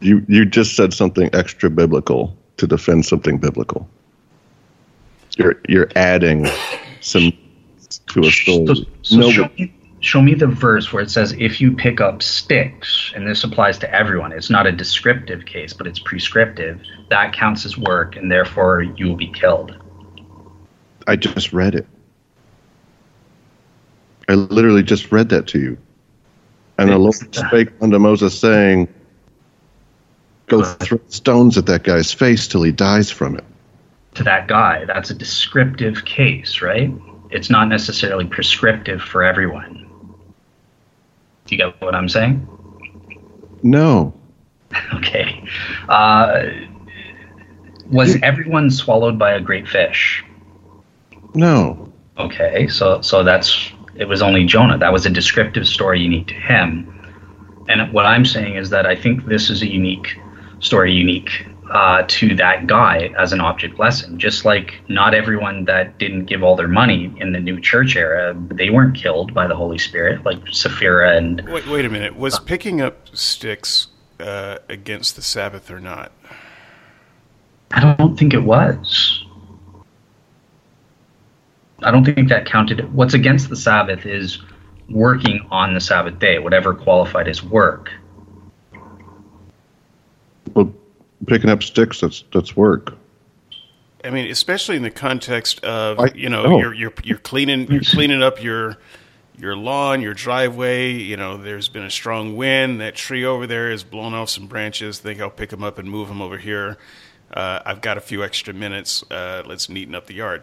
You 0.00 0.24
you 0.28 0.44
just 0.44 0.74
said 0.74 0.92
something 0.92 1.30
extra 1.32 1.70
biblical 1.70 2.36
to 2.56 2.66
defend 2.66 3.06
something 3.06 3.38
biblical. 3.38 3.88
You're 5.36 5.60
you're 5.68 5.90
adding 5.96 6.46
some 7.00 7.32
to 8.08 8.20
a 8.20 8.30
story. 8.30 8.66
So, 8.66 8.74
so 9.02 9.16
no, 9.16 9.30
show 9.30 9.50
me, 9.58 9.74
show 10.00 10.22
me 10.22 10.34
the 10.34 10.46
verse 10.46 10.92
where 10.92 11.02
it 11.02 11.10
says 11.10 11.32
if 11.38 11.60
you 11.60 11.72
pick 11.72 12.00
up 12.00 12.22
sticks 12.22 13.12
and 13.14 13.26
this 13.26 13.42
applies 13.42 13.78
to 13.78 13.92
everyone 13.92 14.32
it's 14.32 14.50
not 14.50 14.66
a 14.66 14.72
descriptive 14.72 15.46
case 15.46 15.72
but 15.72 15.86
it's 15.86 15.98
prescriptive 15.98 16.80
that 17.08 17.32
counts 17.32 17.64
as 17.64 17.78
work 17.78 18.16
and 18.16 18.30
therefore 18.30 18.82
you 18.82 19.06
will 19.06 19.16
be 19.16 19.30
killed. 19.32 19.74
I 21.06 21.16
just 21.16 21.52
read 21.52 21.74
it. 21.74 21.86
I 24.28 24.34
literally 24.34 24.82
just 24.82 25.12
read 25.12 25.28
that 25.30 25.46
to 25.48 25.58
you. 25.58 25.78
And 26.78 26.90
the 26.90 26.98
lord 26.98 27.14
spake 27.34 27.70
unto 27.80 27.98
moses 27.98 28.38
saying 28.38 28.92
go 30.48 30.62
throw 30.62 31.00
stones 31.08 31.56
at 31.56 31.66
that 31.66 31.84
guy's 31.84 32.12
face 32.12 32.48
till 32.48 32.62
he 32.62 32.72
dies 32.72 33.10
from 33.10 33.36
it 33.36 33.44
to 34.14 34.22
that 34.22 34.48
guy 34.48 34.84
that's 34.84 35.10
a 35.10 35.14
descriptive 35.14 36.04
case 36.04 36.62
right 36.62 36.90
it's 37.30 37.50
not 37.50 37.68
necessarily 37.68 38.24
prescriptive 38.24 39.02
for 39.02 39.22
everyone 39.22 39.84
do 41.46 41.54
you 41.54 41.58
get 41.58 41.80
what 41.80 41.94
I'm 41.94 42.08
saying? 42.08 42.48
No. 43.62 44.14
okay. 44.94 45.46
Uh, 45.88 46.46
was 47.90 48.16
everyone 48.22 48.70
swallowed 48.70 49.18
by 49.18 49.32
a 49.32 49.40
great 49.40 49.68
fish? 49.68 50.24
No. 51.34 51.92
Okay, 52.16 52.68
so 52.68 53.00
so 53.02 53.22
that's 53.22 53.70
it 53.96 54.06
was 54.06 54.22
only 54.22 54.44
Jonah. 54.46 54.78
That 54.78 54.92
was 54.92 55.04
a 55.04 55.10
descriptive 55.10 55.66
story 55.66 56.00
unique 56.00 56.28
to 56.28 56.34
him. 56.34 56.90
And 57.68 57.92
what 57.92 58.06
I'm 58.06 58.24
saying 58.24 58.56
is 58.56 58.70
that 58.70 58.86
I 58.86 58.94
think 58.94 59.26
this 59.26 59.50
is 59.50 59.62
a 59.62 59.66
unique 59.66 60.18
story, 60.60 60.92
unique 60.92 61.46
uh, 61.70 62.04
to 62.06 62.34
that 62.36 62.66
guy 62.66 63.10
as 63.18 63.32
an 63.32 63.40
object 63.40 63.78
lesson. 63.78 64.18
Just 64.18 64.44
like 64.44 64.82
not 64.88 65.14
everyone 65.14 65.64
that 65.64 65.98
didn't 65.98 66.26
give 66.26 66.42
all 66.42 66.56
their 66.56 66.68
money 66.68 67.12
in 67.18 67.32
the 67.32 67.40
new 67.40 67.60
church 67.60 67.96
era, 67.96 68.34
they 68.50 68.70
weren't 68.70 68.96
killed 68.96 69.32
by 69.34 69.46
the 69.46 69.56
Holy 69.56 69.78
Spirit, 69.78 70.24
like 70.24 70.38
Sapphira 70.52 71.16
and. 71.16 71.42
Wait, 71.48 71.66
wait 71.66 71.84
a 71.84 71.90
minute. 71.90 72.16
Was 72.16 72.38
picking 72.38 72.80
up 72.80 73.08
sticks 73.16 73.88
uh, 74.20 74.58
against 74.68 75.16
the 75.16 75.22
Sabbath 75.22 75.70
or 75.70 75.80
not? 75.80 76.12
I 77.70 77.94
don't 77.96 78.16
think 78.16 78.34
it 78.34 78.42
was. 78.42 79.24
I 81.82 81.90
don't 81.90 82.04
think 82.04 82.28
that 82.28 82.46
counted. 82.46 82.92
What's 82.94 83.14
against 83.14 83.48
the 83.48 83.56
Sabbath 83.56 84.06
is 84.06 84.40
working 84.88 85.46
on 85.50 85.74
the 85.74 85.80
Sabbath 85.80 86.18
day, 86.18 86.38
whatever 86.38 86.74
qualified 86.74 87.26
as 87.26 87.42
work. 87.42 87.90
Well, 90.54 90.72
picking 91.24 91.50
up 91.50 91.62
sticks 91.62 92.00
that's 92.00 92.24
that's 92.32 92.56
work. 92.56 92.94
I 94.04 94.10
mean, 94.10 94.30
especially 94.30 94.76
in 94.76 94.82
the 94.82 94.90
context 94.90 95.64
of 95.64 95.98
I, 95.98 96.12
you 96.14 96.28
know 96.28 96.58
you're 96.58 96.74
you're 96.74 96.94
you're 97.02 97.18
cleaning 97.18 97.70
you're 97.70 97.82
cleaning 97.82 98.22
up 98.22 98.42
your 98.42 98.76
your 99.38 99.56
lawn, 99.56 100.00
your 100.00 100.14
driveway. 100.14 100.92
You 100.92 101.16
know, 101.16 101.36
there's 101.36 101.68
been 101.68 101.84
a 101.84 101.90
strong 101.90 102.36
wind. 102.36 102.80
That 102.80 102.94
tree 102.94 103.24
over 103.24 103.46
there 103.46 103.70
has 103.70 103.82
blown 103.82 104.14
off 104.14 104.28
some 104.30 104.46
branches. 104.46 104.98
Think 104.98 105.20
I'll 105.20 105.30
pick 105.30 105.50
them 105.50 105.64
up 105.64 105.78
and 105.78 105.90
move 105.90 106.08
them 106.08 106.20
over 106.20 106.38
here. 106.38 106.76
Uh, 107.32 107.60
I've 107.64 107.80
got 107.80 107.96
a 107.96 108.00
few 108.00 108.22
extra 108.22 108.54
minutes. 108.54 109.02
Uh, 109.10 109.42
let's 109.46 109.68
neaten 109.68 109.94
up 109.94 110.06
the 110.06 110.14
yard. 110.14 110.42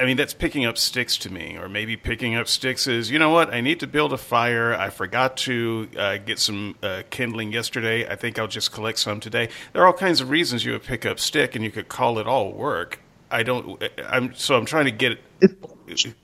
I 0.00 0.04
mean, 0.04 0.16
that's 0.16 0.34
picking 0.34 0.64
up 0.64 0.78
sticks 0.78 1.16
to 1.18 1.32
me. 1.32 1.56
Or 1.56 1.68
maybe 1.68 1.96
picking 1.96 2.36
up 2.36 2.46
sticks 2.46 2.86
is, 2.86 3.10
you 3.10 3.18
know 3.18 3.30
what, 3.30 3.52
I 3.52 3.60
need 3.60 3.80
to 3.80 3.86
build 3.86 4.12
a 4.12 4.18
fire. 4.18 4.72
I 4.74 4.90
forgot 4.90 5.36
to 5.38 5.88
uh, 5.98 6.18
get 6.18 6.38
some 6.38 6.76
uh, 6.82 7.02
kindling 7.10 7.52
yesterday. 7.52 8.08
I 8.08 8.14
think 8.14 8.38
I'll 8.38 8.46
just 8.46 8.70
collect 8.72 8.98
some 8.98 9.18
today. 9.18 9.48
There 9.72 9.82
are 9.82 9.86
all 9.86 9.92
kinds 9.92 10.20
of 10.20 10.30
reasons 10.30 10.64
you 10.64 10.72
would 10.72 10.84
pick 10.84 11.04
up 11.04 11.18
stick, 11.18 11.56
and 11.56 11.64
you 11.64 11.70
could 11.70 11.88
call 11.88 12.18
it 12.18 12.26
all 12.28 12.52
work. 12.52 13.00
I 13.30 13.42
don't. 13.42 13.82
I'm 14.06 14.34
so 14.34 14.56
I'm 14.56 14.64
trying 14.64 14.86
to 14.86 14.90
get 14.90 15.12
it. 15.12 15.60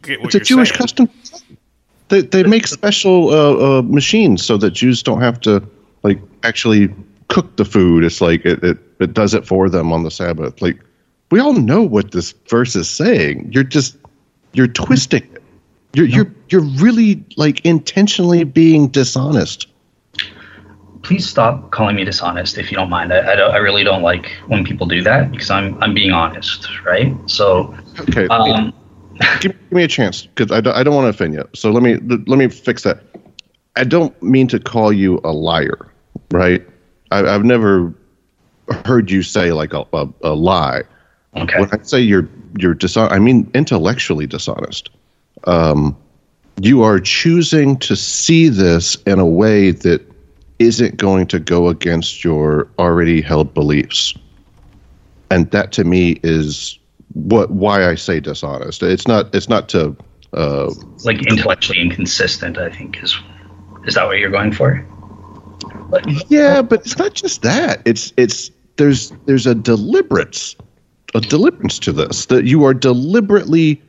Get 0.02 0.20
it's 0.20 0.34
a 0.34 0.40
Jewish 0.40 0.70
saying. 0.70 0.78
custom. 0.78 1.10
They 2.09 2.22
they 2.22 2.44
make 2.44 2.66
special 2.66 3.30
uh, 3.30 3.78
uh, 3.78 3.82
machines 3.82 4.44
so 4.44 4.56
that 4.59 4.70
Jews 4.70 5.02
don't 5.02 5.20
have 5.20 5.40
to 5.42 5.62
like 6.02 6.20
actually 6.44 6.94
cook 7.28 7.56
the 7.56 7.64
food. 7.64 8.05
It's 8.05 8.20
like 8.20 8.44
it, 8.46 8.62
it 8.62 8.78
it 9.01 9.12
does 9.12 9.34
it 9.34 9.46
for 9.46 9.68
them 9.68 9.92
on 9.92 10.05
the 10.05 10.10
Sabbath. 10.10 10.62
Like 10.62 10.78
we 11.35 11.40
all 11.40 11.55
know 11.55 11.82
what 11.82 12.12
this 12.12 12.31
verse 12.48 12.77
is 12.77 12.89
saying. 12.89 13.51
You're 13.52 13.65
just 13.65 13.97
you're 14.52 14.69
twisting 14.69 15.24
it. 15.35 15.43
You're 15.93 16.06
you're 16.06 16.32
you're 16.48 16.61
really 16.61 17.24
like 17.36 17.61
intentionally 17.66 18.44
being 18.44 18.86
dishonest. 18.86 19.66
Please 21.02 21.28
stop 21.28 21.73
calling 21.73 21.97
me 21.97 22.05
dishonest 22.05 22.56
if 22.56 22.70
you 22.70 22.77
don't 22.77 22.89
mind. 22.89 23.12
I, 23.12 23.32
I, 23.32 23.35
don't, 23.35 23.51
I 23.51 23.56
really 23.56 23.82
don't 23.82 24.02
like 24.02 24.31
when 24.47 24.65
people 24.65 24.86
do 24.86 25.02
that 25.02 25.32
because 25.32 25.51
I'm 25.51 25.82
I'm 25.82 25.93
being 25.93 26.12
honest, 26.12 26.69
right? 26.85 27.12
So 27.28 27.77
okay, 27.98 28.28
um, 28.28 28.73
give, 29.40 29.51
give, 29.61 29.73
me 29.73 29.82
a 29.82 29.89
chance 29.89 30.27
because 30.27 30.52
I 30.52 30.61
don't, 30.61 30.77
I 30.77 30.85
don't 30.85 30.94
want 30.94 31.06
to 31.06 31.09
offend 31.09 31.35
you. 31.35 31.48
So 31.52 31.73
let 31.73 31.82
me 31.82 31.97
let 32.28 32.39
me 32.39 32.47
fix 32.47 32.85
that. 32.85 33.02
I 33.74 33.82
don't 33.82 34.15
mean 34.23 34.47
to 34.47 34.61
call 34.61 34.93
you 34.93 35.20
a 35.24 35.32
liar, 35.32 35.93
right? 36.31 36.65
I, 37.11 37.28
have 37.28 37.44
never 37.44 37.93
heard 38.85 39.11
you 39.11 39.24
say 39.24 39.51
like 39.51 39.73
a, 39.73 39.85
a, 39.93 40.09
a 40.23 40.35
lie. 40.35 40.85
Okay. 41.36 41.61
When 41.61 41.69
I 41.73 41.82
say 41.82 42.01
you're 42.01 42.28
you're 42.59 42.74
dishonest, 42.74 43.12
I 43.12 43.19
mean 43.19 43.51
intellectually 43.55 44.27
dishonest. 44.27 44.90
Um, 45.44 45.97
you 46.61 46.82
are 46.82 47.01
choosing 47.01 47.77
to 47.78 47.97
see 47.97 48.48
this 48.48 48.94
in 49.06 49.19
a 49.19 49.27
way 49.27 49.73
that 49.73 50.01
isn't 50.59 50.97
going 50.97 51.27
to 51.27 51.40
go 51.40 51.69
against 51.69 52.23
your 52.23 52.69
already 52.78 53.20
held 53.20 53.52
beliefs, 53.55 54.15
and 55.31 55.51
that 55.51 55.73
to 55.73 55.85
me 55.85 56.20
is 56.23 56.78
what 57.15 57.51
why 57.51 57.89
I 57.89 57.97
say 57.97 58.20
dishonest. 58.20 58.82
It's 58.82 59.09
not 59.09 59.35
it's 59.35 59.48
not 59.48 59.69
to 59.70 59.97
uh, 60.32 60.73
like 61.05 61.27
intellectually 61.27 61.81
inconsistent. 61.81 62.59
I 62.59 62.70
think 62.70 63.02
is 63.02 63.19
is 63.86 63.94
that 63.94 64.06
what 64.06 64.19
you're 64.19 64.31
going 64.31 64.52
for? 64.52 64.86
yeah, 66.28 66.62
but 66.62 66.81
it's 66.81 66.98
not 66.98 67.15
just 67.15 67.43
that. 67.43 67.82
It's 67.85 68.12
it's 68.16 68.51
there's 68.77 69.11
there's 69.27 69.47
a 69.47 69.55
deliberate 69.55 70.55
a 71.15 71.20
deliberance 71.20 71.78
to 71.78 71.93
this 71.93 72.27
that 72.27 72.45
you 72.45 72.65
are 72.65 72.74
deliberately 72.74 73.81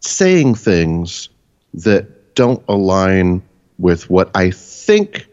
saying 0.00 0.54
things 0.54 1.28
that 1.74 2.34
don't 2.34 2.62
align 2.68 3.42
with 3.78 4.08
what 4.10 4.30
I 4.34 4.50
think 4.50 5.26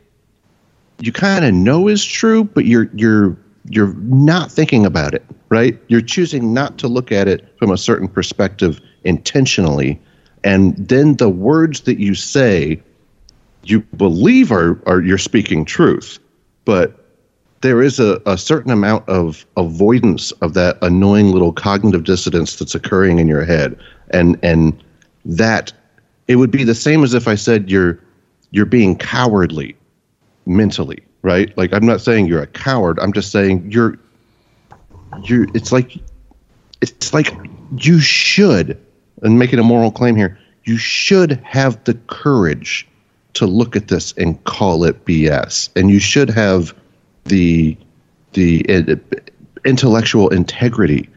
you 0.99 1.11
kind 1.11 1.45
of 1.45 1.53
know 1.53 1.87
is 1.87 2.03
true, 2.03 2.43
but 2.43 2.65
you're 2.65 2.89
you're 2.93 3.37
you're 3.69 3.93
not 3.95 4.51
thinking 4.51 4.85
about 4.85 5.13
it, 5.13 5.25
right? 5.49 5.79
You're 5.87 6.01
choosing 6.01 6.53
not 6.53 6.77
to 6.79 6.87
look 6.87 7.11
at 7.11 7.27
it 7.27 7.53
from 7.57 7.71
a 7.71 7.77
certain 7.77 8.07
perspective 8.07 8.79
intentionally, 9.03 9.99
and 10.43 10.75
then 10.77 11.15
the 11.15 11.29
words 11.29 11.81
that 11.81 11.99
you 11.99 12.15
say 12.15 12.81
you 13.63 13.81
believe 13.97 14.51
are 14.51 14.79
are 14.85 15.01
you're 15.01 15.17
speaking 15.17 15.65
truth, 15.65 16.19
but 16.65 17.04
there 17.65 17.81
is 17.81 17.99
a, 17.99 18.21
a 18.27 18.37
certain 18.37 18.71
amount 18.71 19.09
of 19.09 19.43
avoidance 19.57 20.31
of 20.33 20.53
that 20.53 20.77
annoying 20.83 21.31
little 21.31 21.51
cognitive 21.51 22.03
dissonance 22.03 22.55
that's 22.57 22.75
occurring 22.75 23.17
in 23.17 23.27
your 23.27 23.43
head. 23.43 23.77
And 24.11 24.37
and 24.43 24.81
that 25.25 25.73
it 26.27 26.35
would 26.35 26.51
be 26.51 26.63
the 26.63 26.75
same 26.75 27.03
as 27.03 27.15
if 27.15 27.27
i 27.27 27.33
said 27.33 27.71
you're 27.71 27.99
you're 28.51 28.67
being 28.67 28.95
cowardly 28.95 29.75
mentally 30.45 31.03
right? 31.23 31.57
Like 31.57 31.73
i'm 31.73 31.87
not 31.87 32.01
saying 32.01 32.27
you're 32.27 32.43
a 32.43 32.47
coward. 32.47 32.99
I'm 32.99 33.11
just 33.11 33.31
saying 33.31 33.71
you're 33.71 33.97
you 35.23 35.47
it's 35.55 35.71
like 35.71 35.97
it's 36.81 37.13
like 37.15 37.33
you 37.77 37.99
should 37.99 38.79
and 39.23 39.39
making 39.39 39.57
a 39.57 39.63
moral 39.63 39.91
claim 39.91 40.15
here 40.15 40.37
you 40.65 40.77
should 40.77 41.31
have 41.43 41.83
the 41.85 41.95
courage 42.07 42.87
to 43.33 43.47
look 43.47 43.75
at 43.75 43.87
this 43.87 44.13
and 44.17 44.43
call 44.43 44.83
it 44.83 45.05
bs 45.05 45.69
and 45.75 45.89
you 45.89 45.99
should 45.99 46.29
have 46.29 46.75
the 47.25 47.77
the 48.33 48.65
uh, 48.69 48.95
intellectual 49.65 50.29
integrity 50.29 51.09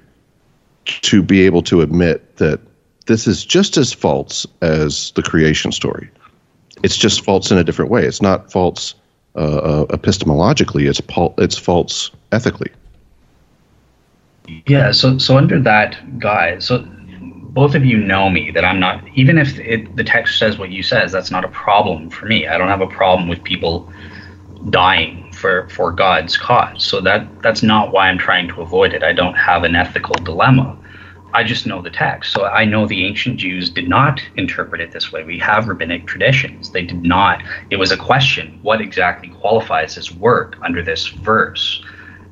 to 0.85 1.23
be 1.23 1.43
able 1.43 1.63
to 1.63 1.81
admit 1.81 2.37
that 2.37 2.61
this 3.07 3.27
is 3.27 3.45
just 3.45 3.77
as 3.77 3.93
false 3.93 4.47
as 4.63 5.13
the 5.13 5.23
creation 5.23 5.73
story. 5.73 6.11
It's 6.83 6.97
just 6.97 7.25
false 7.25 7.51
in 7.51 7.59
a 7.59 7.65
different 7.65 7.91
way. 7.91 8.05
It's 8.05 8.23
not 8.23 8.51
false 8.53 8.95
uh, 9.35 9.39
uh, 9.39 9.87
epistemologically. 9.87 10.89
It's 10.89 11.01
it's 11.39 11.59
false 11.59 12.11
ethically. 12.33 12.71
Yeah, 14.67 14.93
so 14.93 15.19
so 15.19 15.37
under 15.37 15.61
that 15.61 16.19
guise, 16.19 16.67
so 16.67 16.87
both 17.59 17.75
of 17.75 17.85
you 17.85 17.99
know 17.99 18.31
me 18.31 18.51
that 18.53 18.65
I'm 18.65 18.81
not 18.81 19.03
even 19.15 19.37
if 19.37 19.59
it, 19.59 19.97
the 19.97 20.05
text 20.05 20.39
says 20.39 20.59
what 20.59 20.71
you 20.71 20.83
says, 20.83 21.13
that's 21.13 21.31
not 21.31 21.45
a 21.45 21.49
problem 21.49 22.09
for 22.09 22.27
me. 22.27 22.47
I 22.47 22.57
don't 22.57 22.69
have 22.69 22.81
a 22.81 22.87
problem 22.87 23.29
with 23.29 23.43
people 23.43 23.93
dying 24.71 25.28
for 25.39 25.69
for 25.69 25.93
God's 25.93 26.37
cause. 26.37 26.85
So 26.85 27.01
that 27.03 27.27
that's 27.43 27.63
not 27.63 27.93
why 27.93 28.09
I'm 28.09 28.19
trying 28.19 28.49
to 28.49 28.61
avoid 28.61 28.93
it. 28.93 29.03
I 29.03 29.13
don't 29.13 29.35
have 29.35 29.65
an 29.65 29.75
ethical 29.75 30.15
dilemma. 30.25 30.77
I 31.35 31.45
just 31.45 31.67
know 31.67 31.83
the 31.83 31.91
text. 31.91 32.33
So 32.33 32.47
I 32.47 32.65
know 32.65 32.87
the 32.87 33.05
ancient 33.05 33.37
Jews 33.39 33.69
did 33.69 33.89
not 33.89 34.21
interpret 34.37 34.81
it 34.81 34.93
this 34.93 35.13
way. 35.13 35.25
We 35.25 35.39
have 35.39 35.69
rabbinic 35.69 36.07
traditions. 36.07 36.71
They 36.71 36.83
did 36.83 37.03
not. 37.03 37.43
It 37.71 37.77
was 37.77 37.93
a 37.93 37.97
question 37.97 38.59
what 38.63 38.81
exactly 38.81 39.29
qualifies 39.29 39.99
as 39.99 40.11
work 40.11 40.57
under 40.63 40.83
this 40.83 41.09
verse? 41.09 41.83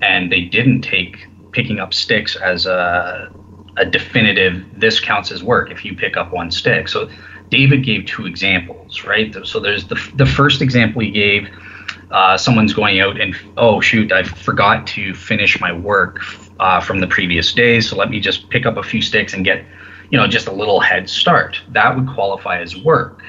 And 0.01 0.33
they 0.33 0.43
didn't 0.43 0.81
take 0.83 1.27
picking 1.53 1.78
up 1.78 1.95
sticks 1.95 2.37
as 2.37 2.66
a, 2.66 3.33
a 3.77 3.85
definitive 3.87 4.65
this 4.74 5.01
counts 5.01 5.31
as 5.31 5.43
work 5.43 5.70
if 5.70 5.85
you 5.85 5.97
pick 5.97 6.16
up 6.16 6.31
one 6.31 6.51
stick 6.51 6.87
so 6.87 7.09
david 7.49 7.83
gave 7.83 8.05
two 8.05 8.27
examples 8.27 9.05
right 9.05 9.35
so 9.45 9.59
there's 9.59 9.87
the, 9.87 9.95
the 10.16 10.27
first 10.27 10.61
example 10.61 11.01
he 11.01 11.11
gave 11.11 11.49
uh, 12.11 12.37
someone's 12.37 12.73
going 12.73 13.01
out 13.01 13.20
and 13.20 13.37
oh 13.57 13.81
shoot 13.81 14.12
i 14.12 14.23
forgot 14.23 14.87
to 14.87 15.15
finish 15.15 15.61
my 15.61 15.73
work 15.73 16.20
uh, 16.61 16.81
from 16.81 17.01
the 17.01 17.07
previous 17.07 17.53
day 17.53 17.81
so 17.81 17.97
let 17.97 18.11
me 18.11 18.20
just 18.20 18.49
pick 18.51 18.66
up 18.66 18.77
a 18.77 18.83
few 18.83 19.03
sticks 19.03 19.33
and 19.35 19.45
get 19.45 19.65
you 20.11 20.19
know 20.19 20.27
just 20.27 20.47
a 20.47 20.53
little 20.53 20.81
head 20.81 21.09
start 21.09 21.61
that 21.70 21.97
would 21.97 22.09
qualify 22.09 22.61
as 22.61 22.77
work 22.77 23.23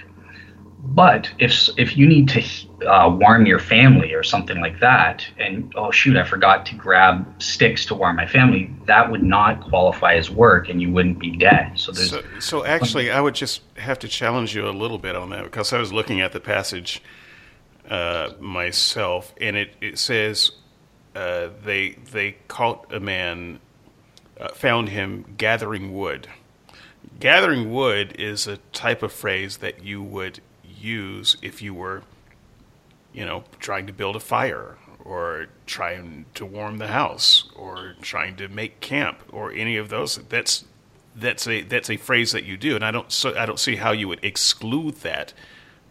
but 0.97 1.29
if 1.37 1.69
if 1.77 1.97
you 1.97 2.07
need 2.07 2.29
to 2.29 2.41
uh, 2.87 3.09
warm 3.09 3.45
your 3.45 3.59
family 3.59 4.13
or 4.13 4.23
something 4.23 4.59
like 4.61 4.79
that, 4.79 5.27
and 5.37 5.71
oh 5.75 5.91
shoot, 5.91 6.15
I 6.15 6.23
forgot 6.23 6.65
to 6.67 6.75
grab 6.75 7.41
sticks 7.41 7.85
to 7.87 7.95
warm 7.95 8.15
my 8.15 8.25
family, 8.25 8.71
that 8.85 9.11
would 9.11 9.23
not 9.23 9.61
qualify 9.67 10.15
as 10.15 10.29
work, 10.29 10.69
and 10.69 10.81
you 10.81 10.91
wouldn't 10.91 11.19
be 11.19 11.35
dead. 11.35 11.73
So 11.75 11.91
there's. 11.91 12.11
So, 12.11 12.23
so 12.39 12.65
actually, 12.65 13.11
I 13.11 13.19
would 13.19 13.35
just 13.35 13.61
have 13.75 13.99
to 13.99 14.07
challenge 14.07 14.55
you 14.55 14.67
a 14.67 14.71
little 14.71 14.97
bit 14.97 15.15
on 15.15 15.29
that 15.31 15.43
because 15.43 15.73
I 15.73 15.79
was 15.79 15.91
looking 15.91 16.21
at 16.21 16.31
the 16.31 16.39
passage 16.39 17.01
uh, 17.89 18.33
myself, 18.39 19.33
and 19.39 19.55
it 19.55 19.73
it 19.81 19.97
says 19.97 20.51
uh, 21.15 21.49
they 21.63 21.91
they 22.11 22.37
caught 22.47 22.93
a 22.93 22.99
man, 22.99 23.59
uh, 24.39 24.49
found 24.49 24.89
him 24.89 25.35
gathering 25.37 25.93
wood. 25.93 26.27
Gathering 27.19 27.71
wood 27.71 28.15
is 28.19 28.47
a 28.47 28.57
type 28.73 29.01
of 29.01 29.11
phrase 29.11 29.57
that 29.57 29.83
you 29.83 30.03
would 30.03 30.41
use 30.63 31.37
if 31.41 31.61
you 31.61 31.73
were, 31.73 32.03
you 33.13 33.25
know, 33.25 33.43
trying 33.59 33.87
to 33.87 33.93
build 33.93 34.15
a 34.15 34.19
fire 34.19 34.77
or 35.03 35.47
trying 35.65 36.25
to 36.35 36.45
warm 36.45 36.77
the 36.77 36.87
house 36.87 37.49
or 37.55 37.95
trying 38.01 38.35
to 38.35 38.47
make 38.49 38.79
camp 38.81 39.23
or 39.31 39.51
any 39.51 39.77
of 39.77 39.89
those. 39.89 40.17
That's 40.29 40.65
that's 41.15 41.47
a 41.47 41.61
that's 41.63 41.89
a 41.89 41.97
phrase 41.97 42.33
that 42.33 42.43
you 42.43 42.57
do, 42.57 42.75
and 42.75 42.85
I 42.85 42.91
don't 42.91 43.11
so 43.11 43.35
I 43.35 43.45
don't 43.45 43.59
see 43.59 43.77
how 43.77 43.91
you 43.91 44.07
would 44.07 44.23
exclude 44.23 44.97
that 44.97 45.33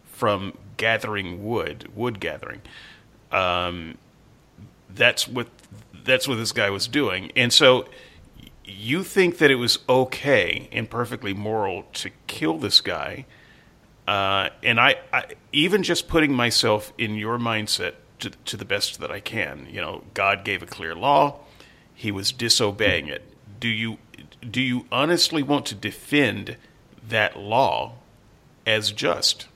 from 0.05 0.57
gathering 0.77 1.45
wood, 1.45 1.89
wood 1.95 2.19
gathering. 2.19 2.61
Um, 3.31 3.97
that's 4.89 5.27
what 5.27 5.47
that's 6.05 6.27
what 6.27 6.35
this 6.35 6.51
guy 6.51 6.69
was 6.69 6.87
doing, 6.87 7.31
and 7.35 7.51
so 7.51 7.87
you 8.63 9.03
think 9.03 9.37
that 9.37 9.51
it 9.51 9.55
was 9.55 9.79
okay 9.87 10.69
and 10.71 10.89
perfectly 10.89 11.33
moral 11.33 11.83
to 11.93 12.09
kill 12.27 12.57
this 12.57 12.81
guy 12.81 13.25
uh, 14.07 14.49
and 14.63 14.79
I, 14.79 14.95
I, 15.11 15.25
even 15.51 15.83
just 15.83 16.07
putting 16.07 16.33
myself 16.33 16.93
in 16.97 17.15
your 17.15 17.37
mindset 17.37 17.95
to, 18.19 18.29
to 18.29 18.55
the 18.55 18.63
best 18.63 18.99
that 19.01 19.11
I 19.11 19.19
can. 19.19 19.67
You 19.69 19.81
know, 19.81 20.03
God 20.13 20.45
gave 20.45 20.63
a 20.63 20.65
clear 20.65 20.95
law; 20.95 21.39
He 21.93 22.11
was 22.11 22.31
disobeying 22.31 23.07
it. 23.07 23.21
Do 23.59 23.67
you 23.67 23.97
do 24.49 24.61
you 24.61 24.85
honestly 24.91 25.43
want 25.43 25.65
to 25.67 25.75
defend 25.75 26.55
that 27.05 27.37
law 27.37 27.95
as 28.65 28.91
just? 28.91 29.47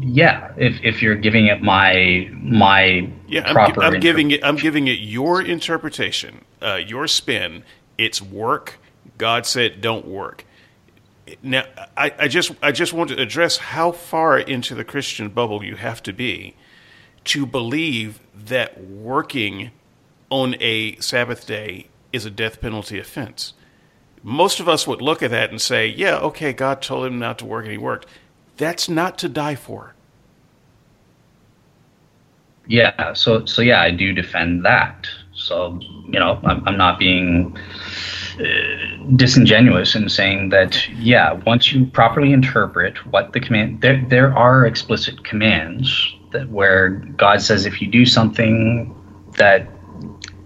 Yeah, 0.00 0.52
if 0.56 0.82
if 0.82 1.02
you're 1.02 1.14
giving 1.14 1.46
it 1.46 1.62
my 1.62 2.30
my 2.32 3.10
yeah, 3.28 3.42
I'm, 3.46 3.80
I'm 3.80 4.00
giving 4.00 4.30
it 4.30 4.42
I'm 4.42 4.56
giving 4.56 4.88
it 4.88 4.98
your 4.98 5.42
interpretation, 5.42 6.44
uh, 6.62 6.76
your 6.76 7.06
spin. 7.06 7.64
It's 7.98 8.22
work. 8.22 8.78
God 9.18 9.44
said, 9.44 9.80
"Don't 9.80 10.06
work." 10.06 10.44
now 11.42 11.64
I, 11.96 12.12
I 12.18 12.28
just 12.28 12.52
I 12.62 12.72
just 12.72 12.92
want 12.92 13.10
to 13.10 13.20
address 13.20 13.58
how 13.58 13.92
far 13.92 14.38
into 14.38 14.74
the 14.74 14.84
Christian 14.84 15.28
bubble 15.28 15.64
you 15.64 15.76
have 15.76 16.02
to 16.04 16.12
be 16.12 16.54
to 17.24 17.46
believe 17.46 18.20
that 18.34 18.82
working 18.82 19.70
on 20.30 20.56
a 20.60 20.96
Sabbath 20.96 21.46
day 21.46 21.88
is 22.12 22.24
a 22.24 22.30
death 22.30 22.60
penalty 22.60 22.98
offense. 22.98 23.54
Most 24.22 24.60
of 24.60 24.68
us 24.68 24.86
would 24.86 25.00
look 25.00 25.22
at 25.22 25.30
that 25.30 25.50
and 25.50 25.60
say, 25.60 25.86
"Yeah, 25.86 26.16
okay, 26.18 26.52
God 26.52 26.82
told 26.82 27.06
him 27.06 27.18
not 27.18 27.38
to 27.40 27.46
work 27.46 27.64
and 27.64 27.72
he 27.72 27.78
worked." 27.78 28.06
That's 28.60 28.90
not 28.90 29.16
to 29.18 29.28
die 29.28 29.54
for. 29.54 29.94
Yeah, 32.66 33.14
so 33.14 33.46
so 33.46 33.62
yeah, 33.62 33.80
I 33.80 33.90
do 33.90 34.12
defend 34.12 34.66
that. 34.66 35.08
So 35.32 35.80
you 35.80 36.20
know, 36.20 36.38
I'm, 36.44 36.62
I'm 36.68 36.76
not 36.76 36.98
being 36.98 37.56
uh, 38.38 38.44
disingenuous 39.16 39.94
in 39.94 40.08
saying 40.08 40.50
that 40.50 40.88
yeah 40.90 41.32
once 41.46 41.72
you 41.72 41.86
properly 41.86 42.32
interpret 42.32 42.94
what 43.06 43.32
the 43.32 43.40
command 43.40 43.80
there, 43.80 44.04
there 44.08 44.36
are 44.36 44.66
explicit 44.66 45.24
commands 45.24 46.14
that 46.32 46.48
where 46.48 46.90
god 47.16 47.42
says 47.42 47.66
if 47.66 47.82
you 47.82 47.88
do 47.88 48.06
something 48.06 48.94
that 49.36 49.66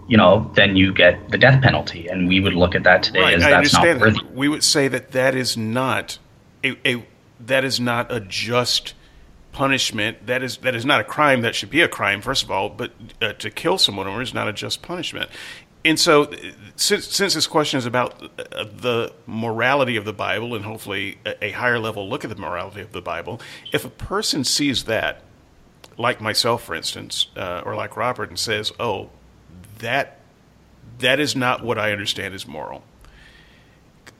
you 0.08 0.16
know 0.16 0.50
then 0.54 0.76
you 0.76 0.92
get 0.94 1.28
the 1.30 1.38
death 1.38 1.62
penalty 1.62 2.08
and 2.08 2.26
we 2.26 2.40
would 2.40 2.54
look 2.54 2.74
at 2.74 2.84
that 2.84 3.02
today 3.02 3.20
right, 3.20 3.34
as 3.34 3.44
I 3.44 3.50
that's 3.50 3.72
not 3.74 3.84
worthy 3.84 4.18
that. 4.18 4.34
we 4.34 4.48
would 4.48 4.64
say 4.64 4.88
that 4.88 5.12
that 5.12 5.34
is 5.34 5.56
not 5.56 6.18
a, 6.64 6.76
a 6.88 7.04
that 7.40 7.64
is 7.64 7.80
not 7.80 8.12
a 8.12 8.20
just 8.20 8.94
punishment. 9.52 10.26
That 10.26 10.42
is 10.42 10.58
that 10.58 10.74
is 10.74 10.84
not 10.84 11.00
a 11.00 11.04
crime. 11.04 11.42
That 11.42 11.54
should 11.54 11.70
be 11.70 11.80
a 11.80 11.88
crime 11.88 12.20
first 12.20 12.42
of 12.42 12.50
all. 12.50 12.68
But 12.68 12.92
uh, 13.22 13.32
to 13.34 13.50
kill 13.50 13.78
someone 13.78 14.08
is 14.20 14.34
not 14.34 14.48
a 14.48 14.52
just 14.52 14.82
punishment. 14.82 15.30
And 15.86 16.00
so, 16.00 16.30
since, 16.76 17.06
since 17.08 17.34
this 17.34 17.46
question 17.46 17.76
is 17.76 17.84
about 17.84 18.22
uh, 18.22 18.64
the 18.64 19.12
morality 19.26 19.96
of 19.96 20.06
the 20.06 20.14
Bible 20.14 20.54
and 20.54 20.64
hopefully 20.64 21.18
a, 21.26 21.46
a 21.46 21.50
higher 21.50 21.78
level 21.78 22.08
look 22.08 22.24
at 22.24 22.30
the 22.30 22.36
morality 22.36 22.80
of 22.80 22.92
the 22.92 23.02
Bible, 23.02 23.38
if 23.70 23.84
a 23.84 23.90
person 23.90 24.44
sees 24.44 24.84
that, 24.84 25.20
like 25.98 26.22
myself, 26.22 26.64
for 26.64 26.74
instance, 26.74 27.26
uh, 27.36 27.62
or 27.66 27.74
like 27.74 27.98
Robert, 27.98 28.30
and 28.30 28.38
says, 28.38 28.72
"Oh, 28.80 29.10
that 29.78 30.20
that 31.00 31.20
is 31.20 31.36
not 31.36 31.62
what 31.62 31.78
I 31.78 31.92
understand 31.92 32.34
as 32.34 32.46
moral," 32.46 32.82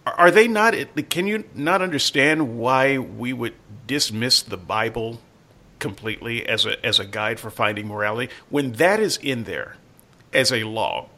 are 0.07 0.31
they 0.31 0.49
not? 0.49 0.75
Can 1.09 1.27
you 1.27 1.45
not 1.55 1.83
understand 1.83 2.59
why 2.59 2.99
we 2.99 3.33
would 3.33 3.55
dismiss 3.87 4.43
the 4.43 4.57
Bible 4.57 5.21
completely 5.79 6.47
as 6.47 6.67
a 6.67 6.85
as 6.85 6.99
a 6.99 7.05
guide 7.05 7.41
for 7.41 7.51
finding 7.51 7.87
morality 7.89 8.33
when 8.51 8.73
that 8.73 9.01
is 9.01 9.17
in 9.19 9.45
there 9.45 9.77
as 10.33 10.53
a 10.53 10.65
law? 10.65 11.09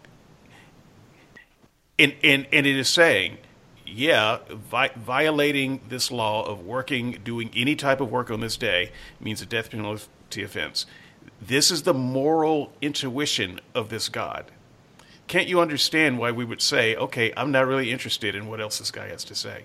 and, 1.99 2.15
and, 2.23 2.47
and 2.53 2.67
it 2.67 2.77
is 2.77 2.89
saying, 2.89 3.39
yeah, 3.87 4.39
vi- 4.51 4.91
violating 4.97 5.81
this 5.89 6.11
law 6.11 6.45
of 6.45 6.65
working, 6.65 7.21
doing 7.25 7.51
any 7.55 7.77
type 7.77 8.01
of 8.01 8.11
work 8.11 8.31
on 8.31 8.41
this 8.41 8.57
day 8.57 8.93
means 9.21 9.41
a 9.41 9.47
death 9.47 9.71
penalty 9.71 10.43
offense. 10.43 10.87
This 11.41 11.71
is 11.71 11.83
the 11.83 11.95
moral 11.95 12.73
intuition 12.81 13.61
of 13.75 13.89
this 13.89 14.09
God. 14.09 14.51
Can't 15.29 15.49
you 15.49 15.61
understand 15.61 16.19
why 16.19 16.31
we 16.31 16.45
would 16.45 16.63
say, 16.63 16.95
okay, 16.97 17.33
I'm 17.37 17.51
not 17.51 17.67
really 17.67 17.91
interested 17.91 18.35
in 18.35 18.49
what 18.49 18.61
else 18.61 18.79
this 18.79 18.91
guy 18.91 19.09
has 19.09 19.25
to 19.25 19.35
say? 19.35 19.65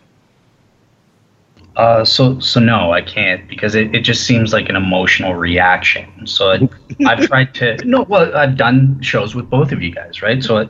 Uh, 1.76 2.04
so 2.04 2.38
so 2.40 2.60
no, 2.60 2.92
I 2.92 3.02
can't 3.02 3.48
because 3.48 3.76
it, 3.76 3.96
it 3.96 4.02
just 4.02 4.26
seems 4.28 4.52
like 4.52 4.68
an 4.68 4.76
emotional 4.76 5.36
reaction. 5.36 6.28
So 6.28 6.52
it, 6.52 6.70
I've 7.06 7.28
tried 7.28 7.54
to 7.56 7.78
no, 7.86 8.04
well, 8.04 8.36
I've 8.36 8.58
done 8.58 9.02
shows 9.02 9.36
with 9.36 9.50
both 9.50 9.72
of 9.72 9.82
you 9.82 9.92
guys, 9.92 10.22
right? 10.22 10.44
So 10.44 10.68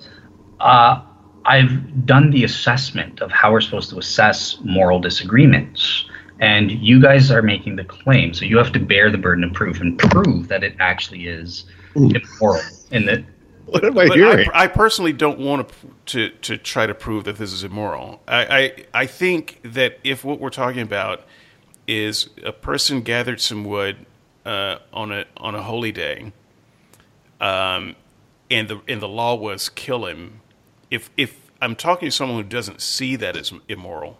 uh, 0.59 1.01
I've 1.45 2.05
done 2.05 2.30
the 2.30 2.43
assessment 2.43 3.22
of 3.22 3.31
how 3.31 3.51
we're 3.51 3.61
supposed 3.61 3.89
to 3.91 3.97
assess 3.97 4.59
moral 4.63 4.99
disagreements. 4.99 6.05
And 6.39 6.72
you 6.72 6.99
guys 6.99 7.30
are 7.30 7.41
making 7.41 7.76
the 7.76 7.84
claim. 7.84 8.34
So 8.34 8.45
you 8.45 8.57
have 8.57 8.72
to 8.73 8.80
bear 8.80 9.11
the 9.11 9.18
burden 9.18 9.43
of 9.43 9.53
proof 9.53 9.80
and 9.80 9.97
prove 9.97 10.47
that 10.47 10.63
it 10.63 10.76
actually 10.80 11.27
is 11.27 11.65
immoral. 11.95 12.63
And 12.91 13.07
that 13.07 13.23
what 13.81 13.85
am 13.85 13.98
I 13.98 14.07
hearing? 14.07 14.49
I, 14.53 14.64
I, 14.64 14.68
personally 14.68 15.14
don't 15.14 15.39
want 15.39 15.69
to, 16.07 16.30
to 16.30 16.30
to 16.41 16.57
try 16.57 16.85
to 16.85 16.93
prove 16.93 17.23
that 17.23 17.38
this 17.38 17.53
is 17.53 17.64
immoral. 17.64 18.22
I, 18.27 18.45
I 18.93 19.02
I 19.02 19.06
think 19.06 19.61
that 19.64 19.98
if 20.03 20.26
what 20.26 20.41
we're 20.41 20.49
talking 20.49 20.81
about 20.81 21.23
is 21.88 22.30
a 22.43 22.52
person 22.52 23.02
gathered 23.02 23.39
some 23.39 23.64
wood 23.64 24.06
uh, 24.45 24.80
on 24.91 25.14
a 25.14 25.26
on 25.38 25.56
a 25.56 25.64
holy 25.64 25.93
day, 25.93 26.34
um, 27.39 27.95
and 28.49 28.68
the 28.68 28.81
and 28.89 29.02
the 29.02 29.07
law 29.07 29.35
was 29.35 29.69
kill 29.69 30.06
him. 30.06 30.41
If 30.89 31.10
if 31.15 31.49
I'm 31.61 31.77
talking 31.77 32.10
to 32.10 32.11
someone 32.11 32.43
who 32.43 32.49
doesn't 32.49 32.81
see 32.81 33.15
that 33.15 33.38
as 33.38 33.53
immoral, 33.69 34.18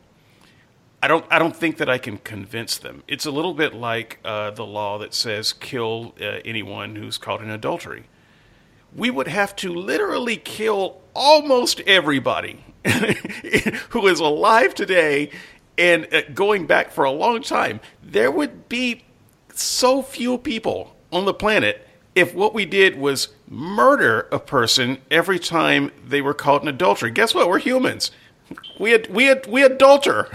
I 1.03 1.10
don't 1.10 1.26
I 1.30 1.40
don't 1.40 1.56
think 1.56 1.76
that 1.76 1.90
I 1.90 1.98
can 1.98 2.19
convince 2.19 2.78
them. 2.78 3.03
It's 3.06 3.26
a 3.26 3.32
little 3.32 3.53
bit 3.53 3.73
like 3.73 4.19
uh, 4.23 4.52
the 4.52 4.65
law 4.65 4.98
that 4.99 5.14
says 5.14 5.52
kill 5.52 6.14
uh, 6.22 6.40
anyone 6.45 6.95
who's 6.95 7.18
caught 7.18 7.41
in 7.41 7.49
adultery. 7.49 8.06
We 8.96 9.10
would 9.10 9.28
have 9.28 9.56
to 9.58 9.74
literally 9.74 10.38
kill 10.38 11.02
almost 11.14 11.82
everybody 11.82 12.64
who 13.90 14.08
is 14.08 14.20
alive 14.20 14.74
today 14.76 15.32
and 15.78 16.08
uh, 16.14 16.22
going 16.34 16.68
back 16.68 16.92
for 16.92 17.04
a 17.04 17.12
long 17.12 17.42
time. 17.42 17.80
There 18.04 18.32
would 18.32 18.68
be 18.70 19.04
so 19.54 20.02
few 20.02 20.38
people 20.38 20.96
on 21.12 21.26
the 21.26 21.34
planet 21.34 21.88
if 22.16 22.34
what 22.34 22.54
we 22.54 22.66
did 22.66 22.98
was 22.98 23.30
murder 23.48 24.28
a 24.32 24.40
person 24.40 24.98
every 25.10 25.40
time 25.40 25.92
they 26.06 26.22
were 26.22 26.34
caught 26.34 26.62
in 26.62 26.68
adultery. 26.68 27.12
Guess 27.12 27.34
what? 27.34 27.48
We're 27.48 27.60
humans. 27.60 28.12
We 28.80 28.92
had, 28.92 29.10
we 29.14 29.26
had, 29.26 29.48
we 29.48 29.64
adulter. 29.64 30.28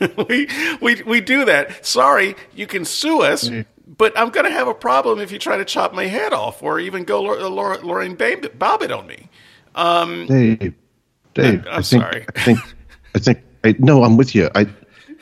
we, 0.28 0.48
we 0.80 1.02
we 1.02 1.20
do 1.20 1.44
that. 1.44 1.86
Sorry, 1.86 2.34
you 2.54 2.66
can 2.66 2.84
sue 2.84 3.22
us, 3.22 3.48
mm. 3.48 3.64
But 3.96 4.16
I'm 4.16 4.30
going 4.30 4.46
to 4.46 4.52
have 4.52 4.68
a 4.68 4.74
problem 4.74 5.18
if 5.18 5.32
you 5.32 5.38
try 5.38 5.56
to 5.56 5.64
chop 5.64 5.92
my 5.92 6.04
head 6.04 6.32
off 6.32 6.62
or 6.62 6.78
even 6.78 7.02
go 7.02 7.22
Lorena 7.22 8.14
Bobbitt 8.14 8.96
on 8.96 9.06
me. 9.06 9.28
Um, 9.74 10.26
Dave, 10.26 10.74
Dave, 11.34 11.66
I 11.66 11.82
think, 11.82 12.02
sorry. 12.02 12.26
I 12.36 12.40
think, 12.40 12.58
I 13.14 13.18
think, 13.18 13.42
I, 13.64 13.74
no, 13.78 14.04
I'm 14.04 14.16
with 14.16 14.34
you. 14.34 14.48
I, 14.54 14.66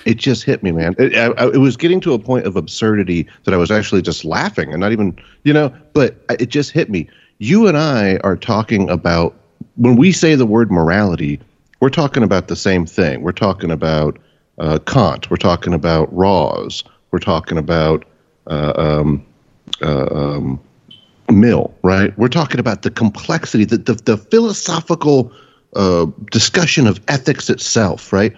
it 0.04 0.16
just 0.16 0.44
hit 0.44 0.62
me, 0.62 0.72
man. 0.72 0.94
It, 0.98 1.14
I, 1.16 1.46
it, 1.48 1.58
was 1.58 1.76
getting 1.76 2.00
to 2.00 2.12
a 2.12 2.18
point 2.18 2.46
of 2.46 2.56
absurdity 2.56 3.26
that 3.44 3.54
I 3.54 3.56
was 3.56 3.70
actually 3.70 4.02
just 4.02 4.24
laughing 4.24 4.70
and 4.70 4.80
not 4.80 4.92
even, 4.92 5.18
you 5.44 5.52
know, 5.52 5.74
but 5.94 6.16
it 6.38 6.46
just 6.46 6.70
hit 6.70 6.90
me. 6.90 7.08
You 7.38 7.66
and 7.66 7.76
I 7.76 8.18
are 8.18 8.36
talking 8.36 8.88
about, 8.90 9.34
when 9.76 9.96
we 9.96 10.12
say 10.12 10.34
the 10.34 10.46
word 10.46 10.70
morality, 10.70 11.40
we're 11.80 11.90
talking 11.90 12.22
about 12.22 12.48
the 12.48 12.56
same 12.56 12.84
thing. 12.86 13.22
We're 13.22 13.32
talking 13.32 13.70
about 13.70 14.18
uh, 14.58 14.78
Kant. 14.86 15.30
We're 15.30 15.36
talking 15.36 15.72
about 15.72 16.14
Rawls. 16.14 16.84
We're 17.10 17.18
talking 17.18 17.56
about 17.56 18.04
um, 18.48 19.26
uh, 19.82 20.06
um, 20.14 20.60
Mill, 21.30 21.74
right? 21.82 22.16
We're 22.18 22.28
talking 22.28 22.58
about 22.58 22.82
the 22.82 22.90
complexity, 22.90 23.64
the, 23.64 23.78
the, 23.78 23.94
the 23.94 24.16
philosophical 24.16 25.32
uh, 25.76 26.06
discussion 26.30 26.86
of 26.86 27.00
ethics 27.08 27.50
itself, 27.50 28.12
right? 28.12 28.34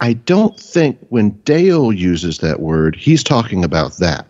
I 0.00 0.12
don't 0.12 0.58
think 0.58 0.98
when 1.08 1.30
Dale 1.44 1.92
uses 1.92 2.38
that 2.38 2.60
word, 2.60 2.96
he's 2.96 3.22
talking 3.22 3.64
about 3.64 3.96
that. 3.98 4.26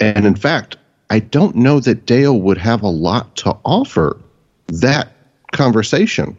And 0.00 0.26
in 0.26 0.36
fact, 0.36 0.76
I 1.10 1.20
don't 1.20 1.56
know 1.56 1.80
that 1.80 2.06
Dale 2.06 2.40
would 2.40 2.58
have 2.58 2.82
a 2.82 2.88
lot 2.88 3.34
to 3.36 3.56
offer 3.64 4.20
that 4.68 5.12
conversation. 5.52 6.36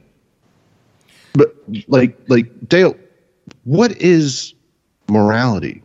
But 1.34 1.56
like 1.88 2.18
like 2.28 2.48
Dale, 2.68 2.96
what 3.64 3.92
is 4.02 4.54
morality? 5.10 5.82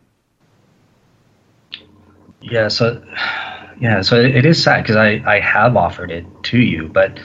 Yeah, 2.43 2.69
so 2.69 3.03
yeah, 3.81 4.03
so 4.03 4.17
it 4.21 4.45
is 4.47 4.63
sad 4.63 4.83
because 4.83 4.97
I 4.97 5.23
I 5.27 5.41
have 5.41 5.77
offered 5.77 6.11
it 6.11 6.25
to 6.45 6.59
you, 6.59 6.89
but 6.89 7.19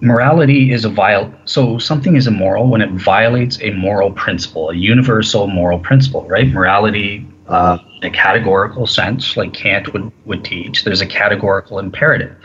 morality 0.00 0.72
is 0.72 0.84
a 0.84 0.88
viol 0.88 1.32
so 1.44 1.78
something 1.78 2.16
is 2.16 2.26
immoral 2.26 2.68
when 2.68 2.80
it 2.80 2.90
violates 2.90 3.60
a 3.60 3.70
moral 3.72 4.12
principle, 4.12 4.70
a 4.70 4.74
universal 4.74 5.46
moral 5.46 5.78
principle, 5.78 6.26
right? 6.26 6.48
Morality 6.48 7.26
uh, 7.50 7.78
in 8.00 8.08
a 8.08 8.10
categorical 8.10 8.86
sense, 8.86 9.36
like 9.36 9.52
Kant 9.52 9.92
would, 9.92 10.10
would 10.24 10.44
teach, 10.44 10.84
there's 10.84 11.00
a 11.00 11.06
categorical 11.06 11.80
imperative. 11.80 12.36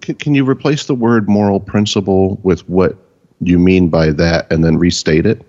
Can, 0.00 0.14
can 0.16 0.34
you 0.34 0.48
replace 0.48 0.86
the 0.86 0.94
word 0.94 1.28
moral 1.28 1.60
principle 1.60 2.40
with 2.42 2.66
what 2.68 2.96
you 3.40 3.58
mean 3.58 3.90
by 3.90 4.10
that 4.10 4.50
and 4.50 4.64
then 4.64 4.78
restate 4.78 5.26
it? 5.26 5.44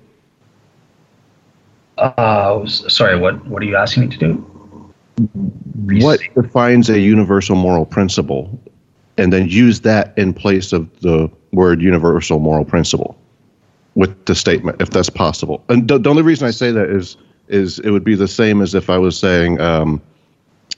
Uh, 1.98 2.66
sorry, 2.68 3.18
what 3.18 3.46
what 3.48 3.62
are 3.62 3.66
you 3.66 3.76
asking 3.76 4.04
me 4.04 4.10
to 4.10 4.18
do? 4.18 4.59
What 6.02 6.20
defines 6.36 6.90
a 6.90 7.00
universal 7.00 7.56
moral 7.56 7.86
principle, 7.86 8.60
and 9.18 9.34
then 9.34 9.48
use 9.48 9.82
that 9.82 10.18
in 10.18 10.34
place 10.34 10.72
of 10.72 10.88
the 11.02 11.30
word 11.52 11.82
universal 11.82 12.40
moral 12.40 12.66
principle 12.66 13.18
with 13.96 14.26
the 14.26 14.36
statement, 14.36 14.82
if 14.82 14.92
that's 14.92 15.10
possible. 15.10 15.64
And 15.70 15.88
the, 15.88 15.98
the 15.98 16.10
only 16.10 16.22
reason 16.22 16.48
I 16.48 16.52
say 16.52 16.72
that 16.72 16.90
is 16.90 17.18
is 17.48 17.80
it 17.80 17.90
would 17.90 18.04
be 18.04 18.16
the 18.16 18.28
same 18.28 18.62
as 18.62 18.76
if 18.76 18.90
I 18.90 18.98
was 18.98 19.18
saying 19.18 19.60
um, 19.60 20.02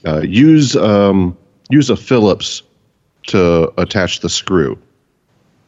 uh, 0.06 0.22
use 0.22 0.74
um, 0.76 1.36
use 1.70 1.90
a 1.90 1.96
Phillips 1.96 2.62
to 3.28 3.72
attach 3.80 4.20
the 4.20 4.28
screw, 4.28 4.78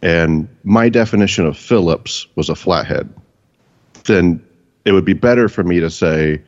and 0.02 0.48
my 0.64 0.88
definition 0.88 1.46
of 1.46 1.56
Phillips 1.56 2.26
was 2.34 2.48
a 2.48 2.54
flathead. 2.54 3.12
Then 4.04 4.44
it 4.84 4.92
would 4.92 5.04
be 5.04 5.12
better 5.12 5.48
for 5.48 5.62
me 5.62 5.80
to 5.80 5.90
say 5.90 6.42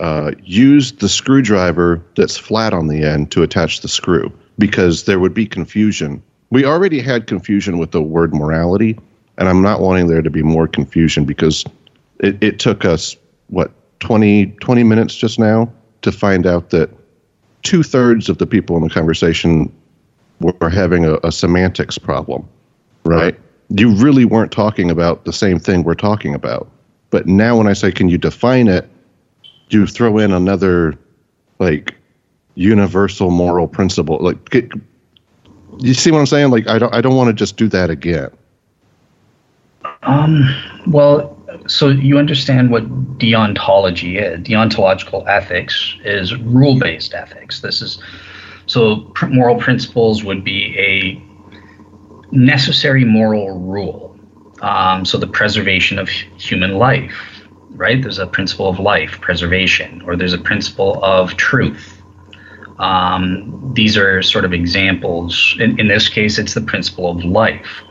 uh, 0.00 0.32
use 0.42 0.92
the 0.92 1.08
screwdriver 1.08 2.02
that's 2.16 2.36
flat 2.36 2.72
on 2.72 2.88
the 2.88 3.04
end 3.04 3.30
to 3.32 3.42
attach 3.42 3.82
the 3.82 3.88
screw 3.88 4.32
because 4.58 5.04
there 5.04 5.20
would 5.20 5.34
be 5.34 5.46
confusion. 5.46 6.22
We 6.48 6.64
already 6.64 7.00
had 7.00 7.26
confusion 7.26 7.78
with 7.78 7.90
the 7.90 8.00
word 8.00 8.34
morality, 8.34 8.98
and 9.36 9.48
I'm 9.48 9.60
not 9.60 9.80
wanting 9.80 10.06
there 10.06 10.22
to 10.22 10.30
be 10.30 10.42
more 10.42 10.66
confusion 10.66 11.26
because 11.26 11.64
it, 12.18 12.42
it 12.42 12.58
took 12.58 12.86
us, 12.86 13.14
what, 13.48 13.72
20, 14.00 14.46
20 14.46 14.84
minutes 14.84 15.14
just 15.14 15.38
now 15.38 15.70
to 16.00 16.10
find 16.10 16.46
out 16.46 16.70
that 16.70 16.90
two 17.62 17.82
thirds 17.82 18.30
of 18.30 18.38
the 18.38 18.46
people 18.46 18.76
in 18.76 18.82
the 18.82 18.88
conversation 18.88 19.70
were 20.40 20.70
having 20.70 21.04
a, 21.04 21.18
a 21.22 21.30
semantics 21.30 21.98
problem, 21.98 22.48
right? 23.04 23.16
right? 23.16 23.40
You 23.68 23.94
really 23.94 24.24
weren't 24.24 24.50
talking 24.50 24.90
about 24.90 25.26
the 25.26 25.32
same 25.32 25.58
thing 25.58 25.82
we're 25.82 25.94
talking 25.94 26.34
about. 26.34 26.70
But 27.10 27.26
now 27.26 27.58
when 27.58 27.66
I 27.66 27.74
say, 27.74 27.92
can 27.92 28.08
you 28.08 28.16
define 28.16 28.66
it, 28.66 28.88
you 29.72 29.86
throw 29.86 30.18
in 30.18 30.32
another 30.32 30.98
like 31.58 31.94
universal 32.54 33.30
moral 33.30 33.68
principle. 33.68 34.18
Like, 34.20 34.50
get, 34.50 34.70
you 35.78 35.94
see 35.94 36.10
what 36.10 36.18
I'm 36.18 36.26
saying? 36.26 36.50
Like, 36.50 36.68
I 36.68 36.78
don't, 36.78 36.94
I 36.94 37.00
don't 37.00 37.16
want 37.16 37.28
to 37.28 37.34
just 37.34 37.56
do 37.56 37.68
that 37.68 37.90
again. 37.90 38.30
Um. 40.02 40.48
Well, 40.86 41.36
so 41.66 41.88
you 41.88 42.18
understand 42.18 42.70
what 42.70 42.84
deontology 43.18 44.20
is. 44.20 44.40
Deontological 44.40 45.26
ethics 45.28 45.94
is 46.04 46.34
rule-based 46.36 47.12
ethics. 47.12 47.60
This 47.60 47.82
is 47.82 47.98
so 48.66 49.12
moral 49.28 49.56
principles 49.56 50.24
would 50.24 50.42
be 50.42 50.78
a 50.78 51.22
necessary 52.32 53.04
moral 53.04 53.58
rule 53.58 54.10
um, 54.62 55.04
so 55.04 55.18
the 55.18 55.26
preservation 55.26 55.98
of 55.98 56.08
human 56.08 56.76
life, 56.76 57.39
right? 57.80 58.02
There's 58.02 58.18
a 58.18 58.26
principle 58.26 58.68
of 58.68 58.78
life 58.78 59.18
preservation, 59.22 60.02
or 60.02 60.14
there's 60.14 60.34
a 60.34 60.38
principle 60.38 61.02
of 61.02 61.34
truth. 61.38 62.02
Um, 62.78 63.72
these 63.74 63.96
are 63.96 64.22
sort 64.22 64.44
of 64.44 64.52
examples. 64.52 65.56
In, 65.58 65.80
in, 65.80 65.88
this 65.88 66.10
case, 66.10 66.38
it's 66.38 66.52
the 66.52 66.60
principle 66.60 67.10
of 67.10 67.24
life 67.24 67.82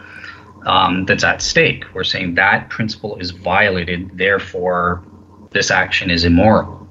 um, 0.68 1.06
that's 1.06 1.24
at 1.24 1.42
stake. 1.42 1.86
We're 1.96 2.04
saying 2.04 2.36
that 2.36 2.70
principle 2.70 3.18
is 3.18 3.32
violated, 3.32 4.16
therefore, 4.16 5.04
this 5.50 5.72
action 5.72 6.12
is 6.12 6.24
immoral. 6.24 6.88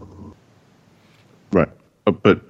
Right. 1.52 1.70
Uh, 2.04 2.10
but 2.10 2.42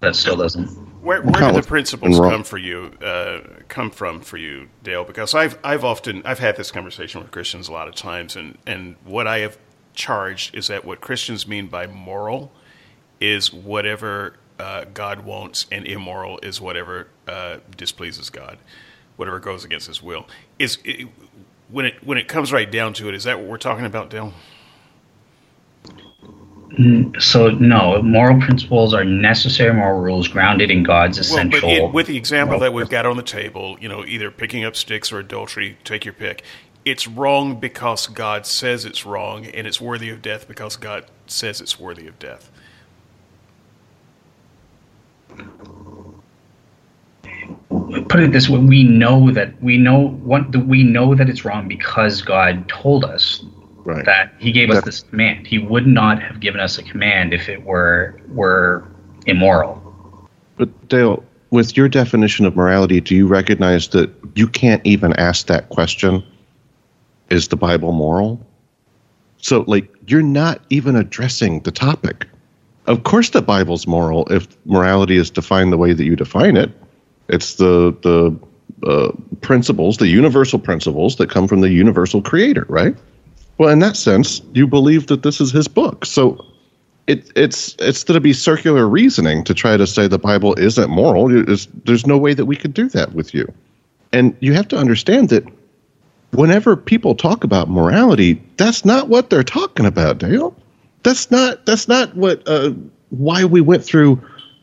that 0.00 0.16
still 0.16 0.36
doesn't 0.36 0.70
where, 1.02 1.20
where 1.20 1.52
do 1.52 1.60
the 1.60 1.66
principles 1.66 2.18
come 2.18 2.44
for 2.44 2.58
you? 2.58 2.92
Uh, 3.02 3.40
come 3.68 3.90
from 3.90 4.20
for 4.20 4.36
you, 4.36 4.68
Dale? 4.84 5.04
Because 5.04 5.34
I've 5.34 5.58
I've 5.64 5.84
often 5.84 6.22
I've 6.24 6.38
had 6.38 6.56
this 6.56 6.70
conversation 6.70 7.20
with 7.20 7.32
Christians 7.32 7.68
a 7.68 7.72
lot 7.72 7.88
of 7.88 7.94
times, 7.94 8.36
and 8.36 8.56
and 8.66 8.96
what 9.04 9.26
I 9.26 9.38
have 9.38 9.58
charged 9.94 10.54
is 10.54 10.68
that 10.68 10.84
what 10.84 11.00
Christians 11.00 11.46
mean 11.46 11.66
by 11.66 11.86
moral 11.88 12.52
is 13.20 13.52
whatever 13.52 14.36
uh, 14.58 14.84
God 14.94 15.24
wants, 15.24 15.66
and 15.72 15.86
immoral 15.86 16.38
is 16.40 16.60
whatever 16.60 17.08
uh, 17.26 17.58
displeases 17.76 18.30
God, 18.30 18.58
whatever 19.16 19.40
goes 19.40 19.64
against 19.64 19.88
His 19.88 20.02
will. 20.02 20.28
Is 20.58 20.78
it, 20.84 21.08
when 21.68 21.86
it 21.86 22.06
when 22.06 22.16
it 22.16 22.28
comes 22.28 22.52
right 22.52 22.70
down 22.70 22.92
to 22.94 23.08
it, 23.08 23.14
is 23.16 23.24
that 23.24 23.40
what 23.40 23.48
we're 23.48 23.58
talking 23.58 23.86
about, 23.86 24.08
Dale? 24.08 24.32
So 27.18 27.50
no, 27.50 28.00
moral 28.02 28.40
principles 28.40 28.94
are 28.94 29.04
necessary 29.04 29.74
moral 29.74 30.00
rules 30.00 30.28
grounded 30.28 30.70
in 30.70 30.82
God's 30.82 31.18
essential. 31.18 31.68
Well, 31.68 31.78
but 31.80 31.88
it, 31.88 31.92
with 31.94 32.06
the 32.06 32.16
example 32.16 32.58
that 32.60 32.72
we've 32.72 32.88
got 32.88 33.04
on 33.04 33.16
the 33.16 33.22
table, 33.22 33.76
you 33.80 33.88
know, 33.88 34.04
either 34.06 34.30
picking 34.30 34.64
up 34.64 34.74
sticks 34.74 35.12
or 35.12 35.18
adultery, 35.18 35.76
take 35.84 36.04
your 36.04 36.14
pick. 36.14 36.42
It's 36.84 37.06
wrong 37.06 37.60
because 37.60 38.06
God 38.06 38.46
says 38.46 38.84
it's 38.84 39.04
wrong, 39.04 39.46
and 39.46 39.66
it's 39.66 39.80
worthy 39.80 40.08
of 40.08 40.22
death 40.22 40.48
because 40.48 40.76
God 40.76 41.04
says 41.26 41.60
it's 41.60 41.78
worthy 41.78 42.06
of 42.06 42.18
death. 42.18 42.50
put 48.08 48.20
it 48.20 48.32
this 48.32 48.48
way: 48.48 48.58
we 48.58 48.84
know 48.84 49.30
that 49.30 49.60
we 49.62 49.76
know 49.76 50.08
what 50.08 50.54
we 50.56 50.82
know 50.82 51.14
that 51.14 51.28
it's 51.28 51.44
wrong 51.44 51.68
because 51.68 52.22
God 52.22 52.68
told 52.68 53.04
us 53.04 53.44
right. 53.84 54.04
that 54.04 54.32
He 54.38 54.52
gave 54.52 54.70
us 54.70 54.84
this 54.84 55.00
command. 55.00 55.46
He 55.46 55.58
would 55.58 55.86
not 55.86 56.22
have 56.22 56.40
given 56.40 56.60
us 56.60 56.78
a 56.78 56.82
command 56.82 57.32
if 57.32 57.48
it 57.48 57.64
were 57.64 58.20
were 58.28 58.86
immoral. 59.26 59.80
But 60.56 60.88
Dale, 60.88 61.24
with 61.50 61.76
your 61.76 61.88
definition 61.88 62.46
of 62.46 62.56
morality, 62.56 63.00
do 63.00 63.14
you 63.14 63.26
recognize 63.26 63.88
that 63.88 64.10
you 64.34 64.48
can't 64.48 64.84
even 64.86 65.12
ask 65.14 65.46
that 65.46 65.68
question? 65.68 66.22
Is 67.30 67.48
the 67.48 67.56
Bible 67.56 67.92
moral? 67.92 68.44
So, 69.38 69.64
like, 69.66 69.92
you're 70.06 70.22
not 70.22 70.62
even 70.70 70.96
addressing 70.96 71.60
the 71.60 71.70
topic. 71.70 72.26
Of 72.86 73.04
course, 73.04 73.30
the 73.30 73.42
Bible's 73.42 73.86
moral 73.86 74.26
if 74.30 74.48
morality 74.66 75.16
is 75.16 75.30
defined 75.30 75.72
the 75.72 75.78
way 75.78 75.92
that 75.92 76.04
you 76.04 76.16
define 76.16 76.56
it. 76.56 76.70
It's 77.28 77.54
the 77.54 77.96
the 78.02 78.36
uh, 78.88 79.12
principles, 79.40 79.98
the 79.98 80.08
universal 80.08 80.58
principles 80.58 81.16
that 81.16 81.30
come 81.30 81.46
from 81.46 81.60
the 81.60 81.70
universal 81.70 82.20
Creator, 82.20 82.66
right? 82.68 82.96
Well, 83.58 83.68
in 83.68 83.78
that 83.80 83.96
sense, 83.96 84.40
you 84.54 84.66
believe 84.66 85.06
that 85.08 85.22
this 85.22 85.40
is 85.40 85.52
His 85.52 85.68
book. 85.68 86.04
So, 86.04 86.44
it, 87.06 87.30
it's 87.34 87.74
it's 87.78 88.04
going 88.04 88.14
to 88.14 88.20
be 88.20 88.32
circular 88.32 88.88
reasoning 88.88 89.44
to 89.44 89.54
try 89.54 89.76
to 89.76 89.86
say 89.86 90.06
the 90.06 90.18
Bible 90.18 90.54
isn't 90.54 90.88
moral. 90.88 91.50
It's, 91.50 91.66
there's 91.84 92.06
no 92.06 92.16
way 92.16 92.32
that 92.34 92.46
we 92.46 92.56
could 92.56 92.72
do 92.72 92.88
that 92.90 93.12
with 93.12 93.34
you, 93.34 93.52
and 94.12 94.36
you 94.40 94.52
have 94.52 94.68
to 94.68 94.76
understand 94.76 95.28
that 95.30 95.44
whenever 96.32 96.76
people 96.76 97.14
talk 97.14 97.44
about 97.44 97.68
morality, 97.68 98.42
that's 98.56 98.84
not 98.84 99.08
what 99.08 99.30
they're 99.30 99.42
talking 99.42 99.86
about, 99.86 100.18
Dale. 100.18 100.54
That's 101.02 101.30
not 101.30 101.66
that's 101.66 101.88
not 101.88 102.14
what 102.16 102.42
uh, 102.46 102.72
why 103.10 103.44
we 103.44 103.60
went 103.60 103.84
through 103.84 104.20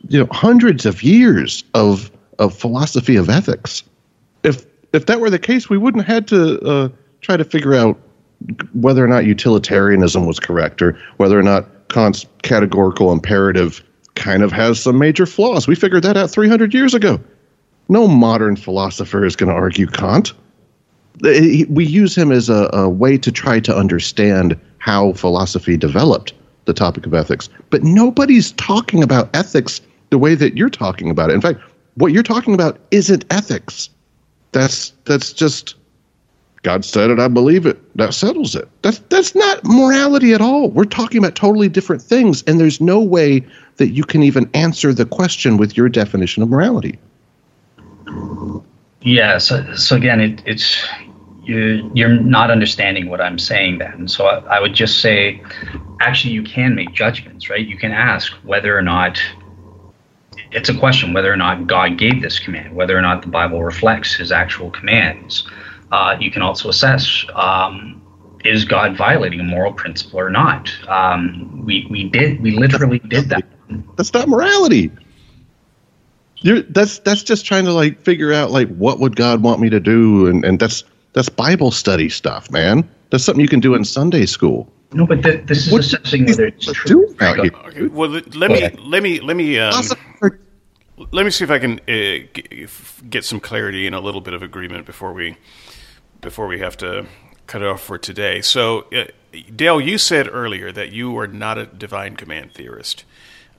you 0.08 0.20
know 0.20 0.28
hundreds 0.32 0.86
of 0.86 1.04
years 1.04 1.64
of 1.74 2.12
of 2.40 2.58
philosophy 2.58 3.16
of 3.16 3.30
ethics. 3.30 3.84
If 4.44 4.66
if 4.94 5.06
that 5.08 5.20
were 5.20 5.30
the 5.30 5.40
case, 5.40 5.70
we 5.70 5.78
wouldn't 5.78 6.06
have 6.06 6.14
had 6.14 6.28
to 6.30 6.60
uh, 6.62 6.90
try 7.22 7.38
to 7.38 7.44
figure 7.44 7.76
out 7.76 8.00
whether 8.74 9.04
or 9.04 9.08
not 9.08 9.26
utilitarianism 9.26 10.26
was 10.26 10.40
correct 10.40 10.82
or 10.82 10.98
whether 11.18 11.38
or 11.38 11.44
not 11.44 11.66
Kant's 11.90 12.26
categorical 12.42 13.12
imperative 13.12 13.84
kind 14.16 14.44
of 14.44 14.52
has 14.52 14.82
some 14.82 14.98
major 14.98 15.26
flaws. 15.26 15.68
We 15.68 15.76
figured 15.76 16.04
that 16.04 16.18
out 16.18 16.30
300 16.30 16.74
years 16.74 16.94
ago. 16.94 17.20
No 17.90 18.08
modern 18.08 18.56
philosopher 18.56 19.26
is 19.26 19.36
going 19.36 19.50
to 19.50 19.56
argue 19.56 19.88
Kant. 19.88 20.34
We 21.22 21.86
use 21.86 22.18
him 22.18 22.32
as 22.32 22.50
a, 22.50 22.70
a 22.72 22.88
way 22.88 23.18
to 23.18 23.32
try 23.32 23.60
to 23.62 23.76
understand 23.76 24.60
how 24.78 25.14
philosophy 25.14 25.76
developed 25.76 26.34
the 26.66 26.74
topic 26.74 27.06
of 27.06 27.14
ethics. 27.14 27.50
But 27.72 27.84
nobody's 27.84 28.52
talking 28.54 29.04
about 29.04 29.30
ethics 29.36 29.82
the 30.12 30.18
way 30.18 30.36
that 30.36 30.56
you're 30.56 30.70
talking 30.70 31.10
about 31.10 31.30
it. 31.30 31.34
In 31.34 31.42
fact, 31.42 31.60
what 31.96 32.14
you're 32.14 32.24
talking 32.24 32.54
about 32.54 32.80
isn't 32.92 33.26
ethics. 33.32 33.90
That's 34.52 34.94
that's 35.06 35.34
just 35.34 35.76
God 36.64 36.84
said 36.84 37.10
it, 37.10 37.20
I 37.20 37.28
believe 37.28 37.66
it. 37.66 37.80
That 37.96 38.14
settles 38.14 38.56
it. 38.56 38.68
That's 38.82 39.00
that's 39.10 39.34
not 39.34 39.64
morality 39.64 40.34
at 40.34 40.42
all. 40.42 40.70
We're 40.70 40.86
talking 40.86 41.18
about 41.18 41.36
totally 41.36 41.70
different 41.70 42.02
things, 42.02 42.44
and 42.44 42.60
there's 42.60 42.82
no 42.82 43.00
way 43.00 43.46
that 43.78 43.90
you 43.90 44.04
can 44.04 44.24
even 44.24 44.50
answer 44.54 44.94
the 44.94 45.06
question 45.06 45.56
with 45.58 45.78
your 45.78 45.88
definition 45.88 46.44
of 46.44 46.50
morality. 46.50 47.00
Yeah. 49.02 49.38
So 49.38 49.74
so 49.76 49.96
again, 49.96 50.20
it, 50.20 50.42
it's 50.46 50.86
you 51.44 51.90
you're 51.94 52.10
not 52.10 52.52
understanding 52.52 53.10
what 53.10 53.22
I'm 53.22 53.40
saying. 53.40 53.78
Then, 53.78 54.10
so 54.10 54.26
I, 54.26 54.58
I 54.58 54.60
would 54.60 54.74
just 54.74 55.00
say, 55.00 55.42
actually, 56.02 56.34
you 56.34 56.44
can 56.44 56.76
make 56.76 56.92
judgments, 56.94 57.50
right? 57.50 57.66
You 57.66 57.78
can 57.78 57.94
ask 57.94 58.34
whether 58.44 58.78
or 58.78 58.82
not 58.82 59.18
it's 60.52 60.68
a 60.68 60.78
question 60.78 61.14
whether 61.14 61.32
or 61.32 61.38
not 61.38 61.68
God 61.68 61.98
gave 61.98 62.22
this 62.22 62.38
command, 62.38 62.76
whether 62.76 62.98
or 62.98 63.02
not 63.02 63.22
the 63.22 63.30
Bible 63.30 63.64
reflects 63.64 64.14
His 64.14 64.34
actual 64.34 64.72
commands 64.72 65.48
uh, 65.92 66.18
you 66.20 66.32
can 66.32 66.42
also 66.42 66.70
assess 66.70 67.26
um, 67.36 68.02
is 68.46 68.66
God 68.66 68.96
violating 68.96 69.40
a 69.40 69.44
moral 69.44 69.74
principle 69.74 70.20
or 70.20 70.30
not? 70.30 70.72
Um, 70.88 71.66
we, 71.66 71.88
we 71.90 72.10
did, 72.10 72.42
we 72.42 72.52
literally 72.52 73.00
did 73.00 73.30
that. 73.30 73.44
That's 73.98 74.14
not 74.14 74.30
morality. 74.30 74.92
You're, 76.42 76.62
that's 76.62 77.00
that's 77.00 77.22
just 77.22 77.46
trying 77.46 77.66
to 77.66 77.74
like 77.74 78.02
figure 78.02 78.32
out 78.32 78.50
like 78.50 78.70
what 78.70 79.00
would 79.00 79.18
God 79.18 79.44
want 79.44 79.60
me 79.60 79.70
to 79.70 79.80
do, 79.80 80.28
and, 80.28 80.46
and 80.46 80.58
that's 80.58 80.86
that's 81.12 81.28
Bible 81.28 81.70
study 81.70 82.08
stuff, 82.08 82.50
man. 82.50 82.90
That's 83.10 83.26
something 83.26 83.42
you 83.42 83.50
can 83.50 83.60
do 83.60 83.76
in 83.76 83.84
Sunday 83.84 84.26
school. 84.26 84.72
No, 84.94 85.06
but 85.06 85.22
th- 85.22 85.46
this 85.48 85.68
is 85.68 85.74
what 85.74 85.82
assessing 85.82 86.26
whether 86.26 86.46
it's 86.46 86.72
true. 86.72 87.14
Okay, 87.22 87.88
well, 87.88 88.10
let 88.10 88.52
me 88.52 88.70
let 88.80 89.04
me 89.04 89.20
let 89.20 89.36
me 89.36 89.60
um, 89.60 89.84
let 91.12 91.26
me 91.26 91.32
see 91.32 91.44
if 91.44 91.52
I 91.52 91.60
can 91.60 91.80
uh, 91.82 92.26
get 93.10 93.26
some 93.26 93.42
clarity 93.42 93.86
and 93.86 93.94
a 93.94 94.00
little 94.00 94.22
bit 94.22 94.34
of 94.34 94.42
agreement 94.42 94.86
before 94.86 95.12
we 95.12 95.36
before 96.22 96.48
we 96.48 96.60
have 96.60 96.78
to 96.78 97.06
cut 97.48 97.62
it 97.62 97.68
off 97.68 97.82
for 97.82 97.98
today. 97.98 98.42
So, 98.42 98.82
uh, 98.94 99.06
Dale, 99.56 99.82
you 99.82 99.98
said 99.98 100.28
earlier 100.32 100.72
that 100.72 100.92
you 100.92 101.18
are 101.18 101.28
not 101.28 101.58
a 101.58 101.66
divine 101.66 102.16
command 102.16 102.54
theorist. 102.54 103.06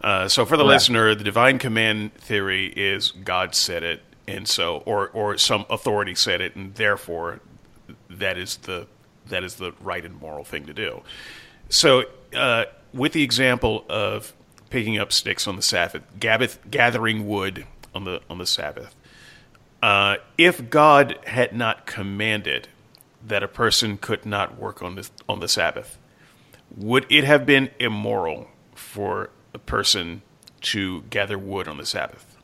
Uh, 0.01 0.29
so, 0.29 0.47
for 0.47 0.57
the 0.57 0.65
listener, 0.65 1.15
the 1.15 1.25
divine 1.25 1.59
command 1.59 2.15
theory 2.15 2.73
is 2.75 3.11
God 3.11 3.55
said 3.55 3.83
it, 3.83 4.03
and 4.27 4.49
so, 4.49 4.79
or 4.87 5.09
or 5.09 5.37
some 5.37 5.67
authority 5.69 6.15
said 6.15 6.41
it, 6.41 6.57
and 6.57 6.75
therefore, 6.75 7.41
that 8.09 8.39
is 8.39 8.57
the 8.59 8.87
that 9.27 9.45
is 9.45 9.57
the 9.57 9.73
right 9.81 10.05
and 10.05 10.19
moral 10.21 10.45
thing 10.45 10.65
to 10.67 10.73
do. 10.73 11.03
So, 11.69 12.05
uh, 12.35 12.65
with 12.95 13.13
the 13.13 13.23
example 13.23 13.85
of 13.89 14.33
picking 14.71 14.99
up 14.99 15.13
sticks 15.13 15.47
on 15.47 15.57
the 15.57 15.63
Sabbath, 15.63 16.59
gathering 16.71 17.27
wood 17.29 17.67
on 17.95 18.05
the 18.05 18.23
on 18.31 18.39
the 18.39 18.47
Sabbath, 18.47 18.95
uh, 19.83 20.17
if 20.37 20.71
God 20.71 21.19
had 21.27 21.55
not 21.55 21.87
commanded 21.87 22.69
that 23.27 23.43
a 23.43 23.49
person 23.49 23.97
could 23.97 24.25
not 24.27 24.59
work 24.59 24.83
on 24.83 24.95
the, 24.95 25.09
on 25.29 25.41
the 25.41 25.49
Sabbath, 25.49 25.99
would 26.77 27.07
it 27.09 27.25
have 27.25 27.47
been 27.47 27.71
immoral 27.79 28.49
for 28.75 29.31
a 29.53 29.59
person 29.59 30.23
to 30.61 31.03
gather 31.11 31.39
wood 31.39 31.67
on 31.67 31.79
the 31.79 31.87
Sabbath? 31.87 32.37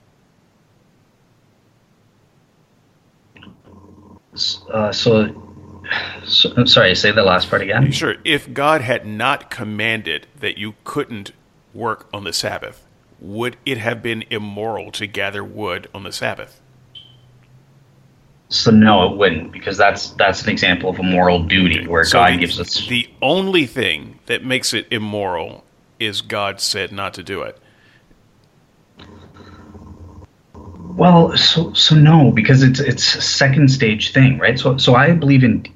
Uh, 4.70 4.92
so, 4.92 5.82
so, 6.24 6.52
I'm 6.56 6.66
sorry, 6.66 6.94
say 6.94 7.10
the 7.10 7.22
last 7.22 7.48
part 7.48 7.62
again. 7.62 7.90
Sure. 7.90 8.16
If 8.24 8.52
God 8.52 8.82
had 8.82 9.06
not 9.06 9.50
commanded 9.50 10.26
that 10.38 10.58
you 10.58 10.74
couldn't 10.84 11.32
work 11.72 12.08
on 12.12 12.24
the 12.24 12.32
Sabbath, 12.32 12.86
would 13.18 13.56
it 13.64 13.78
have 13.78 14.02
been 14.02 14.24
immoral 14.28 14.90
to 14.92 15.06
gather 15.06 15.42
wood 15.42 15.88
on 15.94 16.02
the 16.02 16.12
Sabbath? 16.12 16.60
So 18.48 18.70
no, 18.70 19.10
it 19.10 19.16
wouldn't, 19.16 19.50
because 19.50 19.76
that's 19.76 20.10
that's 20.10 20.42
an 20.44 20.50
example 20.50 20.90
of 20.90 20.98
a 21.00 21.02
moral 21.02 21.42
duty 21.42 21.86
where 21.86 22.04
so 22.04 22.18
God 22.18 22.34
the, 22.34 22.38
gives 22.38 22.60
us. 22.60 22.86
The 22.86 23.08
only 23.20 23.66
thing 23.66 24.20
that 24.26 24.44
makes 24.44 24.72
it 24.72 24.86
immoral 24.90 25.64
is 25.98 26.20
God 26.20 26.60
said 26.60 26.92
not 26.92 27.12
to 27.14 27.22
do 27.24 27.42
it. 27.42 27.58
Well, 30.96 31.36
so 31.36 31.72
so 31.72 31.96
no, 31.96 32.30
because 32.30 32.62
it's 32.62 32.78
it's 32.78 33.16
a 33.16 33.20
second 33.20 33.68
stage 33.68 34.12
thing, 34.12 34.38
right? 34.38 34.58
So 34.58 34.76
so 34.76 34.94
I 34.94 35.12
believe 35.12 35.42
in 35.42 35.66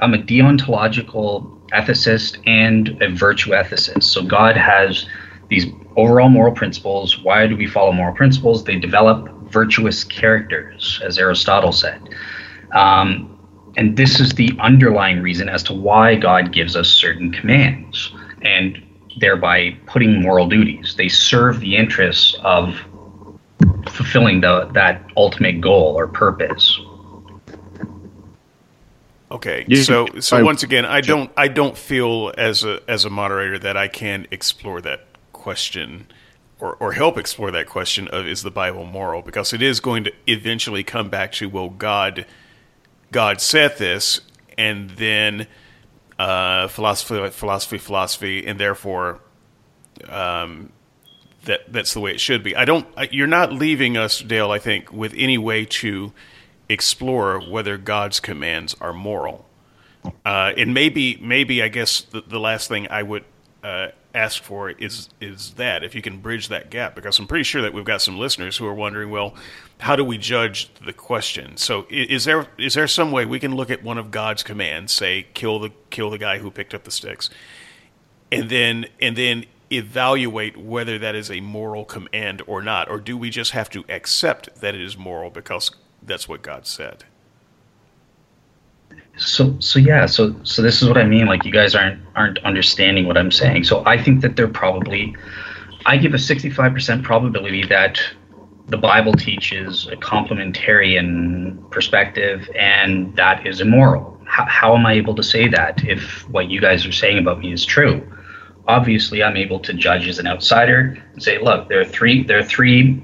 I'm 0.00 0.14
a 0.14 0.18
deontological 0.18 1.60
ethicist 1.70 2.38
and 2.46 3.00
a 3.02 3.10
virtue 3.10 3.50
ethicist. 3.50 4.04
So 4.04 4.22
God 4.22 4.56
has 4.56 5.06
these 5.48 5.66
overall 5.96 6.28
moral 6.28 6.54
principles. 6.54 7.18
Why 7.18 7.46
do 7.48 7.56
we 7.56 7.66
follow 7.66 7.92
moral 7.92 8.14
principles? 8.14 8.64
They 8.64 8.76
develop 8.76 9.28
virtuous 9.50 10.04
characters, 10.04 11.00
as 11.04 11.18
Aristotle 11.18 11.72
said. 11.72 12.08
Um, 12.72 13.38
and 13.76 13.96
this 13.96 14.20
is 14.20 14.32
the 14.32 14.52
underlying 14.60 15.22
reason 15.22 15.48
as 15.48 15.62
to 15.64 15.72
why 15.72 16.16
God 16.16 16.52
gives 16.52 16.76
us 16.76 16.88
certain 16.88 17.32
commands 17.32 18.12
and 18.42 18.82
thereby 19.18 19.76
putting 19.86 20.22
moral 20.22 20.48
duties. 20.48 20.94
They 20.96 21.08
serve 21.08 21.60
the 21.60 21.76
interests 21.76 22.36
of 22.42 22.74
fulfilling 23.88 24.40
the, 24.40 24.70
that 24.74 25.02
ultimate 25.16 25.60
goal 25.60 25.94
or 25.96 26.06
purpose. 26.08 26.80
Okay, 29.32 29.64
so 29.76 30.08
so 30.18 30.42
once 30.44 30.64
again, 30.64 30.84
I 30.84 31.00
don't 31.00 31.30
I 31.36 31.46
don't 31.46 31.78
feel 31.78 32.32
as 32.36 32.64
a 32.64 32.80
as 32.88 33.04
a 33.04 33.10
moderator 33.10 33.60
that 33.60 33.76
I 33.76 33.86
can 33.86 34.26
explore 34.32 34.80
that 34.80 35.06
question 35.32 36.08
or, 36.60 36.76
or 36.76 36.92
help 36.92 37.18
explore 37.18 37.50
that 37.50 37.66
question 37.66 38.08
of 38.08 38.26
is 38.26 38.42
the 38.42 38.50
Bible 38.50 38.84
moral? 38.84 39.22
Because 39.22 39.52
it 39.52 39.62
is 39.62 39.80
going 39.80 40.04
to 40.04 40.12
eventually 40.26 40.84
come 40.84 41.08
back 41.08 41.32
to 41.32 41.48
well, 41.48 41.68
God, 41.68 42.26
God 43.10 43.40
said 43.40 43.78
this, 43.78 44.20
and 44.58 44.90
then 44.90 45.46
uh, 46.18 46.68
philosophy, 46.68 47.30
philosophy, 47.30 47.78
philosophy, 47.78 48.46
and 48.46 48.60
therefore 48.60 49.20
um, 50.08 50.72
that 51.44 51.72
that's 51.72 51.94
the 51.94 52.00
way 52.00 52.12
it 52.12 52.20
should 52.20 52.42
be. 52.42 52.54
I 52.54 52.64
don't. 52.64 52.86
You're 53.10 53.26
not 53.26 53.52
leaving 53.52 53.96
us, 53.96 54.20
Dale. 54.20 54.50
I 54.50 54.58
think 54.58 54.92
with 54.92 55.14
any 55.16 55.38
way 55.38 55.64
to 55.64 56.12
explore 56.68 57.40
whether 57.40 57.76
God's 57.76 58.20
commands 58.20 58.76
are 58.80 58.92
moral. 58.92 59.46
Uh, 60.24 60.52
and 60.56 60.72
maybe, 60.72 61.18
maybe 61.20 61.62
I 61.62 61.68
guess 61.68 62.00
the, 62.02 62.22
the 62.22 62.40
last 62.40 62.68
thing 62.68 62.88
I 62.88 63.02
would 63.02 63.24
uh, 63.62 63.88
ask 64.14 64.42
for 64.42 64.70
is 64.70 65.08
is 65.20 65.54
that 65.54 65.84
if 65.84 65.94
you 65.94 66.02
can 66.02 66.18
bridge 66.18 66.48
that 66.48 66.70
gap 66.70 66.94
because 66.94 67.18
I'm 67.18 67.26
pretty 67.26 67.44
sure 67.44 67.62
that 67.62 67.72
we've 67.72 67.84
got 67.84 68.02
some 68.02 68.18
listeners 68.18 68.56
who 68.56 68.66
are 68.66 68.74
wondering, 68.74 69.10
well, 69.10 69.34
how 69.78 69.96
do 69.96 70.04
we 70.04 70.18
judge 70.18 70.72
the 70.84 70.92
question? 70.92 71.56
So 71.56 71.86
is 71.90 72.24
there 72.24 72.46
is 72.58 72.74
there 72.74 72.88
some 72.88 73.12
way 73.12 73.24
we 73.24 73.38
can 73.38 73.54
look 73.54 73.70
at 73.70 73.82
one 73.82 73.98
of 73.98 74.10
God's 74.10 74.42
commands, 74.42 74.92
say 74.92 75.26
kill 75.34 75.58
the 75.58 75.70
kill 75.90 76.10
the 76.10 76.18
guy 76.18 76.38
who 76.38 76.50
picked 76.50 76.74
up 76.74 76.84
the 76.84 76.90
sticks, 76.90 77.30
and 78.32 78.48
then 78.50 78.86
and 79.00 79.16
then 79.16 79.46
evaluate 79.72 80.56
whether 80.56 80.98
that 80.98 81.14
is 81.14 81.30
a 81.30 81.40
moral 81.40 81.84
command 81.84 82.42
or 82.46 82.62
not, 82.62 82.88
or 82.90 82.98
do 82.98 83.16
we 83.16 83.30
just 83.30 83.52
have 83.52 83.70
to 83.70 83.84
accept 83.88 84.60
that 84.60 84.74
it 84.74 84.80
is 84.80 84.96
moral 84.96 85.30
because 85.30 85.70
that's 86.02 86.28
what 86.28 86.42
God 86.42 86.66
said? 86.66 87.04
So 89.16 89.54
so 89.58 89.78
yeah 89.78 90.06
so 90.06 90.34
so 90.44 90.62
this 90.62 90.80
is 90.82 90.88
what 90.88 90.96
i 90.96 91.04
mean 91.04 91.26
like 91.26 91.44
you 91.44 91.52
guys 91.52 91.74
aren't 91.74 92.00
aren't 92.16 92.38
understanding 92.38 93.06
what 93.06 93.16
i'm 93.16 93.30
saying. 93.30 93.64
So 93.64 93.84
i 93.86 94.00
think 94.02 94.20
that 94.22 94.36
they're 94.36 94.48
probably 94.48 95.14
i 95.86 95.96
give 95.96 96.14
a 96.14 96.18
65% 96.18 97.02
probability 97.02 97.64
that 97.66 98.00
the 98.68 98.78
bible 98.78 99.12
teaches 99.12 99.86
a 99.88 99.96
complementarian 99.96 101.70
perspective 101.70 102.48
and 102.56 103.14
that 103.16 103.46
is 103.46 103.60
immoral. 103.60 104.18
How, 104.26 104.46
how 104.46 104.76
am 104.76 104.86
i 104.86 104.92
able 104.94 105.14
to 105.16 105.22
say 105.22 105.48
that 105.48 105.84
if 105.84 106.28
what 106.30 106.48
you 106.48 106.60
guys 106.60 106.86
are 106.86 106.92
saying 106.92 107.18
about 107.18 107.40
me 107.40 107.52
is 107.52 107.64
true? 107.64 108.06
Obviously 108.68 109.22
i'm 109.22 109.36
able 109.36 109.60
to 109.60 109.72
judge 109.74 110.08
as 110.08 110.18
an 110.18 110.26
outsider 110.26 110.96
and 111.12 111.22
say 111.22 111.38
look 111.42 111.68
there 111.68 111.80
are 111.80 111.84
three 111.84 112.22
there 112.22 112.38
are 112.38 112.44
three 112.44 113.02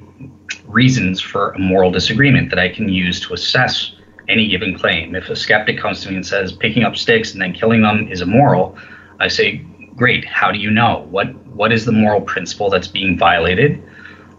reasons 0.66 1.20
for 1.20 1.50
a 1.50 1.58
moral 1.58 1.90
disagreement 1.90 2.50
that 2.50 2.58
i 2.58 2.68
can 2.68 2.88
use 2.88 3.20
to 3.20 3.34
assess 3.34 3.95
any 4.28 4.48
given 4.48 4.76
claim. 4.78 5.14
If 5.14 5.28
a 5.28 5.36
skeptic 5.36 5.78
comes 5.78 6.02
to 6.02 6.10
me 6.10 6.16
and 6.16 6.26
says 6.26 6.52
picking 6.52 6.82
up 6.82 6.96
sticks 6.96 7.32
and 7.32 7.40
then 7.40 7.52
killing 7.52 7.82
them 7.82 8.08
is 8.08 8.20
immoral, 8.20 8.76
I 9.20 9.28
say, 9.28 9.64
great. 9.96 10.24
How 10.24 10.52
do 10.52 10.58
you 10.58 10.70
know? 10.70 11.06
What 11.10 11.34
what 11.46 11.72
is 11.72 11.84
the 11.84 11.92
moral 11.92 12.20
principle 12.20 12.70
that's 12.70 12.88
being 12.88 13.18
violated? 13.18 13.82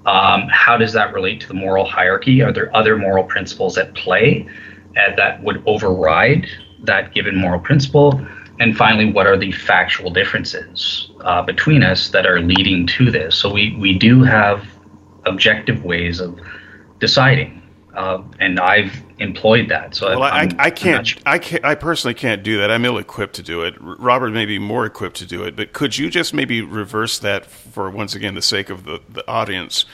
Um, 0.06 0.48
how 0.50 0.78
does 0.78 0.94
that 0.94 1.14
relate 1.14 1.42
to 1.42 1.48
the 1.48 1.54
moral 1.54 1.86
hierarchy? 1.86 2.42
Are 2.42 2.54
there 2.54 2.74
other 2.76 2.98
moral 2.98 3.26
principles 3.26 3.78
at 3.78 3.94
play 3.96 4.48
uh, 4.96 5.16
that 5.18 5.44
would 5.44 5.62
override 5.66 6.48
that 6.84 7.14
given 7.14 7.36
moral 7.36 7.60
principle? 7.60 8.26
And 8.60 8.76
finally, 8.76 9.12
what 9.12 9.28
are 9.28 9.38
the 9.38 9.52
factual 9.52 10.10
differences 10.10 11.12
uh, 11.22 11.42
between 11.44 11.84
us 11.84 12.10
that 12.10 12.26
are 12.26 12.40
leading 12.40 12.88
to 12.88 13.12
this? 13.12 13.36
So 13.36 13.52
we 13.52 13.76
we 13.78 13.98
do 13.98 14.24
have 14.24 14.66
objective 15.26 15.84
ways 15.84 16.20
of 16.20 16.40
deciding, 17.00 17.57
uh, 17.98 18.22
and 18.40 18.60
I've 18.60 19.04
employed 19.18 19.70
that. 19.70 19.96
So 19.96 20.20
well, 20.20 20.24
I, 20.24 20.48
I, 20.60 20.70
can't, 20.70 21.08
sure. 21.08 21.20
I 21.26 21.40
can't, 21.40 21.66
I 21.66 21.74
personally 21.74 22.14
can't 22.14 22.44
do 22.44 22.60
that. 22.60 22.70
I'm 22.70 22.86
ill 22.86 23.00
equipped 23.00 23.36
to 23.38 23.44
do 23.44 23.64
it. 23.64 23.74
Robert 23.80 24.30
may 24.30 24.46
be 24.46 24.60
more 24.60 24.86
equipped 24.86 25.18
to 25.18 25.26
do 25.26 25.44
it, 25.44 25.56
but 25.56 25.74
could 25.74 25.98
you 25.98 26.12
just 26.12 26.32
maybe 26.32 26.62
reverse 26.62 27.18
that 27.20 27.48
for 27.48 27.90
once 27.90 28.14
again 28.14 28.36
the 28.36 28.42
sake 28.44 28.70
of 28.70 28.84
the, 28.84 29.02
the 29.10 29.28
audience, 29.28 29.86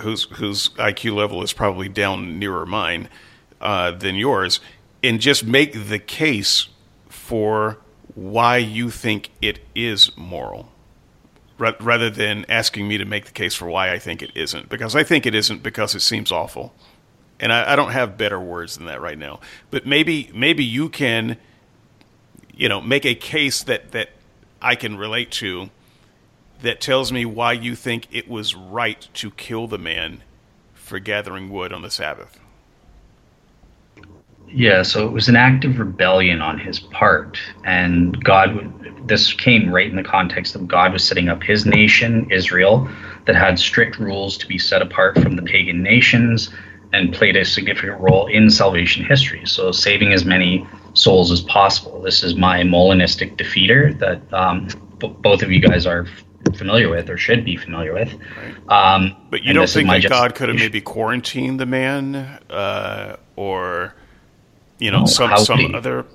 whose 0.00 0.24
whose 0.24 0.70
IQ 0.70 1.14
level 1.14 1.40
is 1.42 1.52
probably 1.52 1.88
down 1.88 2.40
nearer 2.40 2.66
mine 2.66 3.08
uh, 3.60 3.92
than 3.92 4.16
yours, 4.16 4.58
and 5.04 5.20
just 5.20 5.44
make 5.44 5.88
the 5.88 6.00
case 6.00 6.66
for 7.08 7.78
why 8.16 8.56
you 8.56 8.90
think 8.90 9.30
it 9.40 9.60
is 9.76 10.10
moral 10.16 10.72
rather 11.58 12.08
than 12.08 12.46
asking 12.48 12.88
me 12.88 12.96
to 12.96 13.04
make 13.04 13.26
the 13.26 13.32
case 13.32 13.54
for 13.54 13.66
why 13.66 13.92
I 13.92 13.98
think 13.98 14.22
it 14.22 14.30
isn't. 14.34 14.70
Because 14.70 14.96
I 14.96 15.04
think 15.04 15.26
it 15.26 15.34
isn't 15.34 15.62
because 15.62 15.94
it 15.94 16.00
seems 16.00 16.32
awful 16.32 16.74
and 17.40 17.52
I, 17.52 17.72
I, 17.72 17.76
don't 17.76 17.90
have 17.92 18.16
better 18.16 18.38
words 18.38 18.76
than 18.76 18.86
that 18.86 19.00
right 19.00 19.18
now. 19.18 19.40
But 19.70 19.86
maybe 19.86 20.30
maybe 20.32 20.62
you 20.64 20.88
can, 20.88 21.38
you 22.54 22.68
know, 22.68 22.80
make 22.80 23.04
a 23.04 23.14
case 23.14 23.62
that 23.64 23.92
that 23.92 24.10
I 24.62 24.74
can 24.76 24.96
relate 24.96 25.30
to 25.32 25.70
that 26.60 26.80
tells 26.80 27.10
me 27.10 27.24
why 27.24 27.52
you 27.52 27.74
think 27.74 28.06
it 28.12 28.28
was 28.28 28.54
right 28.54 29.08
to 29.14 29.30
kill 29.30 29.66
the 29.66 29.78
man 29.78 30.22
for 30.74 30.98
gathering 30.98 31.50
wood 31.50 31.72
on 31.72 31.80
the 31.80 31.90
Sabbath. 31.90 32.38
Yeah, 34.52 34.82
so 34.82 35.06
it 35.06 35.12
was 35.12 35.28
an 35.28 35.36
act 35.36 35.64
of 35.64 35.78
rebellion 35.78 36.42
on 36.42 36.58
his 36.58 36.78
part, 36.78 37.40
and 37.64 38.22
God. 38.22 38.76
This 39.06 39.32
came 39.32 39.72
right 39.72 39.88
in 39.88 39.96
the 39.96 40.04
context 40.04 40.54
of 40.54 40.68
God 40.68 40.92
was 40.92 41.02
setting 41.02 41.30
up 41.30 41.42
His 41.42 41.64
nation, 41.66 42.30
Israel, 42.30 42.88
that 43.24 43.34
had 43.34 43.58
strict 43.58 43.98
rules 43.98 44.36
to 44.38 44.46
be 44.46 44.58
set 44.58 44.82
apart 44.82 45.18
from 45.18 45.36
the 45.36 45.42
pagan 45.42 45.82
nations 45.82 46.50
and 46.92 47.12
played 47.12 47.36
a 47.36 47.44
significant 47.44 48.00
role 48.00 48.26
in 48.26 48.50
salvation 48.50 49.04
history. 49.04 49.42
So 49.46 49.72
saving 49.72 50.12
as 50.12 50.24
many 50.24 50.66
souls 50.94 51.30
as 51.30 51.40
possible. 51.40 52.00
This 52.00 52.22
is 52.22 52.34
my 52.34 52.60
Molinistic 52.62 53.36
defeater 53.36 53.96
that 53.98 54.20
um, 54.32 54.68
b- 54.98 55.14
both 55.20 55.42
of 55.42 55.52
you 55.52 55.60
guys 55.60 55.86
are 55.86 56.06
f- 56.06 56.56
familiar 56.56 56.88
with 56.88 57.08
or 57.08 57.16
should 57.16 57.44
be 57.44 57.56
familiar 57.56 57.92
with. 57.92 58.12
Um, 58.68 59.16
but 59.30 59.42
you 59.42 59.52
don't 59.52 59.68
think 59.68 59.88
that 59.88 60.08
God 60.08 60.34
could 60.34 60.48
have 60.48 60.58
maybe 60.58 60.80
quarantined 60.80 61.60
the 61.60 61.66
man 61.66 62.16
uh, 62.50 63.16
or, 63.36 63.94
you 64.78 64.90
know, 64.90 65.00
no, 65.00 65.06
some 65.06 65.36
some 65.38 65.74
other. 65.74 66.06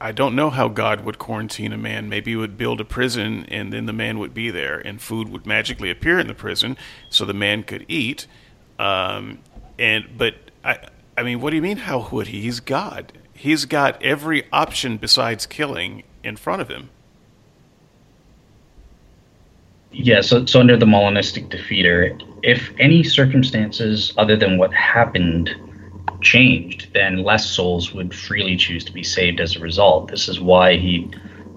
I 0.00 0.10
don't 0.10 0.34
know 0.34 0.50
how 0.50 0.66
God 0.66 1.04
would 1.04 1.20
quarantine 1.20 1.72
a 1.72 1.78
man. 1.78 2.08
Maybe 2.08 2.32
he 2.32 2.36
would 2.36 2.56
build 2.56 2.80
a 2.80 2.84
prison 2.84 3.46
and 3.48 3.72
then 3.72 3.86
the 3.86 3.92
man 3.92 4.18
would 4.18 4.34
be 4.34 4.50
there 4.50 4.80
and 4.80 5.00
food 5.00 5.28
would 5.28 5.46
magically 5.46 5.90
appear 5.90 6.18
in 6.18 6.26
the 6.26 6.34
prison 6.34 6.76
so 7.08 7.24
the 7.24 7.34
man 7.34 7.62
could 7.62 7.84
eat. 7.88 8.26
Um, 8.80 9.38
and 9.82 10.16
but 10.16 10.34
I 10.64 10.78
I 11.18 11.22
mean, 11.24 11.40
what 11.40 11.50
do 11.50 11.56
you 11.56 11.62
mean? 11.62 11.78
How 11.78 12.08
would 12.12 12.28
he? 12.28 12.42
He's 12.42 12.60
God. 12.60 13.12
He's 13.34 13.64
got 13.64 14.00
every 14.02 14.44
option 14.52 14.96
besides 14.96 15.44
killing 15.44 16.04
in 16.22 16.36
front 16.36 16.62
of 16.62 16.68
him. 16.68 16.90
Yeah, 19.90 20.22
so, 20.22 20.46
so 20.46 20.60
under 20.60 20.76
the 20.76 20.86
Molinistic 20.86 21.50
defeater, 21.50 22.18
if 22.42 22.70
any 22.78 23.02
circumstances 23.02 24.14
other 24.16 24.36
than 24.36 24.56
what 24.56 24.72
happened 24.72 25.54
changed, 26.22 26.94
then 26.94 27.24
less 27.24 27.44
souls 27.44 27.92
would 27.92 28.14
freely 28.14 28.56
choose 28.56 28.84
to 28.84 28.92
be 28.92 29.02
saved 29.02 29.40
as 29.40 29.56
a 29.56 29.58
result. 29.58 30.08
This 30.08 30.28
is 30.28 30.40
why 30.40 30.76
he 30.76 31.10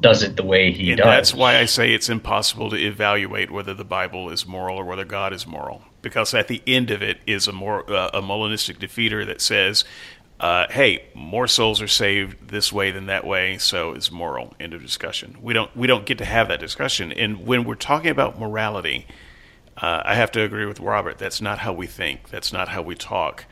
does 0.05 0.21
it 0.21 0.35
the 0.35 0.43
way 0.43 0.71
he 0.71 0.91
and 0.91 0.99
does. 0.99 1.05
That's 1.05 1.33
why 1.33 1.57
I 1.57 1.65
say 1.65 1.93
it's 1.93 2.09
impossible 2.09 2.69
to 2.69 2.75
evaluate 2.75 3.49
whether 3.49 3.73
the 3.73 3.83
Bible 3.83 4.29
is 4.29 4.45
moral 4.45 4.77
or 4.77 4.85
whether 4.85 5.03
God 5.03 5.33
is 5.33 5.47
moral 5.47 5.81
because 6.03 6.35
at 6.35 6.47
the 6.47 6.61
end 6.67 6.91
of 6.91 7.01
it 7.01 7.17
is 7.25 7.47
a 7.47 7.51
more 7.51 7.91
uh, 7.91 8.11
a 8.13 8.21
Molinistic 8.21 8.77
defeater 8.77 9.25
that 9.25 9.41
says, 9.41 9.83
uh, 10.39 10.67
"Hey, 10.69 11.05
more 11.15 11.47
souls 11.47 11.81
are 11.81 11.87
saved 11.87 12.49
this 12.49 12.71
way 12.71 12.91
than 12.91 13.07
that 13.07 13.25
way, 13.25 13.57
so 13.57 13.93
it's 13.93 14.11
moral." 14.11 14.53
End 14.59 14.75
of 14.75 14.83
discussion. 14.83 15.37
We 15.41 15.53
don't 15.53 15.75
we 15.75 15.87
don't 15.87 16.05
get 16.05 16.19
to 16.19 16.25
have 16.25 16.47
that 16.49 16.59
discussion, 16.59 17.11
and 17.11 17.47
when 17.47 17.63
we're 17.63 17.73
talking 17.73 18.11
about 18.11 18.39
morality, 18.39 19.07
uh, 19.77 20.03
I 20.05 20.13
have 20.13 20.31
to 20.33 20.41
agree 20.43 20.67
with 20.67 20.79
Robert. 20.79 21.17
That's 21.17 21.41
not 21.41 21.57
how 21.59 21.73
we 21.73 21.87
think. 21.87 22.29
That's 22.29 22.53
not 22.53 22.69
how 22.69 22.83
we 22.83 22.93
talk. 22.93 23.45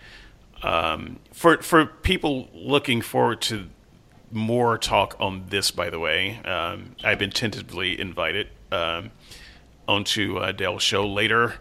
Um, 0.62 1.20
for 1.32 1.58
for 1.64 1.88
people 1.88 2.50
looking 2.54 3.02
forward 3.02 3.42
to 3.42 3.70
more 4.34 4.78
talk 4.78 5.16
on 5.20 5.46
this, 5.50 5.72
by 5.72 5.90
the 5.90 6.00
way, 6.00 6.40
um, 6.44 6.96
I've 7.04 7.20
been 7.20 7.32
tentatively 7.32 8.00
invited 8.00 8.50
um, 8.72 9.12
onto 9.88 10.38
uh, 10.38 10.52
Dale's 10.52 10.84
show 10.84 11.08
later 11.08 11.56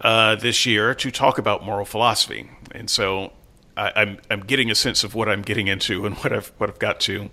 uh, 0.00 0.36
this 0.36 0.66
year 0.66 0.94
to 0.94 1.10
talk 1.10 1.38
about 1.38 1.64
moral 1.64 1.84
philosophy, 1.84 2.50
and 2.72 2.88
so 2.88 3.32
I, 3.76 3.88
am 3.88 4.08
I'm, 4.08 4.18
I'm 4.30 4.40
getting 4.40 4.70
a 4.70 4.74
sense 4.74 5.04
of 5.04 5.14
what 5.14 5.28
I'm 5.28 5.42
getting 5.42 5.68
into 5.68 6.06
and 6.06 6.16
what 6.18 6.32
I've 6.32 6.48
what 6.58 6.70
I've 6.70 6.78
got 6.78 7.00
to 7.00 7.30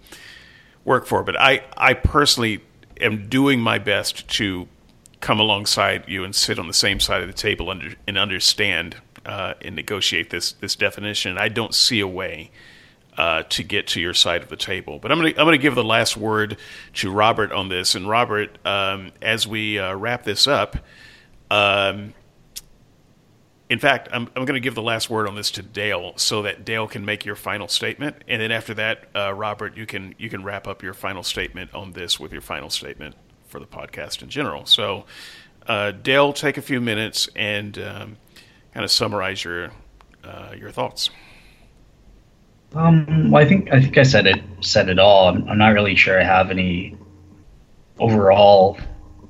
work 0.86 1.06
for. 1.06 1.24
But 1.24 1.40
I 1.40 1.64
I 1.78 1.94
personally 1.94 2.64
am 3.00 3.30
doing 3.30 3.60
my 3.60 3.80
best 3.80 4.28
to 4.30 4.68
come 5.20 5.40
alongside 5.40 6.04
you 6.08 6.24
and 6.24 6.36
sit 6.36 6.58
on 6.58 6.68
the 6.68 6.74
same 6.74 7.00
side 7.00 7.22
of 7.22 7.28
the 7.28 7.34
table 7.34 7.70
and, 7.70 7.96
and 8.08 8.18
understand 8.18 8.96
uh, 9.26 9.54
and 9.62 9.76
negotiate 9.76 10.30
this 10.30 10.54
this 10.54 10.76
definition. 10.76 11.38
I 11.38 11.50
don't 11.50 11.76
see 11.76 12.00
a 12.00 12.08
way. 12.08 12.52
Uh, 13.18 13.44
to 13.50 13.62
get 13.62 13.88
to 13.88 14.00
your 14.00 14.14
side 14.14 14.42
of 14.42 14.48
the 14.48 14.56
table. 14.56 14.98
But 14.98 15.12
I'm 15.12 15.20
going 15.20 15.34
to 15.34 15.42
I'm 15.42 15.48
to 15.52 15.58
give 15.58 15.76
the 15.76 15.84
last 15.84 16.16
word 16.16 16.56
to 16.94 17.12
Robert 17.12 17.52
on 17.52 17.68
this. 17.68 17.94
And 17.94 18.08
Robert, 18.08 18.58
um, 18.66 19.12
as 19.22 19.46
we 19.46 19.78
uh, 19.78 19.94
wrap 19.96 20.24
this 20.24 20.48
up, 20.48 20.78
um, 21.52 22.14
in 23.72 23.80
fact, 23.80 24.10
I'm, 24.12 24.30
I'm 24.36 24.44
going 24.46 24.56
to 24.56 24.60
give 24.62 24.76
the 24.76 24.82
last 24.82 25.10
word 25.10 25.30
on 25.30 25.36
this 25.36 25.52
to 25.52 25.62
Dale, 25.62 26.12
so 26.18 26.42
that 26.42 26.66
Dale 26.66 26.88
can 26.88 27.06
make 27.06 27.24
your 27.24 27.36
final 27.36 27.70
statement, 27.70 28.18
and 28.28 28.42
then 28.42 28.52
after 28.52 28.74
that, 28.74 29.06
uh, 29.16 29.34
Robert, 29.34 29.78
you 29.78 29.86
can 29.86 30.14
you 30.18 30.30
can 30.30 30.44
wrap 30.44 30.68
up 30.68 30.84
your 30.84 30.94
final 30.94 31.24
statement 31.24 31.74
on 31.74 31.94
this 31.94 32.20
with 32.20 32.34
your 32.34 32.42
final 32.42 32.70
statement 32.70 33.16
for 33.48 33.60
the 33.60 33.66
podcast 33.66 34.22
in 34.22 34.30
general. 34.30 34.66
So, 34.66 35.06
uh, 35.68 35.92
Dale, 35.92 36.34
take 36.34 36.58
a 36.58 36.62
few 36.62 36.82
minutes 36.82 37.30
and 37.34 37.78
um, 37.78 38.18
kind 38.74 38.84
of 38.84 38.92
summarize 38.92 39.44
your 39.44 39.72
uh, 40.24 40.54
your 40.58 40.72
thoughts. 40.72 41.10
Um, 42.74 43.32
well, 43.32 43.44
I 43.44 43.48
think 43.48 43.72
I 43.74 43.82
think 43.82 43.98
I 43.98 44.04
said 44.04 44.28
it 44.28 44.42
said 44.62 44.90
it 44.90 45.00
all. 45.00 45.30
I'm, 45.30 45.48
I'm 45.50 45.58
not 45.58 45.74
really 45.74 45.96
sure 45.96 46.20
I 46.20 46.24
have 46.24 46.50
any 46.52 46.96
overall 48.00 48.78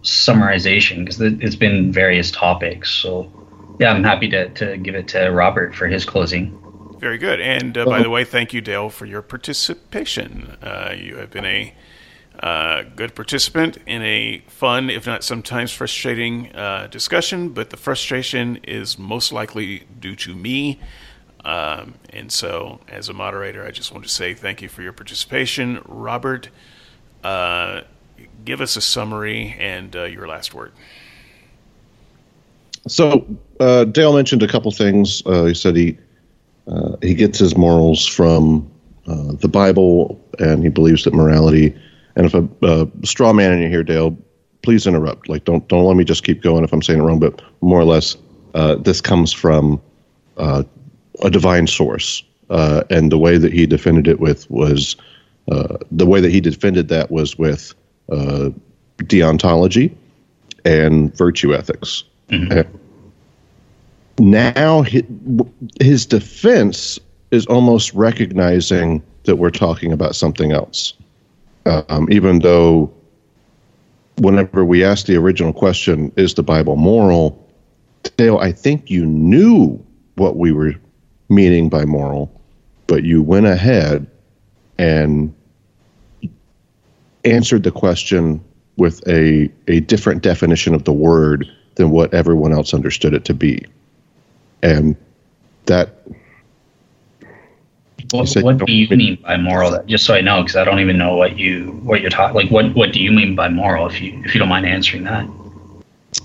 summarization 0.03 1.05
because 1.05 1.19
it's 1.21 1.55
been 1.55 1.91
various 1.91 2.31
topics. 2.31 2.91
So 2.91 3.31
yeah, 3.79 3.91
I'm 3.91 4.03
happy 4.03 4.29
to, 4.29 4.49
to 4.49 4.77
give 4.77 4.95
it 4.95 5.07
to 5.09 5.29
Robert 5.29 5.75
for 5.75 5.87
his 5.87 6.05
closing. 6.05 6.57
Very 6.99 7.17
good. 7.17 7.39
And 7.39 7.77
uh, 7.77 7.85
by 7.85 8.03
the 8.03 8.09
way, 8.09 8.23
thank 8.23 8.53
you, 8.53 8.61
Dale, 8.61 8.89
for 8.89 9.05
your 9.05 9.21
participation. 9.23 10.57
Uh, 10.61 10.93
you 10.97 11.17
have 11.17 11.31
been 11.31 11.45
a 11.45 11.73
Uh, 12.41 12.83
good 12.95 13.13
participant 13.13 13.77
in 13.85 14.01
a 14.01 14.41
fun, 14.47 14.89
if 14.89 15.05
not 15.05 15.23
sometimes 15.23 15.71
frustrating, 15.71 16.47
uh, 16.55 16.87
discussion, 16.89 17.49
but 17.49 17.69
the 17.69 17.77
frustration 17.77 18.57
is 18.63 18.97
most 18.97 19.31
likely 19.31 19.83
due 19.99 20.15
to 20.15 20.33
me. 20.33 20.79
Um, 21.43 21.95
and 22.11 22.31
so, 22.31 22.79
as 22.87 23.09
a 23.09 23.13
moderator, 23.13 23.65
I 23.65 23.71
just 23.71 23.91
want 23.91 24.03
to 24.03 24.09
say 24.09 24.33
thank 24.33 24.61
you 24.61 24.69
for 24.69 24.81
your 24.81 24.93
participation. 24.93 25.81
Robert, 25.85 26.49
uh, 27.23 27.81
give 28.45 28.61
us 28.61 28.75
a 28.75 28.81
summary 28.81 29.55
and 29.59 29.95
uh, 29.95 30.03
your 30.03 30.27
last 30.27 30.53
word. 30.53 30.71
So, 32.87 33.25
uh, 33.59 33.85
Dale 33.85 34.15
mentioned 34.15 34.43
a 34.43 34.47
couple 34.47 34.71
things. 34.71 35.23
Uh, 35.25 35.45
he 35.45 35.53
said 35.53 35.75
he 35.75 35.97
he 37.01 37.15
gets 37.15 37.37
his 37.39 37.57
morals 37.57 38.05
from 38.05 38.69
the 39.05 39.49
Bible, 39.51 40.23
and 40.39 40.63
he 40.63 40.69
believes 40.69 41.03
that 41.03 41.13
morality 41.13 41.75
and 42.15 42.25
if 42.25 42.33
a, 42.33 42.89
straw 43.05 43.33
man 43.33 43.53
in 43.53 43.61
you 43.61 43.69
here, 43.69 43.83
Dale, 43.83 44.17
please 44.61 44.85
interrupt. 44.85 45.29
Like, 45.29 45.45
don't 45.45 45.67
don't 45.67 45.85
let 45.85 45.95
me 45.95 46.03
just 46.03 46.23
keep 46.23 46.41
going 46.41 46.63
if 46.63 46.73
I'm 46.73 46.81
saying 46.81 46.99
it 46.99 47.03
wrong. 47.03 47.19
But 47.19 47.41
more 47.61 47.79
or 47.79 47.85
less, 47.85 48.17
uh, 48.53 48.75
this 48.75 49.01
comes 49.01 49.31
from 49.31 49.81
uh, 50.37 50.63
a 51.21 51.29
divine 51.29 51.67
source, 51.67 52.23
uh, 52.49 52.83
and 52.89 53.11
the 53.11 53.17
way 53.17 53.37
that 53.37 53.53
he 53.53 53.65
defended 53.65 54.07
it 54.07 54.19
with 54.19 54.49
was 54.49 54.95
uh, 55.51 55.77
the 55.91 56.05
way 56.05 56.21
that 56.21 56.31
he 56.31 56.41
defended 56.41 56.87
that 56.89 57.11
was 57.11 57.37
with 57.37 57.73
uh, 58.11 58.49
deontology 58.97 59.93
and 60.65 61.15
virtue 61.17 61.53
ethics. 61.53 62.03
Mm-hmm. 62.29 62.77
Now 64.19 64.81
his, 64.83 65.03
his 65.79 66.05
defense 66.05 66.99
is 67.31 67.45
almost 67.47 67.93
recognizing 67.93 69.01
that 69.23 69.37
we're 69.37 69.51
talking 69.51 69.91
about 69.91 70.15
something 70.15 70.51
else 70.51 70.93
um, 71.65 72.07
even 72.11 72.39
though 72.39 72.91
whenever 74.17 74.65
we 74.65 74.83
ask 74.83 75.05
the 75.05 75.15
original 75.15 75.53
question, 75.53 76.11
is 76.15 76.33
the 76.33 76.43
Bible 76.43 76.75
moral? 76.75 77.37
Dale, 78.17 78.37
I 78.37 78.51
think 78.51 78.89
you 78.89 79.05
knew 79.05 79.83
what 80.15 80.37
we 80.37 80.51
were 80.51 80.73
meaning 81.31 81.69
by 81.69 81.85
moral, 81.85 82.31
but 82.87 83.03
you 83.03 83.23
went 83.23 83.45
ahead 83.45 84.05
and 84.77 85.33
answered 87.23 87.63
the 87.63 87.71
question 87.71 88.43
with 88.77 89.07
a, 89.07 89.49
a 89.67 89.79
different 89.81 90.23
definition 90.23 90.73
of 90.73 90.83
the 90.83 90.93
word 90.93 91.47
than 91.75 91.89
what 91.91 92.13
everyone 92.13 92.51
else 92.51 92.73
understood 92.73 93.13
it 93.13 93.25
to 93.25 93.33
be. 93.33 93.65
And 94.61 94.95
that 95.65 96.03
what, 98.11 98.35
what 98.41 98.57
do 98.65 98.73
you 98.73 98.89
mean 98.89 99.15
by 99.21 99.37
moral? 99.37 99.81
Just 99.83 100.05
so 100.05 100.13
I 100.13 100.21
know, 100.21 100.41
because 100.41 100.57
I 100.57 100.63
don't 100.65 100.79
even 100.79 100.97
know 100.97 101.15
what 101.15 101.37
you 101.37 101.79
what 101.83 102.01
you're 102.01 102.09
talking. 102.09 102.35
Like, 102.35 102.51
what 102.51 102.75
what 102.75 102.91
do 102.91 103.01
you 103.01 103.11
mean 103.11 103.35
by 103.35 103.47
moral? 103.47 103.87
If 103.87 104.01
you 104.01 104.21
if 104.25 104.35
you 104.35 104.39
don't 104.39 104.49
mind 104.49 104.65
answering 104.65 105.05
that. 105.05 105.27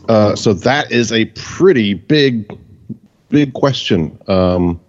Uh, 0.08 0.34
so 0.34 0.52
that 0.52 0.90
is 0.90 1.12
a 1.12 1.26
pretty 1.26 1.94
big, 1.94 2.58
big 3.28 3.52
question. 3.52 4.18
Um, 4.26 4.80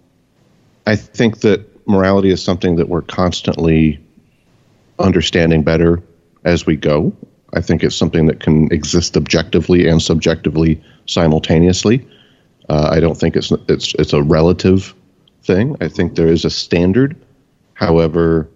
I 0.88 0.96
think 0.96 1.40
that 1.40 1.86
morality 1.86 2.30
is 2.30 2.42
something 2.42 2.76
that 2.76 2.88
we're 2.88 3.02
constantly 3.02 4.00
understanding 4.98 5.62
better 5.62 6.02
as 6.44 6.64
we 6.64 6.76
go. 6.76 7.14
I 7.52 7.60
think 7.60 7.84
it's 7.84 7.94
something 7.94 8.24
that 8.24 8.40
can 8.40 8.72
exist 8.72 9.14
objectively 9.14 9.86
and 9.86 10.00
subjectively 10.00 10.82
simultaneously. 11.04 12.08
Uh, 12.70 12.88
I 12.90 13.00
don't 13.00 13.18
think 13.18 13.36
it's 13.36 13.52
it's 13.68 13.94
it's 13.98 14.14
a 14.14 14.22
relative 14.22 14.94
thing. 15.42 15.76
I 15.82 15.88
think 15.88 16.14
there 16.14 16.26
is 16.26 16.46
a 16.46 16.50
standard. 16.50 17.14
However, 17.74 18.48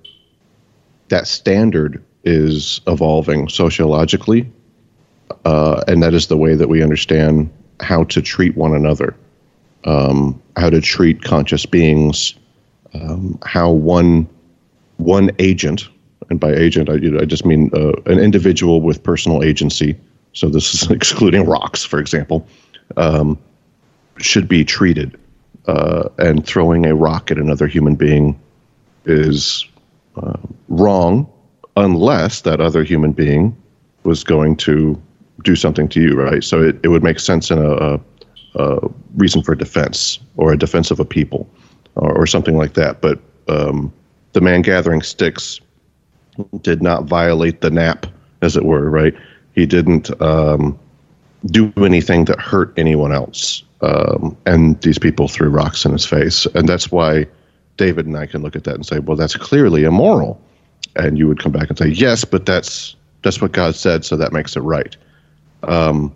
that 1.09 1.27
standard 1.27 2.03
is 2.25 2.81
evolving 2.87 3.51
sociologically, 3.51 4.51
uh, 5.45 5.83
and 5.87 6.03
that 6.03 6.15
is 6.15 6.29
the 6.29 6.39
way 6.39 6.55
that 6.55 6.71
we 6.71 6.83
understand 6.83 7.51
how 7.81 8.05
to 8.05 8.23
treat 8.23 8.57
one 8.57 8.75
another, 8.75 9.15
um, 9.85 10.42
how 10.57 10.71
to 10.71 10.81
treat 10.81 11.23
conscious 11.23 11.67
beings, 11.67 12.35
um, 12.95 13.39
how 13.45 13.71
one 13.71 14.29
one 14.99 15.31
agent, 15.39 15.89
and 16.31 16.39
by 16.39 16.53
agent 16.53 16.89
I, 16.89 16.95
I 17.21 17.25
just 17.25 17.45
mean 17.45 17.71
uh, 17.75 17.93
an 18.07 18.19
individual 18.19 18.81
with 18.81 19.03
personal 19.03 19.43
agency. 19.43 19.99
So 20.33 20.49
this 20.49 20.75
is 20.75 20.91
excluding 20.91 21.45
rocks, 21.47 21.85
for 21.85 21.99
example, 21.99 22.47
um, 22.97 23.39
should 24.19 24.49
be 24.49 24.65
treated 24.65 25.19
uh, 25.67 26.09
and 26.19 26.47
throwing 26.47 26.87
a 26.87 26.95
rock 26.95 27.31
at 27.31 27.39
another 27.39 27.67
human 27.67 27.95
being 27.95 28.39
is 29.05 29.67
uh, 30.17 30.37
wrong 30.69 31.31
unless 31.77 32.43
that 32.43 32.61
other 32.61 32.85
human 32.85 33.13
being 33.13 33.57
was 34.05 34.25
going 34.25 34.57
to 34.57 35.01
do 35.45 35.57
something 35.57 35.89
to 35.89 36.01
you, 36.01 36.15
right? 36.15 36.45
So 36.45 36.63
it, 36.63 36.79
it 36.83 36.89
would 36.89 37.03
make 37.03 37.19
sense 37.19 37.51
in 37.51 37.59
a, 37.59 37.73
a, 37.73 38.01
a 38.55 38.89
reason 39.17 39.43
for 39.43 39.55
defense 39.55 40.19
or 40.37 40.53
a 40.53 40.59
defense 40.59 40.91
of 40.91 41.01
a 41.01 41.05
people 41.05 41.49
or, 41.95 42.13
or 42.13 42.27
something 42.27 42.57
like 42.57 42.75
that. 42.75 43.01
But 43.01 43.19
um, 43.49 43.93
the 44.33 44.41
man 44.41 44.63
gathering 44.63 45.03
sticks 45.03 45.61
did 46.61 46.83
not 46.83 47.05
violate 47.05 47.61
the 47.61 47.71
nap, 47.71 48.07
as 48.41 48.57
it 48.57 48.65
were, 48.65 48.89
right? 48.91 49.15
He 49.55 49.67
didn't 49.67 50.11
um, 50.23 50.79
do 51.47 51.73
anything 51.77 52.25
that 52.27 52.41
hurt 52.41 52.73
anyone 52.79 53.13
else. 53.13 53.63
Um, 53.83 54.37
and 54.47 54.81
these 54.83 54.99
people 54.99 55.29
threw 55.29 55.49
rocks 55.49 55.85
in 55.85 55.93
his 55.93 56.07
face. 56.07 56.47
And 56.55 56.69
that's 56.69 56.91
why 56.91 57.27
David 57.77 58.07
and 58.07 58.17
I 58.17 58.27
can 58.27 58.43
look 58.43 58.57
at 58.57 58.65
that 58.65 58.75
and 58.75 58.87
say, 58.87 59.01
well, 59.01 59.17
that's 59.17 59.37
clearly 59.37 59.85
immoral. 59.85 60.41
And 60.97 61.19
you 61.19 61.27
would 61.27 61.39
come 61.39 61.53
back 61.53 61.69
and 61.69 61.79
say, 61.79 61.89
yes, 61.89 62.25
but 62.25 62.47
that's 62.47 62.97
that's 63.23 63.41
what 63.41 63.53
God 63.53 63.77
said, 63.77 64.05
so 64.05 64.17
that 64.17 64.33
makes 64.33 64.57
it 64.57 64.61
right. 64.61 64.97
Um, 65.63 66.13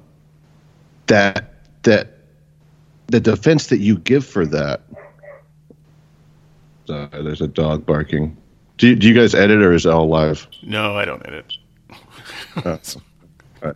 that 1.06 1.54
that 1.84 2.15
the 3.08 3.20
defense 3.20 3.68
that 3.68 3.78
you 3.78 3.98
give 3.98 4.26
for 4.26 4.46
that. 4.46 4.82
Uh, 6.88 7.08
there's 7.10 7.40
a 7.40 7.48
dog 7.48 7.84
barking. 7.84 8.36
Do 8.78 8.88
you, 8.88 8.96
do 8.96 9.08
you 9.08 9.14
guys 9.14 9.34
edit 9.34 9.62
or 9.62 9.72
is 9.72 9.86
it 9.86 9.92
all 9.92 10.08
live? 10.08 10.46
No, 10.62 10.96
I 10.96 11.04
don't 11.04 11.24
edit. 11.26 11.52
uh, 12.64 12.78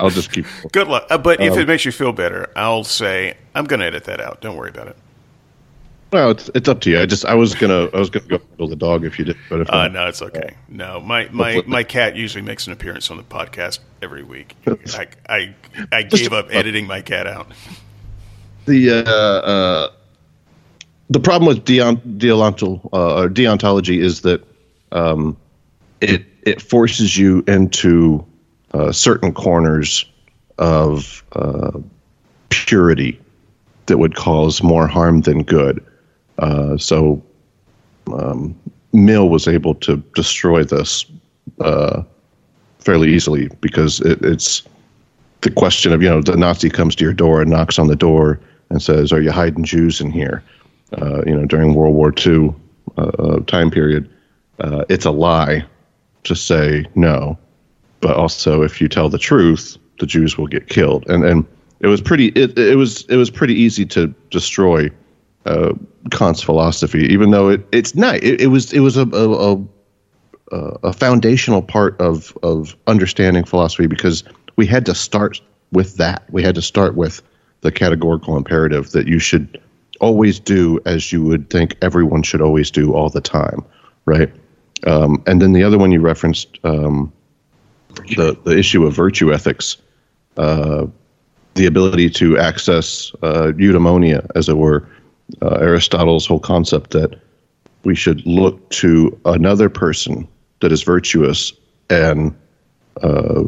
I'll 0.00 0.10
just 0.10 0.32
keep. 0.32 0.46
Good 0.72 0.88
luck. 0.88 1.06
Uh, 1.10 1.18
but 1.18 1.40
if 1.40 1.52
um, 1.52 1.58
it 1.58 1.68
makes 1.68 1.84
you 1.84 1.92
feel 1.92 2.12
better, 2.12 2.50
I'll 2.56 2.84
say 2.84 3.36
I'm 3.54 3.64
going 3.64 3.80
to 3.80 3.86
edit 3.86 4.04
that 4.04 4.20
out. 4.20 4.40
Don't 4.40 4.56
worry 4.56 4.70
about 4.70 4.88
it. 4.88 4.96
Well, 6.10 6.30
it's 6.30 6.50
it's 6.54 6.68
up 6.70 6.80
to 6.80 6.90
you. 6.90 7.00
I 7.00 7.04
just 7.04 7.26
I 7.26 7.34
was 7.34 7.54
gonna 7.54 7.90
I 7.92 7.98
was 7.98 8.08
gonna 8.08 8.26
go 8.26 8.38
handle 8.38 8.68
the 8.68 8.76
dog 8.76 9.04
if 9.04 9.18
you 9.18 9.26
did, 9.26 9.36
but 9.50 9.60
if 9.60 9.70
uh, 9.70 9.88
no, 9.88 10.06
it's 10.06 10.22
okay. 10.22 10.56
No, 10.66 11.00
my 11.00 11.28
my 11.28 11.62
my 11.66 11.82
cat 11.82 12.16
usually 12.16 12.40
makes 12.40 12.66
an 12.66 12.72
appearance 12.72 13.10
on 13.10 13.18
the 13.18 13.22
podcast 13.22 13.80
every 14.00 14.22
week. 14.22 14.56
I 14.66 15.08
I, 15.28 15.54
I 15.92 16.02
gave 16.04 16.32
up 16.32 16.46
editing 16.50 16.86
my 16.86 17.02
cat 17.02 17.26
out. 17.26 17.52
The 18.68 18.90
uh, 18.90 19.10
uh, 19.10 19.90
the 21.08 21.20
problem 21.20 21.48
with 21.48 21.64
deont, 21.64 21.96
uh, 21.96 23.28
deontology 23.28 23.98
is 23.98 24.20
that 24.20 24.44
um, 24.92 25.38
it 26.02 26.26
it 26.42 26.60
forces 26.60 27.16
you 27.16 27.42
into 27.46 28.22
uh, 28.74 28.92
certain 28.92 29.32
corners 29.32 30.04
of 30.58 31.24
uh, 31.32 31.78
purity 32.50 33.18
that 33.86 33.96
would 33.96 34.16
cause 34.16 34.62
more 34.62 34.86
harm 34.86 35.22
than 35.22 35.44
good. 35.44 35.82
Uh, 36.38 36.76
so 36.76 37.22
um, 38.12 38.54
Mill 38.92 39.30
was 39.30 39.48
able 39.48 39.76
to 39.76 39.96
destroy 40.14 40.62
this 40.62 41.06
fairly 42.80 43.14
easily 43.14 43.48
because 43.62 44.02
it, 44.02 44.22
it's 44.22 44.62
the 45.40 45.50
question 45.50 45.90
of 45.90 46.02
you 46.02 46.10
know 46.10 46.20
the 46.20 46.36
Nazi 46.36 46.68
comes 46.68 46.94
to 46.96 47.04
your 47.04 47.14
door 47.14 47.40
and 47.40 47.50
knocks 47.50 47.78
on 47.78 47.86
the 47.86 47.96
door 47.96 48.38
and 48.70 48.82
says, 48.82 49.12
"Are 49.12 49.20
you 49.20 49.30
hiding 49.30 49.64
Jews 49.64 50.00
in 50.00 50.10
here?" 50.10 50.42
Uh, 51.00 51.22
you 51.26 51.34
know 51.34 51.44
during 51.44 51.74
World 51.74 51.94
War 51.94 52.12
II 52.26 52.54
uh, 52.96 53.40
time 53.46 53.70
period. 53.70 54.08
it's 54.88 55.04
a 55.04 55.10
lie 55.10 55.64
to 56.24 56.34
say 56.34 56.84
no 56.94 57.38
but 58.00 58.16
also 58.16 58.62
if 58.62 58.80
you 58.80 58.88
tell 58.88 59.08
the 59.08 59.18
truth, 59.18 59.76
the 60.00 60.06
Jews 60.06 60.38
will 60.38 60.46
get 60.46 60.68
killed. 60.68 61.08
And 61.08 61.24
and 61.24 61.46
it 61.80 61.88
was 61.88 62.00
pretty 62.00 62.28
it, 62.28 62.58
it 62.58 62.76
was 62.76 63.04
it 63.06 63.16
was 63.16 63.30
pretty 63.30 63.54
easy 63.54 63.84
to 63.86 64.08
destroy 64.30 64.90
uh, 65.46 65.72
Kant's 66.10 66.42
philosophy, 66.42 67.04
even 67.12 67.30
though 67.30 67.48
it 67.48 67.66
it's 67.72 67.94
not 67.94 68.16
it, 68.16 68.40
it 68.40 68.48
was 68.48 68.72
it 68.72 68.80
was 68.80 68.96
a, 68.96 69.06
a, 69.08 69.54
a 69.54 69.64
a 70.82 70.92
foundational 70.92 71.62
part 71.62 72.00
of 72.00 72.36
of 72.42 72.76
understanding 72.86 73.44
philosophy 73.44 73.86
because 73.86 74.24
we 74.56 74.66
had 74.66 74.86
to 74.86 74.94
start 74.94 75.40
with 75.72 75.96
that. 75.96 76.24
We 76.30 76.42
had 76.42 76.54
to 76.54 76.62
start 76.62 76.94
with 76.94 77.22
the 77.60 77.72
categorical 77.72 78.36
imperative 78.36 78.90
that 78.92 79.06
you 79.06 79.18
should 79.18 79.60
always 80.00 80.38
do 80.38 80.80
as 80.86 81.12
you 81.12 81.22
would 81.22 81.50
think 81.50 81.76
everyone 81.82 82.22
should 82.22 82.40
always 82.40 82.70
do 82.70 82.94
all 82.94 83.10
the 83.10 83.20
time, 83.20 83.64
right? 84.04 84.32
Um, 84.86 85.22
and 85.26 85.42
then 85.42 85.52
the 85.52 85.64
other 85.64 85.78
one 85.78 85.90
you 85.90 86.00
referenced, 86.00 86.58
um, 86.64 87.12
the, 88.16 88.38
the 88.44 88.56
issue 88.56 88.86
of 88.86 88.94
virtue 88.94 89.32
ethics, 89.32 89.76
uh, 90.36 90.86
the 91.54 91.66
ability 91.66 92.10
to 92.10 92.38
access 92.38 93.12
uh, 93.22 93.52
eudaimonia, 93.56 94.30
as 94.36 94.48
it 94.48 94.56
were, 94.56 94.88
uh, 95.42 95.58
Aristotle's 95.60 96.26
whole 96.26 96.38
concept 96.38 96.90
that 96.92 97.20
we 97.84 97.94
should 97.94 98.24
look 98.26 98.68
to 98.70 99.18
another 99.24 99.68
person 99.68 100.28
that 100.60 100.72
is 100.72 100.82
virtuous 100.82 101.52
and 101.90 102.36
uh, 103.02 103.42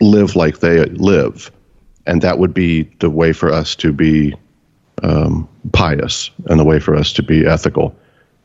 live 0.00 0.36
like 0.36 0.60
they 0.60 0.84
live. 0.84 1.50
And 2.06 2.22
that 2.22 2.38
would 2.38 2.54
be 2.54 2.84
the 3.00 3.10
way 3.10 3.32
for 3.32 3.52
us 3.52 3.74
to 3.76 3.92
be 3.92 4.34
um, 5.02 5.48
pious 5.72 6.30
and 6.46 6.58
the 6.58 6.64
way 6.64 6.78
for 6.78 6.94
us 6.94 7.12
to 7.14 7.22
be 7.22 7.46
ethical. 7.46 7.94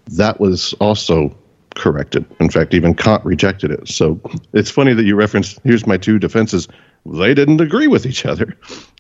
That 0.08 0.40
was 0.40 0.74
also 0.74 1.36
corrected. 1.76 2.26
In 2.40 2.50
fact, 2.50 2.74
even 2.74 2.94
Kant 2.94 3.24
rejected 3.24 3.72
it. 3.72 3.88
So 3.88 4.20
it's 4.54 4.70
funny 4.70 4.94
that 4.94 5.04
you 5.04 5.16
referenced 5.16 5.60
here's 5.64 5.88
my 5.88 5.98
two 5.98 6.20
defenses. 6.20 6.68
They 7.06 7.34
didn't 7.34 7.62
agree 7.62 7.88
with 7.88 8.06
each 8.06 8.26
other. 8.26 8.56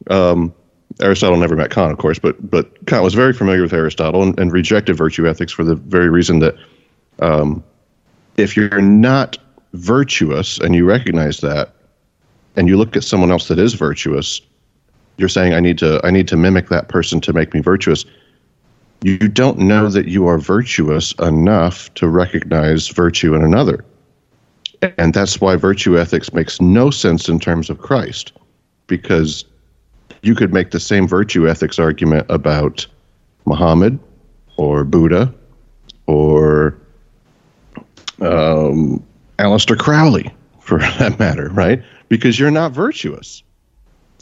Um, 0.09 0.53
Aristotle 1.01 1.38
never 1.38 1.55
met 1.55 1.71
Kant, 1.71 1.91
of 1.91 1.97
course, 1.97 2.19
but 2.19 2.49
but 2.49 2.85
Kant 2.85 3.03
was 3.03 3.13
very 3.13 3.33
familiar 3.33 3.61
with 3.61 3.73
Aristotle 3.73 4.23
and, 4.23 4.38
and 4.39 4.51
rejected 4.51 4.95
virtue 4.95 5.27
ethics 5.27 5.51
for 5.51 5.63
the 5.63 5.75
very 5.75 6.09
reason 6.09 6.39
that 6.39 6.55
um, 7.19 7.63
if 8.38 8.57
you're 8.57 8.81
not 8.81 9.38
virtuous 9.73 10.57
and 10.59 10.75
you 10.75 10.85
recognize 10.85 11.39
that, 11.41 11.73
and 12.55 12.67
you 12.67 12.77
look 12.77 12.95
at 12.95 13.03
someone 13.03 13.31
else 13.31 13.47
that 13.47 13.59
is 13.59 13.73
virtuous, 13.73 14.41
you're 15.22 15.30
saying 15.30 15.53
I 15.53 15.61
need 15.61 15.77
to 15.77 16.02
I 16.03 16.11
need 16.11 16.27
to 16.27 16.35
mimic 16.35 16.68
that 16.69 16.89
person 16.89 17.22
to 17.22 17.31
make 17.31 17.53
me 17.53 17.61
virtuous. 17.61 18.03
You 19.03 19.18
don't 19.18 19.57
know 19.60 19.88
that 19.89 20.07
you 20.07 20.27
are 20.27 20.38
virtuous 20.38 21.14
enough 21.14 21.93
to 21.95 22.07
recognize 22.07 22.89
virtue 22.89 23.34
in 23.34 23.41
another. 23.41 23.85
And 24.98 25.14
that's 25.14 25.39
why 25.39 25.56
virtue 25.56 25.98
ethics 25.98 26.34
makes 26.34 26.60
no 26.60 26.89
sense 26.89 27.30
in 27.30 27.39
terms 27.39 27.69
of 27.69 27.80
Christ, 27.80 28.34
because 28.88 29.45
you 30.23 30.35
could 30.35 30.53
make 30.53 30.72
the 30.72 30.80
same 30.80 31.07
virtue 31.07 31.48
ethics 31.48 31.80
argument 31.80 32.26
about 32.30 32.85
Muhammad 33.45 33.99
or 34.57 34.84
Buddha 34.84 35.34
or 36.07 36.77
um, 38.22 39.03
Aleister 39.38 39.77
Crowley, 39.77 40.31
for 40.60 40.80
that 40.99 41.18
matter, 41.19 41.49
right? 41.49 41.81
Because 42.10 42.39
you're 42.39 42.52
not 42.52 42.72
virtuous. 42.72 43.43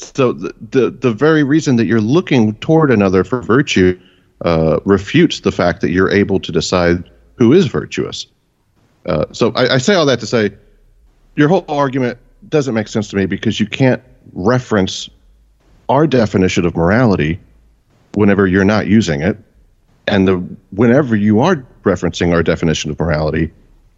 So 0.01 0.33
the, 0.33 0.53
the, 0.71 0.91
the 0.91 1.11
very 1.11 1.43
reason 1.43 1.75
that 1.75 1.85
you're 1.85 2.01
looking 2.01 2.55
toward 2.55 2.91
another 2.91 3.23
for 3.23 3.41
virtue 3.41 3.99
uh, 4.45 4.79
refutes 4.85 5.41
the 5.41 5.51
fact 5.51 5.81
that 5.81 5.91
you're 5.91 6.09
able 6.09 6.39
to 6.39 6.51
decide 6.51 7.09
who 7.35 7.53
is 7.53 7.67
virtuous. 7.67 8.25
Uh, 9.05 9.25
so 9.31 9.51
I, 9.53 9.75
I 9.75 9.77
say 9.77 9.95
all 9.95 10.05
that 10.05 10.19
to 10.21 10.27
say 10.27 10.51
your 11.35 11.49
whole 11.49 11.65
argument 11.67 12.17
doesn't 12.47 12.73
make 12.73 12.87
sense 12.87 13.09
to 13.09 13.15
me 13.15 13.25
because 13.25 13.59
you 13.59 13.67
can't 13.67 14.01
reference 14.33 15.09
our 15.89 16.07
definition 16.07 16.65
of 16.65 16.75
morality 16.75 17.39
whenever 18.13 18.47
you're 18.47 18.65
not 18.65 18.87
using 18.87 19.21
it, 19.21 19.37
and 20.07 20.27
the 20.27 20.35
whenever 20.71 21.15
you 21.15 21.39
are 21.39 21.65
referencing 21.83 22.33
our 22.33 22.43
definition 22.43 22.91
of 22.91 22.99
morality, 22.99 23.51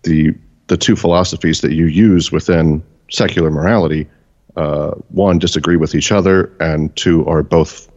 the 0.03 0.34
the 0.68 0.78
two 0.78 0.95
philosophies 0.95 1.61
that 1.61 1.73
you 1.73 1.86
use 1.88 2.32
within 2.32 2.84
secular 3.10 3.52
morality, 3.52 4.07
uh, 4.56 4.91
one 5.10 5.40
disagree 5.40 5.78
with 5.78 5.95
each 5.95 6.11
other, 6.11 6.52
and 6.60 6.95
two 6.95 7.26
are 7.26 7.44
both 7.44 7.90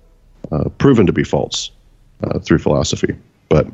uh, 0.53 0.69
proven 0.79 1.07
to 1.07 1.13
be 1.13 1.25
false 1.25 1.71
uh, 2.23 2.39
through 2.39 2.59
philosophy. 2.59 3.17
But 3.49 3.67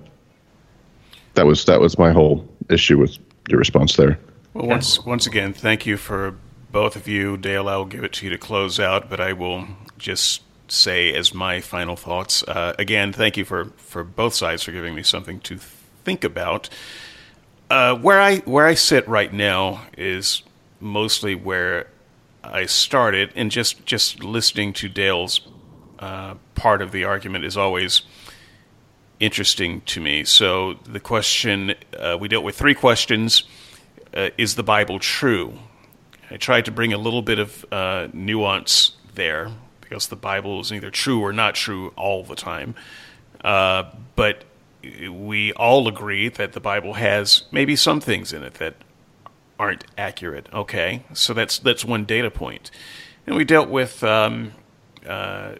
that 1.34 1.46
was 1.46 1.64
that 1.66 1.80
was 1.80 1.98
my 1.98 2.12
whole 2.12 2.46
issue 2.68 2.98
with 2.98 3.18
your 3.48 3.58
response 3.58 3.96
there. 3.96 4.18
Well, 4.54 4.66
once 4.66 5.04
once 5.04 5.26
again, 5.26 5.52
thank 5.52 5.86
you 5.86 5.96
for 5.96 6.36
both 6.72 6.96
of 6.96 7.08
you. 7.08 7.36
Dale, 7.36 7.68
I 7.68 7.76
will 7.76 7.84
give 7.84 8.04
it 8.04 8.12
to 8.14 8.26
you 8.26 8.30
to 8.30 8.38
close 8.38 8.80
out, 8.80 9.10
but 9.10 9.20
I 9.20 9.32
will 9.32 9.66
just 9.98 10.42
say 10.68 11.12
as 11.12 11.34
my 11.34 11.60
final 11.60 11.96
thoughts. 11.96 12.42
Uh, 12.44 12.74
again, 12.78 13.12
thank 13.12 13.36
you 13.36 13.44
for, 13.44 13.66
for 13.76 14.04
both 14.04 14.34
sides 14.34 14.62
for 14.62 14.72
giving 14.72 14.94
me 14.94 15.02
something 15.02 15.40
to 15.40 15.58
think 15.58 16.24
about. 16.24 16.68
Uh, 17.68 17.96
where 17.96 18.20
I 18.20 18.38
where 18.38 18.66
I 18.66 18.74
sit 18.74 19.06
right 19.06 19.32
now 19.32 19.82
is 19.96 20.42
mostly 20.80 21.34
where 21.34 21.86
I 22.42 22.66
started, 22.66 23.32
and 23.34 23.50
just 23.50 23.84
just 23.86 24.22
listening 24.22 24.72
to 24.74 24.88
Dale's 24.88 25.40
uh, 25.98 26.34
part 26.54 26.82
of 26.82 26.92
the 26.92 27.04
argument 27.04 27.44
is 27.44 27.56
always 27.56 28.02
interesting 29.18 29.82
to 29.82 30.00
me. 30.00 30.24
So 30.24 30.74
the 30.84 31.00
question 31.00 31.74
uh, 31.98 32.16
we 32.18 32.28
dealt 32.28 32.44
with 32.44 32.56
three 32.56 32.74
questions: 32.74 33.44
uh, 34.14 34.30
Is 34.38 34.54
the 34.54 34.62
Bible 34.62 34.98
true? 34.98 35.58
I 36.30 36.36
tried 36.36 36.64
to 36.66 36.70
bring 36.70 36.92
a 36.92 36.98
little 36.98 37.22
bit 37.22 37.38
of 37.38 37.64
uh, 37.72 38.08
nuance 38.12 38.92
there 39.14 39.50
because 39.80 40.08
the 40.08 40.16
Bible 40.16 40.60
is 40.60 40.72
either 40.72 40.90
true 40.90 41.20
or 41.20 41.32
not 41.32 41.54
true 41.56 41.92
all 41.96 42.22
the 42.22 42.36
time. 42.36 42.74
Uh, 43.44 43.84
but 44.16 44.44
we 45.10 45.52
all 45.54 45.88
agree 45.88 46.28
that 46.28 46.52
the 46.52 46.60
Bible 46.60 46.94
has 46.94 47.44
maybe 47.50 47.76
some 47.76 48.00
things 48.00 48.32
in 48.32 48.42
it 48.42 48.54
that 48.54 48.74
aren't 49.60 49.84
accurate. 49.98 50.48
Okay, 50.54 51.02
so 51.12 51.34
that's 51.34 51.58
that's 51.58 51.84
one 51.84 52.06
data 52.06 52.30
point. 52.30 52.70
And 53.26 53.36
we 53.36 53.44
dealt 53.44 53.68
with 53.68 54.02
um, 54.02 54.52
uh, 55.06 55.56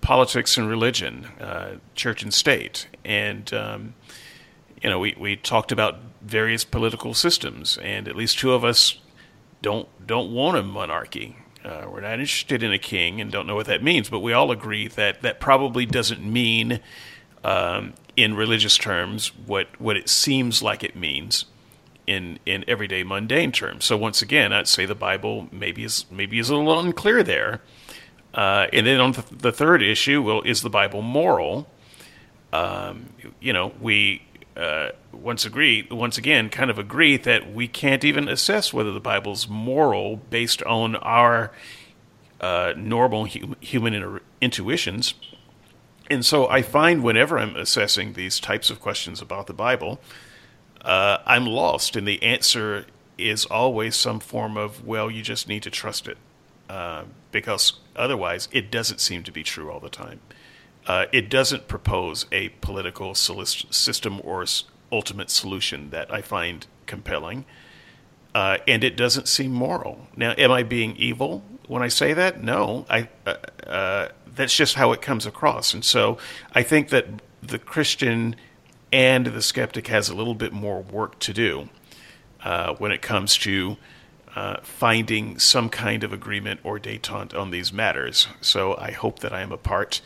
politics 0.00 0.56
and 0.56 0.70
religion, 0.70 1.26
uh, 1.38 1.76
church 1.94 2.22
and 2.22 2.32
state, 2.32 2.88
and 3.04 3.52
um, 3.52 3.94
you 4.82 4.88
know 4.88 4.98
we, 4.98 5.14
we 5.20 5.36
talked 5.36 5.70
about 5.70 5.98
various 6.22 6.64
political 6.64 7.12
systems, 7.12 7.76
and 7.82 8.08
at 8.08 8.16
least 8.16 8.38
two 8.38 8.54
of 8.54 8.64
us 8.64 9.00
don't 9.60 9.86
don't 10.06 10.32
want 10.32 10.56
a 10.56 10.62
monarchy. 10.62 11.36
Uh, 11.62 11.86
we're 11.92 12.00
not 12.00 12.14
interested 12.14 12.62
in 12.62 12.72
a 12.72 12.78
king 12.78 13.20
and 13.20 13.30
don't 13.30 13.46
know 13.46 13.56
what 13.56 13.66
that 13.66 13.82
means, 13.82 14.08
but 14.08 14.20
we 14.20 14.32
all 14.32 14.50
agree 14.50 14.88
that 14.88 15.20
that 15.20 15.40
probably 15.40 15.84
doesn't 15.84 16.22
mean, 16.22 16.80
um, 17.44 17.92
in 18.16 18.34
religious 18.34 18.78
terms, 18.78 19.32
what, 19.46 19.66
what 19.80 19.96
it 19.96 20.08
seems 20.08 20.62
like 20.62 20.84
it 20.84 20.94
means 20.94 21.44
in, 22.06 22.38
in 22.46 22.64
everyday 22.68 23.02
mundane 23.02 23.52
terms. 23.52 23.84
So 23.84 23.96
once 23.96 24.22
again, 24.22 24.52
I'd 24.52 24.68
say 24.68 24.86
the 24.86 24.94
Bible 24.94 25.48
maybe 25.52 25.84
is 25.84 26.06
maybe 26.10 26.38
is 26.38 26.50
a 26.50 26.56
little 26.56 26.78
unclear 26.78 27.22
there. 27.22 27.62
Uh, 28.34 28.66
and 28.72 28.86
then 28.86 29.00
on 29.00 29.12
the, 29.12 29.24
the, 29.30 29.52
third 29.52 29.82
issue, 29.82 30.22
well, 30.22 30.42
is 30.42 30.60
the 30.60 30.68
Bible 30.68 31.00
moral? 31.00 31.66
Um, 32.52 33.06
you 33.40 33.52
know, 33.52 33.72
we 33.80 34.22
uh, 34.56 34.90
once 35.12 35.44
agree, 35.44 35.86
once 35.90 36.18
again, 36.18 36.50
kind 36.50 36.70
of 36.70 36.78
agree 36.78 37.16
that 37.16 37.52
we 37.52 37.66
can't 37.66 38.04
even 38.04 38.28
assess 38.28 38.72
whether 38.72 38.92
the 38.92 39.00
Bible's 39.00 39.48
moral 39.48 40.16
based 40.16 40.62
on 40.64 40.96
our 40.96 41.50
uh, 42.40 42.74
normal 42.76 43.26
hu- 43.26 43.56
human 43.60 43.94
inter- 43.94 44.20
intuitions. 44.40 45.14
And 46.10 46.24
so 46.24 46.48
I 46.48 46.62
find 46.62 47.02
whenever 47.02 47.38
I'm 47.38 47.56
assessing 47.56 48.12
these 48.12 48.38
types 48.38 48.70
of 48.70 48.80
questions 48.80 49.20
about 49.20 49.46
the 49.46 49.54
Bible, 49.54 50.00
uh, 50.82 51.18
I'm 51.26 51.46
lost, 51.46 51.96
and 51.96 52.06
the 52.06 52.22
answer 52.22 52.86
is 53.18 53.44
always 53.46 53.96
some 53.96 54.20
form 54.20 54.56
of, 54.56 54.84
well, 54.84 55.10
you 55.10 55.22
just 55.22 55.48
need 55.48 55.62
to 55.62 55.70
trust 55.70 56.06
it. 56.06 56.18
Uh, 56.68 57.04
because 57.30 57.74
otherwise, 57.94 58.48
it 58.50 58.70
doesn't 58.70 59.00
seem 59.00 59.22
to 59.22 59.32
be 59.32 59.42
true 59.42 59.70
all 59.70 59.80
the 59.80 59.88
time. 59.88 60.20
Uh, 60.86 61.06
it 61.12 61.28
doesn't 61.28 61.68
propose 61.68 62.26
a 62.32 62.48
political 62.60 63.14
system 63.14 64.20
or 64.24 64.44
ultimate 64.92 65.30
solution 65.30 65.90
that 65.90 66.12
I 66.12 66.22
find 66.22 66.66
compelling. 66.86 67.44
Uh, 68.34 68.58
and 68.68 68.84
it 68.84 68.96
doesn't 68.96 69.28
seem 69.28 69.52
moral. 69.52 70.08
Now, 70.16 70.34
am 70.36 70.50
I 70.50 70.62
being 70.62 70.96
evil 70.96 71.42
when 71.66 71.82
I 71.82 71.88
say 71.88 72.12
that? 72.12 72.42
No. 72.42 72.84
I, 72.88 73.08
uh, 73.26 73.34
uh, 73.66 74.08
that's 74.26 74.54
just 74.54 74.74
how 74.74 74.92
it 74.92 75.00
comes 75.00 75.26
across. 75.26 75.72
And 75.72 75.84
so 75.84 76.18
I 76.52 76.62
think 76.62 76.90
that 76.90 77.06
the 77.42 77.58
Christian 77.58 78.36
and 78.92 79.26
the 79.26 79.42
skeptic 79.42 79.88
has 79.88 80.08
a 80.08 80.14
little 80.14 80.34
bit 80.34 80.52
more 80.52 80.82
work 80.82 81.18
to 81.20 81.32
do 81.32 81.68
uh, 82.42 82.74
when 82.74 82.92
it 82.92 83.02
comes 83.02 83.36
to 83.38 83.76
uh, 84.34 84.60
finding 84.62 85.38
some 85.38 85.68
kind 85.68 86.04
of 86.04 86.12
agreement 86.12 86.60
or 86.62 86.78
detente 86.78 87.34
on 87.34 87.50
these 87.50 87.72
matters. 87.72 88.28
So 88.40 88.76
I 88.76 88.90
hope 88.90 89.20
that 89.20 89.32
I 89.32 89.40
am 89.40 89.50
a 89.50 89.56
part 89.56 90.00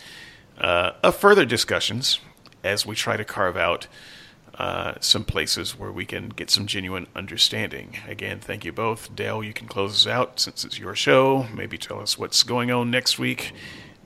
uh, 0.58 0.92
of 1.02 1.16
further 1.16 1.44
discussions 1.44 2.20
as 2.62 2.86
we 2.86 2.94
try 2.94 3.16
to 3.16 3.24
carve 3.24 3.56
out 3.56 3.86
uh, 4.54 4.94
some 5.00 5.24
places 5.24 5.78
where 5.78 5.90
we 5.90 6.04
can 6.04 6.28
get 6.28 6.50
some 6.50 6.66
genuine 6.66 7.06
understanding. 7.16 7.98
Again, 8.06 8.40
thank 8.40 8.64
you 8.64 8.72
both. 8.72 9.14
Dale, 9.16 9.42
you 9.42 9.52
can 9.52 9.66
close 9.66 10.06
us 10.06 10.06
out 10.06 10.38
since 10.38 10.64
it's 10.64 10.78
your 10.78 10.94
show. 10.94 11.46
Maybe 11.54 11.78
tell 11.78 12.00
us 12.00 12.18
what's 12.18 12.42
going 12.42 12.70
on 12.70 12.90
next 12.90 13.18
week. 13.18 13.52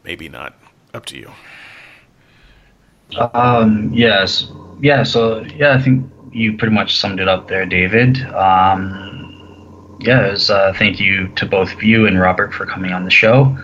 Maybe 0.04 0.28
not. 0.28 0.56
Up 0.92 1.06
to 1.06 1.18
you. 1.18 1.32
Um, 3.16 3.90
yes. 3.92 4.50
Yeah, 4.80 5.02
so, 5.02 5.40
yeah, 5.56 5.74
I 5.74 5.80
think 5.80 6.10
you 6.32 6.56
pretty 6.56 6.74
much 6.74 6.96
summed 6.98 7.20
it 7.20 7.28
up 7.28 7.48
there, 7.48 7.64
David. 7.64 8.20
Um, 8.26 9.96
yeah, 10.00 10.30
was, 10.30 10.50
uh, 10.50 10.72
thank 10.76 11.00
you 11.00 11.28
to 11.36 11.46
both 11.46 11.72
of 11.72 11.82
you 11.82 12.06
and 12.06 12.20
Robert 12.20 12.52
for 12.52 12.66
coming 12.66 12.92
on 12.92 13.04
the 13.04 13.10
show. 13.10 13.56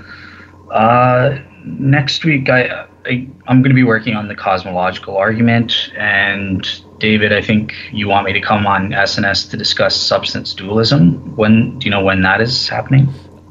Uh, 0.70 1.38
next 1.64 2.24
week, 2.24 2.48
I, 2.48 2.86
I 3.04 3.28
am 3.48 3.62
going 3.62 3.70
to 3.70 3.74
be 3.74 3.84
working 3.84 4.14
on 4.14 4.28
the 4.28 4.34
cosmological 4.34 5.16
argument, 5.16 5.90
and 5.96 6.66
David, 6.98 7.32
I 7.32 7.42
think 7.42 7.74
you 7.92 8.08
want 8.08 8.26
me 8.26 8.32
to 8.32 8.40
come 8.40 8.66
on 8.66 8.90
SNS 8.90 9.50
to 9.50 9.56
discuss 9.56 9.96
substance 9.96 10.54
dualism. 10.54 11.36
When 11.36 11.78
do 11.78 11.84
you 11.86 11.90
know 11.90 12.04
when 12.04 12.22
that 12.22 12.40
is 12.40 12.68
happening? 12.68 13.08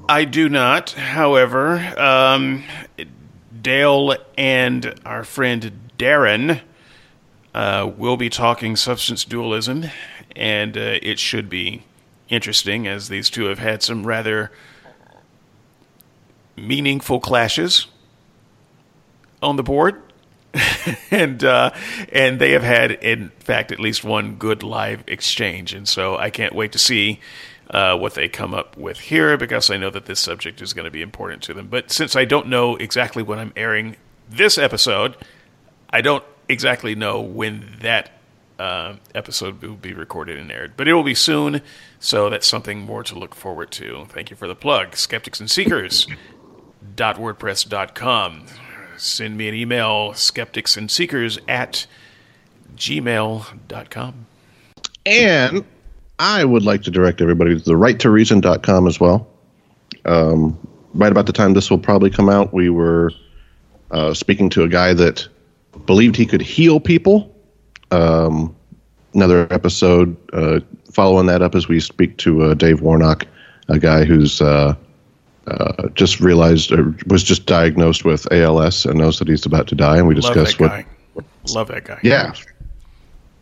I 0.08 0.26
do 0.26 0.50
not. 0.50 0.92
However, 0.92 1.78
um, 2.00 2.64
Dale 3.62 4.16
and 4.38 5.00
our 5.06 5.24
friend 5.24 5.89
Darren 6.00 6.62
uh, 7.54 7.92
will 7.98 8.18
be 8.18 8.30
talking 8.30 8.76
substance 8.76 9.26
dualism, 9.26 9.86
and 10.36 10.78
uh, 10.78 10.98
it 11.02 11.20
should 11.20 11.50
be 11.50 11.84
interesting, 12.30 12.88
as 12.88 13.10
these 13.10 13.30
two 13.30 13.46
have 13.46 13.60
had 13.60 13.84
some 13.84 14.08
rather 14.08 14.52
meaningful 16.56 17.20
clashes 17.20 17.88
on 19.42 19.58
the 19.58 19.64
board. 19.64 20.02
and 21.12 21.44
uh, 21.44 21.70
and 22.12 22.40
they 22.40 22.54
have 22.54 22.64
had, 22.64 22.92
in 22.92 23.30
fact, 23.40 23.72
at 23.72 23.80
least 23.80 24.04
one 24.04 24.36
good 24.36 24.64
live 24.64 25.04
exchange, 25.06 25.74
and 25.74 25.88
so 25.88 26.18
I 26.18 26.32
can't 26.32 26.56
wait 26.56 26.72
to 26.72 26.80
see 26.80 27.20
uh, 27.70 27.96
what 27.98 28.16
they 28.16 28.28
come 28.28 28.56
up 28.56 28.76
with 28.76 29.00
here 29.00 29.38
because 29.38 29.70
I 29.70 29.78
know 29.78 29.92
that 29.92 30.06
this 30.06 30.20
subject 30.20 30.60
is 30.62 30.74
going 30.74 30.86
to 30.86 30.92
be 30.92 31.04
important 31.04 31.44
to 31.44 31.54
them. 31.54 31.68
But 31.68 31.92
since 31.92 32.16
I 32.16 32.26
don't 32.26 32.48
know 32.48 32.78
exactly 32.78 33.22
when 33.22 33.38
I'm 33.38 33.54
airing 33.56 33.98
this 34.28 34.58
episode, 34.58 35.16
I 35.90 36.02
don't 36.02 36.24
exactly 36.48 36.96
know 36.96 37.22
when 37.22 37.78
that 37.82 38.12
uh, 38.58 38.96
episode 39.16 39.62
will 39.62 39.76
be 39.76 39.94
recorded 39.94 40.38
and 40.38 40.52
aired, 40.52 40.74
but 40.76 40.88
it 40.88 40.94
will 40.94 41.04
be 41.04 41.16
soon. 41.16 41.62
So 42.00 42.30
that's 42.30 42.48
something 42.48 42.80
more 42.80 43.04
to 43.04 43.18
look 43.18 43.36
forward 43.36 43.72
to. 43.72 44.06
Thank 44.10 44.30
you 44.30 44.36
for 44.36 44.48
the 44.48 44.56
plug, 44.56 44.96
skeptics 44.96 45.40
and 45.40 45.50
seekers. 45.50 46.08
WordPress.com 46.96 48.46
send 49.00 49.38
me 49.38 49.48
an 49.48 49.56
email, 49.56 50.14
skeptics 50.14 50.78
and 50.78 50.90
seekers 50.92 51.40
at 51.48 51.88
gmail.com. 52.76 54.26
And 55.06 55.66
I 56.20 56.46
would 56.46 56.64
like 56.64 56.84
to 56.84 56.92
direct 56.92 57.22
everybody 57.22 57.58
to 57.58 57.64
the 57.64 57.78
right 57.78 58.00
to 58.00 58.10
reason.com 58.10 58.88
as 58.88 59.00
well. 59.00 59.28
Um, 60.06 60.58
right 60.94 61.12
about 61.12 61.26
the 61.26 61.34
time 61.34 61.54
this 61.54 61.70
will 61.70 61.80
probably 61.80 62.10
come 62.10 62.30
out, 62.30 62.54
we 62.54 62.70
were 62.70 63.12
uh, 63.92 64.14
speaking 64.14 64.50
to 64.52 64.64
a 64.64 64.68
guy 64.68 64.94
that 64.94 65.28
believed 65.90 66.16
he 66.16 66.28
could 66.28 66.40
heal 66.40 66.80
people. 66.80 67.36
Um, 67.90 68.56
another 69.16 69.52
episode 69.52 70.16
uh, 70.34 70.60
following 70.92 71.26
that 71.26 71.42
up 71.42 71.56
as 71.56 71.68
we 71.68 71.80
speak 71.80 72.16
to 72.18 72.44
uh, 72.44 72.54
Dave 72.54 72.82
Warnock, 72.82 73.26
a 73.70 73.80
guy 73.80 74.06
who's 74.06 74.40
uh, 74.40 74.76
uh, 75.48 75.88
just 75.96 76.20
realized 76.20 76.72
or 76.72 76.96
was 77.08 77.24
just 77.24 77.48
diagnosed 77.48 78.06
with 78.06 78.32
ALS 78.32 78.86
and 78.86 79.00
knows 79.00 79.18
that 79.18 79.28
he's 79.28 79.48
about 79.48 79.66
to 79.70 79.74
die, 79.74 79.98
and 79.98 80.08
we 80.08 80.14
discuss 80.14 80.60
what. 80.60 80.86
Love 81.56 81.70
that 81.70 81.86
guy. 81.86 82.00
Yeah. 82.04 82.34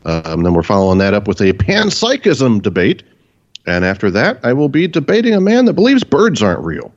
Um, 0.06 0.44
then 0.44 0.54
we're 0.54 0.64
following 0.64 1.00
that 1.00 1.14
up 1.14 1.28
with 1.28 1.42
a 1.42 1.52
panpsychism 1.52 2.62
debate, 2.62 3.04
and 3.66 3.84
after 3.84 4.10
that, 4.12 4.40
I 4.46 4.54
will 4.54 4.70
be 4.70 4.88
debating 4.88 5.34
a 5.34 5.42
man 5.42 5.66
that 5.66 5.74
believes 5.74 6.06
birds 6.06 6.42
aren't 6.42 6.64
real. 6.64 6.94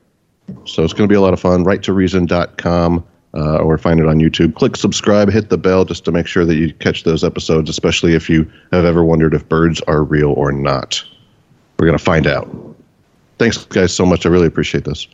So 0.64 0.84
it's 0.84 0.92
going 0.92 1.08
to 1.08 1.12
be 1.12 1.16
a 1.16 1.20
lot 1.20 1.32
of 1.32 1.40
fun. 1.40 1.64
Right 1.64 1.82
to 1.82 1.92
reason.com 1.92 3.04
uh, 3.34 3.58
or 3.58 3.78
find 3.78 4.00
it 4.00 4.06
on 4.06 4.18
YouTube. 4.18 4.54
Click 4.54 4.76
subscribe, 4.76 5.30
hit 5.30 5.48
the 5.50 5.58
bell 5.58 5.84
just 5.84 6.04
to 6.04 6.12
make 6.12 6.26
sure 6.26 6.44
that 6.44 6.56
you 6.56 6.72
catch 6.74 7.04
those 7.04 7.22
episodes, 7.22 7.70
especially 7.70 8.14
if 8.14 8.28
you 8.28 8.50
have 8.72 8.84
ever 8.84 9.04
wondered 9.04 9.34
if 9.34 9.48
birds 9.48 9.80
are 9.82 10.02
real 10.02 10.32
or 10.32 10.52
not. 10.52 11.02
We're 11.78 11.86
going 11.86 11.98
to 11.98 12.04
find 12.04 12.26
out. 12.26 12.48
Thanks, 13.38 13.64
guys, 13.64 13.94
so 13.94 14.04
much. 14.04 14.26
I 14.26 14.28
really 14.28 14.46
appreciate 14.46 14.84
this. 14.84 15.06